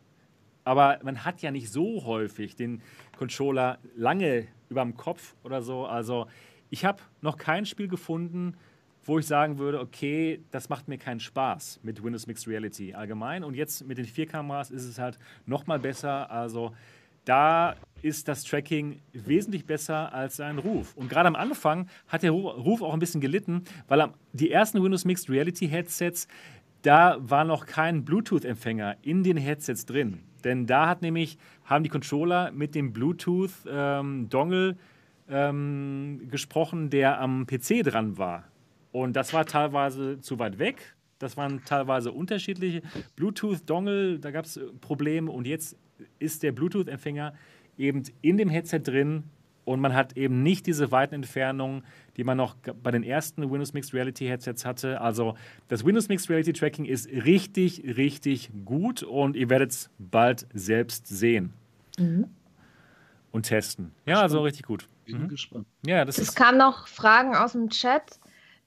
Aber 0.63 0.99
man 1.03 1.25
hat 1.25 1.41
ja 1.41 1.51
nicht 1.51 1.71
so 1.71 2.05
häufig 2.05 2.55
den 2.55 2.81
Controller 3.17 3.79
lange 3.95 4.47
über 4.69 4.81
dem 4.83 4.95
Kopf 4.95 5.35
oder 5.43 5.61
so. 5.61 5.85
Also 5.85 6.27
ich 6.69 6.85
habe 6.85 7.01
noch 7.21 7.37
kein 7.37 7.65
Spiel 7.65 7.87
gefunden, 7.87 8.55
wo 9.03 9.19
ich 9.19 9.25
sagen 9.25 9.57
würde, 9.57 9.79
okay, 9.79 10.41
das 10.51 10.69
macht 10.69 10.87
mir 10.87 10.97
keinen 10.97 11.19
Spaß 11.19 11.79
mit 11.83 12.03
Windows 12.03 12.27
Mixed 12.27 12.47
Reality 12.47 12.93
allgemein. 12.93 13.43
Und 13.43 13.55
jetzt 13.55 13.85
mit 13.87 13.97
den 13.97 14.05
vier 14.05 14.27
Kameras 14.27 14.71
ist 14.71 14.85
es 14.85 14.99
halt 14.99 15.17
noch 15.45 15.67
mal 15.67 15.79
besser. 15.79 16.29
Also 16.29 16.73
da 17.25 17.75
ist 18.01 18.27
das 18.27 18.43
Tracking 18.43 18.99
wesentlich 19.13 19.65
besser 19.65 20.13
als 20.13 20.37
sein 20.37 20.57
Ruf. 20.57 20.95
Und 20.95 21.09
gerade 21.09 21.27
am 21.27 21.35
Anfang 21.35 21.87
hat 22.07 22.23
der 22.23 22.31
Ruf 22.31 22.81
auch 22.81 22.93
ein 22.93 22.99
bisschen 22.99 23.21
gelitten, 23.21 23.63
weil 23.87 24.09
die 24.33 24.51
ersten 24.51 24.83
Windows 24.83 25.05
Mixed 25.05 25.29
Reality 25.29 25.67
Headsets, 25.67 26.27
da 26.81 27.17
war 27.19 27.45
noch 27.45 27.65
kein 27.65 28.05
Bluetooth-Empfänger 28.05 28.97
in 29.03 29.23
den 29.23 29.37
Headsets 29.37 29.85
drin. 29.85 30.21
Denn 30.43 30.65
da 30.65 30.87
hat 30.87 31.03
nämlich, 31.03 31.37
haben 31.65 31.83
die 31.83 31.89
Controller 31.89 32.51
mit 32.51 32.73
dem 32.73 32.93
Bluetooth-Dongle 32.93 34.69
ähm, 34.69 34.77
ähm, 35.29 36.27
gesprochen, 36.29 36.89
der 36.89 37.21
am 37.21 37.45
PC 37.45 37.83
dran 37.83 38.17
war. 38.17 38.50
Und 38.91 39.15
das 39.15 39.33
war 39.33 39.45
teilweise 39.45 40.19
zu 40.19 40.39
weit 40.39 40.59
weg. 40.59 40.95
Das 41.19 41.37
waren 41.37 41.63
teilweise 41.65 42.11
unterschiedliche 42.11 42.81
Bluetooth-Dongle, 43.15 44.19
da 44.19 44.31
gab 44.31 44.45
es 44.45 44.57
äh, 44.57 44.65
Probleme. 44.81 45.31
Und 45.31 45.47
jetzt 45.47 45.77
ist 46.19 46.43
der 46.43 46.51
Bluetooth-Empfänger 46.51 47.33
eben 47.77 48.03
in 48.21 48.37
dem 48.37 48.49
Headset 48.49 48.79
drin 48.79 49.23
und 49.63 49.79
man 49.79 49.93
hat 49.93 50.17
eben 50.17 50.43
nicht 50.43 50.65
diese 50.65 50.91
weiten 50.91 51.15
Entfernungen, 51.15 51.83
die 52.17 52.23
man 52.23 52.37
noch 52.37 52.55
bei 52.55 52.91
den 52.91 53.03
ersten 53.03 53.49
Windows 53.49 53.73
Mixed 53.73 53.93
Reality 53.93 54.25
Headsets 54.25 54.65
hatte. 54.65 54.99
Also 54.99 55.35
das 55.67 55.85
Windows 55.85 56.09
Mixed 56.09 56.29
Reality 56.29 56.53
Tracking 56.53 56.85
ist 56.85 57.07
richtig, 57.07 57.83
richtig 57.97 58.51
gut 58.65 59.03
und 59.03 59.35
ihr 59.35 59.49
werdet 59.49 59.71
es 59.71 59.89
bald 59.99 60.47
selbst 60.53 61.07
sehen 61.07 61.53
mhm. 61.97 62.27
und 63.31 63.43
testen. 63.43 63.91
Ja, 64.05 64.21
also 64.21 64.41
richtig 64.41 64.63
gut. 64.63 64.87
Bin 65.05 65.23
mhm. 65.23 65.27
gespannt. 65.29 65.67
Ja, 65.85 66.05
das 66.05 66.17
es 66.17 66.33
kamen 66.35 66.57
noch 66.57 66.87
Fragen 66.87 67.35
aus 67.35 67.53
dem 67.53 67.69
Chat. 67.69 68.19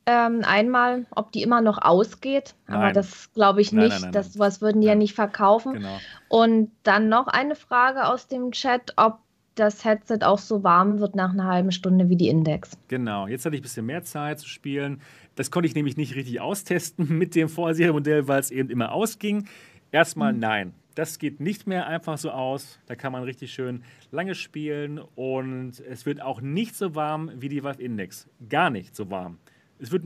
Ähm, 0.06 0.42
einmal, 0.44 1.06
ob 1.14 1.32
die 1.32 1.42
immer 1.42 1.62
noch 1.62 1.78
ausgeht, 1.80 2.54
nein. 2.66 2.76
aber 2.76 2.92
das 2.92 3.32
glaube 3.32 3.62
ich 3.62 3.72
nicht. 3.72 3.88
Nein, 3.88 4.00
nein, 4.02 4.12
das 4.12 4.38
was 4.38 4.60
würden 4.60 4.82
die 4.82 4.86
ja, 4.86 4.92
ja 4.92 4.98
nicht 4.98 5.14
verkaufen. 5.14 5.74
Genau. 5.74 5.98
Und 6.28 6.70
dann 6.82 7.08
noch 7.08 7.26
eine 7.26 7.54
Frage 7.54 8.06
aus 8.06 8.28
dem 8.28 8.52
Chat, 8.52 8.92
ob 8.96 9.18
das 9.54 9.84
Headset 9.84 10.18
auch 10.22 10.38
so 10.38 10.62
warm 10.62 10.98
wird 10.98 11.14
nach 11.14 11.32
einer 11.32 11.44
halben 11.44 11.72
Stunde 11.72 12.08
wie 12.08 12.16
die 12.16 12.28
Index. 12.28 12.76
Genau, 12.88 13.26
jetzt 13.26 13.44
hatte 13.46 13.56
ich 13.56 13.60
ein 13.60 13.62
bisschen 13.62 13.86
mehr 13.86 14.02
Zeit 14.02 14.40
zu 14.40 14.48
spielen. 14.48 15.00
Das 15.36 15.50
konnte 15.50 15.66
ich 15.66 15.74
nämlich 15.74 15.96
nicht 15.96 16.14
richtig 16.14 16.40
austesten 16.40 17.08
mit 17.18 17.34
dem 17.34 17.48
Vorserienmodell, 17.48 18.28
weil 18.28 18.40
es 18.40 18.50
eben 18.50 18.70
immer 18.70 18.92
ausging. 18.92 19.48
Erstmal 19.90 20.32
mhm. 20.32 20.40
nein. 20.40 20.74
Das 20.94 21.18
geht 21.18 21.40
nicht 21.40 21.66
mehr 21.66 21.88
einfach 21.88 22.18
so 22.18 22.30
aus. 22.30 22.78
Da 22.86 22.94
kann 22.94 23.10
man 23.10 23.24
richtig 23.24 23.52
schön 23.52 23.82
lange 24.12 24.36
spielen 24.36 25.00
und 25.16 25.80
es 25.80 26.06
wird 26.06 26.22
auch 26.22 26.40
nicht 26.40 26.76
so 26.76 26.94
warm 26.94 27.32
wie 27.34 27.48
die 27.48 27.64
Valve 27.64 27.82
Index. 27.82 28.28
Gar 28.48 28.70
nicht 28.70 28.94
so 28.94 29.10
warm. 29.10 29.38
Es 29.78 29.90
wird, 29.90 30.04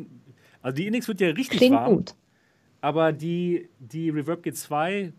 also 0.62 0.76
die 0.76 0.86
Index 0.86 1.08
wird 1.08 1.20
ja 1.20 1.28
richtig 1.28 1.58
Klingt 1.58 1.76
warm. 1.76 1.96
Gut. 1.96 2.14
Aber 2.80 3.12
die, 3.12 3.68
die 3.78 4.10
Reverb 4.10 4.44
G2, 4.44 5.12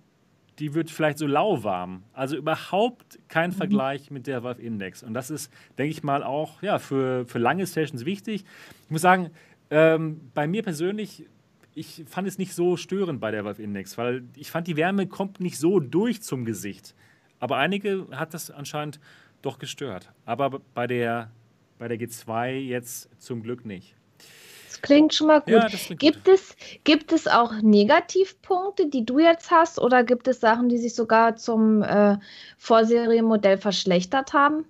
die 0.59 0.73
wird 0.73 0.91
vielleicht 0.91 1.17
so 1.17 1.27
lauwarm. 1.27 2.03
Also 2.13 2.35
überhaupt 2.35 3.19
kein 3.27 3.51
mhm. 3.51 3.55
Vergleich 3.55 4.11
mit 4.11 4.27
der 4.27 4.43
Valve 4.43 4.61
Index. 4.61 5.03
Und 5.03 5.13
das 5.13 5.29
ist, 5.29 5.51
denke 5.77 5.91
ich 5.91 6.03
mal, 6.03 6.23
auch 6.23 6.61
ja, 6.61 6.79
für, 6.79 7.25
für 7.25 7.39
lange 7.39 7.65
Sessions 7.65 8.05
wichtig. 8.05 8.43
Ich 8.85 8.91
muss 8.91 9.01
sagen, 9.01 9.31
ähm, 9.71 10.19
bei 10.33 10.47
mir 10.47 10.63
persönlich, 10.63 11.25
ich 11.75 12.03
fand 12.07 12.27
es 12.27 12.37
nicht 12.37 12.53
so 12.53 12.77
störend 12.77 13.19
bei 13.19 13.31
der 13.31 13.45
Valve 13.45 13.61
Index, 13.61 13.97
weil 13.97 14.23
ich 14.35 14.51
fand, 14.51 14.67
die 14.67 14.75
Wärme 14.75 15.07
kommt 15.07 15.39
nicht 15.39 15.57
so 15.57 15.79
durch 15.79 16.21
zum 16.21 16.45
Gesicht. 16.45 16.95
Aber 17.39 17.57
einige 17.57 18.07
hat 18.11 18.33
das 18.33 18.51
anscheinend 18.51 18.99
doch 19.41 19.59
gestört. 19.59 20.11
Aber 20.25 20.59
bei 20.73 20.87
der, 20.87 21.31
bei 21.77 21.87
der 21.87 21.97
G2 21.97 22.59
jetzt 22.59 23.09
zum 23.21 23.43
Glück 23.43 23.65
nicht. 23.65 23.95
Das 24.69 24.81
klingt 24.83 25.15
schon 25.15 25.27
mal 25.27 25.41
gut. 25.41 25.49
Ja, 25.49 25.67
gibt, 25.95 26.25
gut. 26.25 26.33
Es, 26.33 26.55
gibt 26.83 27.11
es 27.11 27.27
auch 27.27 27.53
Negativpunkte, 27.61 28.87
die 28.87 29.03
du 29.03 29.17
jetzt 29.17 29.49
hast, 29.49 29.79
oder 29.79 30.03
gibt 30.03 30.27
es 30.27 30.39
Sachen, 30.39 30.69
die 30.69 30.77
sich 30.77 30.93
sogar 30.93 31.35
zum 31.37 31.81
äh, 31.81 32.17
Vorserienmodell 32.57 33.57
verschlechtert 33.57 34.33
haben? 34.33 34.65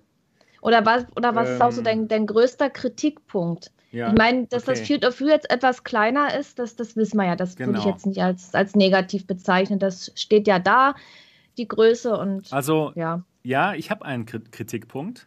Oder 0.62 0.86
was, 0.86 1.04
oder 1.16 1.34
was 1.34 1.48
ähm, 1.48 1.54
ist 1.54 1.60
auch 1.60 1.72
so 1.72 1.82
dein, 1.82 2.08
dein 2.08 2.26
größter 2.26 2.70
Kritikpunkt? 2.70 3.72
Ja, 3.92 4.08
ich 4.08 4.14
meine, 4.16 4.46
dass 4.46 4.62
okay. 4.62 4.72
das 4.72 4.80
Field 4.80 5.04
of 5.04 5.20
View 5.20 5.28
jetzt 5.28 5.50
etwas 5.50 5.84
kleiner 5.84 6.34
ist, 6.38 6.58
das, 6.58 6.76
das 6.76 6.96
wissen 6.96 7.18
wir 7.18 7.26
ja. 7.26 7.36
Das 7.36 7.56
genau. 7.56 7.68
würde 7.68 7.78
ich 7.80 7.84
genau. 7.84 7.96
jetzt 7.96 8.06
nicht 8.06 8.22
als, 8.22 8.54
als 8.54 8.74
negativ 8.74 9.26
bezeichnen. 9.26 9.78
Das 9.78 10.12
steht 10.14 10.46
ja 10.46 10.58
da, 10.58 10.94
die 11.58 11.68
Größe 11.68 12.16
und 12.16 12.50
also 12.52 12.92
ja, 12.94 13.22
ja 13.42 13.74
ich 13.74 13.90
habe 13.90 14.06
einen 14.06 14.24
Kritikpunkt. 14.24 15.26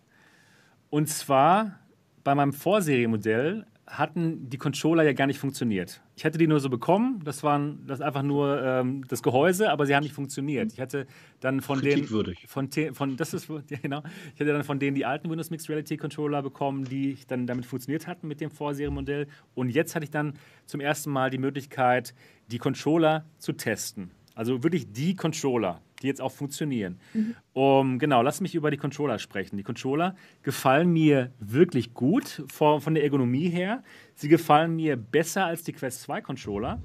Und 0.90 1.10
zwar 1.10 1.80
bei 2.24 2.34
meinem 2.34 2.54
Vorserienmodell 2.54 3.66
hatten 3.86 4.50
die 4.50 4.58
Controller 4.58 5.04
ja 5.04 5.14
gar 5.14 5.28
nicht 5.28 5.40
funktioniert. 5.40 6.02
Ich 6.16 6.24
hatte 6.24 6.38
die 6.38 6.48
nur 6.48 6.60
so 6.60 6.70
bekommen, 6.70 7.22
das 7.26 7.44
waren 7.44 7.86
das 7.86 8.00
einfach 8.00 8.24
nur 8.24 8.62
ähm, 8.64 9.06
das 9.08 9.22
Gehäuse, 9.22 9.72
aber 9.72 9.86
sie 9.86 9.96
haben 9.96 10.04
nicht 10.04 10.16
funktioniert. 10.16 10.72
Ich 10.72 10.80
hatte 10.80 11.06
dann 11.42 11.62
von 11.62 11.82
denen 11.82 12.08
von, 12.48 12.70
von 12.94 13.18
das 13.18 13.34
ist 13.34 13.50
ja, 13.70 13.78
genau, 13.82 14.02
ich 14.34 14.40
hatte 14.40 14.54
dann 14.54 14.64
von 14.64 14.80
denen 14.80 14.96
die 14.96 15.06
alten 15.06 15.30
Windows 15.30 15.50
Mixed 15.50 15.70
Reality 15.70 15.98
Controller 15.98 16.42
bekommen, 16.42 16.86
die 16.86 17.18
dann 17.28 17.46
damit 17.46 17.66
funktioniert 17.66 18.08
hatten 18.08 18.28
mit 18.28 18.40
dem 18.40 18.52
Vorserienmodell 18.52 19.28
und 19.54 19.70
jetzt 19.70 19.96
hatte 19.96 20.06
ich 20.06 20.12
dann 20.12 20.34
zum 20.66 20.80
ersten 20.80 21.12
Mal 21.12 21.30
die 21.30 21.38
Möglichkeit, 21.38 22.14
die 22.52 22.60
Controller 22.60 23.26
zu 23.38 23.54
testen. 23.54 24.12
Also 24.34 24.64
wirklich 24.64 24.92
die 24.92 25.16
Controller 25.16 25.82
die 26.04 26.08
jetzt 26.08 26.22
auch 26.22 26.32
funktionieren. 26.32 27.00
Mhm. 27.14 27.36
Um, 27.54 28.00
genau, 28.00 28.22
lass 28.22 28.42
mich 28.42 28.54
über 28.56 28.70
die 28.70 28.78
Controller 28.78 29.18
sprechen. 29.18 29.58
Die 29.58 29.64
Controller 29.64 30.16
gefallen 30.44 30.92
mir 30.92 31.32
wirklich 31.40 31.94
gut 31.94 32.44
von, 32.48 32.82
von 32.82 32.94
der 32.94 33.04
Ergonomie 33.04 33.50
her. 33.50 33.84
Sie 34.16 34.28
gefallen 34.28 34.76
mir 34.76 34.98
besser 34.98 35.46
als 35.46 35.64
die 35.64 35.74
Quest 35.74 36.02
2 36.02 36.22
Controller. 36.22 36.82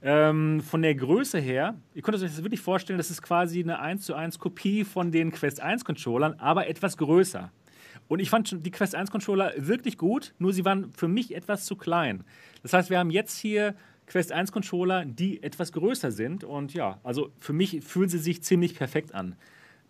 Ähm, 0.00 0.60
von 0.60 0.82
der 0.82 0.94
Größe 0.94 1.38
her, 1.38 1.76
ihr 1.94 2.02
könnt 2.02 2.16
euch 2.16 2.22
das 2.22 2.42
wirklich 2.42 2.60
vorstellen, 2.60 2.98
das 2.98 3.10
ist 3.10 3.20
quasi 3.20 3.60
eine 3.60 3.80
1 3.80 4.04
zu 4.04 4.14
1 4.14 4.38
Kopie 4.38 4.84
von 4.84 5.10
den 5.10 5.32
Quest 5.32 5.60
1 5.60 5.84
Controllern, 5.84 6.34
aber 6.34 6.68
etwas 6.68 6.96
größer. 6.96 7.50
Und 8.06 8.20
ich 8.20 8.30
fand 8.30 8.64
die 8.64 8.70
Quest 8.70 8.94
1 8.94 9.10
Controller 9.10 9.52
wirklich 9.56 9.98
gut, 9.98 10.34
nur 10.38 10.52
sie 10.52 10.64
waren 10.64 10.92
für 10.92 11.08
mich 11.08 11.34
etwas 11.34 11.64
zu 11.64 11.76
klein. 11.76 12.24
Das 12.62 12.72
heißt, 12.72 12.90
wir 12.90 12.98
haben 12.98 13.10
jetzt 13.10 13.38
hier 13.38 13.74
Quest 14.08 14.32
1 14.32 14.52
Controller, 14.52 15.04
die 15.04 15.42
etwas 15.42 15.72
größer 15.72 16.10
sind. 16.10 16.42
Und 16.42 16.74
ja, 16.74 16.98
also 17.04 17.30
für 17.38 17.52
mich 17.52 17.82
fühlen 17.84 18.08
sie 18.08 18.18
sich 18.18 18.42
ziemlich 18.42 18.74
perfekt 18.74 19.14
an. 19.14 19.36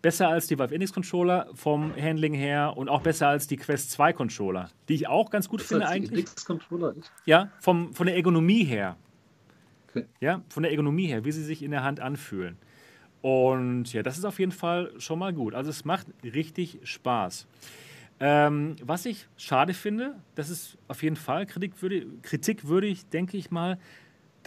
Besser 0.01 0.29
als 0.29 0.47
die 0.47 0.57
Valve 0.57 0.73
Index 0.73 0.93
Controller 0.93 1.49
vom 1.53 1.93
Handling 1.95 2.33
her 2.33 2.73
und 2.77 2.87
auch 2.87 3.01
besser 3.01 3.27
als 3.27 3.47
die 3.47 3.57
Quest 3.57 3.91
2 3.91 4.13
Controller, 4.13 4.69
die 4.87 4.93
ich 4.93 5.07
auch 5.07 5.29
ganz 5.29 5.49
gut 5.49 5.61
das 5.61 5.67
finde 5.67 5.87
eigentlich. 5.87 6.11
Index 6.11 6.45
Controller 6.45 6.95
ist? 6.95 7.11
Ja, 7.25 7.51
vom, 7.59 7.93
von 7.93 8.05
der 8.05 8.15
Ergonomie 8.15 8.63
her. 8.63 8.95
Okay. 9.89 10.05
Ja, 10.21 10.41
von 10.49 10.63
der 10.63 10.71
Ergonomie 10.71 11.07
her, 11.07 11.25
wie 11.25 11.31
sie 11.31 11.43
sich 11.43 11.63
in 11.63 11.71
der 11.71 11.83
Hand 11.83 11.99
anfühlen. 11.99 12.57
Und 13.21 13.91
ja, 13.91 14.03
das 14.03 14.17
ist 14.17 14.25
auf 14.25 14.39
jeden 14.39 14.51
Fall 14.53 14.93
schon 14.97 15.19
mal 15.19 15.33
gut. 15.33 15.53
Also 15.53 15.69
es 15.69 15.83
macht 15.83 16.07
richtig 16.23 16.79
Spaß. 16.83 17.47
Ähm, 18.21 18.75
was 18.83 19.05
ich 19.05 19.27
schade 19.37 19.73
finde, 19.73 20.15
das 20.35 20.49
ist 20.49 20.77
auf 20.87 21.03
jeden 21.03 21.15
Fall 21.15 21.45
kritikwürdig, 21.45 22.05
kritikwürdig 22.21 23.05
denke 23.07 23.37
ich 23.37 23.49
mal, 23.49 23.79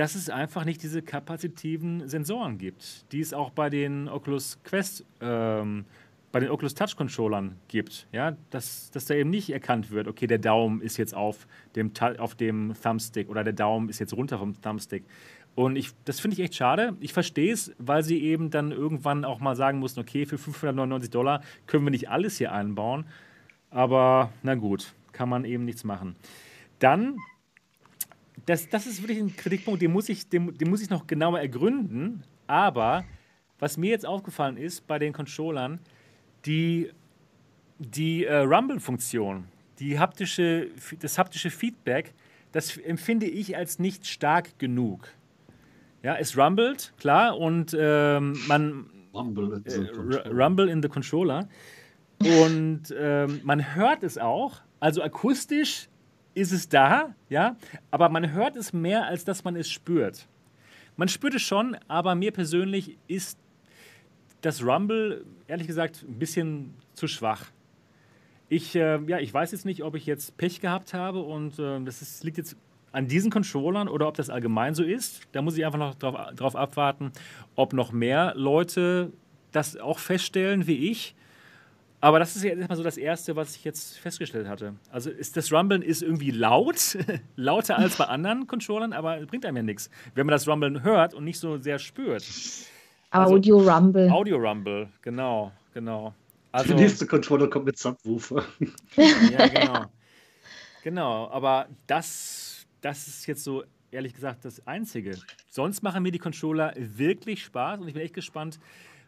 dass 0.03 0.17
es 0.17 0.29
einfach 0.29 0.65
nicht 0.65 0.83
diese 0.83 1.01
kapazitiven 1.01 2.09
Sensoren 2.09 2.59
gibt, 2.59 3.13
die 3.13 3.21
es 3.21 3.33
auch 3.33 3.51
bei 3.51 3.71
den 3.71 4.09
Oculus 4.09 4.59
Quest, 4.65 5.05
ähm, 5.21 5.85
bei 6.33 6.41
den 6.41 6.51
Oculus 6.51 6.75
Touch 6.75 6.97
Controllern 6.97 7.55
gibt. 7.69 8.09
Ja, 8.11 8.37
dass, 8.51 8.91
dass 8.91 9.05
da 9.05 9.15
eben 9.15 9.31
nicht 9.31 9.51
erkannt 9.51 9.93
wird, 9.93 10.09
okay, 10.09 10.27
der 10.27 10.39
Daumen 10.39 10.81
ist 10.81 10.97
jetzt 10.97 11.15
auf 11.15 11.47
dem, 11.77 11.93
auf 12.19 12.35
dem 12.35 12.75
Thumbstick 12.83 13.29
oder 13.29 13.45
der 13.45 13.53
Daumen 13.53 13.89
ist 13.89 14.01
jetzt 14.01 14.13
runter 14.13 14.39
vom 14.39 14.61
Thumbstick. 14.61 15.05
Und 15.55 15.77
ich, 15.77 15.93
das 16.05 16.19
finde 16.19 16.35
ich 16.35 16.43
echt 16.43 16.57
schade. 16.57 16.97
Ich 16.99 17.13
verstehe 17.13 17.53
es, 17.53 17.73
weil 17.79 18.03
sie 18.03 18.21
eben 18.25 18.51
dann 18.51 18.73
irgendwann 18.73 19.25
auch 19.25 19.39
mal 19.39 19.55
sagen 19.55 19.79
mussten, 19.79 20.01
okay, 20.01 20.27
für 20.27 20.37
599 20.37 21.11
Dollar 21.11 21.43
können 21.69 21.85
wir 21.85 21.93
nicht 21.93 22.11
alles 22.11 22.39
hier 22.39 22.51
einbauen. 22.51 23.05
Aber 23.71 24.33
na 24.43 24.57
gut, 24.57 24.95
kann 25.13 25.29
man 25.29 25.45
eben 25.45 25.65
nichts 25.65 25.85
machen. 25.85 26.17
Dann 26.81 27.19
das, 28.47 28.69
das 28.69 28.87
ist 28.87 29.03
wirklich 29.03 29.19
ein 29.19 29.35
Kritikpunkt, 29.37 29.83
den 29.83 29.93
muss, 29.93 30.09
ich, 30.09 30.29
den, 30.29 30.57
den 30.57 30.71
muss 30.71 30.83
ich 30.83 30.91
noch 30.91 31.07
genauer 31.07 31.41
ergründen. 31.41 32.25
Aber 32.47 33.05
was 33.59 33.77
mir 33.77 33.91
jetzt 33.91 34.07
aufgefallen 34.07 34.57
ist 34.57 34.87
bei 34.87 34.99
den 34.99 35.13
Controllern, 35.13 35.81
die, 36.45 36.91
die 37.79 38.25
äh, 38.25 38.39
Rumble-Funktion, 38.39 39.45
die 39.79 39.99
haptische, 39.99 40.69
das 40.99 41.19
haptische 41.19 41.51
Feedback, 41.51 42.15
das 42.53 42.77
empfinde 42.77 43.27
ich 43.27 43.57
als 43.57 43.79
nicht 43.79 44.07
stark 44.07 44.59
genug. 44.59 45.09
Ja, 46.03 46.17
es 46.17 46.37
rumbelt, 46.37 46.93
klar, 46.99 47.39
und 47.39 47.77
ähm, 47.79 48.37
man. 48.49 48.87
Rumble 49.15 49.63
in, 49.65 49.87
äh, 49.87 50.29
Rumble 50.29 50.69
in 50.69 50.83
the 50.83 50.89
Controller. 50.89 51.49
Und 52.21 52.95
ähm, 52.97 53.41
man 53.45 53.75
hört 53.75 54.03
es 54.03 54.19
auch. 54.19 54.61
Also 54.81 55.03
akustisch 55.03 55.89
ist 56.35 56.53
es 56.53 56.69
da, 56.69 57.15
ja, 57.29 57.57
aber 57.91 58.09
man 58.09 58.33
hört 58.33 58.57
es 58.57 58.73
mehr, 58.73 59.07
als 59.07 59.25
dass 59.25 59.45
man 59.45 59.57
es 59.57 59.71
spürt. 59.71 60.29
Man 60.97 61.09
spürt 61.09 61.35
es 61.35 61.43
schon, 61.43 61.77
aber 61.89 62.15
mir 62.15 62.33
persönlich 62.33 62.99
ist 63.07 63.39
das 64.41 64.63
Rumble, 64.65 65.25
ehrlich 65.47 65.67
gesagt, 65.67 66.05
ein 66.07 66.19
bisschen 66.19 66.75
zu 66.95 67.07
schwach. 67.07 67.47
Ich, 68.49 68.75
äh, 68.75 69.01
ja, 69.07 69.19
ich 69.19 69.33
weiß 69.33 69.53
jetzt 69.53 69.65
nicht, 69.65 69.83
ob 69.83 69.95
ich 69.95 70.05
jetzt 70.05 70.37
Pech 70.37 70.61
gehabt 70.61 70.93
habe 70.93 71.21
und 71.21 71.59
äh, 71.59 71.81
das 71.83 72.03
ist, 72.03 72.23
liegt 72.25 72.37
jetzt 72.37 72.57
an 72.91 73.09
diesen 73.09 73.31
Controllern 73.31 73.89
oder 73.89 74.09
ob 74.09 74.17
das 74.17 74.29
allgemein 74.29 74.75
so 74.75 74.83
ist. 74.83 75.23
Da 75.33 75.41
muss 75.41 75.57
ich 75.57 75.65
einfach 75.65 75.79
noch 75.79 75.95
drauf, 75.95 76.35
drauf 76.37 76.57
abwarten, 76.57 77.13
ob 77.55 77.73
noch 77.73 77.93
mehr 77.93 78.35
Leute 78.37 79.13
das 79.53 79.77
auch 79.77 79.99
feststellen 79.99 80.67
wie 80.67 80.91
ich 80.91 81.15
aber 82.03 82.19
das 82.19 82.35
ist 82.35 82.43
ja 82.43 82.51
erstmal 82.51 82.77
so 82.77 82.83
das 82.83 82.97
Erste, 82.97 83.37
was 83.37 83.55
ich 83.55 83.63
jetzt 83.63 83.97
festgestellt 83.97 84.49
hatte. 84.49 84.75
Also 84.91 85.09
ist 85.09 85.37
das 85.37 85.53
Rumblen 85.53 85.83
ist 85.83 86.03
irgendwie 86.03 86.33
laut, 86.33 86.99
lauter 87.37 87.79
als 87.79 87.97
bei 87.97 88.07
anderen 88.07 88.49
Controllern, 88.49 88.93
aber 88.93 89.25
bringt 89.25 89.47
einem 89.47 89.59
ja 89.59 89.63
nichts, 89.63 89.89
wenn 90.17 90.27
man 90.27 90.33
das 90.33 90.49
Rumblen 90.49 90.83
hört 90.83 91.15
und 91.15 91.23
nicht 91.23 91.39
so 91.39 91.59
sehr 91.59 91.79
spürt. 91.79 92.25
Also, 93.11 93.35
Audio 93.37 93.59
Rumble. 93.59 94.11
Audio 94.11 94.37
Rumble, 94.37 94.89
genau, 95.01 95.53
genau. 95.73 96.13
Also, 96.51 96.75
Der 96.75 96.77
nächste 96.77 97.07
Controller 97.07 97.49
kommt 97.49 97.67
mit 97.67 97.79
Subwoofer. 97.79 98.45
ja, 98.97 99.47
genau. 99.47 99.85
Genau, 100.83 101.31
aber 101.31 101.69
das, 101.87 102.67
das 102.81 103.07
ist 103.07 103.27
jetzt 103.29 103.45
so 103.45 103.63
ehrlich 103.93 104.13
gesagt 104.13 104.45
das 104.45 104.67
Einzige. 104.67 105.17
Sonst 105.49 105.85
machen 105.85 106.03
mir 106.03 106.11
die 106.11 106.19
Controller 106.19 106.75
wirklich 106.77 107.45
Spaß 107.45 107.79
und 107.79 107.87
ich 107.87 107.95
bin 107.95 108.03
echt 108.03 108.15
gespannt, 108.15 108.59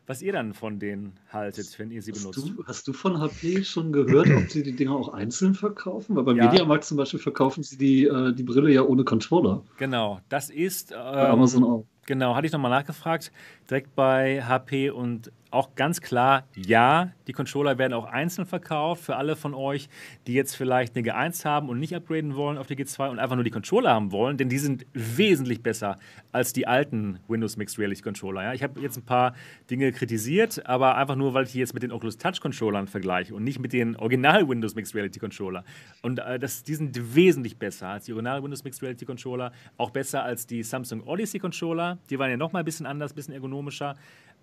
was 0.07 0.23
ihr 0.23 0.33
dann 0.33 0.55
von 0.55 0.79
denen 0.79 1.15
haltet, 1.33 1.79
wenn 1.79 1.91
ihr 1.91 2.03
sie 2.03 2.13
benutzt. 2.13 2.39
Hast 2.39 2.49
du, 2.49 2.65
hast 2.67 2.89
du 2.89 2.93
von 2.93 3.21
HP 3.21 3.65
schon 3.65 3.93
gehört, 3.93 4.29
ob 4.31 4.51
sie 4.51 4.63
die 4.63 4.77
Dinger 4.77 4.95
auch 4.95 5.09
einzeln 5.09 5.55
verkaufen? 5.55 6.15
Weil 6.17 6.25
beim 6.25 6.37
ja. 6.37 6.47
Mediamarkt 6.47 6.85
zum 6.85 6.97
Beispiel 6.97 7.21
verkaufen 7.21 7.63
sie 7.63 7.79
die, 7.79 8.05
äh, 8.05 8.33
die 8.35 8.43
Brille 8.43 8.71
ja 8.71 8.83
ohne 8.83 9.05
Controller. 9.05 9.63
Genau, 9.79 10.21
das 10.29 10.51
ist. 10.51 10.93
Ähm, 10.93 10.99
bei 10.99 11.29
Amazon 11.29 11.65
auch. 11.65 11.87
Genau, 12.07 12.35
hatte 12.35 12.47
ich 12.47 12.53
nochmal 12.53 12.71
nachgefragt, 12.71 13.33
direkt 13.71 13.95
bei 13.95 14.43
HP 14.43 14.91
und 14.91 15.33
auch 15.55 15.75
ganz 15.77 16.01
klar, 16.01 16.47
ja, 16.55 17.13
die 17.27 17.33
Controller 17.33 17.79
werden 17.79 17.93
auch 17.93 18.07
einzeln 18.07 18.47
verkauft 18.47 19.05
für 19.05 19.17
alle 19.17 19.37
von 19.37 19.55
euch, 19.55 19.89
die 20.27 20.35
jetzt 20.35 20.57
vielleicht 20.57 20.97
eine 20.97 21.07
G1 21.09 21.45
haben 21.45 21.69
und 21.69 21.79
nicht 21.79 21.95
upgraden 21.95 22.35
wollen 22.37 22.59
auf 22.59 22.67
die 22.67 22.77
G2 22.77 23.11
und 23.11 23.19
einfach 23.19 23.37
nur 23.37 23.45
die 23.45 23.51
Controller 23.51 23.91
haben 23.91 24.13
wollen, 24.13 24.37
denn 24.37 24.49
die 24.49 24.59
sind 24.59 24.85
wesentlich 24.93 25.63
besser 25.63 25.97
als 26.33 26.53
die 26.53 26.67
alten 26.67 27.21
Windows 27.29 27.57
Mixed 27.57 27.79
Reality 27.79 28.03
Controller. 28.03 28.43
Ja? 28.43 28.53
Ich 28.53 28.63
habe 28.63 28.81
jetzt 28.81 28.97
ein 28.97 29.05
paar 29.05 29.35
Dinge 29.71 29.93
kritisiert, 29.93 30.67
aber 30.67 30.97
einfach 30.97 31.17
nur, 31.17 31.35
weil 31.35 31.45
ich 31.45 31.53
die 31.53 31.61
jetzt 31.61 31.73
mit 31.73 31.83
den 31.83 31.93
Oculus 31.93 32.19
Touch 32.19 32.41
Controllern 32.41 32.87
vergleiche 32.89 33.35
und 33.35 33.45
nicht 33.45 33.61
mit 33.61 33.73
den 33.73 33.97
Original 33.97 34.49
Windows 34.49 34.75
Mixed 34.75 34.95
Reality 34.95 35.21
Controller. 35.21 35.65
Und 36.03 36.19
äh, 36.19 36.39
das, 36.39 36.65
die 36.65 36.75
sind 36.75 37.15
wesentlich 37.15 37.57
besser 37.57 37.89
als 37.89 38.07
die 38.07 38.13
Original 38.13 38.43
Windows 38.43 38.65
Mixed 38.65 38.83
Reality 38.83 39.05
Controller, 39.05 39.53
auch 39.77 39.91
besser 39.91 40.25
als 40.25 40.47
die 40.47 40.63
Samsung 40.63 41.03
Odyssey 41.07 41.39
Controller. 41.39 41.99
Die 42.11 42.19
waren 42.19 42.31
ja 42.31 42.37
nochmal 42.37 42.63
ein 42.63 42.65
bisschen 42.65 42.87
anders, 42.87 43.13
ein 43.13 43.15
bisschen 43.15 43.35
ergonomischer. 43.35 43.95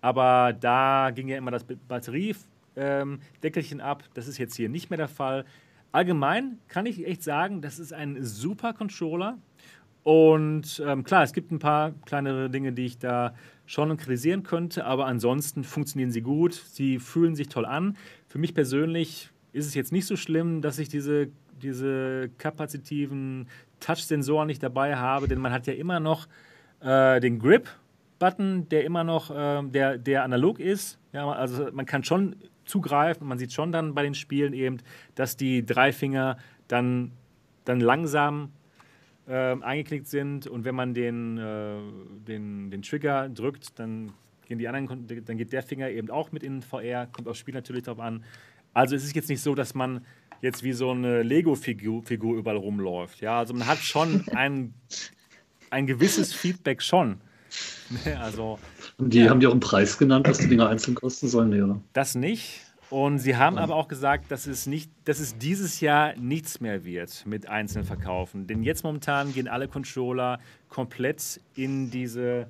Aber 0.01 0.53
da 0.53 1.11
ging 1.13 1.27
ja 1.27 1.37
immer 1.37 1.51
das 1.51 1.63
Batteriedeckelchen 1.63 3.79
ähm, 3.79 3.85
ab. 3.85 4.03
Das 4.13 4.27
ist 4.27 4.39
jetzt 4.39 4.55
hier 4.55 4.69
nicht 4.69 4.89
mehr 4.89 4.97
der 4.97 5.07
Fall. 5.07 5.45
Allgemein 5.91 6.57
kann 6.67 6.85
ich 6.85 7.05
echt 7.05 7.23
sagen, 7.23 7.61
das 7.61 7.79
ist 7.79 7.93
ein 7.93 8.23
super 8.23 8.73
Controller. 8.73 9.37
Und 10.03 10.81
ähm, 10.85 11.03
klar, 11.03 11.23
es 11.23 11.33
gibt 11.33 11.51
ein 11.51 11.59
paar 11.59 11.91
kleinere 12.05 12.49
Dinge, 12.49 12.73
die 12.73 12.85
ich 12.85 12.97
da 12.97 13.35
schon 13.67 13.95
kritisieren 13.97 14.43
könnte, 14.43 14.85
aber 14.85 15.05
ansonsten 15.05 15.63
funktionieren 15.63 16.11
sie 16.11 16.21
gut. 16.21 16.53
Sie 16.53 16.99
fühlen 16.99 17.35
sich 17.35 17.49
toll 17.49 17.65
an. 17.65 17.97
Für 18.27 18.39
mich 18.39 18.53
persönlich 18.53 19.29
ist 19.53 19.67
es 19.67 19.75
jetzt 19.75 19.91
nicht 19.91 20.07
so 20.07 20.15
schlimm, 20.15 20.61
dass 20.61 20.79
ich 20.79 20.89
diese, 20.89 21.27
diese 21.61 22.29
kapazitiven 22.37 23.47
Touch-Sensoren 23.79 24.47
nicht 24.47 24.63
dabei 24.63 24.95
habe, 24.95 25.27
denn 25.27 25.39
man 25.39 25.51
hat 25.51 25.67
ja 25.67 25.73
immer 25.73 25.99
noch 25.99 26.27
äh, 26.79 27.19
den 27.19 27.37
Grip 27.37 27.69
Button, 28.21 28.69
der 28.69 28.85
immer 28.85 29.03
noch, 29.03 29.31
äh, 29.31 29.63
der, 29.63 29.97
der 29.97 30.23
analog 30.23 30.59
ist. 30.59 30.99
Ja, 31.11 31.29
also 31.31 31.69
man 31.73 31.87
kann 31.87 32.03
schon 32.03 32.35
zugreifen, 32.65 33.27
man 33.27 33.39
sieht 33.39 33.51
schon 33.51 33.71
dann 33.71 33.95
bei 33.95 34.03
den 34.03 34.13
Spielen 34.13 34.53
eben, 34.53 34.77
dass 35.15 35.37
die 35.37 35.65
drei 35.65 35.91
Finger 35.91 36.37
dann, 36.67 37.13
dann 37.65 37.79
langsam 37.79 38.51
ähm, 39.27 39.63
eingeklickt 39.63 40.07
sind 40.07 40.45
und 40.45 40.65
wenn 40.65 40.75
man 40.75 40.93
den, 40.93 41.39
äh, 41.39 41.77
den, 42.27 42.69
den 42.69 42.83
Trigger 42.83 43.27
drückt, 43.27 43.79
dann 43.79 44.13
gehen 44.45 44.59
die 44.59 44.67
anderen, 44.67 45.07
dann 45.07 45.37
geht 45.37 45.51
der 45.51 45.63
Finger 45.63 45.89
eben 45.89 46.11
auch 46.11 46.31
mit 46.31 46.43
in 46.43 46.61
VR, 46.61 47.07
kommt 47.07 47.27
aufs 47.27 47.39
Spiel 47.39 47.55
natürlich 47.55 47.83
drauf 47.83 47.99
an. 47.99 48.23
Also 48.73 48.95
es 48.95 49.03
ist 49.03 49.15
jetzt 49.15 49.29
nicht 49.29 49.41
so, 49.41 49.55
dass 49.55 49.73
man 49.73 50.05
jetzt 50.41 50.63
wie 50.63 50.73
so 50.73 50.91
eine 50.91 51.23
Lego-Figur 51.23 52.03
Figur 52.03 52.37
überall 52.37 52.57
rumläuft. 52.57 53.19
Ja, 53.19 53.39
also 53.39 53.55
man 53.55 53.65
hat 53.65 53.79
schon 53.79 54.27
ein, 54.35 54.75
ein 55.71 55.87
gewisses 55.87 56.33
Feedback 56.33 56.83
schon. 56.83 57.19
Also, 58.19 58.59
die 58.97 59.19
ja. 59.19 59.29
haben 59.29 59.39
die 59.39 59.47
auch 59.47 59.51
einen 59.51 59.59
Preis 59.59 59.97
genannt, 59.97 60.27
was 60.27 60.37
die 60.37 60.47
Dinger 60.47 60.69
einzeln 60.69 60.95
kosten 60.95 61.27
sollen, 61.27 61.49
nee, 61.49 61.61
oder? 61.61 61.79
Das 61.93 62.15
nicht. 62.15 62.61
Und 62.91 63.19
sie 63.19 63.37
haben 63.37 63.57
aber 63.57 63.75
auch 63.75 63.87
gesagt, 63.87 64.31
dass 64.31 64.47
es, 64.47 64.67
nicht, 64.67 64.91
dass 65.05 65.21
es 65.21 65.37
dieses 65.37 65.79
Jahr 65.79 66.13
nichts 66.17 66.59
mehr 66.59 66.83
wird 66.83 67.25
mit 67.25 67.47
einzelnen 67.47 67.85
Verkaufen. 67.85 68.47
Denn 68.47 68.63
jetzt 68.63 68.83
momentan 68.83 69.33
gehen 69.33 69.47
alle 69.47 69.69
Controller 69.69 70.39
komplett 70.67 71.39
in 71.55 71.89
diese, 71.89 72.47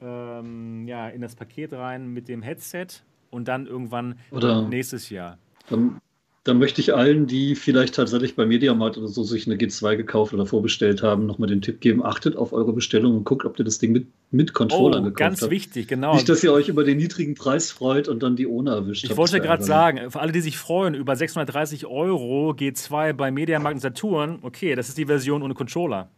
ähm, 0.00 0.88
ja, 0.88 1.08
in 1.08 1.20
das 1.20 1.36
Paket 1.36 1.74
rein 1.74 2.08
mit 2.08 2.26
dem 2.26 2.40
Headset 2.40 2.86
und 3.30 3.48
dann 3.48 3.66
irgendwann 3.66 4.18
Oder 4.30 4.66
nächstes 4.66 5.10
Jahr. 5.10 5.36
Dann 5.68 6.00
dann 6.46 6.58
möchte 6.58 6.80
ich 6.80 6.94
allen, 6.94 7.26
die 7.26 7.56
vielleicht 7.56 7.96
tatsächlich 7.96 8.36
bei 8.36 8.46
Mediamarkt 8.46 8.96
oder 8.96 9.08
so 9.08 9.24
sich 9.24 9.46
eine 9.46 9.56
G2 9.56 9.96
gekauft 9.96 10.32
oder 10.32 10.46
vorbestellt 10.46 11.02
haben, 11.02 11.26
nochmal 11.26 11.48
den 11.48 11.60
Tipp 11.60 11.80
geben, 11.80 12.04
achtet 12.04 12.36
auf 12.36 12.52
eure 12.52 12.72
Bestellung 12.72 13.16
und 13.16 13.24
guckt, 13.24 13.44
ob 13.44 13.58
ihr 13.58 13.64
das 13.64 13.78
Ding 13.78 13.90
mit, 13.90 14.06
mit 14.30 14.52
Controller 14.52 15.00
oh, 15.00 15.02
gekauft 15.02 15.18
ganz 15.18 15.42
habt. 15.42 15.50
wichtig, 15.50 15.88
genau. 15.88 16.14
Nicht, 16.14 16.28
dass 16.28 16.44
ihr 16.44 16.52
euch 16.52 16.68
über 16.68 16.84
den 16.84 16.98
niedrigen 16.98 17.34
Preis 17.34 17.72
freut 17.72 18.06
und 18.06 18.22
dann 18.22 18.36
die 18.36 18.46
ohne 18.46 18.70
erwischt 18.70 19.04
Ich 19.04 19.16
wollte 19.16 19.40
gerade 19.40 19.64
sagen, 19.64 20.10
für 20.10 20.20
alle, 20.20 20.30
die 20.30 20.40
sich 20.40 20.56
freuen, 20.56 20.94
über 20.94 21.16
630 21.16 21.86
Euro 21.86 22.50
G2 22.50 23.12
bei 23.12 23.32
Mediamarkt 23.32 23.76
und 23.76 23.80
Saturn, 23.80 24.38
okay, 24.42 24.76
das 24.76 24.88
ist 24.88 24.98
die 24.98 25.06
Version 25.06 25.42
ohne 25.42 25.54
Controller. 25.54 26.08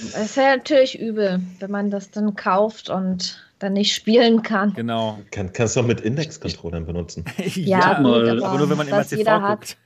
Das 0.00 0.24
ist 0.24 0.36
ja 0.36 0.56
natürlich 0.56 0.98
übel, 0.98 1.40
wenn 1.60 1.70
man 1.70 1.90
das 1.90 2.10
dann 2.10 2.34
kauft 2.34 2.90
und 2.90 3.40
dann 3.62 3.74
nicht 3.74 3.94
spielen 3.94 4.42
kann. 4.42 4.74
Genau. 4.74 5.18
Kann, 5.30 5.52
kannst 5.52 5.76
du 5.76 5.80
auch 5.80 5.86
mit 5.86 6.00
Index-Controllern 6.00 6.86
benutzen. 6.86 7.24
ja, 7.54 8.00
mal, 8.00 8.28
aber, 8.28 8.46
aber, 8.46 8.58
nur 8.58 8.70
wenn 8.70 8.78
man 8.78 8.88
immer 8.88 9.04
CV 9.04 9.40
guckt. 9.40 9.76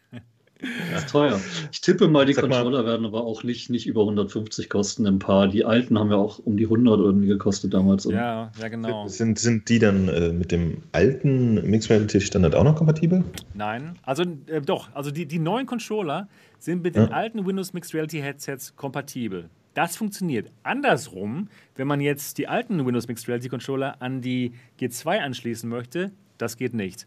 Das 0.93 1.05
ist 1.05 1.11
teuer. 1.11 1.39
Ich 1.70 1.82
tippe 1.82 2.09
mal, 2.09 2.24
die 2.24 2.32
Sag 2.32 2.43
Controller 2.43 2.82
mal. 2.82 2.86
werden 2.86 3.05
aber 3.05 3.24
auch 3.24 3.44
nicht, 3.44 3.69
nicht 3.69 3.86
über 3.86 4.01
150 4.01 4.70
kosten 4.70 5.07
ein 5.07 5.19
paar. 5.19 5.48
Die 5.48 5.66
alten 5.66 5.98
haben 5.98 6.11
ja 6.11 6.16
auch 6.16 6.39
um 6.39 6.57
die 6.57 6.65
100 6.65 6.98
irgendwie 6.98 7.27
gekostet 7.27 7.74
damals. 7.74 8.05
Ja, 8.05 8.51
ja, 8.59 8.69
genau. 8.69 9.07
Sind, 9.07 9.39
sind 9.39 9.69
die 9.69 9.78
dann 9.78 10.09
äh, 10.09 10.32
mit 10.32 10.53
dem 10.53 10.78
alten 10.93 11.57
Mixed 11.69 11.90
Reality 11.90 12.23
Standard 12.23 12.55
auch 12.55 12.65
noch 12.65 12.77
kompatibel? 12.77 13.23
Nein, 13.53 13.98
also 14.03 14.23
äh, 14.23 14.62
doch. 14.62 14.89
Also 14.94 15.11
die, 15.11 15.27
die 15.27 15.39
neuen 15.39 15.66
Controller 15.66 16.27
sind 16.59 16.82
mit 16.82 16.97
ja. 16.97 17.05
den 17.05 17.12
alten 17.12 17.47
Windows 17.47 17.74
Mixed 17.74 17.93
Reality 17.93 18.20
Headsets 18.20 18.74
kompatibel. 18.77 19.51
Das 19.77 19.94
funktioniert. 19.94 20.51
Andersrum, 20.62 21.51
wenn 21.74 21.86
man 21.86 22.01
jetzt 22.01 22.39
die 22.39 22.48
alten 22.48 22.86
Windows 22.86 23.09
Mixed 23.09 23.28
Reality 23.28 23.51
Controller 23.51 24.01
an 24.01 24.23
die 24.23 24.53
G2 24.81 25.19
anschließen 25.19 25.69
möchte, 25.69 26.12
das 26.39 26.57
geht 26.57 26.73
nicht. 26.73 27.07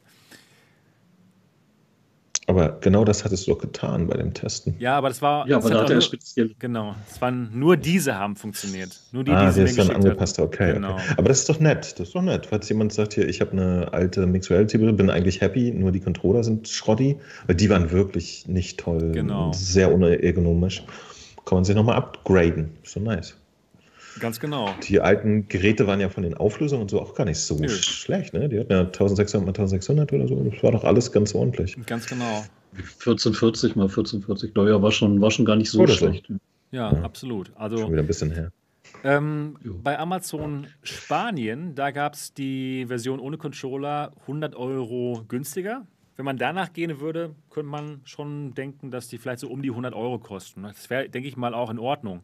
Aber 2.46 2.78
genau 2.80 3.04
das 3.06 3.26
hattest 3.26 3.48
du 3.48 3.54
doch 3.54 3.60
getan 3.60 4.06
bei 4.06 4.18
dem 4.18 4.36
Testen. 4.36 4.76
Ja, 4.78 4.98
aber 4.98 5.10
das 5.10 5.20
war. 5.20 5.48
Ja, 5.48 5.58
aber 5.58 5.70
da 5.72 5.82
hat 5.82 5.90
er 5.90 6.02
speziell. 6.02 6.54
Genau. 6.60 6.96
Es 7.10 7.20
waren 7.20 7.50
nur 7.54 7.76
diese 7.76 8.14
haben 8.16 8.36
funktioniert. 8.36 9.00
Nur 9.12 9.24
die, 9.24 9.32
ah, 9.32 9.52
die 9.52 9.62
ist 9.62 9.78
dann 9.80 9.90
angepasst. 9.90 10.38
Okay, 10.38 10.74
genau. 10.74 10.94
okay. 10.94 11.14
Aber 11.18 11.28
das 11.28 11.40
ist 11.40 11.50
doch 11.50 11.60
nett. 11.60 12.00
Das 12.00 12.10
ist 12.10 12.16
doch 12.16 12.22
nett. 12.22 12.46
Falls 12.46 12.70
jemand 12.70 12.94
sagt 12.94 13.16
hier, 13.16 13.28
ich 13.28 13.42
habe 13.42 13.52
eine 13.54 13.94
alte 13.94 14.28
Mixed 14.28 14.52
Reality 14.52 14.78
Brille, 14.78 14.94
bin 14.94 15.10
eigentlich 15.10 15.42
happy, 15.42 15.72
nur 15.72 15.92
die 15.92 16.02
Controller 16.02 16.44
sind 16.44 16.68
schrotti, 16.68 17.18
weil 17.48 17.56
die 17.56 17.70
waren 17.70 17.90
wirklich 17.90 18.48
nicht 18.48 18.80
toll. 18.80 19.12
Genau. 19.12 19.52
Sehr 19.54 19.92
unergonomisch 19.92 20.84
kann 21.50 21.58
man 21.58 21.66
sich 21.66 21.76
nochmal 21.76 21.96
upgraden. 21.96 22.78
Ist 22.84 22.94
so 22.94 23.00
nice. 23.00 23.36
Ganz 24.20 24.40
genau. 24.40 24.70
Die 24.84 25.00
alten 25.00 25.48
Geräte 25.48 25.88
waren 25.88 26.00
ja 26.00 26.10
von 26.10 26.22
den 26.22 26.36
Auflösungen 26.36 26.84
und 26.84 26.92
so 26.92 27.02
auch 27.02 27.16
gar 27.16 27.26
nicht 27.26 27.40
so 27.40 27.56
Nö. 27.56 27.68
schlecht. 27.70 28.34
Ne? 28.34 28.50
Die 28.50 28.60
hatten 28.60 28.72
ja 28.72 28.82
1600 28.82 29.46
mal 29.46 29.50
1600 29.50 30.14
oder 30.14 30.28
so. 30.28 30.36
Das 30.36 30.64
war 30.64 30.72
doch 30.72 30.84
alles 30.84 31.12
ganz 31.12 31.34
ordentlich. 31.34 31.76
Ganz 31.88 32.06
genau. 32.06 32.46
1440 32.74 33.76
mal 33.76 33.84
1440, 33.84 34.54
glaube 34.54 34.70
ich, 34.70 34.82
war 34.82 34.92
schon, 34.92 35.20
war 35.22 35.32
schon 35.32 35.46
gar 35.46 35.56
nicht 35.56 35.72
so 35.72 35.82
oder 35.82 35.94
schlecht. 35.94 36.28
So. 36.28 36.36
Ja, 36.72 36.94
ja, 36.94 37.02
absolut. 37.02 37.52
Also, 37.56 37.78
schon 37.78 37.92
wieder 37.92 38.04
ein 38.04 38.08
bisschen 38.08 38.32
her. 38.32 38.52
Ähm, 39.04 39.58
bei 39.64 39.98
Amazon 39.98 40.68
Spanien, 40.84 41.74
da 41.74 41.90
gab 41.90 42.14
es 42.14 42.34
die 42.34 42.86
Version 42.88 43.20
ohne 43.20 43.38
Controller 43.38 44.12
100 44.22 44.56
Euro 44.56 45.24
günstiger. 45.28 45.88
Wenn 46.20 46.26
man 46.26 46.38
danach 46.38 46.74
gehen 46.74 47.00
würde, 47.00 47.34
könnte 47.50 47.72
man 47.72 48.02
schon 48.04 48.54
denken, 48.54 48.92
dass 48.92 49.08
die 49.08 49.18
vielleicht 49.18 49.40
so 49.40 49.48
um 49.48 49.62
die 49.62 49.70
100 49.70 49.94
Euro 49.94 50.20
kosten. 50.20 50.64
Das 50.64 50.90
wäre, 50.90 51.08
denke 51.08 51.30
ich 51.30 51.38
mal, 51.38 51.54
auch 51.54 51.70
in 51.70 51.80
Ordnung. 51.80 52.24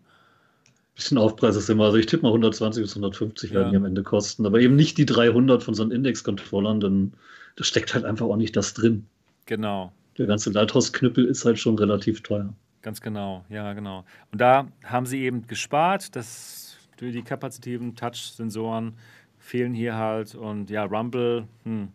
Bisschen 0.96 1.18
Aufpreis 1.18 1.56
ist 1.56 1.70
immer, 1.70 1.86
also 1.86 1.96
ich 1.96 2.06
tippe 2.06 2.24
mal 2.24 2.28
120 2.28 2.84
bis 2.84 2.92
150 2.92 3.52
ja. 3.52 3.56
werden 3.56 3.70
die 3.72 3.78
am 3.78 3.86
Ende 3.86 4.04
kosten, 4.04 4.46
aber 4.46 4.60
eben 4.60 4.76
nicht 4.76 4.98
die 4.98 5.06
300 5.06 5.64
von 5.64 5.76
so 5.76 5.82
einem 5.82 5.94
Index-Controllern, 5.94 6.82
denn 6.82 7.14
da 7.56 7.64
steckt 7.64 7.94
halt 7.94 8.04
einfach 8.04 8.26
auch 8.26 8.36
nicht 8.36 8.58
das 8.58 8.74
drin. 8.74 9.06
Genau. 9.46 9.94
Der 10.18 10.26
ganze 10.26 10.50
Lighthouse-Knüppel 10.50 11.24
ist 11.24 11.46
halt 11.46 11.58
schon 11.58 11.80
relativ 11.80 12.22
teuer. 12.22 12.54
Ganz 12.82 13.00
genau, 13.00 13.46
ja, 13.48 13.72
genau. 13.72 14.04
Und 14.30 14.42
da 14.42 14.68
haben 14.84 15.06
sie 15.06 15.22
eben 15.22 15.48
gespart, 15.48 16.18
dass 16.18 16.76
die 17.00 17.24
kapazitiven 17.24 17.96
Touch-Sensoren 17.96 18.98
fehlen 19.40 19.74
hier 19.74 19.96
halt 19.96 20.36
und 20.36 20.70
ja, 20.70 20.84
Rumble, 20.84 21.48
hm, 21.64 21.88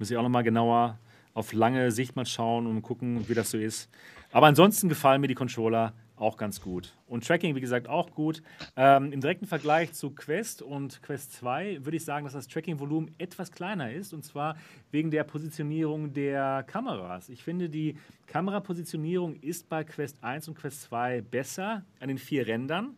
muss 0.00 0.10
ich 0.10 0.16
auch 0.16 0.22
nochmal 0.24 0.42
genauer 0.42 0.98
auf 1.34 1.52
lange 1.52 1.90
Sicht 1.90 2.16
mal 2.16 2.26
schauen 2.26 2.66
und 2.66 2.82
gucken, 2.82 3.28
wie 3.28 3.34
das 3.34 3.50
so 3.50 3.58
ist. 3.58 3.90
Aber 4.32 4.46
ansonsten 4.46 4.88
gefallen 4.88 5.20
mir 5.20 5.28
die 5.28 5.34
Controller 5.34 5.92
auch 6.16 6.36
ganz 6.36 6.60
gut. 6.60 6.96
Und 7.06 7.26
Tracking, 7.26 7.56
wie 7.56 7.60
gesagt, 7.60 7.88
auch 7.88 8.12
gut. 8.12 8.42
Ähm, 8.76 9.12
Im 9.12 9.20
direkten 9.20 9.46
Vergleich 9.46 9.92
zu 9.92 10.10
Quest 10.10 10.62
und 10.62 11.02
Quest 11.02 11.32
2 11.32 11.84
würde 11.84 11.96
ich 11.96 12.04
sagen, 12.04 12.24
dass 12.24 12.34
das 12.34 12.46
Tracking-Volumen 12.46 13.14
etwas 13.18 13.50
kleiner 13.50 13.92
ist. 13.92 14.12
Und 14.12 14.24
zwar 14.24 14.56
wegen 14.92 15.10
der 15.10 15.24
Positionierung 15.24 16.12
der 16.12 16.64
Kameras. 16.66 17.28
Ich 17.28 17.42
finde, 17.42 17.68
die 17.68 17.96
Kamerapositionierung 18.26 19.34
ist 19.36 19.68
bei 19.68 19.82
Quest 19.82 20.22
1 20.22 20.48
und 20.48 20.54
Quest 20.54 20.82
2 20.82 21.22
besser 21.22 21.84
an 21.98 22.08
den 22.08 22.18
vier 22.18 22.46
Rändern. 22.46 22.96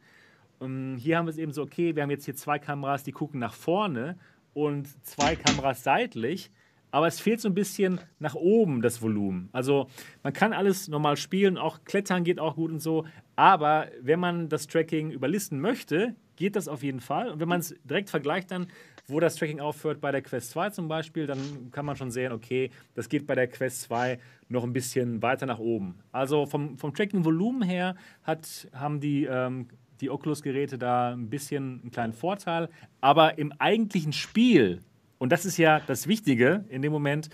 Um, 0.58 0.92
ähm, 0.92 0.96
hier 0.96 1.18
haben 1.18 1.26
wir 1.26 1.30
es 1.30 1.38
eben 1.38 1.52
so, 1.52 1.62
okay, 1.62 1.94
wir 1.94 2.02
haben 2.02 2.10
jetzt 2.10 2.24
hier 2.24 2.34
zwei 2.34 2.58
Kameras, 2.58 3.02
die 3.02 3.12
gucken 3.12 3.40
nach 3.40 3.52
vorne 3.52 4.16
und 4.54 4.88
zwei 5.04 5.36
Kameras 5.36 5.84
seitlich 5.84 6.50
aber 6.90 7.06
es 7.06 7.20
fehlt 7.20 7.40
so 7.40 7.48
ein 7.48 7.54
bisschen 7.54 8.00
nach 8.18 8.34
oben 8.34 8.82
das 8.82 9.02
Volumen. 9.02 9.48
Also 9.52 9.88
man 10.22 10.32
kann 10.32 10.52
alles 10.52 10.88
normal 10.88 11.16
spielen, 11.16 11.58
auch 11.58 11.84
Klettern 11.84 12.24
geht 12.24 12.38
auch 12.38 12.56
gut 12.56 12.70
und 12.70 12.80
so, 12.80 13.04
aber 13.36 13.88
wenn 14.00 14.20
man 14.20 14.48
das 14.48 14.66
Tracking 14.66 15.10
überlisten 15.10 15.60
möchte, 15.60 16.14
geht 16.36 16.56
das 16.56 16.68
auf 16.68 16.82
jeden 16.82 17.00
Fall. 17.00 17.30
Und 17.30 17.40
wenn 17.40 17.48
man 17.48 17.60
es 17.60 17.74
direkt 17.84 18.10
vergleicht 18.10 18.50
dann, 18.50 18.68
wo 19.08 19.20
das 19.20 19.36
Tracking 19.36 19.60
aufhört, 19.60 20.00
bei 20.00 20.10
der 20.10 20.22
Quest 20.22 20.50
2 20.50 20.70
zum 20.70 20.88
Beispiel, 20.88 21.26
dann 21.26 21.70
kann 21.70 21.86
man 21.86 21.96
schon 21.96 22.10
sehen, 22.10 22.32
okay, 22.32 22.70
das 22.94 23.08
geht 23.08 23.26
bei 23.26 23.34
der 23.34 23.46
Quest 23.46 23.82
2 23.82 24.18
noch 24.48 24.64
ein 24.64 24.72
bisschen 24.72 25.22
weiter 25.22 25.46
nach 25.46 25.58
oben. 25.58 25.98
Also 26.12 26.46
vom, 26.46 26.76
vom 26.78 26.92
Tracking-Volumen 26.92 27.62
her 27.62 27.94
hat, 28.22 28.68
haben 28.72 29.00
die, 29.00 29.24
ähm, 29.24 29.68
die 30.00 30.10
Oculus-Geräte 30.10 30.78
da 30.78 31.12
ein 31.12 31.30
bisschen 31.30 31.80
einen 31.82 31.90
kleinen 31.90 32.12
Vorteil, 32.12 32.68
aber 33.00 33.38
im 33.38 33.52
eigentlichen 33.58 34.12
Spiel 34.12 34.82
und 35.18 35.30
das 35.32 35.44
ist 35.44 35.56
ja 35.56 35.80
das 35.86 36.06
Wichtige 36.06 36.64
in 36.68 36.82
dem 36.82 36.92
Moment, 36.92 37.30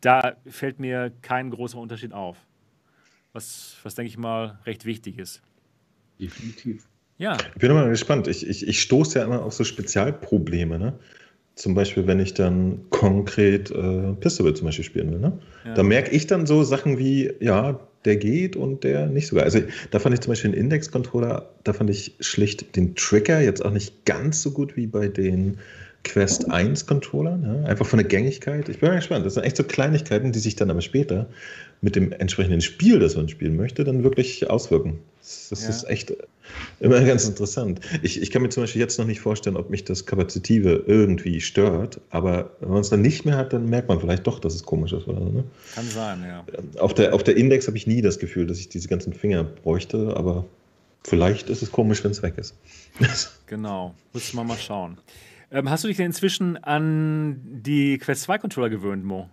da 0.00 0.36
fällt 0.46 0.80
mir 0.80 1.12
kein 1.22 1.50
großer 1.50 1.78
Unterschied 1.78 2.12
auf. 2.12 2.36
Was, 3.32 3.76
was 3.82 3.94
denke 3.94 4.08
ich 4.08 4.18
mal, 4.18 4.58
recht 4.66 4.84
wichtig 4.84 5.18
ist. 5.18 5.42
Definitiv. 6.20 6.86
Ja. 7.18 7.36
Ich 7.54 7.60
bin 7.60 7.70
immer 7.70 7.88
gespannt. 7.88 8.26
Ich, 8.28 8.46
ich, 8.46 8.66
ich 8.66 8.80
stoße 8.82 9.18
ja 9.18 9.24
immer 9.24 9.42
auf 9.42 9.54
so 9.54 9.64
Spezialprobleme. 9.64 10.78
Ne? 10.78 10.98
Zum 11.54 11.74
Beispiel, 11.74 12.06
wenn 12.06 12.20
ich 12.20 12.34
dann 12.34 12.84
konkret 12.90 13.70
äh, 13.70 14.12
Pistol 14.14 14.54
zum 14.54 14.66
Beispiel 14.66 14.84
spielen 14.84 15.12
will. 15.12 15.20
Ne? 15.20 15.38
Ja. 15.64 15.74
Da 15.74 15.82
merke 15.82 16.10
ich 16.10 16.26
dann 16.26 16.46
so 16.46 16.62
Sachen 16.62 16.98
wie, 16.98 17.32
ja, 17.40 17.80
der 18.04 18.16
geht 18.16 18.56
und 18.56 18.84
der 18.84 19.06
nicht 19.06 19.28
sogar. 19.28 19.44
Also 19.44 19.60
da 19.90 19.98
fand 19.98 20.14
ich 20.14 20.20
zum 20.20 20.32
Beispiel 20.32 20.50
den 20.50 20.60
Index-Controller, 20.60 21.48
da 21.62 21.72
fand 21.72 21.90
ich 21.90 22.16
schlicht 22.20 22.74
den 22.76 22.96
Trigger 22.96 23.40
jetzt 23.40 23.64
auch 23.64 23.70
nicht 23.70 24.04
ganz 24.04 24.42
so 24.42 24.50
gut 24.50 24.76
wie 24.76 24.86
bei 24.86 25.08
den 25.08 25.58
Quest 26.04 26.50
1 26.50 26.86
Controller, 26.86 27.36
ne? 27.36 27.64
einfach 27.66 27.86
von 27.86 27.98
der 27.98 28.06
Gängigkeit. 28.06 28.68
Ich 28.68 28.80
bin 28.80 28.88
mal 28.88 28.96
gespannt. 28.96 29.24
Das 29.24 29.34
sind 29.34 29.44
echt 29.44 29.56
so 29.56 29.64
Kleinigkeiten, 29.64 30.32
die 30.32 30.38
sich 30.38 30.56
dann 30.56 30.70
aber 30.70 30.80
später 30.80 31.28
mit 31.80 31.96
dem 31.96 32.12
entsprechenden 32.12 32.60
Spiel, 32.60 32.98
das 32.98 33.16
man 33.16 33.28
spielen 33.28 33.56
möchte, 33.56 33.84
dann 33.84 34.04
wirklich 34.04 34.48
auswirken. 34.48 34.98
Das, 35.20 35.48
das 35.50 35.62
ja. 35.64 35.68
ist 35.70 35.84
echt 35.84 36.12
immer 36.80 37.00
ganz 37.00 37.26
interessant. 37.26 37.80
Ich, 38.02 38.20
ich 38.20 38.30
kann 38.30 38.42
mir 38.42 38.48
zum 38.48 38.64
Beispiel 38.64 38.80
jetzt 38.80 38.98
noch 38.98 39.06
nicht 39.06 39.20
vorstellen, 39.20 39.56
ob 39.56 39.70
mich 39.70 39.84
das 39.84 40.06
Kapazitive 40.06 40.84
irgendwie 40.86 41.40
stört, 41.40 42.00
aber 42.10 42.50
wenn 42.60 42.70
man 42.70 42.80
es 42.80 42.90
dann 42.90 43.02
nicht 43.02 43.24
mehr 43.24 43.36
hat, 43.36 43.52
dann 43.52 43.68
merkt 43.68 43.88
man 43.88 44.00
vielleicht 44.00 44.26
doch, 44.26 44.38
dass 44.38 44.54
es 44.54 44.64
komisch 44.64 44.92
ist. 44.92 45.06
Oder 45.06 45.18
so, 45.18 45.28
ne? 45.28 45.44
Kann 45.74 45.88
sein, 45.88 46.24
ja. 46.24 46.44
Auf 46.80 46.94
der, 46.94 47.14
auf 47.14 47.22
der 47.22 47.36
Index 47.36 47.66
habe 47.66 47.76
ich 47.76 47.86
nie 47.86 48.02
das 48.02 48.18
Gefühl, 48.18 48.46
dass 48.46 48.58
ich 48.58 48.68
diese 48.68 48.88
ganzen 48.88 49.12
Finger 49.12 49.44
bräuchte, 49.44 50.16
aber 50.16 50.44
vielleicht 51.04 51.48
ist 51.50 51.62
es 51.62 51.72
komisch, 51.72 52.02
wenn 52.04 52.10
es 52.12 52.22
weg 52.22 52.34
ist. 52.36 52.54
genau, 53.46 53.94
muss 54.12 54.32
man 54.34 54.46
mal 54.46 54.58
schauen. 54.58 54.98
Ähm, 55.52 55.70
hast 55.70 55.84
du 55.84 55.88
dich 55.88 55.98
denn 55.98 56.06
inzwischen 56.06 56.56
an 56.56 57.40
die 57.44 57.98
Quest 57.98 58.22
2 58.22 58.38
Controller 58.38 58.70
gewöhnt, 58.70 59.04
Mo? 59.04 59.28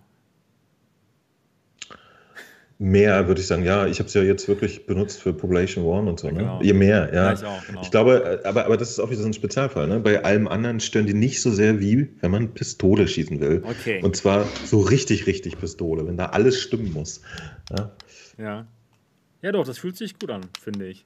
mehr 2.80 3.28
würde 3.28 3.42
ich 3.42 3.46
sagen, 3.46 3.62
ja, 3.62 3.86
ich 3.86 3.98
habe 3.98 4.08
es 4.08 4.14
ja 4.14 4.22
jetzt 4.22 4.48
wirklich 4.48 4.86
benutzt 4.86 5.20
für 5.20 5.34
Population 5.34 5.84
One 5.84 6.08
und 6.08 6.18
so. 6.18 6.28
Ne? 6.28 6.38
Genau. 6.38 6.62
Je 6.62 6.72
mehr, 6.72 7.10
ja. 7.12 7.26
Ja, 7.26 7.32
ich 7.34 7.44
auch, 7.44 7.66
genau. 7.66 7.82
Ich 7.82 7.90
glaube, 7.90 8.40
äh, 8.42 8.48
aber, 8.48 8.64
aber 8.64 8.78
das 8.78 8.90
ist 8.90 8.98
auch 8.98 9.10
wieder 9.10 9.20
so 9.20 9.26
ein 9.26 9.34
Spezialfall. 9.34 9.86
Ne? 9.86 10.00
Bei 10.00 10.24
allem 10.24 10.48
anderen 10.48 10.80
stören 10.80 11.06
die 11.06 11.12
nicht 11.12 11.42
so 11.42 11.50
sehr, 11.50 11.78
wie 11.78 12.08
wenn 12.20 12.30
man 12.30 12.54
Pistole 12.54 13.06
schießen 13.06 13.38
will. 13.38 13.62
Okay. 13.64 14.00
Und 14.02 14.16
zwar 14.16 14.46
so 14.64 14.80
richtig, 14.80 15.26
richtig 15.26 15.58
Pistole, 15.58 16.06
wenn 16.06 16.16
da 16.16 16.26
alles 16.26 16.58
stimmen 16.58 16.90
muss. 16.94 17.20
Ja? 17.70 17.92
Ja. 18.38 18.66
Ja, 19.42 19.52
doch, 19.52 19.66
das 19.66 19.76
fühlt 19.76 19.98
sich 19.98 20.18
gut 20.18 20.30
an, 20.30 20.46
finde 20.62 20.86
ich. 20.86 21.04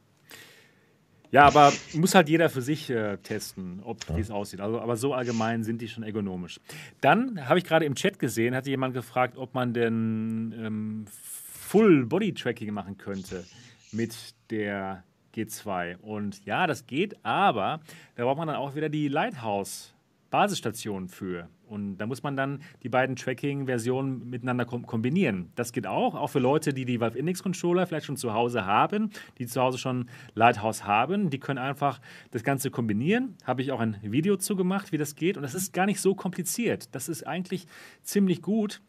Ja, 1.31 1.47
aber 1.47 1.73
muss 1.95 2.15
halt 2.15 2.29
jeder 2.29 2.49
für 2.49 2.63
sich 2.63 2.91
äh, 2.91 3.17
testen, 3.19 3.81
ob 3.83 3.99
wie 4.15 4.21
es 4.21 4.31
aussieht. 4.31 4.61
Also, 4.61 4.81
aber 4.81 4.97
so 4.97 5.15
allgemein 5.15 5.65
sind 5.65 5.81
die 5.81 5.89
schon 5.89 6.05
ergonomisch. 6.05 6.61
Dann 7.01 7.49
habe 7.49 7.59
ich 7.59 7.65
gerade 7.65 7.85
im 7.85 7.95
Chat 7.95 8.19
gesehen, 8.19 8.55
hatte 8.55 8.71
jemand 8.71 8.95
gefragt, 8.95 9.37
ob 9.37 9.55
man 9.55 9.73
denn 9.75 10.55
ähm, 10.57 11.05
Full 11.09 12.07
Body 12.07 12.35
Tracking 12.35 12.73
machen 12.73 12.99
könnte 12.99 13.45
mit 13.91 14.15
der 14.51 15.03
G2. 15.35 15.97
Und 15.97 16.45
ja, 16.45 16.67
das 16.67 16.87
geht, 16.87 17.17
aber 17.25 17.81
da 18.17 18.25
braucht 18.25 18.39
man 18.39 18.49
dann 18.49 18.57
auch 18.57 18.75
wieder 18.75 18.89
die 18.89 19.09
Lighthouse 19.09 19.94
Basisstation 20.35 21.07
für. 21.07 21.49
Und 21.69 21.99
da 21.99 22.07
muss 22.07 22.25
man 22.25 22.35
dann 22.35 22.61
die 22.83 22.89
beiden 22.89 23.15
Tracking-Versionen 23.15 24.29
miteinander 24.29 24.65
kom 24.65 24.85
kombinieren. 24.85 25.53
Das 25.55 25.71
geht 25.71 25.87
auch, 25.87 26.17
auch 26.17 26.27
für 26.27 26.41
Leute, 26.41 26.75
die 26.75 26.85
die 26.85 27.01
Valve 27.01 27.17
Index 27.17 27.41
Controller 27.41 27.87
vielleicht 27.87 28.07
schon 28.07 28.17
zu 28.17 28.35
Hause 28.35 28.67
haben, 28.67 29.11
die 29.39 29.47
zu 29.47 29.63
Hause 29.63 29.79
schon 29.79 30.09
Lighthouse 30.35 30.87
haben. 30.87 31.31
Die 31.31 31.39
können 31.39 31.61
einfach 31.61 32.01
das 32.33 32.43
Ganze 32.43 32.73
kombinieren. 32.73 33.37
Habe 33.45 33.63
ich 33.63 33.71
auch 33.71 33.79
ein 33.79 33.97
Video 34.03 34.37
zu 34.37 34.57
gemacht, 34.57 34.91
wie 34.91 34.99
das 34.99 35.15
geht. 35.15 35.37
Und 35.37 35.45
das 35.45 35.55
ist 35.55 35.73
gar 35.73 35.87
nicht 35.87 36.01
so 36.01 36.17
kompliziert. 36.17 36.93
Das 36.97 37.09
ist 37.09 37.25
eigentlich 37.25 37.69
ziemlich 38.03 38.43
gut. 38.43 38.83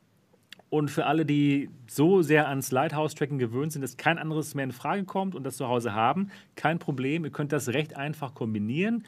Und 0.71 0.89
für 0.89 1.05
alle, 1.05 1.27
die 1.27 1.69
so 1.85 2.23
sehr 2.23 2.49
ans 2.49 2.71
Lighthouse-Tracking 2.71 3.37
gewöhnt 3.37 3.71
sind, 3.71 3.83
dass 3.83 3.97
kein 3.97 4.17
anderes 4.17 4.55
mehr 4.55 4.63
in 4.65 4.71
Frage 4.71 5.03
kommt 5.03 5.35
und 5.35 5.43
das 5.43 5.57
zu 5.57 5.67
Hause 5.67 5.93
haben, 5.93 6.31
kein 6.55 6.79
Problem. 6.79 7.23
Ihr 7.23 7.29
könnt 7.29 7.51
das 7.51 7.67
recht 7.67 7.95
einfach 7.95 8.33
kombinieren. 8.33 9.03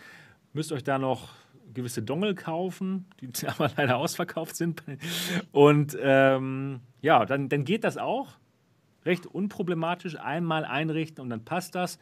Müsst 0.53 0.71
euch 0.71 0.83
da 0.83 0.99
noch 0.99 1.29
gewisse 1.77 2.01
Dongle 2.01 2.35
kaufen, 2.35 3.05
die 3.21 3.29
aber 3.47 3.71
leider 3.77 3.97
ausverkauft 3.97 4.57
sind. 4.57 4.83
Und 5.51 5.97
ähm, 6.01 6.81
ja, 7.01 7.25
dann, 7.25 7.47
dann 7.47 7.63
geht 7.63 7.85
das 7.85 7.97
auch 7.97 8.37
recht 9.05 9.25
unproblematisch. 9.25 10.19
Einmal 10.19 10.65
einrichten 10.65 11.21
und 11.21 11.29
dann 11.29 11.45
passt 11.45 11.75
das. 11.75 11.97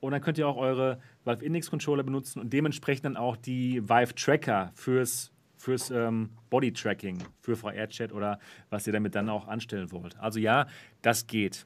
Und 0.00 0.12
dann 0.12 0.20
könnt 0.20 0.36
ihr 0.36 0.46
auch 0.46 0.58
eure 0.58 1.00
Valve 1.24 1.42
Index 1.42 1.70
Controller 1.70 2.02
benutzen 2.02 2.38
und 2.40 2.52
dementsprechend 2.52 3.06
dann 3.06 3.16
auch 3.16 3.38
die 3.38 3.88
Vive 3.88 4.14
Tracker 4.14 4.70
fürs, 4.74 5.32
fürs 5.56 5.90
ähm, 5.90 6.28
Body 6.50 6.72
Tracking, 6.72 7.22
für 7.40 7.56
VR-Chat 7.56 8.12
oder 8.12 8.38
was 8.68 8.86
ihr 8.86 8.92
damit 8.92 9.14
dann 9.14 9.30
auch 9.30 9.48
anstellen 9.48 9.90
wollt. 9.92 10.18
Also 10.18 10.38
ja, 10.38 10.66
das 11.00 11.26
geht. 11.26 11.64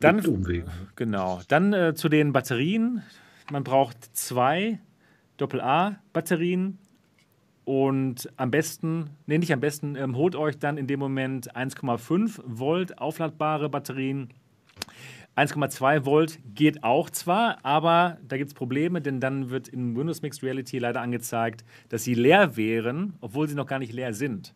Dann, 0.00 0.24
Umwegen. 0.24 0.70
genau. 0.96 1.42
Dann 1.48 1.72
äh, 1.74 1.94
zu 1.94 2.08
den 2.08 2.32
Batterien. 2.32 3.02
Man 3.50 3.64
braucht 3.64 4.16
zwei 4.16 4.78
AA-Batterien 5.40 6.78
und 7.64 8.30
am 8.36 8.50
besten, 8.50 9.10
nee, 9.26 9.38
nicht 9.38 9.52
am 9.52 9.60
besten, 9.60 9.96
ähm, 9.96 10.16
holt 10.16 10.36
euch 10.36 10.58
dann 10.58 10.76
in 10.76 10.86
dem 10.86 11.00
Moment 11.00 11.56
1,5 11.56 12.40
Volt 12.44 12.98
aufladbare 12.98 13.68
Batterien. 13.68 14.28
1,2 15.36 16.04
Volt 16.04 16.38
geht 16.54 16.84
auch 16.84 17.10
zwar, 17.10 17.64
aber 17.64 18.18
da 18.28 18.36
gibt 18.36 18.48
es 18.48 18.54
Probleme, 18.54 19.00
denn 19.00 19.18
dann 19.18 19.50
wird 19.50 19.66
in 19.66 19.96
Windows 19.96 20.22
Mixed 20.22 20.42
Reality 20.42 20.78
leider 20.78 21.00
angezeigt, 21.00 21.64
dass 21.88 22.04
sie 22.04 22.14
leer 22.14 22.56
wären, 22.56 23.14
obwohl 23.20 23.48
sie 23.48 23.56
noch 23.56 23.66
gar 23.66 23.78
nicht 23.78 23.92
leer 23.92 24.14
sind. 24.14 24.54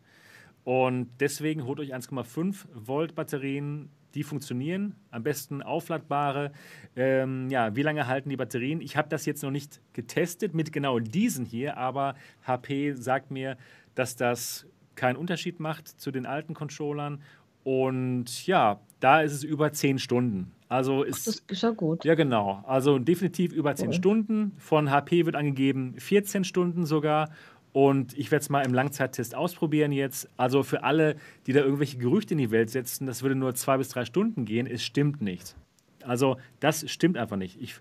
Und 0.64 1.08
deswegen 1.18 1.64
holt 1.64 1.80
euch 1.80 1.94
1,5 1.94 2.66
Volt 2.74 3.14
Batterien, 3.14 3.88
die 4.14 4.22
funktionieren. 4.22 4.94
Am 5.10 5.22
besten 5.22 5.62
aufladbare. 5.62 6.52
Ähm, 6.96 7.48
ja, 7.50 7.76
wie 7.76 7.82
lange 7.82 8.06
halten 8.06 8.28
die 8.30 8.36
Batterien? 8.36 8.80
Ich 8.80 8.96
habe 8.96 9.08
das 9.08 9.26
jetzt 9.26 9.42
noch 9.42 9.50
nicht 9.50 9.80
getestet 9.92 10.54
mit 10.54 10.72
genau 10.72 10.98
diesen 10.98 11.44
hier, 11.44 11.76
aber 11.76 12.14
HP 12.46 12.92
sagt 12.92 13.30
mir, 13.30 13.56
dass 13.94 14.16
das 14.16 14.66
keinen 14.94 15.16
Unterschied 15.16 15.60
macht 15.60 15.88
zu 15.88 16.10
den 16.10 16.26
alten 16.26 16.54
Controllern. 16.54 17.20
Und 17.64 18.46
ja, 18.46 18.80
da 19.00 19.20
ist 19.20 19.32
es 19.32 19.44
über 19.44 19.72
10 19.72 19.98
Stunden. 19.98 20.52
Also 20.68 21.02
ist, 21.02 21.26
Das 21.26 21.42
ist 21.48 21.62
ja 21.62 21.70
gut. 21.70 22.04
ja, 22.04 22.14
genau. 22.14 22.62
Also 22.66 22.98
definitiv 22.98 23.52
über 23.52 23.74
10 23.74 23.88
Cool. 23.88 23.94
Stunden. 23.94 24.52
Von 24.58 24.90
HP 24.90 25.24
wird 25.26 25.36
angegeben 25.36 25.94
14 25.98 26.44
Stunden 26.44 26.84
sogar. 26.86 27.30
Und 27.78 28.18
ich 28.18 28.32
werde 28.32 28.42
es 28.42 28.50
mal 28.50 28.66
im 28.66 28.74
Langzeittest 28.74 29.36
ausprobieren 29.36 29.92
jetzt. 29.92 30.28
Also 30.36 30.64
für 30.64 30.82
alle, 30.82 31.14
die 31.46 31.52
da 31.52 31.60
irgendwelche 31.60 31.96
Gerüchte 31.96 32.34
in 32.34 32.38
die 32.38 32.50
Welt 32.50 32.70
setzen, 32.70 33.06
das 33.06 33.22
würde 33.22 33.36
nur 33.36 33.54
zwei 33.54 33.76
bis 33.76 33.88
drei 33.88 34.04
Stunden 34.04 34.44
gehen, 34.44 34.66
es 34.66 34.82
stimmt 34.82 35.22
nicht. 35.22 35.54
Also 36.02 36.38
das 36.58 36.90
stimmt 36.90 37.16
einfach 37.16 37.36
nicht. 37.36 37.56
Ich 37.62 37.76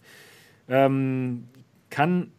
ähm, 0.70 1.48
kann 1.90 2.32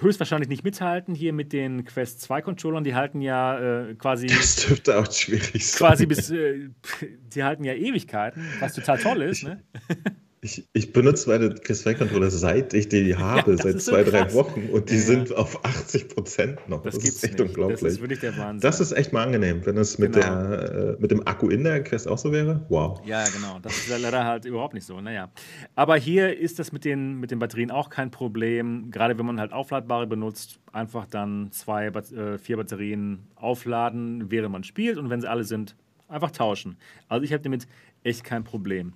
höchstwahrscheinlich 0.00 0.48
nicht 0.48 0.64
mithalten 0.64 1.14
hier 1.14 1.32
mit 1.32 1.52
den 1.52 1.84
Quest 1.84 2.20
2 2.22 2.42
Controllern. 2.42 2.82
Die 2.82 2.96
halten 2.96 3.20
ja 3.20 3.90
äh, 3.90 3.94
quasi 3.94 4.26
Das 4.36 4.66
dürfte 4.66 4.98
auch 4.98 5.12
schwierig 5.12 5.68
sein. 5.68 5.86
quasi 5.86 6.04
bis, 6.04 6.30
äh, 6.30 6.68
die 7.32 7.44
halten 7.44 7.62
ja 7.62 7.74
Ewigkeiten, 7.74 8.44
was 8.58 8.74
total 8.74 8.98
toll 8.98 9.22
ist. 9.22 9.44
Ne? 9.44 9.62
Ich, 10.40 10.68
ich 10.72 10.92
benutze 10.92 11.28
meine 11.28 11.48
PS2-Controller, 11.48 12.30
seit 12.30 12.72
ich 12.72 12.88
die 12.88 13.16
habe, 13.18 13.52
das 13.56 13.62
seit 13.62 13.74
ist 13.76 13.86
so 13.86 13.92
zwei, 13.92 14.04
drei. 14.04 14.32
Wochen 14.34 14.68
und 14.72 14.88
die 14.90 14.94
Ja. 14.94 15.00
sind 15.00 15.34
auf 15.34 15.64
80 15.64 16.08
Prozent 16.08 16.68
noch. 16.68 16.82
Das, 16.82 16.94
Das, 16.94 17.04
ist 17.04 17.24
echt 17.24 17.38
nicht. 17.38 17.48
unglaublich. 17.48 17.80
Das 17.80 17.92
ist 17.94 18.00
wirklich 18.00 18.20
der 18.20 18.36
Wahnsinn. 18.36 18.60
Das 18.60 18.78
ist 18.80 18.92
echt 18.92 19.12
mal 19.12 19.24
angenehm, 19.24 19.66
wenn 19.66 19.76
es 19.76 19.98
mit, 19.98 20.12
Genau. 20.12 20.26
der, 20.26 20.96
äh, 20.96 21.00
mit 21.00 21.10
dem 21.10 21.26
Akku 21.26 21.48
in 21.48 21.64
der 21.64 21.82
Quest 21.82 22.06
auch 22.06 22.18
so 22.18 22.30
wäre. 22.30 22.64
Wow. 22.68 23.00
Ja, 23.04 23.24
genau. 23.28 23.58
Das 23.60 23.76
ist 23.76 23.88
ja 23.88 23.96
leider 23.96 24.24
halt 24.24 24.44
überhaupt 24.44 24.74
nicht 24.74 24.84
so. 24.86 25.00
Naja. 25.00 25.28
Aber 25.74 25.96
hier 25.96 26.38
ist 26.38 26.58
das 26.58 26.70
mit 26.72 26.84
den, 26.84 27.18
mit 27.18 27.30
den 27.30 27.38
Batterien 27.40 27.70
auch 27.70 27.90
kein 27.90 28.10
Problem. 28.10 28.90
Gerade 28.92 29.18
wenn 29.18 29.26
man 29.26 29.40
halt 29.40 29.52
aufladbare 29.52 30.06
benutzt, 30.06 30.60
einfach 30.72 31.06
dann 31.06 31.50
zwei, 31.50 31.86
äh, 31.86 32.38
vier 32.38 32.56
Batterien 32.58 33.24
aufladen, 33.34 34.30
während 34.30 34.52
man 34.52 34.62
spielt. 34.62 34.98
Und 34.98 35.10
wenn 35.10 35.20
sie 35.20 35.28
alle 35.28 35.44
sind, 35.44 35.74
einfach 36.06 36.30
tauschen. 36.30 36.76
Also 37.08 37.24
ich 37.24 37.32
habe 37.32 37.42
damit 37.42 37.66
echt 38.04 38.22
kein 38.24 38.44
Problem. 38.44 38.92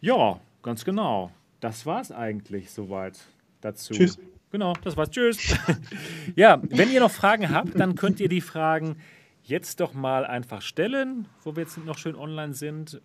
Ja, 0.00 0.40
ganz 0.62 0.84
genau. 0.84 1.30
Das 1.60 1.86
war's 1.86 2.10
eigentlich 2.12 2.70
soweit 2.70 3.18
dazu. 3.60 3.94
Tschüss. 3.94 4.18
Genau, 4.50 4.74
das 4.84 4.96
war's. 4.96 5.10
Tschüss. 5.10 5.56
ja, 6.36 6.60
wenn 6.70 6.90
ihr 6.90 7.00
noch 7.00 7.10
Fragen 7.10 7.50
habt, 7.50 7.78
dann 7.78 7.94
könnt 7.94 8.20
ihr 8.20 8.28
die 8.28 8.40
Fragen 8.40 8.96
jetzt 9.44 9.80
doch 9.80 9.94
mal 9.94 10.24
einfach 10.26 10.60
stellen, 10.62 11.26
wo 11.42 11.56
wir 11.56 11.62
jetzt 11.62 11.78
noch 11.84 11.98
schön 11.98 12.14
online 12.16 12.52
sind. 12.54 13.00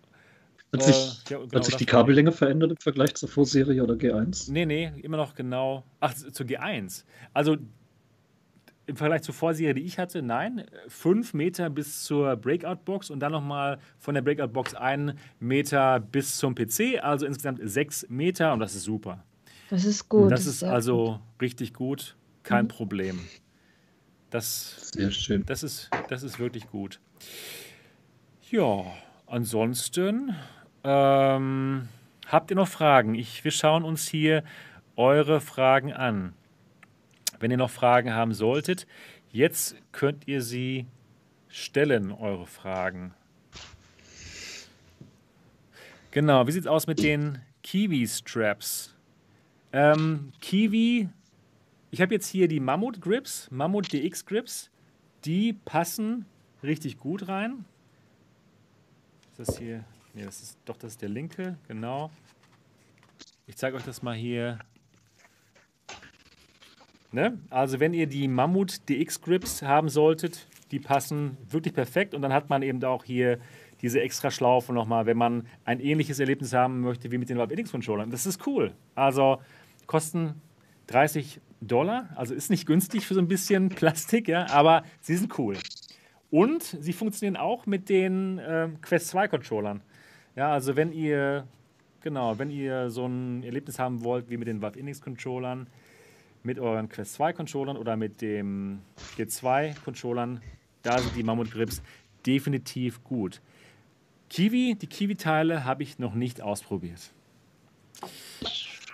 Hat 0.73 0.81
Äh, 0.81 0.83
sich, 0.83 1.23
ja, 1.29 1.37
genau, 1.37 1.51
hat 1.53 1.63
sich 1.65 1.75
die 1.77 1.85
war- 1.87 2.01
Kabellänge 2.01 2.31
verändert 2.33 2.71
im 2.71 2.77
Vergleich 2.77 3.15
zur 3.15 3.29
Vorserie 3.29 3.81
oder 3.81 3.93
G1? 3.93 4.51
Nee, 4.51 4.65
nee, 4.65 4.91
immer 5.01 5.15
noch 5.17 5.33
genau. 5.35 5.83
Ach, 6.01 6.13
zur 6.13 6.45
G1. 6.45 7.05
Also 7.33 7.55
im 8.87 8.95
Vergleich 8.95 9.21
zur 9.21 9.33
Vorserie, 9.35 9.73
die 9.73 9.81
ich 9.83 9.99
hatte, 9.99 10.21
nein, 10.21 10.63
fünf 10.87 11.33
Meter 11.33 11.69
bis 11.69 12.03
zur 12.03 12.35
Breakout-Box 12.37 13.09
und 13.09 13.19
dann 13.19 13.31
nochmal 13.33 13.79
von 13.99 14.15
der 14.15 14.21
Breakout-Box 14.21 14.73
einen 14.75 15.19
Meter 15.39 15.99
bis 15.99 16.37
zum 16.37 16.55
PC, 16.55 16.99
also 17.03 17.25
insgesamt 17.25 17.59
sechs 17.63 18.05
Meter 18.09 18.53
und 18.53 18.59
das 18.61 18.75
ist 18.75 18.83
super. 18.83 19.23
Das 19.69 19.83
ist 19.85 20.07
gut. 20.07 20.31
das 20.31 20.45
ist 20.45 20.59
sehr 20.59 20.71
also 20.71 21.19
richtig 21.41 21.73
gut, 21.73 22.15
kein 22.43 22.65
Mhm. 22.65 22.69
Problem. 22.69 23.19
Das, 24.29 24.91
Sehr 24.91 25.11
schön. 25.11 25.45
das, 25.45 25.63
ist, 25.63 25.89
das 26.09 26.23
ist 26.23 26.39
wirklich 26.39 26.67
gut. 26.69 26.99
Ja, 28.49 28.85
ansonsten 29.25 30.33
ähm, 30.83 31.87
habt 32.27 32.49
ihr 32.51 32.55
noch 32.55 32.67
Fragen? 32.67 33.15
Ich, 33.15 33.43
wir 33.43 33.51
schauen 33.51 33.83
uns 33.83 34.07
hier 34.07 34.43
eure 34.95 35.39
Fragen 35.41 35.93
an. 35.93 36.33
Wenn 37.39 37.51
ihr 37.51 37.57
noch 37.57 37.69
Fragen 37.69 38.13
haben 38.13 38.33
solltet, 38.33 38.87
jetzt 39.31 39.75
könnt 39.91 40.27
ihr 40.27 40.41
sie 40.41 40.87
stellen, 41.49 42.11
eure 42.11 42.47
Fragen. 42.47 43.13
Genau, 46.11 46.47
wie 46.47 46.51
sieht 46.51 46.61
es 46.61 46.67
aus 46.67 46.87
mit 46.87 46.99
den 47.03 47.39
Kiwi-Straps? 47.63 48.95
Ähm, 49.71 50.31
Kiwi, 50.41 51.09
ich 51.91 52.01
habe 52.01 52.13
jetzt 52.13 52.27
hier 52.27 52.47
die 52.47 52.59
Mammut 52.59 53.01
Grips, 53.01 53.49
Mammut 53.51 53.91
DX 53.91 54.25
Grips, 54.25 54.71
die 55.25 55.53
passen 55.53 56.25
richtig 56.63 56.97
gut 56.97 57.27
rein. 57.27 57.65
Ist 59.31 59.49
das 59.49 59.57
hier? 59.57 59.83
Nee, 60.13 60.25
das 60.25 60.41
ist 60.41 60.57
doch 60.65 60.77
das 60.77 60.93
ist 60.93 61.01
der 61.01 61.09
linke, 61.09 61.57
genau. 61.67 62.09
Ich 63.45 63.55
zeige 63.55 63.77
euch 63.77 63.83
das 63.83 64.01
mal 64.01 64.15
hier. 64.15 64.59
Ne? 67.11 67.37
Also 67.49 67.79
wenn 67.79 67.93
ihr 67.93 68.07
die 68.07 68.27
Mammut 68.27 68.89
DX 68.89 69.21
Grips 69.21 69.61
haben 69.61 69.89
solltet, 69.89 70.47
die 70.71 70.79
passen 70.79 71.37
wirklich 71.49 71.73
perfekt 71.73 72.13
und 72.13 72.21
dann 72.21 72.33
hat 72.33 72.49
man 72.49 72.61
eben 72.61 72.83
auch 72.83 73.03
hier 73.03 73.39
diese 73.81 74.01
extra 74.01 74.31
Schlaufe 74.31 74.73
nochmal, 74.73 75.05
wenn 75.05 75.17
man 75.17 75.47
ein 75.63 75.79
ähnliches 75.79 76.19
Erlebnis 76.19 76.53
haben 76.53 76.81
möchte 76.81 77.11
wie 77.11 77.17
mit 77.17 77.29
den 77.29 77.37
Valve 77.37 77.63
Controllern. 77.63 78.09
Das 78.09 78.25
ist 78.25 78.45
cool. 78.47 78.73
Also 78.95 79.39
kosten 79.85 80.41
30 80.87 81.39
Dollar, 81.61 82.09
also 82.15 82.33
ist 82.33 82.49
nicht 82.49 82.65
günstig 82.65 83.05
für 83.05 83.13
so 83.13 83.19
ein 83.19 83.27
bisschen 83.27 83.69
Plastik, 83.75 84.27
ja, 84.27 84.49
aber 84.49 84.83
sie 85.01 85.15
sind 85.15 85.37
cool. 85.39 85.57
Und 86.29 86.63
sie 86.63 86.93
funktionieren 86.93 87.37
auch 87.37 87.65
mit 87.65 87.89
den 87.89 88.41
ähm, 88.45 88.81
Quest 88.81 89.07
2 89.09 89.29
Controllern. 89.29 89.81
Ja, 90.35 90.51
also 90.51 90.75
wenn 90.75 90.91
ihr, 90.91 91.47
genau, 92.01 92.37
wenn 92.37 92.49
ihr 92.49 92.89
so 92.89 93.05
ein 93.05 93.43
Erlebnis 93.43 93.79
haben 93.79 94.03
wollt 94.03 94.29
wie 94.29 94.37
mit 94.37 94.47
den 94.47 94.61
Valve 94.61 94.77
Index 94.77 95.01
Controllern, 95.01 95.67
mit 96.47 96.59
euren 96.59 96.87
Quest 96.87 97.15
2 97.15 97.33
Controllern 97.33 97.77
oder 97.77 97.97
mit 97.97 98.21
dem 98.21 98.79
G2 99.17 99.75
Controllern, 99.83 100.41
da 100.81 100.97
sind 100.97 101.15
die 101.15 101.21
Mammut 101.21 101.51
Grips 101.51 101.81
definitiv 102.25 103.03
gut. 103.03 103.41
Kiwi, 104.29 104.75
die 104.75 104.87
Kiwi-Teile 104.87 105.65
habe 105.65 105.83
ich 105.83 105.99
noch 105.99 106.13
nicht 106.13 106.41
ausprobiert. 106.41 107.11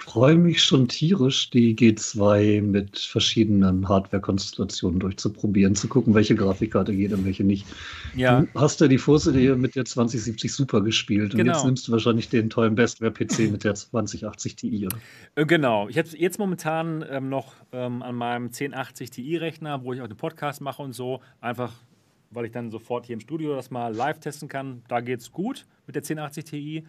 Ich 0.06 0.12
freue 0.12 0.36
mich 0.36 0.62
schon 0.62 0.90
tierisch, 0.90 1.50
die 1.50 1.74
G2 1.78 2.62
mit 2.62 3.00
verschiedenen 3.00 3.88
Hardware-Konstellationen 3.88 5.00
durchzuprobieren, 5.00 5.76
zu 5.76 5.88
gucken, 5.88 6.14
welche 6.14 6.36
Grafikkarte 6.36 6.94
geht 6.94 7.14
und 7.14 7.24
welche 7.24 7.46
nicht. 7.46 7.66
Ja. 8.14 8.42
Du 8.42 8.60
hast 8.60 8.82
ja 8.82 8.90
die 8.90 8.98
Vorserie 8.98 9.56
mit 9.56 9.78
der 9.78 9.86
2070 9.86 10.54
Super 10.54 10.82
gespielt 10.82 11.32
und 11.32 11.38
genau. 11.38 11.54
jetzt 11.54 11.64
nimmst 11.64 11.88
du 11.88 11.94
wahrscheinlich 11.94 12.28
den 12.28 12.50
tollen 12.50 12.76
Bestware-PC 12.76 13.50
mit 13.50 13.64
der 13.64 13.76
2080 13.76 14.58
Ti, 14.58 14.88
oder? 14.88 14.98
Äh, 15.36 15.46
genau. 15.46 15.88
Ich 15.88 15.98
habe 15.98 16.10
jetzt 16.10 16.38
momentan 16.38 17.06
ähm, 17.10 17.30
noch 17.30 17.54
ähm, 17.72 18.04
an 18.04 18.16
meinem 18.16 18.46
1080 18.48 19.10
Ti-Rechner, 19.10 19.86
wo 19.86 19.94
ich 19.94 20.02
auch 20.02 20.08
den 20.08 20.18
Podcast 20.18 20.60
mache 20.60 20.82
und 20.82 20.92
so, 20.92 21.22
einfach 21.40 21.72
weil 22.30 22.46
ich 22.46 22.52
dann 22.52 22.72
sofort 22.72 23.06
hier 23.06 23.14
im 23.14 23.20
Studio 23.20 23.56
das 23.56 23.72
mal 23.72 23.94
live 23.94 24.20
testen 24.20 24.50
kann. 24.50 24.82
Da 24.88 25.00
geht 25.00 25.22
es 25.22 25.32
gut 25.32 25.66
mit 25.88 25.96
der 25.96 26.02
1080 26.02 26.44
Ti. 26.44 26.84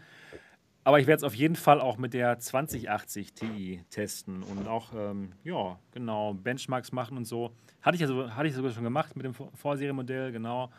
Aber 0.84 1.00
ich 1.00 1.06
werde 1.06 1.18
es 1.18 1.24
auf 1.24 1.34
jeden 1.34 1.56
Fall 1.56 1.80
auch 1.80 1.96
mit 1.96 2.12
der 2.12 2.38
2080 2.38 3.32
Ti 3.32 3.80
testen 3.88 4.42
und 4.42 4.68
auch, 4.68 4.92
ähm, 4.94 5.32
ja, 5.42 5.78
genau, 5.92 6.34
Benchmarks 6.34 6.92
machen 6.92 7.16
und 7.16 7.24
so. 7.24 7.52
Hatte 7.80 7.96
ich, 7.96 8.02
also, 8.02 8.30
hatte 8.30 8.48
ich 8.48 8.54
sogar 8.54 8.70
schon 8.70 8.84
gemacht 8.84 9.16
mit 9.16 9.24
dem 9.24 9.34
Vorserienmodell, 9.34 10.30
genau. 10.30 10.70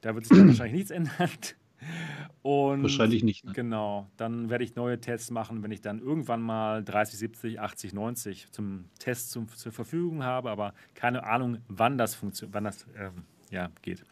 Da 0.00 0.14
wird 0.14 0.26
sich 0.26 0.36
dann 0.36 0.48
wahrscheinlich 0.48 0.74
nichts 0.74 0.90
ändern. 0.90 1.12
Und 2.42 2.82
wahrscheinlich 2.82 3.22
nicht. 3.24 3.44
Ne? 3.44 3.52
Genau, 3.52 4.08
dann 4.16 4.50
werde 4.50 4.64
ich 4.64 4.74
neue 4.76 5.00
Tests 5.00 5.30
machen, 5.30 5.62
wenn 5.62 5.70
ich 5.70 5.80
dann 5.80 6.00
irgendwann 6.00 6.40
mal 6.40 6.84
30, 6.84 7.18
70, 7.18 7.60
80, 7.60 7.92
90 7.92 8.52
zum 8.52 8.84
Test 8.98 9.30
zum, 9.30 9.48
zur 9.48 9.72
Verfügung 9.72 10.22
habe, 10.24 10.50
aber 10.50 10.74
keine 10.94 11.24
Ahnung, 11.24 11.58
wann 11.68 11.98
das 11.98 12.14
funktioniert, 12.14 12.54
wann 12.54 12.64
das 12.64 12.86
ähm, 12.96 13.24
ja, 13.52 13.70
geht. 13.82 14.02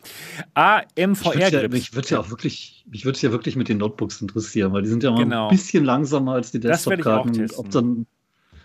AMVR-Grips. 0.54 1.50
Ja, 1.50 1.68
mich 1.68 1.94
würde 1.94 2.08
ja 2.08 2.20
auch 2.20 2.28
wirklich, 2.28 2.84
mich 2.90 3.06
würde 3.06 3.18
ja 3.20 3.32
wirklich 3.32 3.56
mit 3.56 3.70
den 3.70 3.78
Notebooks 3.78 4.20
interessieren, 4.20 4.72
weil 4.72 4.82
die 4.82 4.88
sind 4.88 5.02
ja 5.02 5.10
mal 5.10 5.24
genau. 5.24 5.48
ein 5.48 5.56
bisschen 5.56 5.84
langsamer 5.84 6.34
als 6.34 6.52
die 6.52 6.60
Desktop-Karten. 6.60 7.48
Ob 7.56 7.70
dann, 7.70 8.06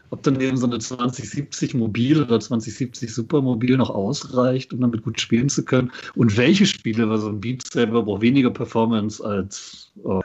ob 0.10 0.22
dann 0.24 0.40
eben 0.42 0.58
so 0.58 0.68
eine 0.68 0.80
2070 0.80 1.76
Mobil 1.76 2.22
oder 2.22 2.42
2070 2.42 3.14
Supermobil 3.14 3.78
noch 3.78 3.90
ausreicht, 3.90 4.74
um 4.74 4.82
damit 4.82 5.04
gut 5.04 5.20
spielen 5.22 5.48
zu 5.48 5.64
können. 5.64 5.92
Und 6.16 6.36
welche 6.36 6.66
Spiele, 6.66 7.10
weil 7.10 7.20
so 7.20 7.30
ein 7.30 7.40
Beat 7.40 7.66
Saber 7.66 8.04
braucht 8.04 8.22
weniger 8.22 8.52
Performance 8.52 9.26
als 9.26 9.94
oh, 10.04 10.22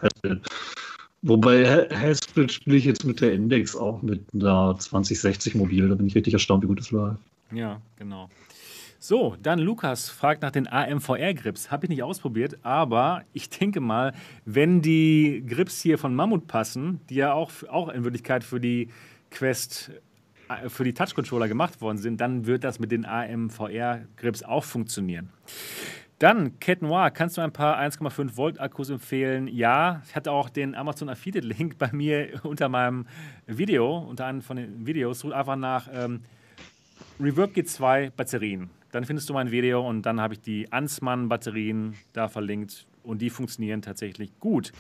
Wobei 1.23 1.87
Haspel 1.91 2.49
spiele 2.49 2.77
ich 2.77 2.87
jetzt 2.87 3.05
mit 3.05 3.21
der 3.21 3.35
Index 3.35 3.77
auch 3.77 4.03
mit 4.03 4.23
einer 4.35 4.75
2060 4.77 5.55
Mobil. 5.55 5.89
Da 5.89 5.95
bin 5.95 6.07
ich 6.07 6.15
richtig 6.17 6.33
erstaunt, 6.33 6.65
wie 6.65 6.67
gut 6.67 6.81
es 6.81 6.91
läuft. 6.91 7.19
Ja, 7.53 7.81
genau. 7.97 8.31
So, 9.03 9.35
dann 9.43 9.59
Lukas 9.59 10.11
fragt 10.11 10.43
nach 10.43 10.51
den 10.51 10.69
AMVR-Grips. 10.69 11.71
Habe 11.71 11.87
ich 11.87 11.89
nicht 11.89 12.03
ausprobiert, 12.03 12.59
aber 12.63 13.23
ich 13.33 13.49
denke 13.49 13.81
mal, 13.81 14.13
wenn 14.45 14.83
die 14.83 15.43
Grips 15.49 15.81
hier 15.81 15.97
von 15.97 16.15
Mammut 16.15 16.47
passen, 16.47 17.01
die 17.09 17.15
ja 17.15 17.33
auch, 17.33 17.51
auch 17.71 17.89
in 17.89 18.05
Wirklichkeit 18.05 18.45
für 18.45 18.61
die 18.61 18.91
Quest, 19.31 19.91
äh, 20.51 20.69
für 20.69 20.85
die 20.85 20.93
Touch-Controller 20.93 21.49
gemacht 21.49 21.81
worden 21.81 21.97
sind, 21.97 22.21
dann 22.21 22.45
wird 22.45 22.63
das 22.63 22.79
mit 22.79 22.93
den 22.93 23.07
AMVR-Grips 23.07 24.43
auch 24.43 24.65
funktionieren. 24.65 25.31
Dann, 26.19 26.61
Cat 26.61 26.83
Noir, 26.83 27.11
kannst 27.11 27.39
du 27.39 27.41
ein 27.41 27.55
paar 27.55 27.79
1,5 27.79 28.37
Volt 28.37 28.61
Akkus 28.61 28.91
empfehlen? 28.91 29.49
Ja, 29.49 30.03
ich 30.07 30.15
hatte 30.15 30.31
auch 30.31 30.51
den 30.51 30.75
Amazon 30.75 31.09
Affiliate 31.09 31.49
Link 31.49 31.79
bei 31.79 31.91
mir 31.91 32.39
unter 32.43 32.69
meinem 32.69 33.07
Video, 33.47 33.97
unter 33.97 34.27
einem 34.27 34.43
von 34.43 34.59
den 34.59 34.87
Videos. 34.87 35.21
Such 35.21 35.33
einfach 35.33 35.57
nach 35.57 35.89
ähm, 35.91 36.21
Reverb 37.19 37.55
G2 37.55 38.11
Batterien 38.11 38.69
dann 38.93 39.05
findest 39.05 39.29
du 39.29 39.35
mein 39.35 39.51
Video 39.51 39.87
und 39.87 40.03
dann 40.03 40.21
habe 40.21 40.35
ich 40.35 40.41
die 40.41 40.71
Ansmann-Batterien 40.73 41.95
da 42.13 42.29
verlinkt 42.29 42.87
und 43.03 43.23
die 43.23 43.31
funktionieren 43.31 43.83
tatsächlich 43.83 44.39
gut. 44.41 44.73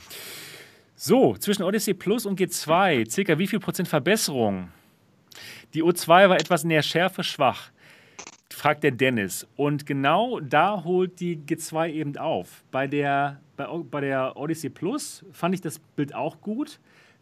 So, 0.97 1.35
zwischen 1.37 1.63
Odyssey 1.63 1.95
Plus 1.95 2.27
und 2.27 2.39
G2, 2.39 3.11
circa 3.11 3.39
wie 3.39 3.47
viel 3.47 3.61
Prozent 3.61 3.89
Verbesserung? 3.89 4.69
Die 5.73 5.83
O2 5.83 6.29
war 6.29 6.37
etwas 6.37 6.65
in 6.65 6.71
der 6.71 6.83
Schärfe 6.83 7.23
schwach, 7.23 7.71
fragt 8.53 8.83
der 8.83 8.91
Dennis. 8.91 9.47
Und 9.57 9.87
genau 9.87 10.41
da 10.41 10.85
holt 10.85 11.21
die 11.21 11.39
G2 11.39 11.93
eben 11.93 12.17
auf. 12.19 12.65
Bei 12.71 12.87
der, 12.87 13.41
bei, 13.57 13.67
bei 13.67 14.01
der 14.01 14.37
Odyssey 14.37 14.69
Plus 14.69 15.25
fand 15.33 15.55
ich 15.55 15.61
das 15.61 15.79
Bild 15.79 16.15
auch 16.15 16.41
gut. 16.41 16.81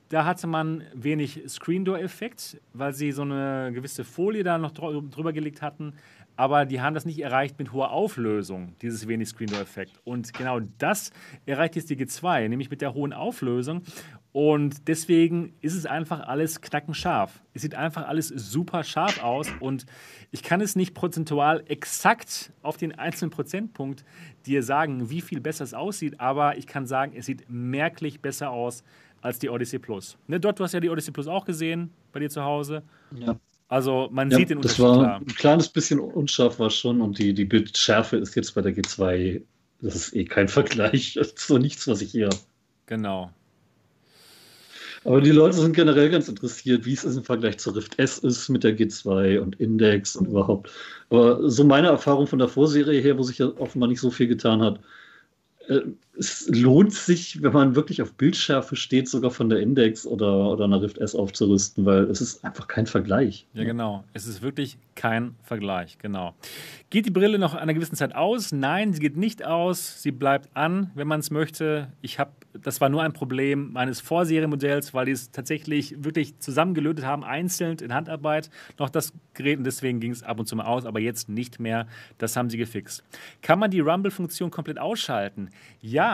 Da 0.08 0.24
hatte 0.24 0.46
man 0.46 0.84
wenig 0.94 1.42
Screen 1.48 1.84
Door 1.84 2.00
Effekt, 2.00 2.58
weil 2.72 2.94
sie 2.94 3.12
so 3.12 3.22
eine 3.22 3.70
gewisse 3.74 4.04
Folie 4.04 4.42
da 4.42 4.56
noch 4.56 4.72
drüber 4.72 5.34
gelegt 5.34 5.60
hatten 5.60 5.92
aber 6.38 6.66
die 6.66 6.80
haben 6.80 6.94
das 6.94 7.04
nicht 7.04 7.18
erreicht 7.18 7.58
mit 7.58 7.72
hoher 7.72 7.90
Auflösung, 7.90 8.76
dieses 8.80 9.08
wenig 9.08 9.28
Screen 9.28 9.48
Door 9.48 9.60
Effekt. 9.60 10.00
Und 10.04 10.32
genau 10.32 10.60
das 10.78 11.10
erreicht 11.46 11.74
jetzt 11.74 11.90
die 11.90 11.96
G2, 11.96 12.48
nämlich 12.48 12.70
mit 12.70 12.80
der 12.80 12.94
hohen 12.94 13.12
Auflösung. 13.12 13.82
Und 14.30 14.86
deswegen 14.86 15.54
ist 15.62 15.74
es 15.74 15.84
einfach 15.84 16.20
alles 16.20 16.60
knackenscharf. 16.60 17.42
Es 17.54 17.62
sieht 17.62 17.74
einfach 17.74 18.06
alles 18.06 18.28
super 18.28 18.84
scharf 18.84 19.20
aus 19.20 19.48
und 19.58 19.84
ich 20.30 20.44
kann 20.44 20.60
es 20.60 20.76
nicht 20.76 20.94
prozentual 20.94 21.64
exakt 21.66 22.52
auf 22.62 22.76
den 22.76 22.96
einzelnen 22.96 23.32
Prozentpunkt 23.32 24.04
dir 24.46 24.62
sagen, 24.62 25.10
wie 25.10 25.22
viel 25.22 25.40
besser 25.40 25.64
es 25.64 25.74
aussieht, 25.74 26.20
aber 26.20 26.56
ich 26.56 26.68
kann 26.68 26.86
sagen, 26.86 27.14
es 27.16 27.26
sieht 27.26 27.50
merklich 27.50 28.20
besser 28.20 28.50
aus 28.50 28.84
als 29.22 29.40
die 29.40 29.50
Odyssey 29.50 29.80
Plus. 29.80 30.16
Ne, 30.28 30.38
dort, 30.38 30.60
du 30.60 30.62
hast 30.62 30.72
ja 30.72 30.78
die 30.78 30.88
Odyssey 30.88 31.12
Plus 31.12 31.26
auch 31.26 31.44
gesehen 31.44 31.90
bei 32.12 32.20
dir 32.20 32.30
zu 32.30 32.44
Hause. 32.44 32.84
Ja. 33.16 33.34
Also 33.68 34.08
man 34.10 34.30
ja, 34.30 34.38
sieht 34.38 34.50
den 34.50 34.58
Unterschied. 34.58 34.78
Das 34.78 34.84
war 34.84 34.98
klar. 34.98 35.20
ein 35.20 35.26
kleines 35.26 35.68
bisschen 35.68 36.00
unscharf 36.00 36.58
war 36.58 36.70
schon 36.70 37.00
und 37.00 37.18
die, 37.18 37.34
die 37.34 37.44
Bildschärfe 37.44 38.16
ist 38.16 38.34
jetzt 38.34 38.54
bei 38.54 38.62
der 38.62 38.74
G2, 38.74 39.42
das 39.82 39.94
ist 39.94 40.16
eh 40.16 40.24
kein 40.24 40.48
Vergleich. 40.48 41.14
Das 41.14 41.28
ist 41.28 41.40
so 41.40 41.58
nichts, 41.58 41.86
was 41.86 42.00
ich 42.00 42.10
hier 42.10 42.26
habe. 42.26 42.38
Genau. 42.86 43.30
Aber 45.04 45.20
die 45.20 45.30
Leute 45.30 45.56
sind 45.56 45.74
generell 45.74 46.10
ganz 46.10 46.28
interessiert, 46.28 46.84
wie 46.84 46.92
es 46.92 47.04
im 47.04 47.22
Vergleich 47.22 47.58
zur 47.58 47.76
Rift 47.76 47.98
S 47.98 48.18
ist 48.18 48.48
mit 48.48 48.64
der 48.64 48.76
G2 48.76 49.38
und 49.38 49.60
Index 49.60 50.16
und 50.16 50.26
überhaupt. 50.26 50.70
Aber 51.10 51.48
so 51.48 51.62
meine 51.64 51.88
Erfahrung 51.88 52.26
von 52.26 52.38
der 52.38 52.48
Vorserie 52.48 53.00
her, 53.00 53.16
wo 53.16 53.22
sich 53.22 53.38
ja 53.38 53.46
offenbar 53.58 53.88
nicht 53.88 54.00
so 54.00 54.10
viel 54.10 54.26
getan 54.26 54.60
hat, 54.60 54.80
äh, 55.68 55.80
es 56.18 56.48
lohnt 56.48 56.92
sich, 56.92 57.42
wenn 57.42 57.52
man 57.52 57.76
wirklich 57.76 58.02
auf 58.02 58.12
Bildschärfe 58.14 58.74
steht, 58.74 59.08
sogar 59.08 59.30
von 59.30 59.48
der 59.48 59.60
Index 59.60 60.04
oder, 60.04 60.50
oder 60.50 60.64
einer 60.64 60.82
Rift 60.82 60.98
S 60.98 61.14
aufzurüsten, 61.14 61.86
weil 61.86 62.04
es 62.04 62.20
ist 62.20 62.44
einfach 62.44 62.66
kein 62.66 62.86
Vergleich. 62.86 63.46
Ja, 63.54 63.64
genau. 63.64 64.04
Es 64.14 64.26
ist 64.26 64.42
wirklich 64.42 64.78
kein 64.96 65.36
Vergleich, 65.44 65.98
genau. 65.98 66.34
Geht 66.90 67.06
die 67.06 67.10
Brille 67.10 67.38
noch 67.38 67.54
einer 67.54 67.72
gewissen 67.72 67.94
Zeit 67.94 68.14
aus? 68.14 68.50
Nein, 68.50 68.92
sie 68.92 69.00
geht 69.00 69.16
nicht 69.16 69.44
aus. 69.44 70.02
Sie 70.02 70.10
bleibt 70.10 70.48
an, 70.56 70.90
wenn 70.94 71.06
man 71.06 71.20
es 71.20 71.30
möchte. 71.30 71.92
Ich 72.02 72.18
habe, 72.18 72.32
das 72.60 72.80
war 72.80 72.88
nur 72.88 73.02
ein 73.02 73.12
Problem 73.12 73.72
meines 73.72 74.00
Vorserienmodells, 74.00 74.94
weil 74.94 75.06
die 75.06 75.12
es 75.12 75.30
tatsächlich 75.30 76.02
wirklich 76.02 76.38
zusammengelötet 76.40 77.04
haben, 77.04 77.22
einzeln 77.22 77.78
in 77.78 77.94
Handarbeit, 77.94 78.50
noch 78.78 78.90
das 78.90 79.12
Gerät 79.34 79.58
und 79.58 79.64
deswegen 79.64 80.00
ging 80.00 80.10
es 80.10 80.24
ab 80.24 80.40
und 80.40 80.46
zu 80.46 80.56
mal 80.56 80.64
aus, 80.64 80.84
aber 80.84 80.98
jetzt 80.98 81.28
nicht 81.28 81.60
mehr. 81.60 81.86
Das 82.16 82.36
haben 82.36 82.50
sie 82.50 82.56
gefixt. 82.56 83.04
Kann 83.42 83.60
man 83.60 83.70
die 83.70 83.80
Rumble-Funktion 83.80 84.50
komplett 84.50 84.78
ausschalten? 84.80 85.50
Ja, 85.80 86.07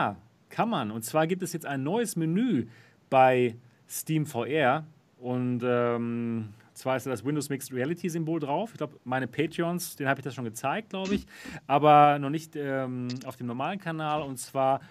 kann 0.49 0.69
man. 0.69 0.91
Und 0.91 1.03
zwar 1.03 1.27
gibt 1.27 1.43
es 1.43 1.53
jetzt 1.53 1.65
ein 1.65 1.83
neues 1.83 2.15
Menü 2.15 2.67
bei 3.09 3.55
Steam 3.87 4.25
VR 4.25 4.85
und 5.17 5.61
ähm, 5.63 6.49
zwar 6.73 6.97
ist 6.97 7.05
da 7.05 7.09
das 7.09 7.25
Windows 7.25 7.49
Mixed 7.49 7.73
Reality 7.73 8.09
Symbol 8.09 8.39
drauf. 8.39 8.71
Ich 8.71 8.77
glaube, 8.77 8.99
meine 9.03 9.27
Patreons, 9.27 9.95
den 9.95 10.07
habe 10.07 10.19
ich 10.19 10.23
das 10.23 10.35
schon 10.35 10.43
gezeigt, 10.43 10.89
glaube 10.89 11.15
ich, 11.15 11.25
aber 11.67 12.19
noch 12.19 12.29
nicht 12.29 12.55
ähm, 12.55 13.07
auf 13.25 13.35
dem 13.35 13.47
normalen 13.47 13.79
Kanal. 13.79 14.21
Und 14.21 14.37
zwar 14.37 14.81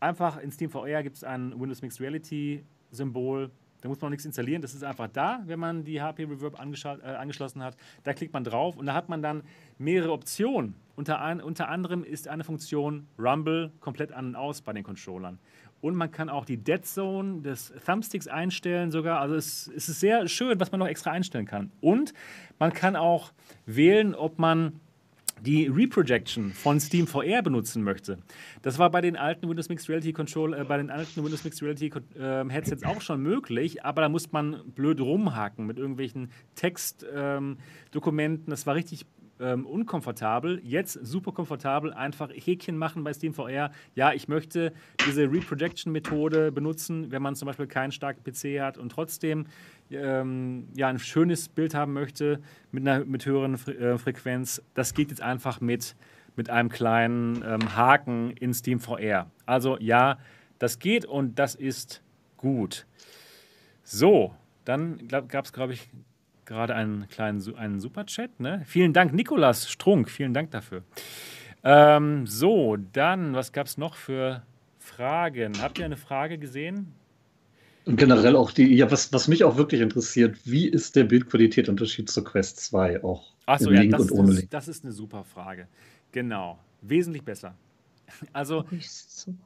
einfach 0.00 0.38
in 0.38 0.50
Steam 0.50 0.70
VR 0.70 1.02
gibt 1.02 1.16
es 1.16 1.24
ein 1.24 1.58
Windows 1.58 1.82
Mixed 1.82 2.00
Reality 2.00 2.64
Symbol. 2.90 3.50
Da 3.84 3.90
muss 3.90 4.00
man 4.00 4.06
noch 4.06 4.12
nichts 4.12 4.24
installieren. 4.24 4.62
Das 4.62 4.72
ist 4.72 4.82
einfach 4.82 5.08
da, 5.12 5.42
wenn 5.44 5.60
man 5.60 5.84
die 5.84 6.00
HP 6.00 6.24
Reverb 6.24 6.54
äh, 6.54 7.06
angeschlossen 7.06 7.62
hat. 7.62 7.76
Da 8.02 8.14
klickt 8.14 8.32
man 8.32 8.42
drauf 8.42 8.78
und 8.78 8.86
da 8.86 8.94
hat 8.94 9.10
man 9.10 9.20
dann 9.20 9.42
mehrere 9.76 10.10
Optionen. 10.12 10.74
Unter, 10.96 11.20
ein, 11.20 11.42
unter 11.42 11.68
anderem 11.68 12.02
ist 12.02 12.26
eine 12.26 12.44
Funktion 12.44 13.06
Rumble 13.18 13.72
komplett 13.80 14.10
an 14.10 14.28
und 14.28 14.36
aus 14.36 14.62
bei 14.62 14.72
den 14.72 14.84
Controllern. 14.84 15.38
Und 15.82 15.96
man 15.96 16.10
kann 16.10 16.30
auch 16.30 16.46
die 16.46 16.56
Dead 16.56 16.82
Zone 16.82 17.42
des 17.42 17.74
Thumbsticks 17.84 18.26
einstellen 18.26 18.90
sogar. 18.90 19.20
Also 19.20 19.34
es, 19.34 19.70
es 19.76 19.90
ist 19.90 20.00
sehr 20.00 20.28
schön, 20.28 20.58
was 20.58 20.72
man 20.72 20.78
noch 20.78 20.88
extra 20.88 21.10
einstellen 21.10 21.44
kann. 21.44 21.70
Und 21.82 22.14
man 22.58 22.72
kann 22.72 22.96
auch 22.96 23.32
wählen, 23.66 24.14
ob 24.14 24.38
man 24.38 24.80
die 25.42 25.66
Reprojection 25.66 26.52
von 26.52 26.80
Steam 26.80 27.06
VR 27.06 27.42
benutzen 27.42 27.82
möchte. 27.82 28.18
Das 28.62 28.78
war 28.78 28.90
bei 28.90 29.00
den 29.00 29.16
alten 29.16 29.48
Windows 29.48 29.68
Mixed 29.68 29.88
Reality 29.88 30.12
Control, 30.12 30.54
äh, 30.54 30.64
bei 30.64 30.76
den 30.76 30.90
alten 30.90 31.22
Windows 31.22 31.44
Mixed 31.44 31.62
Reality 31.62 31.92
äh, 32.18 32.48
Headsets 32.48 32.84
auch 32.84 33.00
schon 33.00 33.22
möglich, 33.22 33.84
aber 33.84 34.02
da 34.02 34.08
muss 34.08 34.32
man 34.32 34.62
blöd 34.74 35.00
rumhaken 35.00 35.66
mit 35.66 35.78
irgendwelchen 35.78 36.30
Textdokumenten. 36.54 38.44
Ähm, 38.46 38.50
das 38.50 38.66
war 38.66 38.74
richtig 38.74 39.06
ähm, 39.40 39.66
unkomfortabel. 39.66 40.60
Jetzt 40.64 40.92
super 41.02 41.32
komfortabel, 41.32 41.92
einfach 41.92 42.30
Häkchen 42.32 42.76
machen 42.76 43.04
bei 43.04 43.12
SteamVR. 43.12 43.70
Ja, 43.94 44.12
ich 44.12 44.28
möchte 44.28 44.72
diese 45.06 45.30
Reprojection-Methode 45.30 46.52
benutzen, 46.52 47.10
wenn 47.10 47.22
man 47.22 47.34
zum 47.34 47.46
Beispiel 47.46 47.66
keinen 47.66 47.92
starken 47.92 48.22
PC 48.22 48.60
hat 48.60 48.78
und 48.78 48.90
trotzdem 48.90 49.46
ähm, 49.94 50.68
ja, 50.74 50.88
ein 50.88 50.98
schönes 50.98 51.48
Bild 51.48 51.74
haben 51.74 51.92
möchte 51.92 52.40
mit 52.70 52.86
einer 52.86 53.04
mit 53.04 53.26
höheren 53.26 53.58
Fre 53.58 53.72
äh, 53.72 53.98
Frequenz. 53.98 54.62
Das 54.74 54.94
geht 54.94 55.10
jetzt 55.10 55.22
einfach 55.22 55.60
mit, 55.60 55.96
mit 56.36 56.50
einem 56.50 56.68
kleinen 56.68 57.42
ähm, 57.46 57.76
Haken 57.76 58.30
in 58.32 58.52
SteamVR. 58.52 59.30
Also 59.46 59.78
ja, 59.78 60.18
das 60.58 60.78
geht 60.78 61.04
und 61.04 61.38
das 61.38 61.54
ist 61.54 62.02
gut. 62.36 62.86
So, 63.82 64.34
dann 64.64 65.08
gab 65.08 65.44
es, 65.44 65.52
glaube 65.52 65.74
ich, 65.74 65.88
gerade 66.44 66.74
einen 66.74 67.08
kleinen 67.08 67.42
einen 67.56 67.80
Superchat. 67.80 68.40
Ne? 68.40 68.62
Vielen 68.64 68.92
Dank, 68.92 69.12
Nikolas 69.12 69.70
Strunk. 69.70 70.10
Vielen 70.10 70.34
Dank 70.34 70.50
dafür. 70.50 70.82
Ähm, 71.62 72.26
so, 72.26 72.76
dann, 72.76 73.34
was 73.34 73.52
gab 73.52 73.66
es 73.66 73.78
noch 73.78 73.94
für 73.94 74.42
Fragen? 74.78 75.60
Habt 75.62 75.78
ihr 75.78 75.86
eine 75.86 75.96
Frage 75.96 76.38
gesehen? 76.38 76.94
Und 77.84 77.96
generell 77.96 78.34
auch 78.36 78.50
die, 78.50 78.74
ja, 78.74 78.90
was, 78.90 79.12
was 79.12 79.28
mich 79.28 79.44
auch 79.44 79.56
wirklich 79.56 79.80
interessiert, 79.80 80.38
wie 80.44 80.66
ist 80.66 80.96
der 80.96 81.04
Bildqualitätsunterschied 81.04 82.10
zur 82.10 82.24
Quest 82.24 82.60
2 82.60 83.04
auch? 83.04 83.34
Achso, 83.46 83.70
ja, 83.70 83.84
das, 83.84 84.06
das, 84.06 84.48
das, 84.48 84.68
ist 84.68 84.84
eine 84.84 84.92
super 84.92 85.24
Frage. 85.24 85.68
Genau, 86.12 86.58
wesentlich 86.80 87.22
besser. 87.22 87.54
Also 88.34 88.64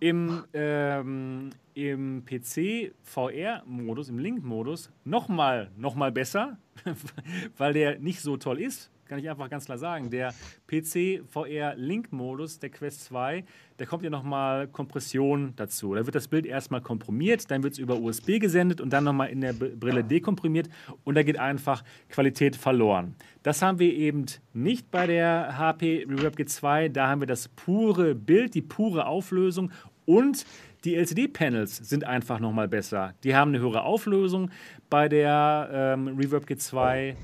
im, 0.00 0.42
ähm, 0.52 1.50
im 1.74 2.24
PC 2.24 2.92
VR-Modus, 3.04 4.08
im 4.08 4.18
Link-Modus, 4.18 4.90
nochmal 5.04 5.70
noch 5.76 5.94
mal 5.94 6.10
besser, 6.10 6.58
weil 7.56 7.72
der 7.72 8.00
nicht 8.00 8.20
so 8.20 8.36
toll 8.36 8.60
ist, 8.60 8.90
kann 9.08 9.18
ich 9.18 9.28
einfach 9.28 9.48
ganz 9.48 9.64
klar 9.64 9.78
sagen. 9.78 10.10
Der 10.10 10.34
PC 10.66 11.22
VR 11.26 11.74
Link-Modus 11.76 12.58
der 12.58 12.70
Quest 12.70 13.04
2, 13.04 13.44
der 13.78 13.86
kommt 13.86 14.04
ja 14.04 14.10
nochmal 14.10 14.68
Kompression 14.68 15.54
dazu. 15.56 15.94
Da 15.94 16.04
wird 16.04 16.14
das 16.14 16.28
Bild 16.28 16.46
erstmal 16.46 16.82
komprimiert, 16.82 17.50
dann 17.50 17.62
wird 17.62 17.72
es 17.72 17.78
über 17.78 17.98
USB 17.98 18.38
gesendet 18.38 18.80
und 18.80 18.92
dann 18.92 19.04
nochmal 19.04 19.30
in 19.30 19.40
der 19.40 19.54
Brille 19.54 20.04
dekomprimiert 20.04 20.68
und 21.04 21.14
da 21.14 21.22
geht 21.22 21.38
einfach 21.38 21.82
Qualität 22.08 22.54
verloren. 22.54 23.14
Das 23.42 23.62
haben 23.62 23.78
wir 23.78 23.92
eben 23.94 24.26
nicht 24.52 24.90
bei 24.90 25.06
der 25.06 25.56
HP 25.56 26.06
Reverb 26.08 26.36
G2. 26.36 26.90
Da 26.90 27.08
haben 27.08 27.22
wir 27.22 27.26
das 27.26 27.48
pure 27.48 28.14
Bild, 28.14 28.54
die 28.54 28.62
pure 28.62 29.06
Auflösung 29.06 29.70
und 30.04 30.44
die 30.84 30.94
LCD-Panels 30.94 31.76
sind 31.76 32.04
einfach 32.04 32.40
nochmal 32.40 32.68
besser. 32.68 33.14
Die 33.24 33.34
haben 33.34 33.50
eine 33.50 33.60
höhere 33.60 33.82
Auflösung 33.82 34.50
bei 34.90 35.08
der 35.08 35.70
ähm, 35.72 36.08
Reverb 36.08 36.44
G2 36.44 37.16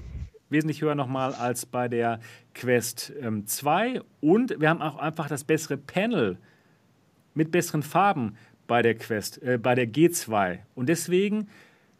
wesentlich 0.54 0.80
höher 0.80 0.94
nochmal 0.94 1.34
als 1.34 1.66
bei 1.66 1.88
der 1.88 2.20
Quest 2.54 3.12
ähm, 3.20 3.46
2. 3.46 4.00
Und 4.20 4.58
wir 4.58 4.70
haben 4.70 4.80
auch 4.80 4.96
einfach 4.96 5.28
das 5.28 5.44
bessere 5.44 5.76
Panel 5.76 6.38
mit 7.34 7.50
besseren 7.50 7.82
Farben 7.82 8.36
bei 8.66 8.80
der 8.80 8.94
Quest, 8.94 9.42
äh, 9.42 9.58
bei 9.58 9.74
der 9.74 9.86
G2. 9.86 10.60
Und 10.74 10.88
deswegen 10.88 11.48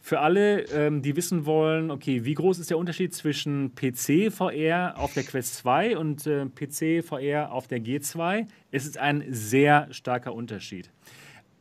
für 0.01 0.21
alle, 0.21 0.63
ähm, 0.69 1.03
die 1.03 1.17
wissen 1.17 1.47
wollen, 1.47 1.91
okay, 1.91 2.25
wie 2.25 2.35
groß 2.35 2.59
ist 2.59 2.71
der 2.71 2.79
Unterschied 2.79 3.15
zwischen 3.15 3.75
PC 3.75 4.31
VR 4.31 4.95
auf 4.99 5.15
der 5.15 5.25
Quest 5.25 5.57
2 5.57 5.97
und 5.97 6.27
äh, 6.27 6.47
PC 6.47 7.03
VR 7.03 7.53
auf 7.53 7.69
der 7.69 7.81
G2? 7.81 8.47
Es 8.71 8.87
ist 8.87 8.99
ein 8.99 9.25
sehr 9.29 9.89
starker 9.93 10.35
Unterschied. 10.35 10.91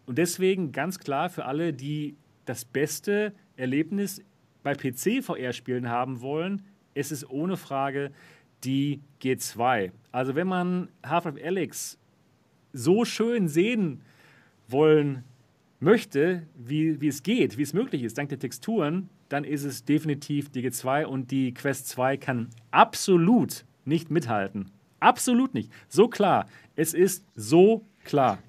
Und 0.05 0.17
deswegen 0.17 0.71
ganz 0.71 0.99
klar 0.99 1.29
für 1.29 1.45
alle, 1.45 1.73
die 1.73 2.17
das 2.45 2.65
beste 2.65 3.33
Erlebnis 3.55 4.21
bei 4.61 4.73
PC 4.73 5.23
VR 5.23 5.53
Spielen 5.53 5.89
haben 5.89 6.21
wollen, 6.21 6.63
es 6.93 7.11
ist 7.11 7.29
ohne 7.29 7.57
Frage 7.57 8.11
die 8.63 9.01
G2. 9.21 9.91
Also 10.11 10.35
wenn 10.35 10.47
man 10.47 10.89
Half-Life 11.05 11.43
Alyx 11.43 11.97
so 12.71 13.05
schön 13.05 13.47
sehen 13.47 14.01
wollen 14.67 15.23
möchte, 15.79 16.43
wie, 16.55 16.99
wie 17.01 17.07
es 17.07 17.23
geht, 17.23 17.57
wie 17.57 17.63
es 17.63 17.73
möglich 17.73 18.03
ist, 18.03 18.17
dank 18.17 18.29
der 18.29 18.39
Texturen, 18.39 19.09
dann 19.29 19.43
ist 19.43 19.63
es 19.63 19.83
definitiv 19.83 20.49
die 20.49 20.67
G2 20.67 21.05
und 21.05 21.31
die 21.31 21.53
Quest 21.53 21.87
2 21.89 22.17
kann 22.17 22.49
absolut 22.71 23.65
nicht 23.85 24.11
mithalten. 24.11 24.71
Absolut 24.99 25.53
nicht. 25.53 25.71
So 25.89 26.07
klar. 26.07 26.47
Es 26.75 26.93
ist 26.93 27.25
so 27.35 27.85
klar. 28.05 28.39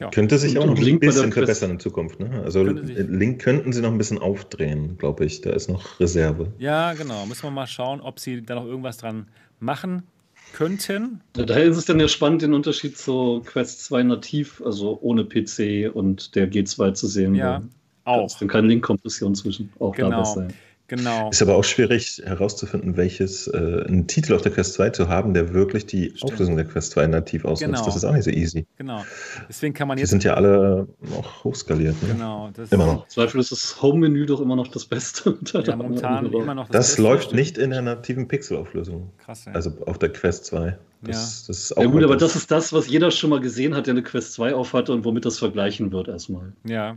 Ja. 0.00 0.10
Könnte 0.10 0.38
sich 0.38 0.56
und, 0.56 0.62
auch 0.62 0.66
noch 0.66 0.78
ein 0.78 1.00
bisschen 1.00 1.32
verbessern 1.32 1.72
in 1.72 1.80
Zukunft. 1.80 2.20
Ne? 2.20 2.42
Also 2.44 2.62
Link 2.62 3.40
könnten 3.42 3.72
sie 3.72 3.82
noch 3.82 3.90
ein 3.90 3.98
bisschen 3.98 4.18
aufdrehen, 4.18 4.96
glaube 4.96 5.24
ich. 5.24 5.40
Da 5.40 5.50
ist 5.50 5.68
noch 5.68 5.98
Reserve. 5.98 6.52
Ja, 6.58 6.94
genau. 6.94 7.26
Müssen 7.26 7.42
wir 7.42 7.50
mal 7.50 7.66
schauen, 7.66 8.00
ob 8.00 8.20
sie 8.20 8.42
da 8.42 8.54
noch 8.54 8.66
irgendwas 8.66 8.98
dran 8.98 9.26
machen 9.58 10.04
könnten. 10.52 11.20
Ja, 11.36 11.44
daher 11.44 11.64
ist 11.64 11.76
es 11.76 11.84
dann 11.84 11.98
ja 11.98 12.08
spannend, 12.08 12.42
den 12.42 12.54
Unterschied 12.54 12.96
zu 12.96 13.42
Quest 13.44 13.84
2 13.84 14.04
nativ, 14.04 14.62
also 14.64 14.98
ohne 15.02 15.24
PC 15.24 15.90
und 15.92 16.34
der 16.36 16.50
G2 16.50 16.94
zu 16.94 17.06
sehen. 17.06 17.34
Ja, 17.34 17.62
auch. 18.04 18.38
Dann 18.38 18.48
keine 18.48 18.68
Link-Kompression 18.68 19.34
zwischen. 19.34 19.70
Auch 19.78 19.94
genau. 19.94 20.10
da 20.10 20.18
besser. 20.20 20.48
Genau. 20.88 21.28
Ist 21.28 21.42
aber 21.42 21.54
auch 21.54 21.64
schwierig 21.64 22.22
herauszufinden, 22.24 22.96
welches 22.96 23.46
äh, 23.46 23.84
einen 23.86 24.06
Titel 24.06 24.34
auf 24.34 24.40
der 24.40 24.52
Quest 24.52 24.72
2 24.72 24.90
zu 24.90 25.08
haben, 25.08 25.34
der 25.34 25.52
wirklich 25.52 25.84
die 25.84 26.12
Stimmt. 26.16 26.32
Auflösung 26.32 26.56
der 26.56 26.64
Quest 26.64 26.92
2 26.92 27.06
nativ 27.08 27.44
ausnutzt. 27.44 27.72
Genau. 27.72 27.84
Das 27.84 27.94
ist 27.94 28.04
auch 28.04 28.14
nicht 28.14 28.24
so 28.24 28.30
easy. 28.30 28.66
Genau. 28.78 29.04
Deswegen 29.48 29.74
kann 29.74 29.86
man 29.86 29.98
jetzt. 29.98 30.08
Die 30.08 30.10
sind 30.12 30.24
ja 30.24 30.32
alle 30.34 30.88
auch 31.14 31.44
hochskaliert. 31.44 31.94
Ne? 32.02 32.14
Genau. 32.14 32.50
immer 32.70 32.86
noch. 32.86 33.08
Zweifel 33.08 33.38
ist 33.38 33.52
das 33.52 33.82
Home-Menü 33.82 34.24
doch 34.24 34.40
immer 34.40 34.56
noch 34.56 34.68
das 34.68 34.86
Beste. 34.86 35.36
ja, 35.52 35.76
momentan 35.76 36.32
immer 36.32 36.54
noch 36.54 36.68
das, 36.68 36.72
das 36.72 36.86
Beste. 36.88 37.02
läuft 37.02 37.34
nicht 37.34 37.58
in 37.58 37.68
der 37.68 37.82
nativen 37.82 38.26
Pixelauflösung. 38.26 39.10
Krass, 39.18 39.44
ja. 39.44 39.52
Also 39.52 39.72
auf 39.84 39.98
der 39.98 40.08
Quest 40.08 40.46
2. 40.46 40.78
Das, 41.02 41.42
ja. 41.42 41.46
das 41.48 41.48
ist 41.48 41.76
auch 41.76 41.82
ja 41.82 41.88
gut, 41.88 42.02
aber 42.02 42.16
das 42.16 42.34
ist 42.34 42.50
das, 42.50 42.72
was 42.72 42.88
jeder 42.88 43.10
schon 43.10 43.28
mal 43.28 43.40
gesehen 43.40 43.74
hat, 43.74 43.86
der 43.86 43.92
eine 43.92 44.02
Quest 44.02 44.32
2 44.32 44.54
aufhatte 44.54 44.92
und 44.92 45.04
womit 45.04 45.26
das 45.26 45.38
vergleichen 45.38 45.92
wird 45.92 46.08
erstmal. 46.08 46.54
Ja. 46.64 46.96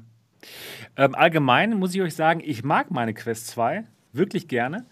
Ähm, 0.97 1.15
allgemein 1.15 1.77
muss 1.77 1.95
ich 1.95 2.01
euch 2.01 2.15
sagen, 2.15 2.41
ich 2.43 2.63
mag 2.63 2.91
meine 2.91 3.13
Quest 3.13 3.47
2 3.47 3.83
wirklich 4.13 4.47
gerne, 4.47 4.85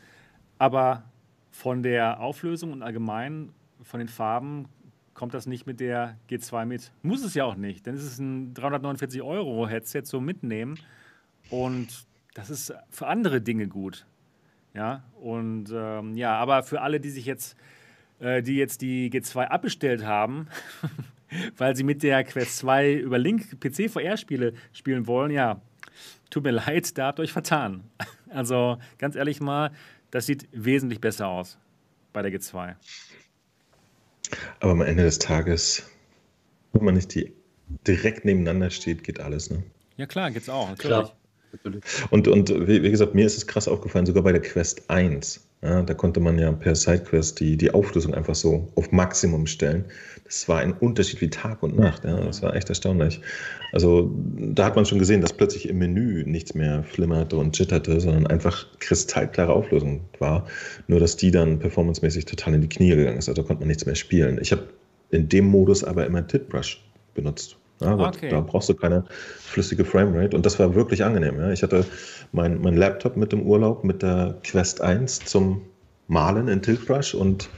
aber 0.58 1.04
von 1.52 1.84
der 1.84 2.20
Auflösung 2.20 2.72
und 2.72 2.84
allgemein 2.84 3.52
von 3.84 4.00
den 4.00 4.08
Farben 4.08 4.68
kommt 5.14 5.34
das 5.34 5.48
nicht 5.48 5.66
mit 5.66 5.80
der 5.80 6.18
G2 6.30 6.66
mit. 6.66 6.92
Muss 7.02 7.24
es 7.24 7.34
ja 7.34 7.44
auch 7.44 7.56
nicht, 7.56 7.86
denn 7.86 7.96
es 7.96 8.04
ist 8.04 8.20
ein 8.20 8.54
349 8.54 9.22
Euro 9.22 9.68
Headset 9.68 10.04
zum 10.04 10.24
Mitnehmen 10.24 10.80
und 11.50 12.06
das 12.34 12.50
ist 12.50 12.74
für 12.90 13.08
andere 13.08 13.42
Dinge 13.42 13.68
gut. 13.68 14.06
Ja, 14.74 15.04
und 15.20 15.74
ähm, 15.74 16.16
ja, 16.16 16.38
aber 16.38 16.64
für 16.64 16.82
alle, 16.82 17.00
die 17.00 17.10
sich 17.10 17.26
jetzt, 17.26 17.58
äh, 18.20 18.42
die 18.42 18.56
jetzt 18.56 18.82
die 18.82 19.10
G2 19.10 19.46
abbestellt 19.46 20.06
haben, 20.06 20.48
weil 21.58 21.76
sie 21.76 21.84
mit 21.84 22.04
der 22.04 22.24
Quest 22.24 22.58
2 22.58 22.94
über 22.94 23.18
Link 23.18 23.60
PC 23.60 23.90
VR-Spiele 23.90 24.54
spielen 24.74 25.08
wollen, 25.08 25.32
ja, 25.32 25.62
tut 26.30 26.44
mir 26.44 26.52
leid, 26.52 26.98
da 26.98 27.08
habt 27.08 27.20
ihr 27.20 27.24
euch 27.24 27.34
vertan. 27.34 27.84
Also 28.32 28.78
ganz 29.00 29.16
ehrlich 29.16 29.42
mal, 29.42 29.72
das 30.12 30.28
sieht 30.28 30.48
wesentlich 30.52 31.02
besser 31.02 31.28
aus 31.30 31.58
bei 32.14 32.22
der 32.22 32.32
G2. 32.32 32.76
Aber 34.60 34.72
am 34.72 34.82
Ende 34.82 35.02
des 35.02 35.18
Tages, 35.18 35.90
wenn 36.72 36.86
man 36.86 36.94
nicht 36.94 37.16
die 37.16 37.34
direkt 37.88 38.26
nebeneinander 38.26 38.70
steht, 38.70 39.04
geht 39.04 39.20
alles, 39.20 39.50
ne? 39.50 39.64
Ja 39.98 40.06
klar, 40.06 40.30
geht's 40.30 40.48
auch, 40.48 40.70
natürlich. 40.70 41.08
Klar. 41.08 41.16
Und, 42.12 42.28
und 42.28 42.52
wie, 42.68 42.84
wie, 42.84 42.92
gesagt, 42.92 43.16
mir 43.16 43.26
ist 43.26 43.38
es 43.38 43.48
krass 43.48 43.68
aufgefallen, 43.68 44.06
sogar 44.06 44.22
bei 44.22 44.32
der 44.32 44.42
Quest 44.42 44.90
1. 44.92 45.49
Ja, 45.62 45.82
da 45.82 45.94
konnte 45.94 46.22
man 46.22 46.40
ja 46.40 46.54
per 46.54 46.74
Sidequest 46.74 47.42
die, 47.42 47.58
die 47.58 47.72
Auflösung 47.72 48.14
einfach 48.14 48.36
so 48.36 48.72
auf 48.76 48.94
Maximum 48.94 49.46
stellen. 49.46 49.84
Das 50.24 50.48
war 50.48 50.60
ein 50.60 50.72
Unterschied 50.72 51.20
wie 51.20 51.30
Tag 51.30 51.62
und 51.64 51.78
Nacht. 51.78 52.06
Ja, 52.06 52.18
das 52.22 52.42
war 52.42 52.56
echt 52.56 52.70
erstaunlich. 52.70 53.20
Also 53.74 54.10
da 54.24 54.66
hat 54.66 54.78
man 54.78 54.86
schon 54.86 55.00
gesehen, 55.00 55.20
dass 55.20 55.34
plötzlich 55.34 55.68
im 55.68 55.80
Menü 55.80 56.24
nichts 56.26 56.54
mehr 56.54 56.84
flimmerte 56.84 57.36
und 57.36 57.60
jitterte, 57.60 58.00
sondern 58.00 58.28
einfach 58.28 58.68
kristallklare 58.80 59.52
Auflösung 59.52 60.02
war. 60.20 60.48
Nur, 60.88 61.02
dass 61.02 61.18
die 61.18 61.32
dann 61.32 61.60
performancemäßig 61.60 62.24
total 62.24 62.54
in 62.54 62.62
die 62.62 62.70
Knie 62.70 62.96
gegangen 62.96 63.18
ist. 63.18 63.28
Also 63.28 63.44
konnte 63.44 63.60
man 63.60 63.68
nichts 63.68 63.86
mehr 63.86 63.96
spielen. 63.96 64.40
Ich 64.42 64.54
habe 64.54 64.64
in 65.12 65.28
dem 65.28 65.46
Modus 65.46 65.84
aber 65.84 66.06
immer 66.06 66.26
Titbrush 66.26 66.82
benutzt. 67.16 67.59
Ja, 67.82 67.98
okay. 67.98 68.30
Da 68.30 68.42
brauchst 68.42 68.70
du 68.70 68.74
keine 68.74 69.06
flüssige 69.40 69.86
Framerate 69.86 70.36
und 70.36 70.46
das 70.46 70.60
war 70.60 70.76
wirklich 70.76 71.04
angenehm. 71.04 71.40
Ja. 71.40 71.52
Ich 71.52 71.64
hatte 71.64 71.86
mein, 72.32 72.62
mein 72.62 72.76
Laptop 72.76 73.16
mit 73.16 73.34
im 73.34 73.44
Urlaub 73.44 73.84
mit 73.84 74.02
der 74.02 74.36
Quest 74.44 74.82
1 74.82 75.26
zum 75.26 75.62
Malen 76.08 76.48
in 76.48 76.62
Tiltbrush 76.62 77.14
und 77.14 77.50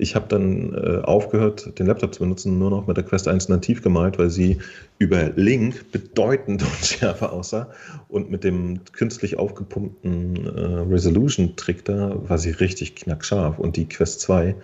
ich 0.00 0.14
habe 0.14 0.26
dann 0.28 0.74
äh, 0.74 1.02
aufgehört, 1.02 1.76
den 1.78 1.86
Laptop 1.86 2.14
zu 2.14 2.20
benutzen, 2.20 2.56
nur 2.58 2.70
noch 2.70 2.86
mit 2.86 2.96
der 2.96 3.04
Quest 3.04 3.26
1 3.26 3.48
nativ 3.48 3.82
gemalt, 3.82 4.16
weil 4.16 4.30
sie 4.30 4.58
über 4.98 5.30
Link 5.34 5.90
bedeutend 5.90 6.62
unschärfer 6.78 7.32
aussah. 7.32 7.68
Und 8.08 8.30
mit 8.30 8.44
dem 8.44 8.80
künstlich 8.92 9.38
aufgepumpten 9.38 10.46
äh, 10.56 10.92
Resolution-Trick 10.92 11.84
da 11.84 12.16
war 12.28 12.38
sie 12.38 12.50
richtig 12.50 12.94
knackscharf. 12.94 13.58
Und 13.58 13.76
die 13.76 13.88
Quest 13.88 14.20
2, 14.20 14.54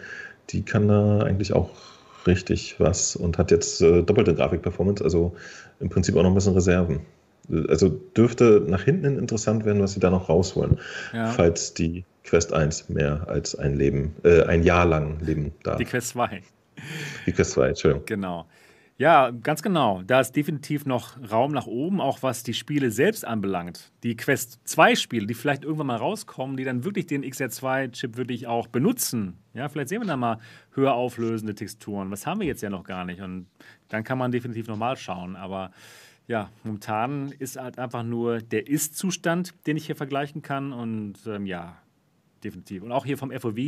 die 0.51 0.63
kann 0.63 0.87
da 0.87 1.19
eigentlich 1.19 1.53
auch 1.53 1.71
richtig 2.27 2.77
was 2.79 3.17
und 3.17 3.39
hat 3.39 3.51
jetzt 3.51 3.81
äh, 3.81 4.03
doppelte 4.03 4.35
Grafikperformance, 4.35 5.03
also 5.03 5.35
im 5.81 5.89
Prinzip 5.89 6.17
auch 6.17 6.23
noch 6.23 6.31
ein 6.31 6.35
bisschen 6.35 6.55
Reserven. 6.55 7.01
Also 7.69 7.89
dürfte 7.89 8.63
nach 8.67 8.83
hinten 8.85 9.19
interessant 9.19 9.67
werden, 9.67 9.83
was 9.83 9.93
sie 9.93 10.01
da 10.01 10.11
noch 10.11 10.31
rausholen, 10.31 10.81
ja. 11.13 11.27
falls 11.27 11.75
die 11.75 12.05
Quest 12.25 12.55
1 12.55 12.89
mehr 12.89 13.29
als 13.29 13.55
ein 13.55 13.77
Leben, 13.77 14.17
äh, 14.25 14.45
ein 14.45 14.63
Jahr 14.63 14.87
lang 14.87 15.21
leben 15.21 15.53
darf. 15.63 15.77
Die 15.77 15.85
Quest 15.85 16.09
2. 16.09 16.43
Die 17.27 17.33
Quest 17.33 17.53
2, 17.53 17.69
Entschuldigung. 17.69 18.07
Genau. 18.07 18.47
Ja, 18.97 19.33
ganz 19.33 19.61
genau. 19.62 20.03
Da 20.03 20.21
ist 20.21 20.37
definitiv 20.37 20.87
noch 20.87 21.16
Raum 21.29 21.51
nach 21.51 21.66
oben, 21.66 22.01
auch 22.01 22.23
was 22.23 22.45
die 22.45 22.55
Spiele 22.55 22.93
selbst 22.93 23.25
anbelangt. 23.25 23.91
Die 24.05 24.16
Quest 24.16 24.61
2 24.69 24.95
Spiele, 24.95 25.27
die 25.27 25.35
vielleicht 25.35 25.65
irgendwann 25.65 25.89
mal 25.89 25.97
rauskommen, 25.97 26.57
die 26.57 26.62
dann 26.62 26.85
wirklich 26.85 27.07
den 27.07 27.25
XR2-Chip 27.25 28.16
wirklich 28.16 28.47
auch 28.47 28.69
benutzen. 28.69 29.37
Ja, 29.53 29.69
vielleicht 29.69 29.89
sehen 29.89 30.01
wir 30.01 30.07
dann 30.07 30.21
mal 30.21 30.39
höher 30.75 30.95
auflösende 30.95 31.57
Texturen. 31.57 32.12
Was 32.12 32.25
haben 32.25 32.39
wir 32.39 32.47
jetzt 32.47 32.62
ja 32.62 32.71
noch 32.71 32.85
gar 32.85 33.05
nicht. 33.05 33.21
Und 33.21 33.49
dann 33.89 34.05
kann 34.05 34.16
man 34.16 34.31
definitiv 34.31 34.69
nochmal 34.69 34.97
schauen. 34.97 35.35
Aber 35.35 35.73
ja, 36.29 36.51
momentan 36.62 37.33
ist 37.33 37.57
halt 37.57 37.81
einfach 37.81 38.05
nur 38.05 38.43
der 38.43 38.69
Ist-Zustand, 38.69 39.55
den 39.66 39.77
ich 39.77 39.87
hier 39.87 39.97
vergleichen 39.97 40.41
kann. 40.41 40.73
Und 40.73 41.15
ähm, 41.27 41.47
ja, 41.47 41.83
definitiv. 42.45 42.85
Und 42.85 42.93
auch 42.93 43.05
hier 43.05 43.19
vom 43.19 43.33
FOV 43.33 43.59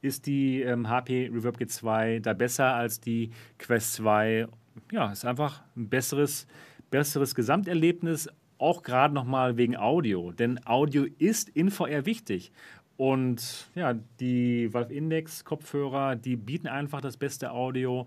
ist 0.00 0.26
die 0.26 0.62
ähm, 0.62 0.88
HP 0.88 1.30
Reverb 1.32 1.58
G2 1.58 2.20
da 2.20 2.32
besser 2.32 2.74
als 2.74 3.00
die 3.00 3.32
Quest 3.58 3.92
2 3.94 4.48
ja, 4.90 5.10
ist 5.10 5.24
einfach 5.24 5.62
ein 5.76 5.88
besseres, 5.88 6.46
besseres 6.90 7.34
Gesamterlebnis, 7.34 8.28
auch 8.58 8.82
gerade 8.82 9.12
nochmal 9.12 9.56
wegen 9.56 9.76
Audio. 9.76 10.32
Denn 10.32 10.64
Audio 10.66 11.06
ist 11.18 11.48
in 11.48 11.70
VR 11.70 12.06
wichtig. 12.06 12.52
Und 12.96 13.68
ja, 13.74 13.94
die 14.20 14.72
Valve 14.72 14.94
Index 14.94 15.44
Kopfhörer, 15.44 16.14
die 16.14 16.36
bieten 16.36 16.68
einfach 16.68 17.00
das 17.00 17.16
beste 17.16 17.50
Audio, 17.50 18.06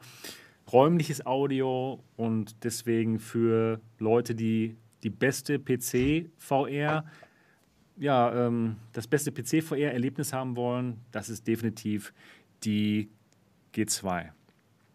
räumliches 0.72 1.26
Audio 1.26 2.00
und 2.16 2.64
deswegen 2.64 3.20
für 3.20 3.82
Leute, 4.00 4.36
die 4.36 4.78
die 5.04 5.10
beste 5.10 5.60
PC 5.60 6.30
VR, 6.38 7.06
ja, 7.98 8.48
ähm, 8.48 8.78
das 8.94 9.08
beste 9.08 9.32
PC 9.32 9.64
VR 9.64 9.92
Erlebnis 9.92 10.34
haben 10.34 10.56
wollen, 10.56 11.00
das 11.12 11.30
ist 11.30 11.48
definitiv 11.48 12.14
die 12.64 13.10
G2. 13.76 14.30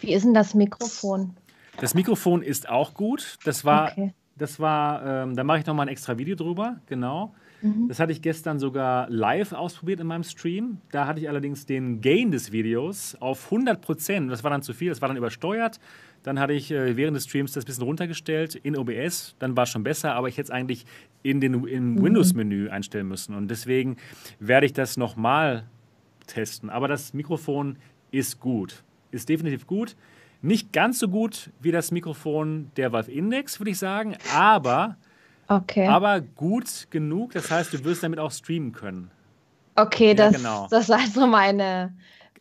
Wie 0.00 0.14
ist 0.14 0.24
denn 0.24 0.34
das 0.34 0.54
Mikrofon? 0.54 1.36
Das 1.78 1.94
Mikrofon 1.94 2.42
ist 2.42 2.68
auch 2.68 2.94
gut. 2.94 3.38
Das 3.44 3.64
war, 3.64 3.92
okay. 3.92 4.14
das 4.36 4.60
war, 4.60 5.24
ähm, 5.24 5.36
da 5.36 5.44
mache 5.44 5.60
ich 5.60 5.66
nochmal 5.66 5.86
ein 5.86 5.92
extra 5.92 6.18
Video 6.18 6.36
drüber, 6.36 6.80
genau. 6.86 7.34
Mhm. 7.62 7.88
Das 7.88 8.00
hatte 8.00 8.12
ich 8.12 8.22
gestern 8.22 8.58
sogar 8.58 9.08
live 9.10 9.52
ausprobiert 9.52 10.00
in 10.00 10.06
meinem 10.06 10.24
Stream. 10.24 10.78
Da 10.90 11.06
hatte 11.06 11.20
ich 11.20 11.28
allerdings 11.28 11.66
den 11.66 12.00
Gain 12.00 12.30
des 12.30 12.52
Videos 12.52 13.16
auf 13.20 13.46
100 13.46 13.80
Prozent. 13.80 14.30
Das 14.30 14.42
war 14.44 14.50
dann 14.50 14.62
zu 14.62 14.72
viel, 14.72 14.88
das 14.88 15.00
war 15.00 15.08
dann 15.08 15.16
übersteuert. 15.16 15.78
Dann 16.22 16.38
hatte 16.38 16.52
ich 16.52 16.70
äh, 16.70 16.96
während 16.96 17.16
des 17.16 17.24
Streams 17.24 17.52
das 17.52 17.64
ein 17.64 17.66
bisschen 17.66 17.84
runtergestellt 17.84 18.54
in 18.54 18.76
OBS. 18.76 19.36
Dann 19.38 19.56
war 19.56 19.64
es 19.64 19.70
schon 19.70 19.84
besser, 19.84 20.14
aber 20.14 20.28
ich 20.28 20.36
hätte 20.36 20.46
es 20.46 20.50
eigentlich 20.50 20.84
in 21.22 21.40
den, 21.40 21.64
im 21.64 21.94
mhm. 21.94 22.02
Windows-Menü 22.02 22.68
einstellen 22.68 23.08
müssen. 23.08 23.34
Und 23.34 23.48
deswegen 23.48 23.96
werde 24.38 24.66
ich 24.66 24.72
das 24.72 24.96
nochmal 24.96 25.64
testen. 26.26 26.70
Aber 26.70 26.88
das 26.88 27.14
Mikrofon 27.14 27.76
ist 28.10 28.40
gut. 28.40 28.82
Ist 29.10 29.28
definitiv 29.28 29.66
gut. 29.66 29.96
Nicht 30.42 30.72
ganz 30.72 30.98
so 30.98 31.08
gut 31.08 31.50
wie 31.60 31.70
das 31.70 31.90
Mikrofon 31.90 32.70
der 32.76 32.92
Valve 32.92 33.12
Index, 33.12 33.60
würde 33.60 33.70
ich 33.70 33.78
sagen, 33.78 34.16
aber, 34.34 34.96
okay. 35.48 35.86
aber 35.86 36.20
gut 36.20 36.86
genug. 36.90 37.32
Das 37.32 37.50
heißt, 37.50 37.72
du 37.74 37.84
wirst 37.84 38.02
damit 38.02 38.18
auch 38.18 38.32
streamen 38.32 38.72
können. 38.72 39.10
Okay, 39.76 40.08
ja, 40.08 40.14
das, 40.14 40.36
genau. 40.36 40.66
das 40.70 40.84
ist 40.84 40.90
also 40.90 41.26
meine 41.26 41.94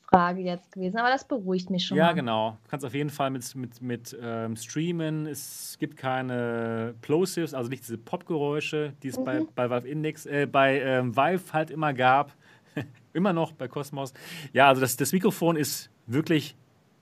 Frage 0.10 0.42
jetzt 0.42 0.72
gewesen, 0.72 0.98
aber 0.98 1.10
das 1.10 1.28
beruhigt 1.28 1.70
mich 1.70 1.86
schon. 1.86 1.98
Ja, 1.98 2.08
mal. 2.08 2.14
genau. 2.14 2.58
Du 2.64 2.70
kannst 2.70 2.86
auf 2.86 2.94
jeden 2.94 3.10
Fall 3.10 3.30
mit, 3.30 3.56
mit, 3.56 3.82
mit 3.82 4.18
ähm, 4.22 4.56
streamen. 4.56 5.28
Es 5.28 5.78
gibt 5.80 5.98
keine 5.98 6.96
Plosives, 7.02 7.54
also 7.54 7.70
nicht 7.70 7.84
diese 7.84 7.98
Popgeräusche, 7.98 8.94
die 9.04 9.10
es 9.10 9.20
mhm. 9.20 9.26
bei, 9.26 9.42
bei 9.56 9.70
Valve 9.70 9.88
Index, 9.88 10.26
äh, 10.26 10.48
bei 10.52 10.80
ähm, 10.80 11.16
Vive 11.16 11.54
halt 11.54 11.70
immer 11.70 11.94
gab. 11.94 12.34
immer 13.14 13.34
noch 13.34 13.52
bei 13.52 13.68
Cosmos. 13.68 14.14
Ja, 14.54 14.68
also 14.68 14.82
das, 14.82 14.96
das 14.98 15.12
Mikrofon 15.12 15.56
ist 15.56 15.90
wirklich 16.08 16.56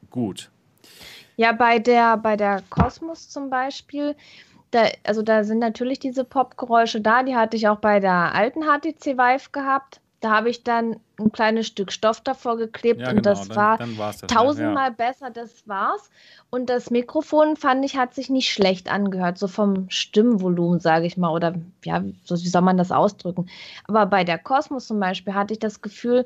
gut. 0.10 0.52
Ja, 1.38 1.52
bei 1.52 1.80
der, 1.80 2.18
bei 2.18 2.36
der 2.36 2.64
Cosmos 2.70 3.30
zum 3.30 3.50
Beispiel, 3.50 4.16
da, 4.72 4.88
also 5.04 5.22
da 5.22 5.44
sind 5.44 5.60
natürlich 5.60 6.00
diese 6.00 6.24
Popgeräusche 6.24 7.00
da, 7.00 7.24
die 7.24 7.36
hatte 7.36 7.56
ich 7.56 7.68
auch 7.68 7.78
bei 7.78 8.00
der 8.00 8.34
alten 8.36 8.64
HTC 8.64 9.18
Vive 9.18 9.52
gehabt. 9.52 10.02
Da 10.20 10.32
habe 10.32 10.50
ich 10.50 10.64
dann 10.64 11.00
ein 11.20 11.32
kleines 11.32 11.68
Stück 11.68 11.92
Stoff 11.92 12.22
davor 12.22 12.58
geklebt 12.58 13.02
ja, 13.02 13.10
und 13.10 13.18
genau, 13.18 13.30
das 13.30 13.48
dann, 13.48 13.56
war 13.56 13.78
dann 13.78 13.96
das 13.98 14.22
tausendmal 14.22 14.90
ja. 14.90 14.96
besser, 14.96 15.30
das 15.30 15.68
war's. 15.68 16.10
Und 16.50 16.72
das 16.72 16.90
Mikrofon 16.90 17.56
fand 17.56 17.86
ich, 17.86 17.98
hat 17.98 18.16
sich 18.16 18.32
nicht 18.32 18.52
schlecht 18.52 18.90
angehört, 18.90 19.38
so 19.38 19.48
vom 19.48 19.92
Stimmvolumen, 19.92 20.80
sage 20.80 21.06
ich 21.06 21.18
mal, 21.18 21.30
oder 21.30 21.54
ja, 21.86 22.04
so, 22.24 22.36
wie 22.36 22.48
soll 22.48 22.64
man 22.64 22.78
das 22.78 22.92
ausdrücken. 22.92 23.48
Aber 23.88 24.08
bei 24.08 24.24
der 24.24 24.40
Cosmos 24.40 24.88
zum 24.88 25.00
Beispiel 25.00 25.36
hatte 25.36 25.54
ich 25.54 25.60
das 25.60 25.84
Gefühl, 25.84 26.26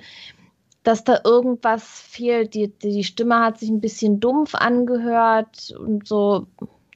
dass 0.83 1.03
da 1.03 1.21
irgendwas 1.23 1.83
fehlt. 1.83 2.53
Die, 2.53 2.67
die 2.67 3.03
Stimme 3.03 3.39
hat 3.39 3.59
sich 3.59 3.69
ein 3.69 3.81
bisschen 3.81 4.19
dumpf 4.19 4.55
angehört 4.55 5.73
und 5.77 6.07
so. 6.07 6.47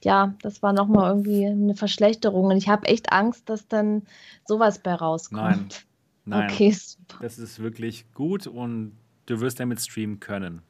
Ja, 0.02 0.34
das 0.42 0.62
war 0.62 0.72
nochmal 0.72 1.10
irgendwie 1.10 1.46
eine 1.46 1.74
Verschlechterung. 1.74 2.46
Und 2.46 2.56
ich 2.56 2.68
habe 2.68 2.86
echt 2.86 3.12
Angst, 3.12 3.48
dass 3.48 3.66
dann 3.68 4.02
sowas 4.44 4.78
bei 4.78 4.94
rauskommt. 4.94 5.40
Nein, 5.40 5.68
nein. 6.24 6.50
Okay, 6.50 6.70
super. 6.70 7.18
Das 7.22 7.38
ist 7.38 7.60
wirklich 7.60 8.04
gut 8.12 8.46
und 8.46 8.96
du 9.26 9.40
wirst 9.40 9.60
damit 9.60 9.80
streamen 9.80 10.20
können. 10.20 10.62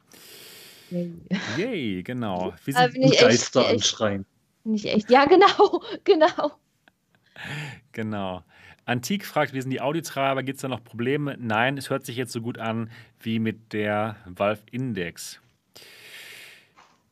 Yay, 0.90 1.12
Yay 1.56 2.02
genau. 2.02 2.54
Wie 2.64 2.72
sind 2.72 2.94
die 2.94 3.16
Geister 3.16 3.68
anschreien? 3.68 4.24
Nicht 4.64 4.86
echt. 4.86 5.10
Ja, 5.10 5.24
genau, 5.26 5.82
genau. 6.04 6.52
Genau. 7.92 8.44
Antik 8.86 9.26
fragt, 9.26 9.52
wie 9.52 9.60
sind 9.60 9.70
die 9.70 9.80
Audiotreiber? 9.80 10.44
Gibt 10.44 10.56
es 10.56 10.62
da 10.62 10.68
noch 10.68 10.82
Probleme? 10.82 11.36
Nein, 11.40 11.76
es 11.76 11.90
hört 11.90 12.06
sich 12.06 12.16
jetzt 12.16 12.32
so 12.32 12.40
gut 12.40 12.56
an 12.58 12.88
wie 13.20 13.40
mit 13.40 13.72
der 13.72 14.16
Valve 14.26 14.62
Index. 14.70 15.40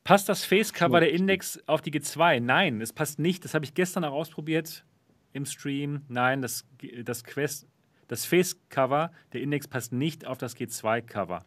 Passt 0.04 0.28
das 0.28 0.44
Facecover 0.44 1.00
der 1.00 1.12
Index 1.12 1.60
auf 1.66 1.80
die 1.80 1.90
G2? 1.90 2.38
Nein, 2.38 2.80
es 2.80 2.92
passt 2.92 3.18
nicht. 3.18 3.44
Das 3.44 3.54
habe 3.54 3.64
ich 3.64 3.74
gestern 3.74 4.04
auch 4.04 4.12
ausprobiert 4.12 4.84
im 5.32 5.46
Stream. 5.46 6.02
Nein, 6.08 6.42
das, 6.42 6.64
das 7.04 7.24
Quest, 7.24 7.66
das 8.06 8.24
Facecover 8.24 9.10
der 9.32 9.40
Index 9.40 9.66
passt 9.66 9.92
nicht 9.92 10.26
auf 10.26 10.38
das 10.38 10.56
G2-Cover. 10.56 11.44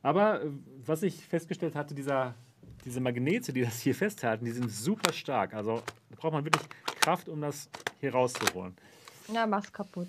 Aber 0.00 0.42
äh, 0.42 0.46
was 0.86 1.02
ich 1.02 1.16
festgestellt 1.26 1.74
hatte, 1.74 1.94
dieser, 1.94 2.34
diese 2.86 3.00
Magnete, 3.00 3.52
die 3.52 3.60
das 3.60 3.80
hier 3.80 3.94
festhalten, 3.94 4.46
die 4.46 4.52
sind 4.52 4.70
super 4.70 5.12
stark. 5.12 5.52
Also 5.52 5.82
da 6.08 6.16
braucht 6.16 6.32
man 6.32 6.46
wirklich 6.46 6.64
Kraft, 7.00 7.28
um 7.28 7.42
das 7.42 7.68
hier 8.00 8.12
rauszuholen. 8.12 8.74
Ja, 9.32 9.46
mach's 9.46 9.72
kaputt. 9.72 10.08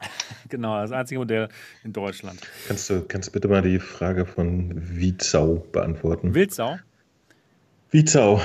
genau, 0.48 0.80
das 0.80 0.92
einzige 0.92 1.20
Modell 1.20 1.48
in 1.84 1.92
Deutschland. 1.92 2.40
Kannst 2.66 2.90
du, 2.90 3.02
kannst 3.02 3.32
bitte 3.32 3.48
mal 3.48 3.62
die 3.62 3.78
Frage 3.78 4.26
von 4.26 4.72
Wiezau 4.74 5.66
beantworten? 5.72 6.34
Wildsau? 6.34 6.78
Wiezau, 7.90 8.40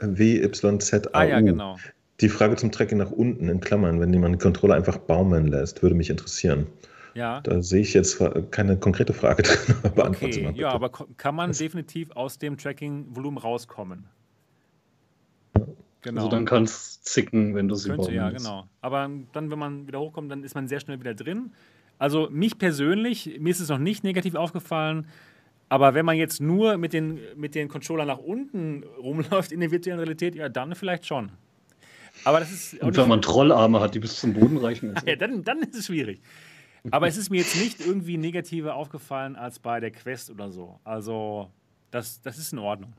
W-Y-Z-A-U. 0.00 1.10
Ah 1.12 1.24
ja, 1.24 1.40
genau. 1.40 1.76
Die 2.20 2.28
Frage 2.28 2.56
zum 2.56 2.70
Tracking 2.70 2.98
nach 2.98 3.10
unten 3.10 3.48
in 3.48 3.60
Klammern, 3.60 4.00
wenn 4.00 4.12
jemand 4.12 4.36
den 4.36 4.38
Controller 4.38 4.76
einfach 4.76 4.98
baumeln 4.98 5.48
lässt, 5.48 5.82
würde 5.82 5.96
mich 5.96 6.08
interessieren. 6.08 6.66
Ja. 7.14 7.40
Da 7.40 7.62
sehe 7.62 7.80
ich 7.80 7.94
jetzt 7.94 8.22
keine 8.50 8.76
konkrete 8.78 9.12
Frage 9.12 9.42
drin. 9.42 9.76
okay, 9.96 10.52
ja, 10.54 10.70
aber 10.70 10.90
kann 11.16 11.34
man 11.34 11.52
definitiv 11.52 12.10
aus 12.12 12.38
dem 12.38 12.56
Tracking-Volumen 12.56 13.38
rauskommen? 13.38 14.06
Genau. 16.02 16.22
Also 16.22 16.30
dann 16.30 16.44
kann 16.44 16.64
es 16.64 17.00
zicken, 17.02 17.54
wenn 17.54 17.68
du 17.68 17.74
sie 17.76 17.90
Könnte, 17.90 18.12
Ja, 18.12 18.30
genau. 18.30 18.68
Aber 18.80 19.08
dann, 19.32 19.50
wenn 19.50 19.58
man 19.58 19.86
wieder 19.86 20.00
hochkommt, 20.00 20.30
dann 20.30 20.42
ist 20.42 20.54
man 20.54 20.68
sehr 20.68 20.80
schnell 20.80 21.00
wieder 21.00 21.14
drin. 21.14 21.52
Also 21.98 22.28
mich 22.30 22.58
persönlich, 22.58 23.38
mir 23.38 23.50
ist 23.50 23.60
es 23.60 23.68
noch 23.68 23.78
nicht 23.78 24.02
negativ 24.02 24.34
aufgefallen, 24.34 25.06
aber 25.68 25.94
wenn 25.94 26.04
man 26.04 26.16
jetzt 26.16 26.40
nur 26.40 26.76
mit 26.76 26.92
den, 26.92 27.20
mit 27.36 27.54
den 27.54 27.68
Controllern 27.68 28.08
nach 28.08 28.18
unten 28.18 28.82
rumläuft 28.98 29.52
in 29.52 29.60
der 29.60 29.70
virtuellen 29.70 30.00
Realität, 30.00 30.34
ja, 30.34 30.48
dann 30.48 30.74
vielleicht 30.74 31.06
schon. 31.06 31.30
Aber 32.24 32.40
das 32.40 32.52
ist. 32.52 32.82
Und 32.82 32.96
wenn 32.96 33.08
man 33.08 33.22
Trollarme 33.22 33.80
hat, 33.80 33.94
die 33.94 34.00
bis 34.00 34.16
zum 34.16 34.34
Boden 34.34 34.58
reichen. 34.58 34.94
ja, 35.06 35.16
dann, 35.16 35.44
dann 35.44 35.60
ist 35.60 35.74
es 35.74 35.86
schwierig. 35.86 36.20
Aber 36.90 37.06
es 37.06 37.16
ist 37.16 37.30
mir 37.30 37.38
jetzt 37.38 37.56
nicht 37.56 37.80
irgendwie 37.80 38.18
negativer 38.18 38.74
aufgefallen 38.74 39.36
als 39.36 39.60
bei 39.60 39.80
der 39.80 39.92
Quest 39.92 40.30
oder 40.30 40.50
so. 40.50 40.80
Also, 40.84 41.48
das, 41.90 42.20
das 42.20 42.38
ist 42.38 42.52
in 42.52 42.58
Ordnung. 42.58 42.92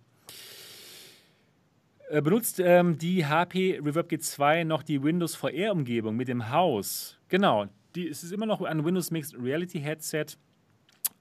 Äh, 2.14 2.22
benutzt 2.22 2.60
ähm, 2.60 3.00
die 3.00 3.26
HP 3.26 3.82
Reverb 3.84 4.12
G2 4.12 4.66
noch 4.66 4.84
die 4.84 5.02
Windows 5.02 5.34
VR-Umgebung 5.34 6.16
mit 6.16 6.28
dem 6.28 6.52
Haus? 6.52 7.18
Genau, 7.28 7.66
die, 7.96 8.08
es 8.08 8.24
ist 8.24 8.32
immer 8.32 8.46
noch 8.46 8.62
ein 8.62 8.86
Windows 8.86 9.10
Mixed 9.10 9.36
Reality 9.42 9.80
Headset, 9.80 10.26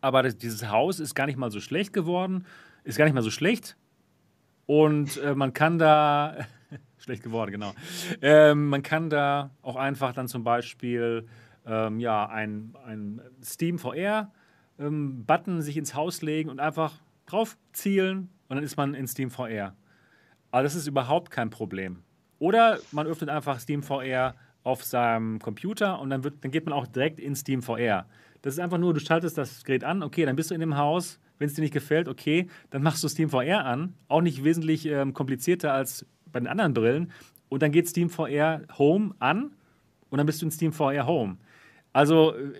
aber 0.02 0.22
das, 0.22 0.36
dieses 0.36 0.68
Haus 0.68 1.00
ist 1.00 1.14
gar 1.14 1.24
nicht 1.24 1.38
mal 1.38 1.50
so 1.50 1.60
schlecht 1.60 1.94
geworden, 1.94 2.44
ist 2.84 2.98
gar 2.98 3.06
nicht 3.06 3.14
mal 3.14 3.22
so 3.22 3.30
schlecht 3.30 3.78
und 4.66 5.16
äh, 5.16 5.34
man 5.34 5.54
kann 5.54 5.78
da, 5.78 6.44
schlecht 6.98 7.22
geworden, 7.22 7.52
genau, 7.52 7.72
ähm, 8.20 8.68
man 8.68 8.82
kann 8.82 9.08
da 9.08 9.50
auch 9.62 9.76
einfach 9.76 10.12
dann 10.12 10.28
zum 10.28 10.44
Beispiel 10.44 11.26
ähm, 11.64 12.00
ja, 12.00 12.28
ein, 12.28 12.74
ein 12.84 13.22
Steam 13.42 13.78
VR 13.78 14.30
ähm, 14.78 15.24
Button 15.24 15.62
sich 15.62 15.78
ins 15.78 15.94
Haus 15.94 16.20
legen 16.20 16.50
und 16.50 16.60
einfach 16.60 16.92
drauf 17.24 17.56
zielen 17.72 18.28
und 18.48 18.56
dann 18.56 18.62
ist 18.62 18.76
man 18.76 18.92
in 18.92 19.06
Steam 19.06 19.30
VR. 19.30 19.74
Aber 20.52 20.62
das 20.62 20.76
ist 20.76 20.86
überhaupt 20.86 21.32
kein 21.32 21.50
Problem. 21.50 22.04
Oder 22.38 22.78
man 22.92 23.06
öffnet 23.06 23.30
einfach 23.30 23.58
Steam 23.58 23.82
VR 23.82 24.34
auf 24.62 24.84
seinem 24.84 25.40
Computer 25.40 25.98
und 25.98 26.10
dann, 26.10 26.22
wird, 26.22 26.44
dann 26.44 26.50
geht 26.50 26.66
man 26.66 26.74
auch 26.74 26.86
direkt 26.86 27.18
in 27.18 27.34
Steam 27.34 27.62
VR. 27.62 28.06
Das 28.42 28.54
ist 28.54 28.60
einfach 28.60 28.78
nur, 28.78 28.94
du 28.94 29.00
schaltest 29.00 29.38
das 29.38 29.64
Gerät 29.64 29.82
an, 29.82 30.02
okay, 30.02 30.24
dann 30.24 30.36
bist 30.36 30.50
du 30.50 30.54
in 30.54 30.60
dem 30.60 30.76
Haus. 30.76 31.18
Wenn 31.38 31.48
es 31.48 31.54
dir 31.54 31.62
nicht 31.62 31.72
gefällt, 31.72 32.06
okay, 32.06 32.48
dann 32.70 32.82
machst 32.82 33.02
du 33.02 33.08
Steam 33.08 33.30
VR 33.30 33.64
an. 33.64 33.94
Auch 34.06 34.20
nicht 34.20 34.44
wesentlich 34.44 34.86
ähm, 34.86 35.12
komplizierter 35.14 35.72
als 35.72 36.06
bei 36.30 36.38
den 36.38 36.46
anderen 36.46 36.74
Brillen. 36.74 37.12
Und 37.48 37.62
dann 37.62 37.72
geht 37.72 37.88
Steam 37.88 38.10
VR 38.10 38.62
Home 38.78 39.14
an 39.18 39.52
und 40.10 40.18
dann 40.18 40.26
bist 40.26 40.42
du 40.42 40.46
in 40.46 40.52
Steam 40.52 40.72
VR 40.72 41.06
Home. 41.06 41.38
Also, 41.92 42.34
äh, 42.34 42.52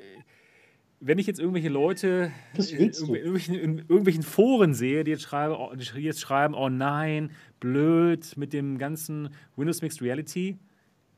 wenn 1.01 1.19
ich 1.19 1.27
jetzt 1.27 1.41
irgendwelche 1.41 1.69
Leute 1.69 2.31
in 2.57 2.91
irgendwelchen, 2.93 3.55
in 3.57 3.79
irgendwelchen, 3.79 4.23
Foren 4.23 4.73
sehe, 4.73 5.03
die 5.03 5.11
jetzt, 5.11 5.23
schreibe, 5.23 5.59
die 5.77 6.01
jetzt 6.01 6.21
schreiben, 6.21 6.55
oh 6.55 6.69
nein, 6.69 7.33
blöd 7.63 8.37
mit 8.37 8.53
dem 8.53 8.77
ganzen 8.77 9.31
Windows 9.57 9.83
Mixed 9.83 10.03
Reality. 10.03 10.59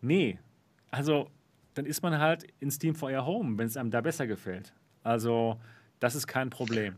Nee, 0.03 0.39
also 0.91 1.31
dann 1.73 1.87
ist 1.87 2.03
man 2.03 2.19
halt 2.19 2.47
in 2.61 2.71
Steam 2.71 2.95
VR 2.95 3.25
Home, 3.25 3.57
wenn 3.57 3.67
es 3.67 3.79
einem 3.79 3.91
da 3.91 4.03
besser 4.03 4.27
gefällt. 4.27 4.75
Also 5.03 5.59
das 6.01 6.15
ist 6.15 6.27
kein 6.27 6.51
Problem. 6.51 6.97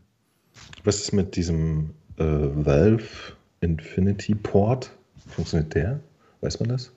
Was 0.83 0.99
ist 0.99 1.13
mit 1.13 1.37
diesem 1.37 1.91
äh, 2.17 2.23
Valve 2.25 3.07
Infinity 3.61 4.35
Port? 4.35 4.91
Funktioniert 5.27 5.73
der? 5.73 6.01
Weiß 6.41 6.59
man 6.59 6.69
das? 6.69 6.91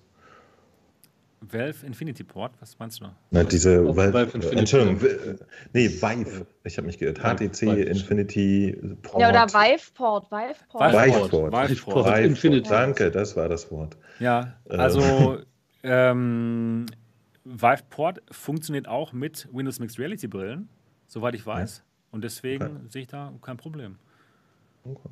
Valve 1.41 1.87
Infinity 1.87 2.23
Port, 2.23 2.53
was 2.61 2.79
meinst 2.79 3.01
du? 3.01 3.07
Nein, 3.31 3.49
diese 3.49 3.85
Valve, 3.97 4.13
Valve 4.13 4.51
Entschuldigung, 4.53 5.01
nee, 5.73 5.89
Vive, 5.89 6.47
ich 6.65 6.77
habe 6.77 6.87
mich 6.87 6.99
geirrt. 6.99 7.19
HTC 7.19 7.63
Vive. 7.63 7.83
Infinity 7.83 8.79
Port. 9.03 9.23
Ja, 9.23 9.31
oder 9.31 9.47
Vive 9.49 9.93
Port, 9.95 10.31
Vive 10.31 10.55
Port. 10.69 10.93
Vive 10.93 11.29
Port. 11.29 11.53
Vive 11.53 11.83
Port. 11.83 12.07
Vive 12.07 12.51
Port. 12.51 12.71
Danke, 12.71 13.11
das 13.11 13.37
war 13.37 13.49
das 13.49 13.71
Wort. 13.71 13.97
Ja, 14.19 14.55
also 14.69 15.39
ähm, 15.83 16.87
Vive 17.45 17.83
Port 17.89 18.23
funktioniert 18.31 18.87
auch 18.87 19.13
mit 19.13 19.49
Windows 19.51 19.81
Mixed 19.81 19.99
Reality 19.99 20.27
Brillen, 20.27 20.69
soweit 21.07 21.35
ich 21.35 21.47
weiß. 21.47 21.79
Ja. 21.79 21.85
Und 22.13 22.25
deswegen 22.25 22.65
okay. 22.65 22.89
sehe 22.89 23.03
ich 23.03 23.09
da 23.09 23.33
kein 23.41 23.57
Problem. 23.57 23.97
Okay. 24.85 25.09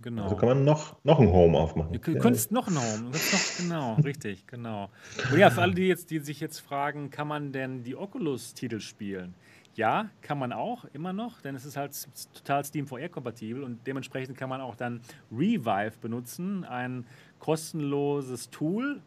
Genau. 0.00 0.24
Also 0.24 0.36
kann 0.36 0.48
man 0.48 0.64
noch, 0.64 0.96
noch 1.02 1.18
ein 1.18 1.28
Home 1.28 1.58
aufmachen. 1.58 1.92
Du 1.92 1.98
könntest 1.98 2.52
noch 2.52 2.68
ein 2.68 2.78
Home. 2.78 3.10
Noch, 3.10 3.58
genau, 3.58 3.94
richtig, 4.04 4.46
genau. 4.46 4.90
Und 5.32 5.38
ja, 5.38 5.50
für 5.50 5.62
alle, 5.62 5.74
die, 5.74 5.88
jetzt, 5.88 6.10
die 6.10 6.20
sich 6.20 6.38
jetzt 6.38 6.60
fragen, 6.60 7.10
kann 7.10 7.26
man 7.26 7.52
denn 7.52 7.82
die 7.82 7.96
Oculus-Titel 7.96 8.78
spielen? 8.78 9.34
Ja, 9.74 10.10
kann 10.22 10.38
man 10.38 10.52
auch, 10.52 10.84
immer 10.92 11.12
noch, 11.12 11.40
denn 11.40 11.54
es 11.54 11.64
ist 11.64 11.76
halt 11.76 11.96
total 12.34 12.64
Steam 12.64 12.86
VR-kompatibel 12.86 13.62
und 13.62 13.86
dementsprechend 13.86 14.36
kann 14.36 14.48
man 14.48 14.60
auch 14.60 14.74
dann 14.74 15.00
Revive 15.30 15.92
benutzen, 16.00 16.64
ein 16.64 17.06
kostenloses 17.38 18.50
Tool, 18.50 19.00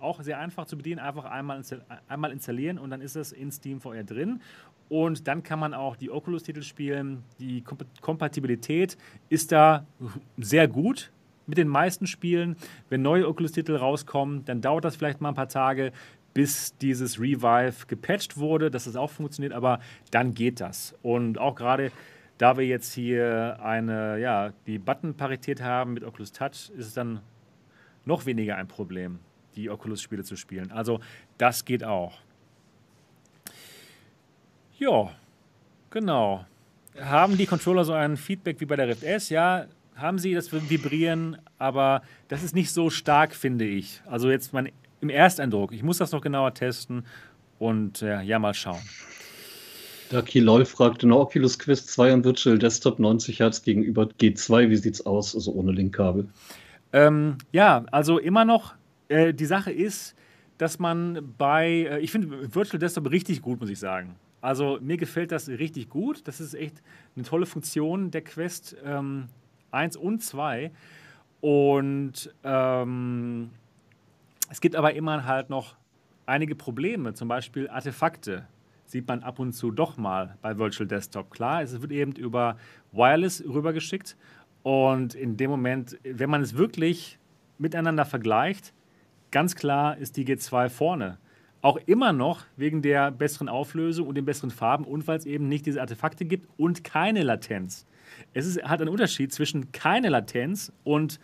auch 0.00 0.20
sehr 0.22 0.38
einfach 0.38 0.66
zu 0.66 0.76
bedienen, 0.76 0.98
einfach 0.98 1.26
einmal, 1.26 1.62
einmal 2.08 2.32
installieren 2.32 2.78
und 2.78 2.90
dann 2.90 3.00
ist 3.00 3.16
es 3.16 3.32
in 3.32 3.52
Steam 3.52 3.80
VR 3.80 4.02
drin. 4.02 4.40
Und 4.90 5.28
dann 5.28 5.42
kann 5.42 5.58
man 5.58 5.72
auch 5.72 5.96
die 5.96 6.10
Oculus-Titel 6.10 6.62
spielen. 6.62 7.22
Die 7.38 7.64
Kompatibilität 8.00 8.98
ist 9.28 9.52
da 9.52 9.86
sehr 10.36 10.68
gut 10.68 11.12
mit 11.46 11.58
den 11.58 11.68
meisten 11.68 12.06
Spielen. 12.06 12.56
Wenn 12.88 13.00
neue 13.00 13.26
Oculus-Titel 13.26 13.76
rauskommen, 13.76 14.44
dann 14.44 14.60
dauert 14.60 14.84
das 14.84 14.96
vielleicht 14.96 15.20
mal 15.20 15.28
ein 15.28 15.34
paar 15.36 15.48
Tage, 15.48 15.92
bis 16.34 16.76
dieses 16.78 17.20
Revive 17.20 17.86
gepatcht 17.86 18.36
wurde, 18.36 18.70
dass 18.70 18.86
es 18.86 18.94
das 18.94 19.00
auch 19.00 19.10
funktioniert, 19.10 19.52
aber 19.52 19.80
dann 20.10 20.34
geht 20.34 20.60
das. 20.60 20.96
Und 21.02 21.38
auch 21.38 21.54
gerade 21.54 21.92
da 22.38 22.56
wir 22.56 22.66
jetzt 22.66 22.92
hier 22.92 23.58
eine, 23.62 24.18
ja, 24.18 24.52
die 24.66 24.78
Button-Parität 24.78 25.62
haben 25.62 25.92
mit 25.92 26.02
Oculus 26.02 26.32
Touch, 26.32 26.70
ist 26.76 26.86
es 26.86 26.94
dann 26.94 27.20
noch 28.04 28.26
weniger 28.26 28.56
ein 28.56 28.66
Problem, 28.66 29.18
die 29.54 29.70
Oculus-Spiele 29.70 30.24
zu 30.24 30.36
spielen. 30.36 30.72
Also 30.72 31.00
das 31.38 31.64
geht 31.64 31.84
auch. 31.84 32.18
Ja, 34.80 35.10
genau. 35.90 36.46
Haben 36.98 37.36
die 37.36 37.44
Controller 37.44 37.84
so 37.84 37.92
ein 37.92 38.16
Feedback 38.16 38.60
wie 38.60 38.64
bei 38.64 38.76
der 38.76 38.88
Rift 38.88 39.02
S? 39.02 39.28
Ja, 39.28 39.66
haben 39.94 40.18
sie 40.18 40.32
das 40.32 40.50
Vibrieren, 40.50 41.36
aber 41.58 42.00
das 42.28 42.42
ist 42.42 42.54
nicht 42.54 42.72
so 42.72 42.88
stark, 42.88 43.34
finde 43.34 43.66
ich. 43.66 44.00
Also 44.06 44.30
jetzt 44.30 44.54
mein, 44.54 44.72
im 45.02 45.10
Ersteindruck. 45.10 45.72
Ich 45.72 45.82
muss 45.82 45.98
das 45.98 46.12
noch 46.12 46.22
genauer 46.22 46.54
testen 46.54 47.04
und 47.58 48.00
äh, 48.00 48.22
ja, 48.22 48.38
mal 48.38 48.54
schauen. 48.54 48.80
Daki 50.08 50.40
Loy 50.40 50.64
fragt, 50.64 51.04
eine 51.04 51.14
Oculus 51.14 51.58
Quest 51.58 51.90
2 51.90 52.14
am 52.14 52.24
Virtual 52.24 52.58
Desktop 52.58 52.98
90 52.98 53.38
Hertz 53.38 53.62
gegenüber 53.62 54.08
G2, 54.18 54.70
wie 54.70 54.76
sieht's 54.76 55.04
aus? 55.04 55.34
Also 55.34 55.52
ohne 55.52 55.72
Linkkabel. 55.72 56.26
Ähm, 56.94 57.36
ja, 57.52 57.84
also 57.92 58.18
immer 58.18 58.46
noch, 58.46 58.74
äh, 59.08 59.34
die 59.34 59.44
Sache 59.44 59.72
ist, 59.72 60.16
dass 60.56 60.78
man 60.78 61.34
bei, 61.36 61.68
äh, 61.68 62.00
ich 62.00 62.10
finde 62.10 62.54
Virtual 62.54 62.78
Desktop 62.78 63.10
richtig 63.10 63.42
gut, 63.42 63.60
muss 63.60 63.68
ich 63.68 63.78
sagen. 63.78 64.16
Also 64.40 64.78
mir 64.80 64.96
gefällt 64.96 65.32
das 65.32 65.48
richtig 65.48 65.88
gut. 65.88 66.26
Das 66.26 66.40
ist 66.40 66.54
echt 66.54 66.82
eine 67.14 67.24
tolle 67.24 67.46
Funktion 67.46 68.10
der 68.10 68.22
Quest 68.22 68.76
ähm, 68.84 69.28
1 69.70 69.96
und 69.96 70.22
2. 70.22 70.70
Und 71.40 72.34
ähm, 72.44 73.50
es 74.50 74.60
gibt 74.60 74.76
aber 74.76 74.94
immer 74.94 75.24
halt 75.26 75.50
noch 75.50 75.76
einige 76.26 76.54
Probleme, 76.54 77.14
zum 77.14 77.28
Beispiel 77.28 77.68
Artefakte 77.68 78.46
sieht 78.90 79.06
man 79.06 79.22
ab 79.22 79.38
und 79.38 79.52
zu 79.52 79.70
doch 79.70 79.96
mal 79.96 80.36
bei 80.42 80.58
Virtual 80.58 80.86
Desktop. 80.86 81.30
Klar, 81.30 81.62
es 81.62 81.80
wird 81.80 81.92
eben 81.92 82.12
über 82.12 82.56
Wireless 82.92 83.42
rübergeschickt 83.44 84.16
und 84.62 85.14
in 85.14 85.36
dem 85.36 85.50
Moment, 85.50 85.98
wenn 86.02 86.28
man 86.28 86.42
es 86.42 86.56
wirklich 86.56 87.18
miteinander 87.58 88.04
vergleicht, 88.04 88.72
ganz 89.30 89.54
klar 89.54 89.96
ist 89.96 90.16
die 90.16 90.24
G2 90.24 90.68
vorne. 90.68 91.18
Auch 91.62 91.76
immer 91.86 92.12
noch 92.12 92.44
wegen 92.56 92.80
der 92.80 93.10
besseren 93.10 93.48
Auflösung 93.48 94.08
und 94.08 94.14
den 94.14 94.24
besseren 94.24 94.50
Farben 94.50 94.84
und 94.84 95.06
weil 95.06 95.18
es 95.18 95.26
eben 95.26 95.48
nicht 95.48 95.66
diese 95.66 95.80
Artefakte 95.80 96.24
gibt 96.24 96.48
und 96.56 96.84
keine 96.84 97.22
Latenz. 97.22 97.86
Es 98.32 98.46
ist, 98.46 98.62
hat 98.62 98.80
einen 98.80 98.88
Unterschied 98.88 99.32
zwischen 99.32 99.70
keine 99.72 100.08
Latenz 100.08 100.72
und 100.84 101.20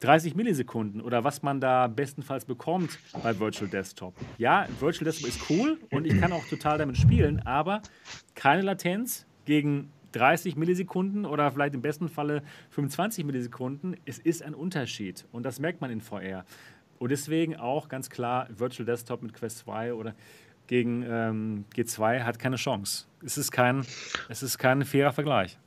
30 0.00 0.34
Millisekunden 0.34 1.00
oder 1.00 1.24
was 1.24 1.42
man 1.42 1.60
da 1.60 1.86
bestenfalls 1.86 2.44
bekommt 2.44 2.98
bei 3.22 3.38
Virtual 3.38 3.68
Desktop. 3.68 4.14
Ja, 4.38 4.66
Virtual 4.80 5.04
Desktop 5.04 5.28
ist 5.28 5.40
cool 5.50 5.78
und 5.90 6.06
ich 6.06 6.20
kann 6.20 6.32
auch 6.32 6.46
total 6.46 6.78
damit 6.78 6.96
spielen, 6.96 7.40
aber 7.46 7.82
keine 8.34 8.62
Latenz 8.62 9.26
gegen 9.46 9.90
30 10.12 10.56
Millisekunden 10.56 11.26
oder 11.26 11.50
vielleicht 11.50 11.74
im 11.74 11.82
besten 11.82 12.08
Falle 12.08 12.42
25 12.70 13.24
Millisekunden. 13.24 13.96
Es 14.04 14.18
ist 14.18 14.42
ein 14.42 14.54
Unterschied 14.54 15.26
und 15.32 15.44
das 15.44 15.60
merkt 15.60 15.80
man 15.80 15.90
in 15.90 16.00
VR. 16.00 16.44
Und 16.98 17.10
deswegen 17.10 17.56
auch 17.56 17.88
ganz 17.88 18.10
klar, 18.10 18.48
Virtual 18.56 18.86
Desktop 18.86 19.22
mit 19.22 19.34
Quest 19.34 19.58
2 19.58 19.94
oder 19.94 20.14
gegen 20.66 21.04
ähm, 21.08 21.64
G2 21.74 22.24
hat 22.24 22.38
keine 22.38 22.56
Chance. 22.56 23.06
Es 23.24 23.38
ist 23.38 23.52
kein, 23.52 23.84
es 24.28 24.42
ist 24.42 24.58
kein 24.58 24.84
fairer 24.84 25.12
Vergleich. 25.12 25.58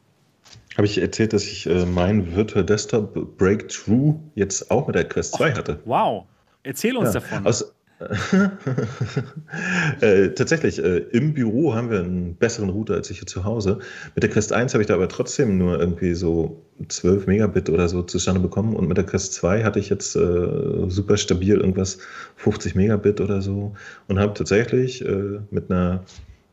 Habe 0.76 0.86
ich 0.86 0.98
erzählt, 0.98 1.34
dass 1.34 1.44
ich 1.44 1.68
äh, 1.68 1.86
mein 1.86 2.36
Virtual 2.36 2.66
Desktop 2.66 3.38
Breakthrough 3.38 4.16
jetzt 4.36 4.72
auch 4.72 4.88
mit 4.88 4.96
der 4.96 5.08
Quest 5.08 5.36
2 5.36 5.54
hatte? 5.54 5.80
Wow. 5.86 6.26
Erzähl 6.64 6.98
uns 6.98 7.14
ja, 7.14 7.20
davon. 7.20 7.46
Aus, 7.46 7.74
äh, 10.02 10.30
tatsächlich, 10.30 10.82
äh, 10.82 11.00
im 11.12 11.34
Büro 11.34 11.76
haben 11.76 11.90
wir 11.90 12.00
einen 12.00 12.36
besseren 12.36 12.70
Router 12.70 12.94
als 12.94 13.10
ich 13.10 13.18
hier 13.18 13.28
zu 13.28 13.44
Hause. 13.44 13.80
Mit 14.16 14.24
der 14.24 14.30
Quest 14.30 14.54
1 14.54 14.74
habe 14.74 14.82
ich 14.82 14.88
da 14.88 14.94
aber 14.94 15.10
trotzdem 15.10 15.58
nur 15.58 15.80
irgendwie 15.80 16.14
so 16.14 16.62
12 16.88 17.28
Megabit 17.28 17.70
oder 17.70 17.90
so 17.90 18.02
zustande 18.04 18.40
bekommen 18.40 18.76
und 18.76 18.88
mit 18.88 18.96
der 18.96 19.06
Quest 19.06 19.34
2 19.34 19.64
hatte 19.64 19.80
ich 19.80 19.90
jetzt 19.90 20.16
äh, 20.16 20.48
super 20.88 21.18
stabil 21.18 21.58
irgendwas 21.58 22.00
50 22.38 22.76
Megabit 22.76 23.20
oder 23.20 23.42
so 23.42 23.74
und 24.08 24.18
habe 24.18 24.34
tatsächlich 24.34 25.06
äh, 25.06 25.40
mit 25.52 25.70
einer 25.70 26.06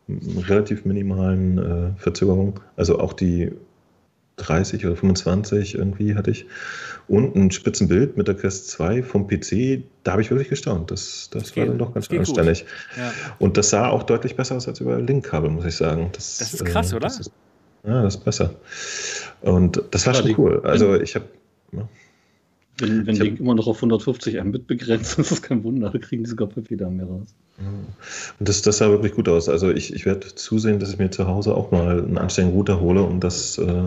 relativ 0.08 0.84
minimalen 0.84 1.58
äh, 1.58 1.90
Verzögerung, 1.96 2.58
also 2.76 2.98
auch 2.98 3.12
die 3.12 3.52
30 4.36 4.84
oder 4.86 4.96
25 4.96 5.74
irgendwie 5.74 6.14
hatte 6.14 6.30
ich. 6.30 6.46
Und 7.08 7.36
ein 7.36 7.50
Spitzenbild 7.50 8.16
mit 8.16 8.28
der 8.28 8.34
Quest 8.34 8.68
2 8.70 9.02
vom 9.02 9.28
PC, 9.28 9.82
da 10.02 10.12
habe 10.12 10.22
ich 10.22 10.30
wirklich 10.30 10.48
gestaunt. 10.48 10.90
Das, 10.90 11.28
das, 11.30 11.44
das 11.44 11.56
war 11.56 11.66
dann 11.66 11.78
doch 11.78 11.94
ganz 11.94 12.10
anständig. 12.10 12.64
Ja. 12.96 13.12
Und 13.38 13.56
das 13.56 13.70
sah 13.70 13.88
auch 13.88 14.02
deutlich 14.02 14.36
besser 14.36 14.56
aus 14.56 14.66
als 14.66 14.80
über 14.80 15.00
Linkkabel, 15.00 15.50
muss 15.50 15.64
ich 15.64 15.76
sagen. 15.76 16.10
Das, 16.12 16.38
das 16.38 16.54
ist 16.54 16.64
krass, 16.64 16.92
äh, 16.92 16.96
oder? 16.96 17.06
Ist, 17.06 17.30
ja, 17.84 18.02
das 18.02 18.16
ist 18.16 18.24
besser. 18.24 18.54
Und 19.42 19.82
das 19.92 20.06
war 20.06 20.14
schon 20.14 20.34
cool. 20.36 20.60
Also 20.64 20.96
ich 20.96 21.14
habe. 21.14 21.26
Ja. 21.72 21.88
Wenn, 22.78 23.06
wenn 23.06 23.14
die 23.14 23.28
immer 23.28 23.54
noch 23.54 23.68
auf 23.68 23.76
150 23.76 24.42
Mbit 24.42 24.66
begrenzt, 24.66 25.18
ist 25.18 25.30
das 25.30 25.40
kein 25.40 25.64
Wunder, 25.64 25.88
da 25.88 25.98
kriegen 25.98 26.24
die 26.24 26.30
sogar 26.30 26.48
wieder 26.56 26.90
mehr 26.90 27.06
raus. 27.06 27.34
Und 27.58 28.48
das, 28.48 28.60
das 28.60 28.78
sah 28.78 28.90
wirklich 28.90 29.14
gut 29.14 29.28
aus. 29.28 29.48
Also 29.48 29.70
ich, 29.70 29.94
ich 29.94 30.04
werde 30.04 30.26
zusehen, 30.34 30.78
dass 30.78 30.92
ich 30.92 30.98
mir 30.98 31.10
zu 31.10 31.26
Hause 31.26 31.54
auch 31.54 31.70
mal 31.70 32.02
einen 32.02 32.18
anständigen 32.18 32.54
Router 32.56 32.80
hole, 32.80 33.02
um 33.02 33.20
das 33.20 33.56
äh, 33.56 33.84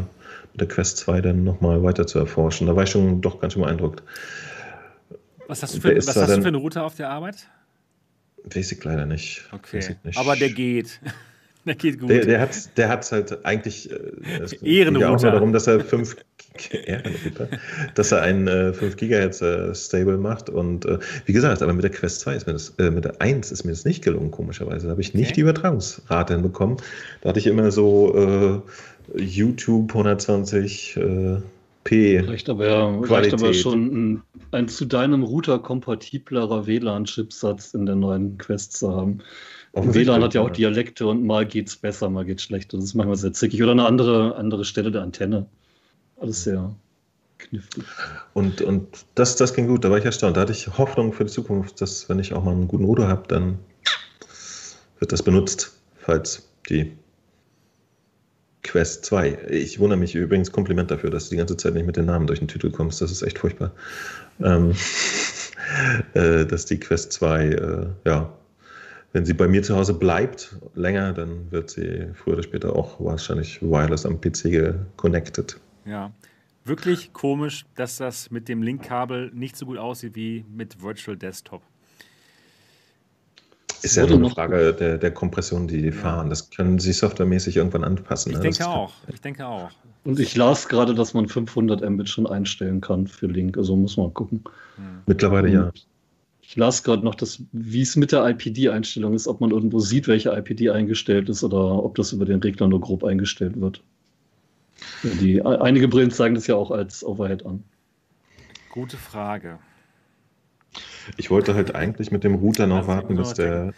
der 0.54 0.68
Quest 0.68 0.98
2 0.98 1.22
dann 1.22 1.44
nochmal 1.44 1.84
weiter 1.84 2.08
zu 2.08 2.20
erforschen. 2.20 2.68
Da 2.68 2.76
war 2.76 2.84
ich 2.84 2.90
schon 2.90 3.22
doch 3.22 3.40
ganz 3.40 3.54
schön 3.54 3.64
beeindruckt. 3.64 4.04
Was 5.48 5.64
hast 5.64 5.76
du 5.76 5.82
für, 5.82 5.96
was 5.98 6.08
hast 6.08 6.38
du 6.38 6.42
für 6.42 6.48
eine 6.48 6.58
Route 6.58 6.84
auf 6.84 6.96
der 6.96 7.10
Arbeit? 7.10 7.48
Weiß 8.44 8.72
ich 8.72 8.84
leider 8.84 9.06
nicht. 9.06 9.44
Okay, 9.52 9.98
nicht. 10.04 10.18
aber 10.18 10.36
der 10.36 10.50
geht. 10.50 11.00
Der 11.66 11.76
geht 11.76 12.00
gut. 12.00 12.10
Der, 12.10 12.26
der 12.26 12.40
hat 12.40 12.52
es 12.52 12.74
der 12.74 12.90
halt 12.90 13.46
eigentlich. 13.46 13.92
Äh, 13.92 13.96
es 14.42 14.54
Ehrenrouter. 14.54 15.10
auch 15.10 15.34
darum, 15.34 15.54
dass 15.54 15.68
er 15.68 15.82
5 15.82 16.16
dass 17.96 18.12
er 18.12 18.22
ein 18.22 18.48
äh, 18.48 18.74
5 18.74 18.96
GHz 18.96 19.42
äh, 19.42 19.76
Stable 19.76 20.18
macht. 20.18 20.50
Und 20.50 20.86
äh, 20.86 21.00
wie 21.26 21.34
gesagt, 21.34 21.62
aber 21.62 21.74
mit 21.74 21.84
der 21.84 21.92
Quest 21.92 22.22
2 22.22 22.36
ist 22.36 22.48
mir 22.48 22.54
das, 22.54 22.70
äh, 22.80 22.90
mit 22.90 23.06
der 23.06 23.22
1 23.22 23.52
ist 23.52 23.66
mir 23.66 23.72
das 23.72 23.86
nicht 23.86 24.04
gelungen, 24.04 24.32
komischerweise. 24.32 24.88
Da 24.88 24.92
habe 24.92 25.02
ich 25.02 25.14
nicht 25.14 25.28
okay. 25.28 25.36
die 25.36 25.42
Übertragungsrate 25.42 26.34
hinbekommen. 26.34 26.78
Da 27.22 27.30
hatte 27.30 27.40
ich 27.40 27.48
immer 27.48 27.72
so 27.72 28.16
äh, 28.16 28.72
YouTube 29.16 29.90
120 29.90 30.98
äh, 30.98 31.38
P. 31.84 32.20
Reicht 32.20 32.50
aber, 32.50 32.68
ja, 32.68 33.00
reicht 33.02 33.34
aber 33.34 33.54
schon 33.54 33.86
ein, 33.86 34.24
ein 34.52 34.68
zu 34.68 34.86
deinem 34.86 35.24
Router 35.24 35.60
kompatiblerer 35.60 36.68
WLAN-Chipsatz 36.68 37.74
in 37.74 37.86
der 37.86 37.96
neuen 37.96 38.38
Quest 38.38 38.78
zu 38.78 38.96
haben. 38.96 39.20
WLAN 39.74 40.24
hat 40.24 40.34
ja 40.34 40.42
auch 40.42 40.50
Dialekte 40.50 41.08
und 41.08 41.24
mal 41.24 41.46
geht's 41.46 41.76
besser, 41.76 42.10
mal 42.10 42.26
geht's 42.26 42.44
schlechter. 42.44 42.78
Das 42.78 42.86
ist 42.86 42.96
manchmal 42.96 43.16
sehr 43.16 43.34
zickig. 43.34 43.62
Oder 43.64 43.72
eine 43.72 43.86
andere, 43.86 44.36
andere 44.36 44.66
Stelle 44.66 44.92
der 44.92 45.04
Antenne. 45.04 45.46
Alles 46.20 46.44
sehr 46.44 46.76
knifflig. 47.38 47.86
Und, 48.34 48.62
und 48.62 49.06
das, 49.16 49.36
das 49.36 49.54
ging 49.54 49.68
gut, 49.68 49.84
da 49.84 49.90
war 49.90 49.98
ich 49.98 50.06
erstaunt. 50.06 50.38
Da 50.38 50.42
hatte 50.42 50.52
ich 50.52 50.68
Hoffnung 50.78 51.14
für 51.14 51.26
die 51.26 51.32
Zukunft, 51.32 51.82
dass 51.82 52.10
wenn 52.10 52.20
ich 52.20 52.34
auch 52.34 52.44
mal 52.44 52.52
einen 52.52 52.68
guten 52.68 52.86
Router 52.86 53.08
habe, 53.08 53.24
dann 53.28 53.60
wird 55.00 55.12
das 55.12 55.24
benutzt, 55.24 55.80
falls 55.98 56.50
die 56.70 56.92
Quest 58.64 59.06
2. 59.06 59.48
Ich 59.50 59.80
wundere 59.80 60.00
mich 60.00 60.16
übrigens 60.16 60.52
Kompliment 60.52 60.92
dafür, 60.92 61.10
dass 61.10 61.26
du 61.26 61.32
die 61.32 61.38
ganze 61.38 61.58
Zeit 61.58 61.74
nicht 61.74 61.86
mit 61.86 61.98
den 61.98 62.06
Namen 62.06 62.28
durch 62.28 62.40
den 62.40 62.48
Titel 62.48 62.72
kommst. 62.72 63.02
Das 63.02 63.12
ist 63.12 63.22
echt 63.22 63.40
furchtbar. 63.40 63.72
Ähm, 64.42 64.74
äh, 66.14 66.46
dass 66.46 66.66
die 66.66 66.80
Quest 66.80 67.14
2, 67.14 67.46
äh, 67.46 67.88
ja, 68.06 68.34
wenn 69.14 69.26
sie 69.26 69.34
bei 69.34 69.48
mir 69.48 69.64
zu 69.64 69.76
Hause 69.76 69.94
bleibt, 69.94 70.56
länger, 70.76 71.14
dann 71.14 71.52
wird 71.52 71.72
sie 71.72 72.10
früher 72.14 72.36
oder 72.36 72.44
später 72.44 72.76
auch 72.76 73.00
wahrscheinlich 73.00 73.62
wireless 73.62 74.06
am 74.06 74.22
PC 74.22 74.76
connected. 74.98 75.60
Ja, 75.86 76.12
wirklich 76.64 77.12
komisch, 77.14 77.66
dass 77.76 77.98
das 77.98 78.30
mit 78.30 78.48
dem 78.48 78.62
Linkkabel 78.62 79.32
nicht 79.34 79.56
so 79.56 79.66
gut 79.66 79.78
aussieht 79.78 80.16
wie 80.16 80.46
mit 80.54 80.82
Virtual 80.82 81.18
Desktop. 81.18 81.64
Ist 83.84 83.96
ja 83.96 84.06
nur 84.06 84.18
eine 84.18 84.30
Frage 84.30 84.74
der, 84.74 84.98
der 84.98 85.12
Kompression, 85.12 85.68
die 85.68 85.82
die 85.82 85.88
ja. 85.88 85.94
fahren. 85.94 86.30
Das 86.30 86.50
können 86.50 86.80
sie 86.80 86.94
softwaremäßig 86.94 87.58
irgendwann 87.58 87.84
anpassen. 87.84 88.32
Ich 88.32 88.38
ne? 88.38 88.44
denke 88.44 88.68
auch. 88.68 88.94
Ich 89.08 89.22
denke 89.22 89.46
auch. 89.46 89.72
Und 90.04 90.20
ich 90.20 90.36
las 90.36 90.68
gerade, 90.68 90.96
dass 90.96 91.14
man 91.14 91.28
500 91.28 91.88
Mbit 91.88 92.10
schon 92.10 92.28
einstellen 92.28 92.82
kann 92.82 93.08
für 93.08 93.28
Link. 93.28 93.58
Also 93.58 93.76
muss 93.76 93.98
man 93.98 94.14
gucken. 94.14 94.44
Hm. 94.76 95.02
Mittlerweile 95.06 95.48
Und 95.48 95.54
ja. 95.54 95.72
Ich 96.42 96.56
las 96.56 96.82
gerade 96.82 97.06
noch, 97.06 97.14
dass, 97.14 97.44
wie 97.52 97.82
es 97.82 97.96
mit 97.96 98.12
der 98.12 98.28
IPD-Einstellung 98.28 99.14
ist, 99.14 99.28
ob 99.28 99.40
man 99.40 99.52
irgendwo 99.52 99.80
sieht, 99.80 100.08
welche 100.08 100.32
IPD 100.32 100.72
eingestellt 100.72 101.30
ist 101.30 101.44
oder 101.44 101.84
ob 101.84 101.94
das 101.94 102.12
über 102.12 102.26
den 102.26 102.40
Regler 102.40 102.68
nur 102.68 102.82
grob 102.82 103.04
eingestellt 103.04 103.62
wird. 103.62 103.84
Die, 105.04 105.44
einige 105.44 105.88
Brillen 105.88 106.10
zeigen 106.10 106.34
das 106.34 106.48
ja 106.48 106.56
auch 106.56 106.72
als 106.72 107.04
Overhead 107.04 107.46
an. 107.46 107.64
Gute 108.72 108.98
Frage. 108.98 109.60
Ich 111.18 111.30
wollte 111.30 111.56
halt 111.56 111.76
eigentlich 111.76 112.12
mit 112.12 112.24
dem 112.24 112.36
Router 112.36 112.68
noch 112.68 112.88
warten, 112.88 113.16
bis 113.16 113.34
der 113.34 113.74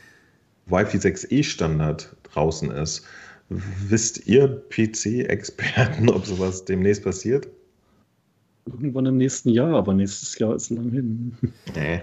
Wi-Fi 0.67 0.97
6E 0.97 1.43
Standard 1.43 2.15
draußen 2.23 2.71
ist. 2.71 3.05
Wisst 3.49 4.27
ihr 4.27 4.47
PC-Experten, 4.69 6.09
ob 6.13 6.25
sowas 6.25 6.63
demnächst 6.65 7.03
passiert? 7.03 7.47
Irgendwann 8.65 9.05
im 9.07 9.17
nächsten 9.17 9.49
Jahr, 9.49 9.73
aber 9.75 9.93
nächstes 9.93 10.37
Jahr 10.39 10.55
ist 10.55 10.69
lang 10.69 10.91
hin. 10.91 11.37
Nee. 11.75 12.01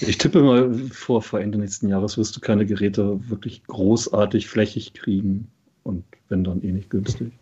Ich 0.00 0.18
tippe 0.18 0.42
mal 0.42 0.74
vor, 0.90 1.22
vor 1.22 1.40
Ende 1.40 1.58
nächsten 1.58 1.88
Jahres 1.88 2.18
wirst 2.18 2.34
du 2.34 2.40
keine 2.40 2.66
Geräte 2.66 3.20
wirklich 3.28 3.62
großartig 3.64 4.48
flächig 4.48 4.94
kriegen. 4.94 5.48
Und 5.84 6.04
wenn 6.28 6.42
dann 6.42 6.62
eh 6.62 6.72
nicht 6.72 6.90
günstig. 6.90 7.32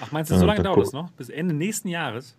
Ach, 0.00 0.10
meinst 0.10 0.30
du, 0.30 0.38
so 0.38 0.46
lange 0.46 0.62
dauert 0.62 0.86
es 0.86 0.92
noch? 0.92 1.10
Bis 1.12 1.28
Ende 1.28 1.54
nächsten 1.54 1.88
Jahres? 1.88 2.34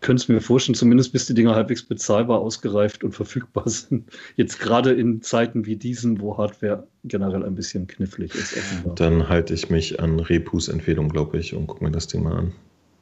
Könnte 0.00 0.22
es 0.22 0.28
mir 0.28 0.40
vorstellen, 0.40 0.74
zumindest 0.74 1.12
bis 1.12 1.26
die 1.26 1.34
Dinger 1.34 1.54
halbwegs 1.54 1.82
bezahlbar, 1.82 2.40
ausgereift 2.40 3.02
und 3.02 3.12
verfügbar 3.12 3.68
sind. 3.68 4.10
Jetzt 4.36 4.60
gerade 4.60 4.92
in 4.92 5.22
Zeiten 5.22 5.66
wie 5.66 5.76
diesen, 5.76 6.20
wo 6.20 6.36
Hardware 6.36 6.86
generell 7.04 7.44
ein 7.44 7.54
bisschen 7.54 7.86
knifflig 7.86 8.34
ist. 8.34 8.56
Offenbar. 8.56 8.94
Dann 8.94 9.28
halte 9.28 9.54
ich 9.54 9.70
mich 9.70 10.00
an 10.00 10.20
Repus 10.20 10.68
Empfehlung, 10.68 11.08
glaube 11.08 11.38
ich, 11.38 11.54
und 11.54 11.66
gucke 11.66 11.84
mir 11.84 11.90
das 11.90 12.06
Ding 12.06 12.22
mal 12.22 12.36
an. 12.36 12.52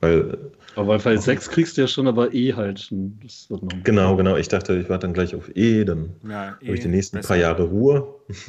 Weil, 0.01 0.39
aber 0.77 1.03
Wi-Fi 1.03 1.19
6 1.19 1.51
kriegst 1.51 1.77
du 1.77 1.83
ja 1.83 1.87
schon, 1.89 2.07
aber 2.07 2.35
E 2.35 2.53
halt. 2.53 2.93
genau, 3.85 4.17
genau. 4.17 4.37
Ich 4.37 4.49
dachte, 4.49 4.77
ich 4.77 4.89
warte 4.89 5.07
dann 5.07 5.15
gleich 5.15 5.35
auf 5.35 5.51
E, 5.57 5.85
dann 5.85 6.11
ja, 6.29 6.57
e 6.61 6.67
habe 6.67 6.75
ich 6.77 6.81
die 6.81 6.89
nächsten 6.89 7.17
besser. 7.17 7.29
paar 7.29 7.37
Jahre 7.39 7.65
Ruhe. 7.65 8.07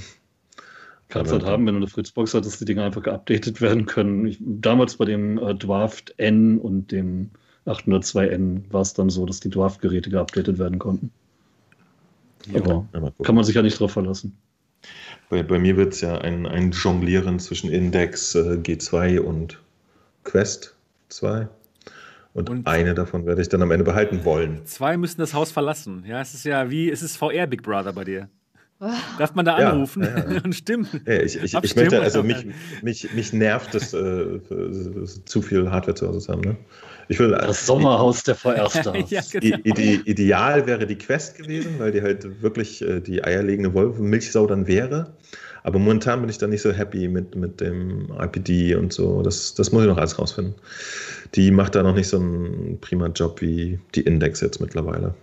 Kannst 1.07 1.31
halt 1.31 1.45
haben, 1.45 1.65
wenn 1.65 1.75
du 1.75 1.81
eine 1.81 1.87
Fritzbox 1.87 2.33
hast, 2.33 2.45
dass 2.45 2.59
die 2.59 2.65
Dinge 2.65 2.83
einfach 2.83 3.03
geupdatet 3.03 3.61
werden 3.61 3.85
können. 3.85 4.25
Ich, 4.25 4.37
damals 4.41 4.97
bei 4.97 5.05
dem 5.05 5.37
äh, 5.37 5.53
Dwarft 5.53 6.13
N 6.17 6.57
und 6.57 6.91
dem 6.91 7.29
802N 7.65 8.71
war 8.71 8.81
es 8.81 8.93
dann 8.93 9.09
so, 9.09 9.25
dass 9.25 9.39
die 9.39 9.49
Dwarf-Geräte 9.49 10.09
geupdatet 10.09 10.59
werden 10.59 10.79
konnten. 10.79 11.11
Aber 12.53 12.87
ja, 12.93 13.11
kann 13.23 13.35
man 13.35 13.43
sich 13.43 13.55
ja 13.55 13.61
nicht 13.61 13.79
drauf 13.79 13.91
verlassen. 13.91 14.37
Bei, 15.29 15.41
bei 15.41 15.57
mir 15.57 15.77
wird 15.77 15.93
es 15.93 16.01
ja 16.01 16.19
ein, 16.19 16.45
ein 16.45 16.71
Jonglieren 16.71 17.39
zwischen 17.39 17.71
Index 17.71 18.35
äh, 18.35 18.59
G2 18.61 19.19
und 19.19 19.59
Quest 20.23 20.75
2. 21.09 21.47
Und, 22.33 22.49
und, 22.49 22.67
eine 22.67 22.93
davon 22.93 23.25
werde 23.25 23.41
ich 23.41 23.49
dann 23.49 23.61
am 23.61 23.71
Ende 23.71 23.85
behalten 23.85 24.25
wollen. 24.25 24.65
Zwei 24.65 24.97
müssen 24.97 25.19
das 25.19 25.33
Haus 25.33 25.51
verlassen. 25.51 26.03
Ja, 26.05 26.21
es 26.21 26.33
ist 26.33 26.43
ja 26.43 26.69
wie, 26.69 26.91
es 26.91 27.01
ist 27.01 27.17
VR 27.17 27.47
Big 27.47 27.63
Brother 27.63 27.93
bei 27.93 28.03
dir. 28.03 28.29
Darf 29.19 29.35
man 29.35 29.45
da 29.45 29.55
anrufen 29.55 30.03
ja, 30.03 30.09
ja, 30.09 30.31
ja. 30.33 30.41
und 30.43 30.53
stimmen? 30.53 30.87
Ich, 31.05 31.41
ich, 31.41 31.53
ich 31.53 31.75
möchte, 31.75 32.01
also 32.01 32.23
mich, 32.23 32.45
mich, 32.81 33.13
mich 33.13 33.33
nervt 33.33 33.75
es, 33.75 33.93
äh, 33.93 34.39
zu 35.25 35.41
viel 35.41 35.69
Hardware 35.69 35.95
zu 35.95 36.07
Hause 36.07 36.19
zu 36.19 36.31
haben. 36.31 36.41
Ne? 36.41 36.55
Ich 37.07 37.19
will, 37.19 37.29
das 37.29 37.65
Sommerhaus 37.65 38.23
der 38.23 38.35
VR-Stars. 38.35 39.09
ja, 39.09 39.21
genau. 39.31 39.57
Ide 39.63 40.01
ideal 40.05 40.65
wäre 40.65 40.87
die 40.87 40.97
Quest 40.97 41.37
gewesen, 41.37 41.75
weil 41.77 41.91
die 41.91 42.01
halt 42.01 42.41
wirklich 42.41 42.81
äh, 42.81 42.99
die 42.99 43.23
eierlegende 43.23 43.73
Wolf 43.73 43.99
Milchsau 43.99 44.47
dann 44.47 44.67
wäre. 44.67 45.13
Aber 45.63 45.79
momentan 45.79 46.21
bin 46.21 46.29
ich 46.29 46.37
da 46.37 46.45
nicht 46.45 46.61
so 46.61 46.71
happy 46.71 47.07
mit, 47.07 47.35
mit 47.35 47.59
dem 47.59 48.11
IPD 48.19 48.75
und 48.75 48.93
so. 48.93 49.23
Das, 49.23 49.55
das 49.55 49.71
muss 49.71 49.81
ich 49.81 49.89
noch 49.89 49.97
alles 49.97 50.19
rausfinden. 50.19 50.53
Die 51.33 51.49
macht 51.49 51.73
da 51.73 51.81
noch 51.81 51.95
nicht 51.95 52.07
so 52.07 52.17
einen 52.17 52.77
prima 52.81 53.07
Job 53.07 53.41
wie 53.41 53.79
die 53.95 54.01
Index 54.01 54.41
jetzt 54.41 54.61
mittlerweile. 54.61 55.15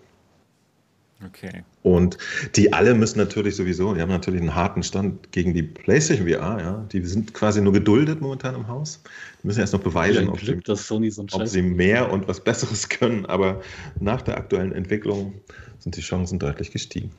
Okay. 1.24 1.62
Und 1.82 2.16
die 2.54 2.72
alle 2.72 2.94
müssen 2.94 3.18
natürlich 3.18 3.56
sowieso, 3.56 3.94
die 3.94 4.00
haben 4.00 4.10
natürlich 4.10 4.40
einen 4.40 4.54
harten 4.54 4.84
Stand 4.84 5.32
gegen 5.32 5.52
die 5.52 5.64
PlayStation 5.64 6.28
VR, 6.28 6.60
ja. 6.60 6.86
Die 6.92 7.04
sind 7.04 7.34
quasi 7.34 7.60
nur 7.60 7.72
geduldet 7.72 8.20
momentan 8.20 8.54
im 8.54 8.68
Haus. 8.68 9.02
Die 9.42 9.48
müssen 9.48 9.60
erst 9.60 9.72
noch 9.72 9.80
beweisen, 9.80 10.28
ob, 10.28 10.38
Glück, 10.38 10.64
sie, 10.64 10.76
so 11.10 11.26
ob 11.32 11.46
sie 11.46 11.62
mehr 11.62 12.12
und 12.12 12.28
was 12.28 12.38
Besseres 12.40 12.88
können. 12.88 13.26
Aber 13.26 13.60
nach 13.98 14.22
der 14.22 14.36
aktuellen 14.36 14.72
Entwicklung 14.72 15.34
sind 15.80 15.96
die 15.96 16.02
Chancen 16.02 16.38
deutlich 16.38 16.70
gestiegen. 16.70 17.10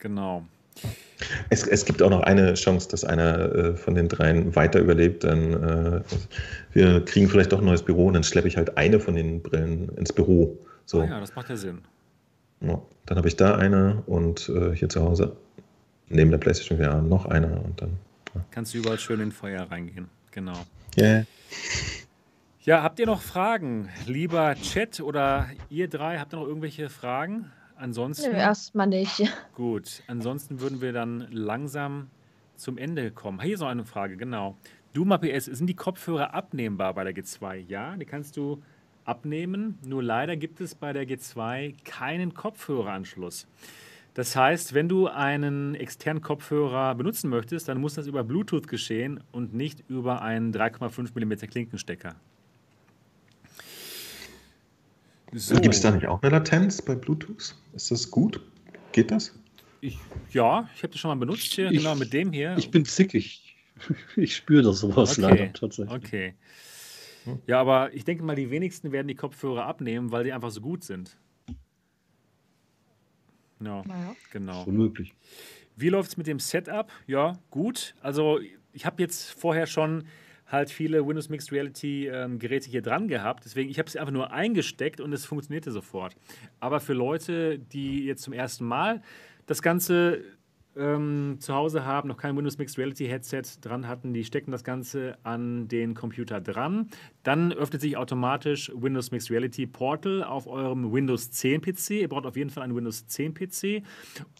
Genau. 0.00 0.44
Es, 1.48 1.66
es 1.66 1.84
gibt 1.84 2.02
auch 2.02 2.10
noch 2.10 2.22
eine 2.22 2.54
Chance, 2.54 2.88
dass 2.90 3.04
einer 3.04 3.54
äh, 3.54 3.76
von 3.76 3.94
den 3.94 4.08
dreien 4.08 4.54
weiter 4.56 4.80
überlebt. 4.80 5.22
Dann 5.22 5.52
äh, 5.52 6.00
wir 6.72 7.04
kriegen 7.04 7.28
vielleicht 7.28 7.52
doch 7.52 7.60
ein 7.60 7.64
neues 7.64 7.82
Büro 7.82 8.06
und 8.06 8.14
dann 8.14 8.24
schleppe 8.24 8.48
ich 8.48 8.56
halt 8.56 8.76
eine 8.76 8.98
von 8.98 9.14
den 9.14 9.40
Brillen 9.40 9.88
ins 9.96 10.12
Büro. 10.12 10.58
So. 10.84 11.00
Ah 11.00 11.06
ja, 11.06 11.20
das 11.20 11.34
macht 11.34 11.48
ja 11.48 11.56
Sinn. 11.56 11.78
Ja, 12.60 12.80
dann 13.06 13.18
habe 13.18 13.28
ich 13.28 13.36
da 13.36 13.56
eine 13.56 14.02
und 14.06 14.48
äh, 14.48 14.74
hier 14.74 14.88
zu 14.88 15.02
Hause 15.02 15.36
neben 16.08 16.30
der 16.30 16.38
PlayStation 16.38 16.78
VR 16.78 17.02
noch 17.02 17.26
eine 17.26 17.60
und 17.60 17.80
dann. 17.80 17.98
Ja. 18.34 18.44
Kannst 18.50 18.74
du 18.74 18.78
überall 18.78 18.98
schön 18.98 19.20
in 19.20 19.32
Feuer 19.32 19.62
reingehen. 19.70 20.08
Genau. 20.30 20.56
Yeah. 20.96 21.24
Ja, 22.62 22.82
habt 22.82 22.98
ihr 22.98 23.06
noch 23.06 23.20
Fragen? 23.20 23.88
Lieber 24.06 24.54
Chat 24.56 25.00
oder 25.00 25.48
ihr 25.70 25.88
drei, 25.88 26.18
habt 26.18 26.34
ihr 26.34 26.38
noch 26.38 26.46
irgendwelche 26.46 26.88
Fragen? 26.88 27.50
Ansonsten. 27.76 28.32
Nö, 28.32 28.36
erstmal 28.36 28.86
nicht. 28.86 29.22
Gut, 29.54 30.02
ansonsten 30.06 30.60
würden 30.60 30.80
wir 30.80 30.92
dann 30.92 31.28
langsam 31.30 32.10
zum 32.56 32.78
Ende 32.78 33.10
kommen. 33.10 33.40
Hier 33.40 33.54
ist 33.54 33.60
noch 33.60 33.68
eine 33.68 33.84
Frage, 33.84 34.16
genau. 34.16 34.56
Duma 34.94 35.18
PS, 35.18 35.44
sind 35.44 35.66
die 35.66 35.76
Kopfhörer 35.76 36.32
abnehmbar 36.34 36.94
bei 36.94 37.04
der 37.04 37.14
G2? 37.14 37.56
Ja, 37.56 37.96
die 37.96 38.06
kannst 38.06 38.36
du 38.36 38.62
abnehmen. 39.06 39.78
Nur 39.84 40.02
leider 40.02 40.36
gibt 40.36 40.60
es 40.60 40.74
bei 40.74 40.92
der 40.92 41.06
G2 41.06 41.74
keinen 41.84 42.34
Kopfhöreranschluss. 42.34 43.46
Das 44.14 44.34
heißt, 44.34 44.72
wenn 44.72 44.88
du 44.88 45.08
einen 45.08 45.74
externen 45.74 46.22
Kopfhörer 46.22 46.94
benutzen 46.94 47.28
möchtest, 47.28 47.68
dann 47.68 47.78
muss 47.80 47.94
das 47.94 48.06
über 48.06 48.24
Bluetooth 48.24 48.66
geschehen 48.66 49.20
und 49.30 49.52
nicht 49.52 49.84
über 49.88 50.22
einen 50.22 50.54
3,5 50.54 51.10
mm 51.14 51.50
Klinkenstecker. 51.50 52.16
So. 55.32 55.54
Gibt 55.56 55.74
es 55.74 55.82
da 55.82 55.90
nicht 55.90 56.06
auch 56.06 56.22
eine 56.22 56.30
Latenz 56.30 56.80
bei 56.80 56.94
Bluetooth? 56.94 57.54
Ist 57.74 57.90
das 57.90 58.10
gut? 58.10 58.40
Geht 58.92 59.10
das? 59.10 59.38
Ich, 59.82 59.98
ja, 60.32 60.68
ich 60.74 60.82
habe 60.82 60.92
das 60.92 61.00
schon 61.00 61.10
mal 61.10 61.16
benutzt 61.16 61.52
hier, 61.52 61.70
ich, 61.70 61.78
genau 61.78 61.94
mit 61.94 62.12
dem 62.14 62.32
hier. 62.32 62.54
Ich 62.56 62.70
bin 62.70 62.84
zickig. 62.84 63.42
Ich 64.16 64.34
spüre 64.34 64.62
das 64.62 64.78
sowas 64.78 65.18
okay. 65.18 65.20
leider 65.20 65.52
tatsächlich. 65.52 65.94
Okay. 65.94 66.34
Ja, 67.46 67.60
aber 67.60 67.92
ich 67.94 68.04
denke 68.04 68.22
mal, 68.22 68.36
die 68.36 68.50
wenigsten 68.50 68.92
werden 68.92 69.08
die 69.08 69.14
Kopfhörer 69.14 69.64
abnehmen, 69.64 70.12
weil 70.12 70.24
die 70.24 70.32
einfach 70.32 70.50
so 70.50 70.60
gut 70.60 70.84
sind. 70.84 71.16
Ja, 73.60 73.82
naja. 73.86 74.14
genau. 74.32 74.64
Unmöglich. 74.64 75.14
Wie 75.76 75.88
läuft 75.88 76.10
es 76.10 76.16
mit 76.16 76.26
dem 76.26 76.38
Setup? 76.38 76.90
Ja, 77.06 77.38
gut. 77.50 77.94
Also 78.00 78.38
ich 78.72 78.86
habe 78.86 79.02
jetzt 79.02 79.32
vorher 79.32 79.66
schon 79.66 80.04
halt 80.46 80.70
viele 80.70 81.06
Windows 81.06 81.28
Mixed 81.28 81.52
Reality 81.52 82.06
ähm, 82.06 82.38
Geräte 82.38 82.70
hier 82.70 82.82
dran 82.82 83.08
gehabt. 83.08 83.44
Deswegen, 83.44 83.70
ich 83.70 83.78
habe 83.78 83.88
es 83.88 83.96
einfach 83.96 84.12
nur 84.12 84.32
eingesteckt 84.32 85.00
und 85.00 85.12
es 85.12 85.24
funktionierte 85.24 85.72
sofort. 85.72 86.16
Aber 86.60 86.80
für 86.80 86.92
Leute, 86.92 87.58
die 87.58 88.04
jetzt 88.04 88.22
zum 88.22 88.32
ersten 88.32 88.64
Mal 88.64 89.02
das 89.46 89.62
Ganze 89.62 90.22
ähm, 90.76 91.36
zu 91.40 91.54
Hause 91.54 91.84
haben, 91.84 92.08
noch 92.08 92.16
kein 92.16 92.36
Windows 92.36 92.58
Mixed 92.58 92.78
Reality 92.78 93.06
Headset 93.06 93.42
dran 93.60 93.88
hatten, 93.88 94.12
die 94.12 94.24
stecken 94.24 94.50
das 94.50 94.64
Ganze 94.64 95.16
an 95.22 95.68
den 95.68 95.94
Computer 95.94 96.40
dran. 96.40 96.88
Dann 97.22 97.52
öffnet 97.52 97.80
sich 97.80 97.96
automatisch 97.96 98.70
Windows 98.74 99.10
Mixed 99.10 99.30
Reality 99.30 99.66
Portal 99.66 100.22
auf 100.22 100.46
eurem 100.46 100.92
Windows 100.92 101.30
10 101.30 101.60
PC. 101.62 101.90
Ihr 101.90 102.08
braucht 102.08 102.26
auf 102.26 102.36
jeden 102.36 102.50
Fall 102.50 102.64
einen 102.64 102.76
Windows 102.76 103.06
10 103.06 103.34
PC 103.34 103.82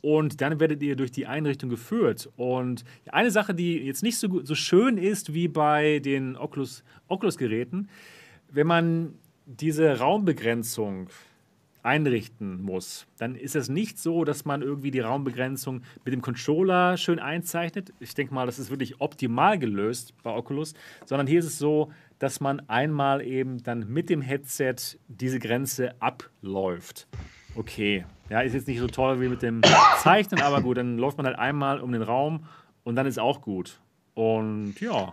und 0.02 0.40
dann 0.40 0.60
werdet 0.60 0.82
ihr 0.82 0.96
durch 0.96 1.10
die 1.10 1.26
Einrichtung 1.26 1.70
geführt. 1.70 2.30
Und 2.36 2.84
eine 3.06 3.30
Sache, 3.30 3.54
die 3.54 3.78
jetzt 3.78 4.02
nicht 4.02 4.18
so, 4.18 4.44
so 4.44 4.54
schön 4.54 4.98
ist 4.98 5.32
wie 5.34 5.48
bei 5.48 6.00
den 6.00 6.36
Oculus, 6.36 6.84
Oculus 7.08 7.36
wenn 7.38 8.66
man 8.66 9.14
diese 9.46 9.98
Raumbegrenzung 9.98 11.08
einrichten 11.86 12.60
muss, 12.62 13.06
dann 13.16 13.36
ist 13.36 13.56
es 13.56 13.68
nicht 13.68 13.98
so, 13.98 14.24
dass 14.24 14.44
man 14.44 14.60
irgendwie 14.60 14.90
die 14.90 15.00
Raumbegrenzung 15.00 15.82
mit 16.04 16.12
dem 16.12 16.20
Controller 16.20 16.96
schön 16.96 17.18
einzeichnet. 17.18 17.92
Ich 18.00 18.14
denke 18.14 18.34
mal, 18.34 18.44
das 18.44 18.58
ist 18.58 18.70
wirklich 18.70 19.00
optimal 19.00 19.58
gelöst 19.58 20.12
bei 20.22 20.30
Oculus, 20.30 20.74
sondern 21.04 21.26
hier 21.26 21.38
ist 21.38 21.46
es 21.46 21.58
so, 21.58 21.92
dass 22.18 22.40
man 22.40 22.60
einmal 22.68 23.22
eben 23.22 23.62
dann 23.62 23.88
mit 23.88 24.10
dem 24.10 24.20
Headset 24.20 24.74
diese 25.06 25.38
Grenze 25.38 25.94
abläuft. 26.00 27.06
Okay, 27.54 28.04
ja, 28.28 28.40
ist 28.40 28.54
jetzt 28.54 28.66
nicht 28.66 28.80
so 28.80 28.88
toll 28.88 29.20
wie 29.20 29.28
mit 29.28 29.42
dem 29.42 29.62
Zeichnen, 29.98 30.42
aber 30.42 30.60
gut, 30.62 30.78
dann 30.78 30.98
läuft 30.98 31.16
man 31.18 31.26
halt 31.26 31.38
einmal 31.38 31.80
um 31.80 31.92
den 31.92 32.02
Raum 32.02 32.46
und 32.82 32.96
dann 32.96 33.06
ist 33.06 33.18
auch 33.18 33.40
gut. 33.40 33.80
Und 34.14 34.80
ja. 34.80 35.12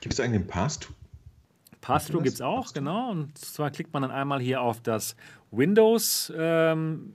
Gibt 0.00 0.14
es 0.14 0.20
eigentlich 0.20 0.40
einen 0.40 0.46
Pass-Through? 0.46 0.94
Pass-Through 1.80 2.22
gibt 2.22 2.34
es 2.34 2.40
auch, 2.42 2.72
genau. 2.72 3.10
Und 3.10 3.38
zwar 3.38 3.70
klickt 3.70 3.92
man 3.92 4.02
dann 4.02 4.10
einmal 4.10 4.40
hier 4.40 4.60
auf 4.60 4.80
das 4.80 5.16
Windows 5.50 6.32
ähm, 6.36 7.14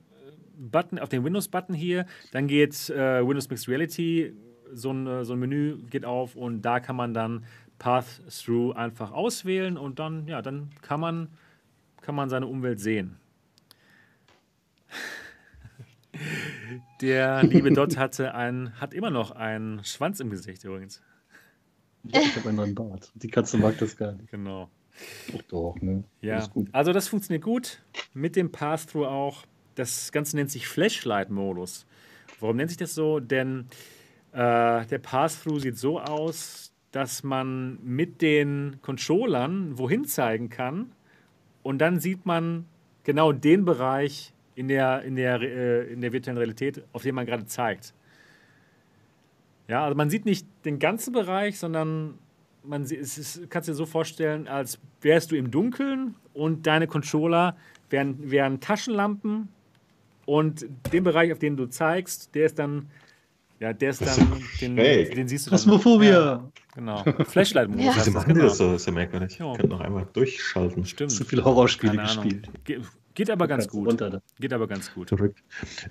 Button, 0.55 0.99
auf 0.99 1.09
den 1.09 1.23
Windows-Button 1.23 1.75
hier. 1.75 2.05
Dann 2.31 2.47
geht 2.47 2.89
äh, 2.89 3.27
Windows 3.27 3.49
Mixed 3.49 3.67
Reality, 3.67 4.33
so 4.71 4.91
ein, 4.91 5.07
äh, 5.07 5.25
so 5.25 5.33
ein 5.33 5.39
Menü 5.39 5.77
geht 5.89 6.05
auf 6.05 6.35
und 6.35 6.61
da 6.61 6.79
kann 6.79 6.95
man 6.95 7.13
dann 7.13 7.45
Path-Through 7.79 8.75
einfach 8.75 9.11
auswählen 9.11 9.77
und 9.77 9.99
dann, 9.99 10.27
ja, 10.27 10.41
dann 10.41 10.69
kann 10.81 10.99
man, 10.99 11.29
kann 12.01 12.15
man 12.15 12.29
seine 12.29 12.47
Umwelt 12.47 12.79
sehen. 12.79 13.17
Der 17.01 17.43
liebe 17.43 17.73
Dot 17.73 17.97
hatte 17.97 18.35
ein, 18.35 18.79
hat 18.79 18.93
immer 18.93 19.09
noch 19.09 19.31
einen 19.31 19.83
Schwanz 19.83 20.19
im 20.19 20.29
Gesicht 20.29 20.63
übrigens. 20.63 21.01
Ich 22.03 22.35
habe 22.35 22.49
einen 22.49 22.57
neuen 22.57 22.75
Bart. 22.75 23.11
Die 23.15 23.29
Katze 23.29 23.57
mag 23.57 23.77
das 23.79 23.97
gar 23.97 24.11
nicht. 24.11 24.29
Genau. 24.29 24.69
Doch, 25.49 25.75
ne? 25.81 26.03
Ja, 26.21 26.47
also 26.71 26.93
das 26.93 27.07
funktioniert 27.07 27.43
gut. 27.43 27.81
Mit 28.13 28.35
dem 28.35 28.51
Pass-Through 28.51 29.05
auch. 29.05 29.43
Das 29.75 30.11
Ganze 30.11 30.35
nennt 30.35 30.51
sich 30.51 30.67
Flashlight-Modus. 30.67 31.85
Warum 32.39 32.57
nennt 32.57 32.69
sich 32.69 32.77
das 32.77 32.93
so? 32.93 33.19
Denn 33.19 33.67
äh, 34.33 34.85
der 34.85 34.99
Pass-Through 35.01 35.59
sieht 35.59 35.77
so 35.77 35.99
aus, 35.99 36.71
dass 36.91 37.23
man 37.23 37.79
mit 37.83 38.21
den 38.21 38.77
Controllern 38.81 39.77
wohin 39.77 40.05
zeigen 40.05 40.49
kann 40.49 40.91
und 41.63 41.79
dann 41.79 41.99
sieht 41.99 42.25
man 42.25 42.65
genau 43.03 43.31
den 43.31 43.65
Bereich 43.65 44.33
in 44.55 44.67
der, 44.67 45.01
in 45.01 45.15
der, 45.15 45.41
äh, 45.41 45.91
in 45.91 46.01
der 46.01 46.13
virtuellen 46.13 46.37
Realität, 46.37 46.83
auf 46.93 47.01
den 47.01 47.15
man 47.15 47.25
gerade 47.25 47.45
zeigt. 47.45 47.93
Ja, 49.67 49.85
also 49.85 49.95
man 49.95 50.09
sieht 50.09 50.25
nicht 50.25 50.45
den 50.65 50.77
ganzen 50.77 51.13
Bereich, 51.13 51.57
sondern 51.57 52.19
man 52.63 52.83
es 52.83 53.17
ist, 53.17 53.49
kannst 53.49 53.69
dir 53.69 53.73
so 53.73 53.85
vorstellen, 53.85 54.47
als 54.47 54.79
wärst 55.01 55.31
du 55.31 55.35
im 55.35 55.51
Dunkeln 55.51 56.15
und 56.33 56.65
deine 56.65 56.87
Controller 56.87 57.55
wären, 57.89 58.31
wären 58.31 58.59
Taschenlampen 58.59 59.49
und 60.25 60.65
den 60.91 61.03
Bereich, 61.03 61.31
auf 61.31 61.39
den 61.39 61.57
du 61.57 61.65
zeigst, 61.67 62.33
der 62.33 62.45
ist 62.45 62.59
dann, 62.59 62.89
ja, 63.59 63.73
der 63.73 63.89
ist 63.89 64.01
dann, 64.01 64.41
den, 64.61 64.75
den, 64.75 65.27
siehst 65.27 65.45
du 65.45 65.49
dann. 65.49 65.59
Phasmophobia. 65.59 66.11
Ja, 66.11 66.49
genau. 66.75 67.03
Flashlight-Modus. 67.25 67.85
Ja. 67.85 67.93
Wieso 67.95 68.11
machen 68.11 68.33
genau. 68.33 68.45
das 68.45 68.57
so? 68.57 68.71
Das 68.71 68.81
ist 68.81 68.87
ja 68.87 68.93
merkwürdig. 68.93 69.37
Ja. 69.37 69.53
Könnt 69.55 69.69
noch 69.69 69.81
einmal 69.81 70.07
durchschalten. 70.13 70.85
Stimmt. 70.85 71.11
Zu 71.11 71.25
viele 71.25 71.43
Horrorspiele 71.43 71.97
gespielt. 71.97 72.49
Ge 72.63 72.81
geht 73.15 73.29
aber 73.29 73.47
ganz 73.47 73.67
gut. 73.67 73.87
Runter, 73.87 74.23
geht 74.39 74.53
aber 74.53 74.67
ganz 74.67 74.91
gut. 74.91 75.09
Verrückt. 75.09 75.43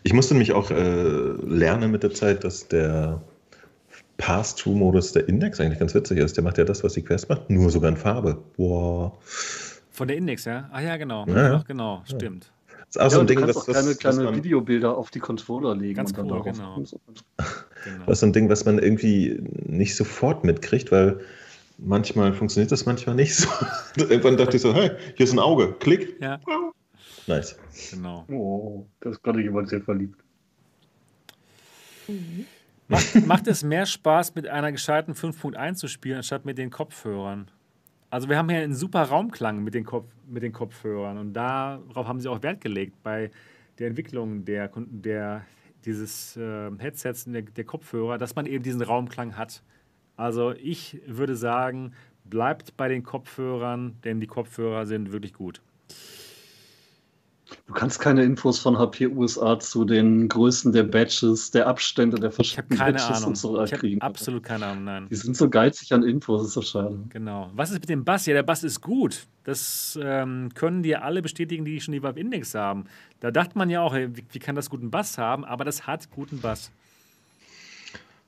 Ich 0.03 0.13
musste 0.13 0.35
nämlich 0.35 0.53
auch 0.53 0.73
äh, 0.73 0.75
lernen 0.75 1.93
mit 1.93 2.03
der 2.03 2.13
Zeit, 2.13 2.43
dass 2.43 2.67
der 2.67 3.23
Pass-Through-Modus 4.23 5.13
der 5.13 5.29
Index 5.29 5.59
eigentlich 5.61 5.81
ganz 5.81 5.97
witzig 5.97 6.19
ist. 6.19 6.37
Der 6.37 6.45
macht 6.45 6.57
ja 6.57 6.63
das, 6.63 6.85
was 6.85 6.93
die 6.93 7.03
Quest 7.03 7.29
macht, 7.29 7.51
nur 7.51 7.71
sogar 7.71 7.91
in 7.91 7.97
Farbe. 7.97 8.39
Wow. 8.57 9.15
Von 9.91 10.07
der 10.07 10.17
Index, 10.17 10.45
ja? 10.45 10.71
Ah 10.71 10.81
ja, 10.81 10.97
genau. 10.97 11.27
Ja, 11.27 11.57
Ach, 11.57 11.65
genau, 11.65 12.05
ja. 12.07 12.17
stimmt. 12.17 12.53
Das 12.69 12.87
ist 12.91 12.99
auch 12.99 13.03
ja, 13.05 13.11
so 13.11 13.21
ein 13.21 13.27
Ding, 13.27 13.43
was, 13.43 13.57
auch 13.57 13.65
kleine, 13.65 13.89
was, 13.89 13.99
kleine 13.99 14.27
was 14.27 14.37
Videobilder 14.37 14.97
auf 14.97 15.11
die 15.11 15.19
Controller 15.19 15.75
legen. 15.75 15.95
Ganz 15.95 16.13
und 16.13 16.31
cool, 16.31 16.41
genau. 16.45 16.75
genau. 16.77 16.83
Das 18.07 18.13
ist 18.13 18.21
so 18.21 18.27
ein 18.27 18.33
Ding, 18.33 18.49
was 18.49 18.65
man 18.65 18.79
irgendwie 18.79 19.43
nicht 19.67 19.97
sofort 19.97 20.45
mitkriegt, 20.45 20.93
weil 20.93 21.19
manchmal 21.79 22.33
funktioniert 22.33 22.71
das, 22.71 22.87
manchmal 22.87 23.17
nicht 23.17 23.35
so. 23.35 23.49
Irgendwann 23.97 24.37
dachte 24.37 24.55
ich 24.55 24.63
so, 24.63 24.73
hey, 24.73 24.93
hier 25.17 25.25
ist 25.25 25.33
ein 25.33 25.41
Auge, 25.41 25.75
klick. 25.81 26.17
Ja. 26.21 26.39
Nice. 27.27 27.57
Genau. 27.91 28.25
Oh, 28.31 28.87
da 29.01 29.11
ist 29.11 29.21
gerade 29.21 29.43
jemand 29.43 29.69
sehr 29.69 29.81
verliebt. 29.81 30.21
Mhm. 32.07 32.47
Macht, 32.93 33.15
macht 33.27 33.47
es 33.49 33.63
mehr 33.63 33.87
Spaß, 33.87 34.35
mit 34.35 34.47
einer 34.47 34.71
gescheiten 34.71 35.15
5.1 35.15 35.75
zu 35.77 35.89
spielen, 35.89 36.19
anstatt 36.19 36.45
mit 36.45 36.59
den 36.59 36.69
Kopfhörern? 36.69 37.51
Also 38.11 38.29
wir 38.29 38.37
haben 38.37 38.51
hier 38.51 38.59
einen 38.59 38.75
super 38.75 39.05
Raumklang 39.05 39.65
mit 39.65 39.73
den, 39.73 39.85
Kopf, 39.85 40.05
mit 40.29 40.43
den 40.43 40.53
Kopfhörern 40.53 41.17
und 41.17 41.33
darauf 41.33 42.07
haben 42.07 42.21
sie 42.21 42.29
auch 42.29 42.43
Wert 42.43 42.61
gelegt 42.61 43.03
bei 43.03 43.31
der 43.79 43.87
Entwicklung 43.87 44.45
der, 44.45 44.71
der, 44.77 45.47
dieses 45.87 46.37
äh, 46.37 46.71
Headsets, 46.79 47.25
der, 47.25 47.41
der 47.41 47.65
Kopfhörer, 47.65 48.19
dass 48.19 48.35
man 48.35 48.45
eben 48.45 48.63
diesen 48.63 48.83
Raumklang 48.83 49.39
hat. 49.39 49.63
Also 50.19 50.53
ich 50.53 51.01
würde 51.07 51.35
sagen, 51.35 51.95
bleibt 52.27 52.77
bei 52.77 52.89
den 52.89 53.03
Kopfhörern, 53.03 53.97
denn 54.05 54.21
die 54.21 54.27
Kopfhörer 54.27 54.85
sind 54.85 55.13
wirklich 55.13 55.33
gut. 55.33 55.63
Du 57.67 57.73
kannst 57.73 58.01
keine 58.01 58.23
Infos 58.23 58.59
von 58.59 58.79
HP 58.79 59.09
USA 59.09 59.59
zu 59.59 59.85
den 59.85 60.29
Größen 60.29 60.73
der 60.73 60.83
Badges, 60.83 61.51
der 61.51 61.67
Abstände 61.67 62.19
der 62.19 62.31
verschiedenen 62.31 62.79
Badges 62.79 63.05
Ahnung. 63.05 63.31
und 63.31 63.39
so 63.39 63.63
ich 63.63 63.71
kriegen. 63.73 64.01
Absolut 64.01 64.43
keine 64.43 64.67
Ahnung, 64.67 64.85
nein. 64.85 65.07
Die 65.11 65.17
sind 65.17 65.37
so 65.37 65.49
geizig 65.49 65.93
an 65.93 66.03
Infos, 66.03 66.47
ist 66.47 66.53
so 66.53 66.63
schade. 66.63 66.99
Genau. 67.09 67.51
Was 67.55 67.71
ist 67.71 67.81
mit 67.81 67.89
dem 67.89 68.05
Bass? 68.05 68.27
Ja, 68.27 68.35
der 68.35 68.43
Bass 68.43 68.63
ist 68.63 68.81
gut. 68.81 69.27
Das 69.45 69.99
ähm, 70.03 70.51
können 70.55 70.83
dir 70.83 71.03
alle 71.03 71.23
bestätigen, 71.23 71.65
die 71.65 71.81
schon 71.81 71.93
die 71.93 72.03
Valve 72.03 72.21
Index 72.21 72.55
haben. 72.55 72.85
Da 73.21 73.31
dachte 73.31 73.57
man 73.57 73.71
ja 73.71 73.81
auch, 73.81 73.95
wie, 73.95 74.25
wie 74.31 74.39
kann 74.39 74.55
das 74.55 74.71
guten 74.71 74.91
Bass 74.91 75.19
haben? 75.19 75.45
Aber 75.45 75.65
das 75.65 75.87
hat 75.87 76.11
guten 76.11 76.41
Bass. 76.41 76.71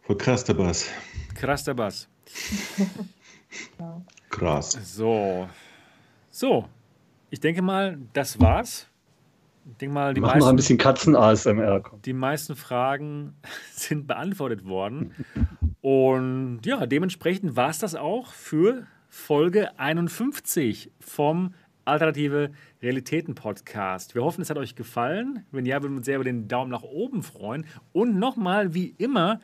Voll 0.03 0.17
krass 0.17 0.45
der 0.45 0.55
Bass. 0.55 0.89
Krass 1.35 1.65
der 1.65 1.75
Bass. 1.75 2.09
krass. 4.31 4.79
So. 4.83 5.49
So. 6.31 6.69
Ich 7.31 7.41
denke 7.41 7.63
mal, 7.63 7.99
das 8.13 8.41
war's 8.41 8.89
ich 9.71 9.77
denke 9.79 9.95
mal, 9.95 10.15
die 10.15 10.21
Mach 10.21 10.29
meisten, 10.29 10.41
noch 10.41 10.49
ein 10.49 10.57
bisschen 10.57 10.79
Katzen-ASMR. 10.79 11.83
Die 12.05 12.13
meisten 12.13 12.57
Fragen 12.57 13.35
sind 13.73 14.07
beantwortet 14.07 14.65
worden. 14.67 15.15
Und 15.81 16.61
ja, 16.65 16.87
dementsprechend 16.87 17.57
war 17.57 17.71
es 17.71 17.79
das 17.79 17.95
auch 17.95 18.33
für 18.33 18.87
Folge 19.09 19.79
51 19.79 20.91
vom 21.01 21.55
Alternative 21.85 22.51
Realitäten 22.83 23.35
Podcast. 23.35 24.15
Wir 24.15 24.25
hoffen, 24.25 24.43
es 24.43 24.51
hat 24.51 24.59
euch 24.59 24.75
gefallen. 24.75 25.45
Wenn 25.51 25.67
ja, 25.67 25.83
würden 25.83 25.93
wir 25.93 25.99
uns 25.99 26.07
sehr 26.07 26.17
über 26.17 26.25
den 26.25 26.49
Daumen 26.49 26.71
nach 26.71 26.83
oben 26.83 27.23
freuen. 27.23 27.67
Und 27.93 28.19
nochmal, 28.19 28.75
wie 28.75 28.95
immer, 28.99 29.41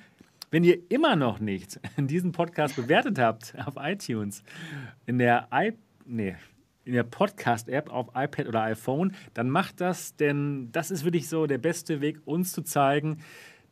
wenn 0.50 0.64
ihr 0.64 0.78
immer 0.90 1.16
noch 1.16 1.40
nicht 1.40 1.80
diesen 1.96 2.32
Podcast 2.32 2.76
bewertet 2.76 3.18
habt 3.18 3.54
auf 3.64 3.74
iTunes, 3.78 4.42
in 5.06 5.18
der 5.18 5.48
i 5.52 5.72
nee, 6.06 6.36
in 6.90 6.96
der 6.96 7.04
Podcast-App 7.04 7.88
auf 7.88 8.08
iPad 8.16 8.48
oder 8.48 8.62
iPhone, 8.62 9.14
dann 9.32 9.48
macht 9.48 9.80
das, 9.80 10.16
denn 10.16 10.70
das 10.72 10.90
ist 10.90 11.04
wirklich 11.04 11.28
so 11.28 11.46
der 11.46 11.58
beste 11.58 12.00
Weg, 12.00 12.20
uns 12.24 12.52
zu 12.52 12.62
zeigen, 12.62 13.18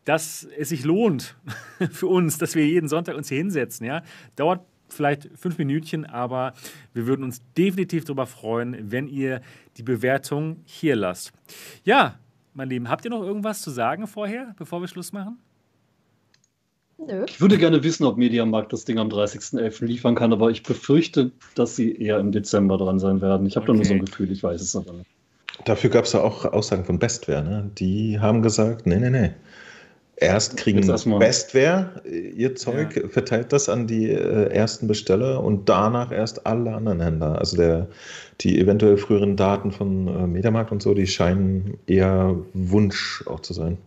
dass 0.05 0.45
es 0.57 0.69
sich 0.69 0.85
lohnt 0.85 1.37
für 1.91 2.07
uns, 2.07 2.39
dass 2.39 2.55
wir 2.55 2.65
jeden 2.65 2.89
Sonntag 2.89 3.17
uns 3.17 3.29
hier 3.29 3.39
hinsetzen. 3.39 3.85
Ja? 3.85 4.03
Dauert 4.37 4.65
vielleicht 4.89 5.29
fünf 5.35 5.59
Minütchen, 5.59 6.07
aber 6.07 6.55
wir 6.95 7.07
würden 7.07 7.25
uns 7.25 7.43
definitiv 7.55 8.05
darüber 8.05 8.27
freuen, 8.27 8.93
wenn 8.93 9.09
ihr 9.09 9.43
die 9.77 9.83
Bewertung 9.83 10.63
hier 10.65 10.95
lasst. 10.95 11.33
Ja, 11.83 12.21
mein 12.55 12.71
Lieben, 12.71 12.89
habt 12.89 13.05
ihr 13.05 13.11
noch 13.11 13.23
irgendwas 13.23 13.63
zu 13.63 13.71
sagen 13.71 14.07
vorher, 14.07 14.55
bevor 14.57 14.81
wir 14.81 14.87
Schluss 14.87 15.13
machen? 15.13 15.39
Nö. 16.99 17.25
Ich 17.29 17.41
würde 17.41 17.59
gerne 17.59 17.85
wissen, 17.85 18.05
ob 18.05 18.17
Mediamarkt 18.17 18.73
das 18.73 18.85
Ding 18.85 18.99
am 18.99 19.09
30.11. 19.09 19.85
liefern 19.85 20.15
kann, 20.17 20.33
aber 20.33 20.51
ich 20.51 20.65
befürchte, 20.65 21.31
dass 21.55 21.77
sie 21.77 21.93
eher 21.95 22.19
im 22.19 22.33
Dezember 22.33 22.77
dran 22.77 22.99
sein 22.99 23.21
werden. 23.21 23.47
Ich 23.47 23.57
habe 23.57 23.65
okay. 23.65 23.73
da 23.73 23.77
nur 23.77 23.85
so 23.85 23.95
ein 23.95 24.05
Gefühl, 24.05 24.33
ich 24.33 24.43
weiß 24.43 24.61
es 24.61 24.75
aber 24.75 24.93
nicht. 24.93 25.07
Dafür 25.65 25.91
gab 25.91 26.05
es 26.05 26.13
ja 26.13 26.23
auch 26.23 26.45
Aussagen 26.45 26.85
von 26.85 26.99
Bestware. 26.99 27.43
Ne? 27.43 27.71
Die 27.79 28.19
haben 28.19 28.43
gesagt, 28.43 28.87
nee, 28.87 28.99
nee, 28.99 29.11
nee. 29.11 29.31
Erst 30.21 30.57
kriegen 30.57 30.85
Bestware 31.21 32.03
äh, 32.05 32.31
ihr 32.31 32.57
Zeug, 32.57 32.97
ja. 32.97 33.09
verteilt 33.09 33.53
das 33.53 33.69
an 33.69 33.87
die 33.87 34.11
äh, 34.11 34.51
ersten 34.51 34.89
Besteller 34.89 35.45
und 35.45 35.69
danach 35.69 36.11
erst 36.11 36.45
alle 36.45 36.75
anderen 36.75 37.01
Händler. 37.01 37.39
Also 37.39 37.57
der, 37.57 37.87
die 38.41 38.61
eventuell 38.61 38.97
früheren 38.97 39.37
Daten 39.37 39.71
von 39.71 40.09
äh, 40.09 40.27
Mediamarkt 40.27 40.73
und 40.73 40.83
so, 40.83 40.93
die 40.95 41.07
scheinen 41.07 41.79
eher 41.87 42.35
Wunsch 42.53 43.23
auch 43.27 43.41
zu 43.41 43.53
sein. 43.53 43.79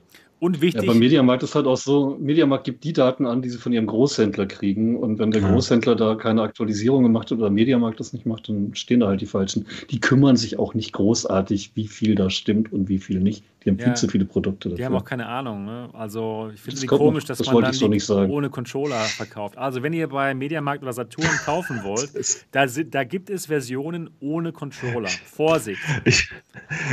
Und 0.41 0.59
wichtig. 0.59 0.81
Ja, 0.81 0.91
bei 0.91 0.97
Mediamarkt 0.97 1.43
ist 1.43 1.53
halt 1.53 1.68
auch 1.68 1.77
so, 1.77 2.18
Mediamarkt 2.19 2.63
gibt 2.63 2.84
die 2.84 2.93
Daten 2.93 3.27
an, 3.27 3.43
die 3.43 3.49
sie 3.49 3.59
von 3.59 3.73
ihrem 3.73 3.85
Großhändler 3.85 4.47
kriegen. 4.47 4.97
Und 4.97 5.19
wenn 5.19 5.30
der 5.30 5.41
Großhändler 5.43 5.95
da 5.95 6.15
keine 6.15 6.41
Aktualisierungen 6.41 7.11
macht 7.11 7.31
oder 7.31 7.51
Mediamarkt 7.51 7.99
das 7.99 8.11
nicht 8.11 8.26
macht, 8.26 8.49
dann 8.49 8.73
stehen 8.73 9.01
da 9.01 9.07
halt 9.07 9.22
die 9.22 9.27
Falschen. 9.27 9.68
Die 9.91 9.99
kümmern 9.99 10.38
sich 10.38 10.57
auch 10.57 10.73
nicht 10.73 10.93
großartig, 10.93 11.73
wie 11.76 11.88
viel 11.88 12.15
da 12.15 12.31
stimmt 12.31 12.73
und 12.73 12.89
wie 12.89 12.97
viel 12.97 13.19
nicht. 13.19 13.43
Die 13.63 13.69
haben 13.69 13.77
ja, 13.77 13.85
viel 13.85 13.93
zu 13.93 14.07
viele 14.07 14.25
Produkte 14.25 14.69
dafür. 14.69 14.77
Die 14.77 14.85
haben 14.85 14.95
auch 14.95 15.05
keine 15.05 15.27
Ahnung. 15.27 15.65
Ne? 15.65 15.89
Also 15.93 16.49
ich 16.53 16.61
finde 16.61 16.79
es 16.79 16.88
komisch, 16.88 17.25
dass 17.25 17.38
das 17.38 17.51
man 17.51 17.61
dann 17.61 17.73
so 17.73 18.17
ohne 18.17 18.49
Controller 18.49 18.99
verkauft. 19.01 19.55
Also 19.57 19.83
wenn 19.83 19.93
ihr 19.93 20.07
bei 20.07 20.33
Mediamarkt 20.33 20.81
oder 20.81 20.93
Saturn 20.93 21.29
kaufen 21.45 21.83
wollt, 21.83 22.11
da, 22.51 22.65
da 22.65 23.03
gibt 23.03 23.29
es 23.29 23.45
Versionen 23.45 24.09
ohne 24.19 24.51
Controller. 24.51 25.09
Vorsicht. 25.25 25.81
Ich, 26.05 26.29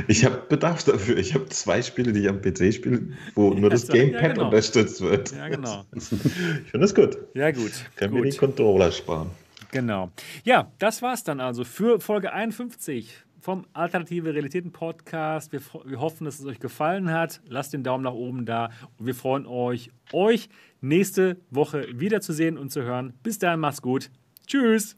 ich 0.09 0.25
habe 0.27 0.43
Bedarf 0.49 0.85
dafür. 0.85 1.17
Ich 1.17 1.35
habe 1.35 1.47
zwei 1.47 1.81
Spiele, 1.81 2.13
die 2.13 2.21
ich 2.21 2.29
am 2.29 2.43
PC 2.43 2.75
spiele, 2.75 3.09
wo 3.35 3.51
nur 3.55 3.71
das 3.71 3.89
Gamepad 3.89 4.23
ja, 4.23 4.29
genau. 4.29 4.45
unterstützt 4.47 5.01
wird. 5.01 5.33
Ja, 5.33 5.49
genau. 5.49 5.85
Ich 5.95 6.05
finde 6.05 6.81
das 6.81 6.95
gut. 6.95 7.17
Ja, 7.33 7.51
gut. 7.51 7.73
Können 7.97 8.15
wir 8.15 8.31
die 8.31 8.37
Controller 8.37 8.93
sparen. 8.93 9.31
Genau. 9.71 10.11
Ja, 10.45 10.71
das 10.79 11.01
war's 11.03 11.25
dann 11.25 11.41
also 11.41 11.65
für 11.65 12.01
Folge 12.01 12.33
51 12.33 13.25
vom 13.41 13.67
Alternative 13.73 14.35
Realitäten 14.35 14.73
Podcast. 14.73 15.53
Wir, 15.53 15.61
wir, 15.85 16.01
hoffen, 16.01 16.25
dass 16.25 16.39
es 16.39 16.47
euch 16.47 16.61
gefallen 16.61 17.11
hat. 17.11 17.41
Lasst 17.47 17.73
den 17.73 17.83
Daumen 17.83 18.05
nach 18.05 18.13
oben 18.13 18.47
da 18.47 18.71
und 18.99 19.07
wir 19.07 19.15
freuen 19.15 19.47
euch, 19.47 19.91
euch 20.13 20.49
nächste 20.81 21.37
Woche 21.51 21.87
wiederzusehen 21.95 22.59
und 22.59 22.71
zu 22.71 22.83
hören. 22.83 23.15
Bis 23.23 23.39
dahin, 23.39 23.61
macht's 23.61 23.83
gut. 23.83 24.11
Tschüss. 24.47 24.97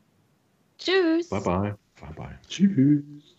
Tschüss. 0.79 1.29
Bye 1.29 1.41
bye. 1.41 1.77
Bye 2.01 2.15
bye. 2.17 2.39
Tschüss. 2.49 3.30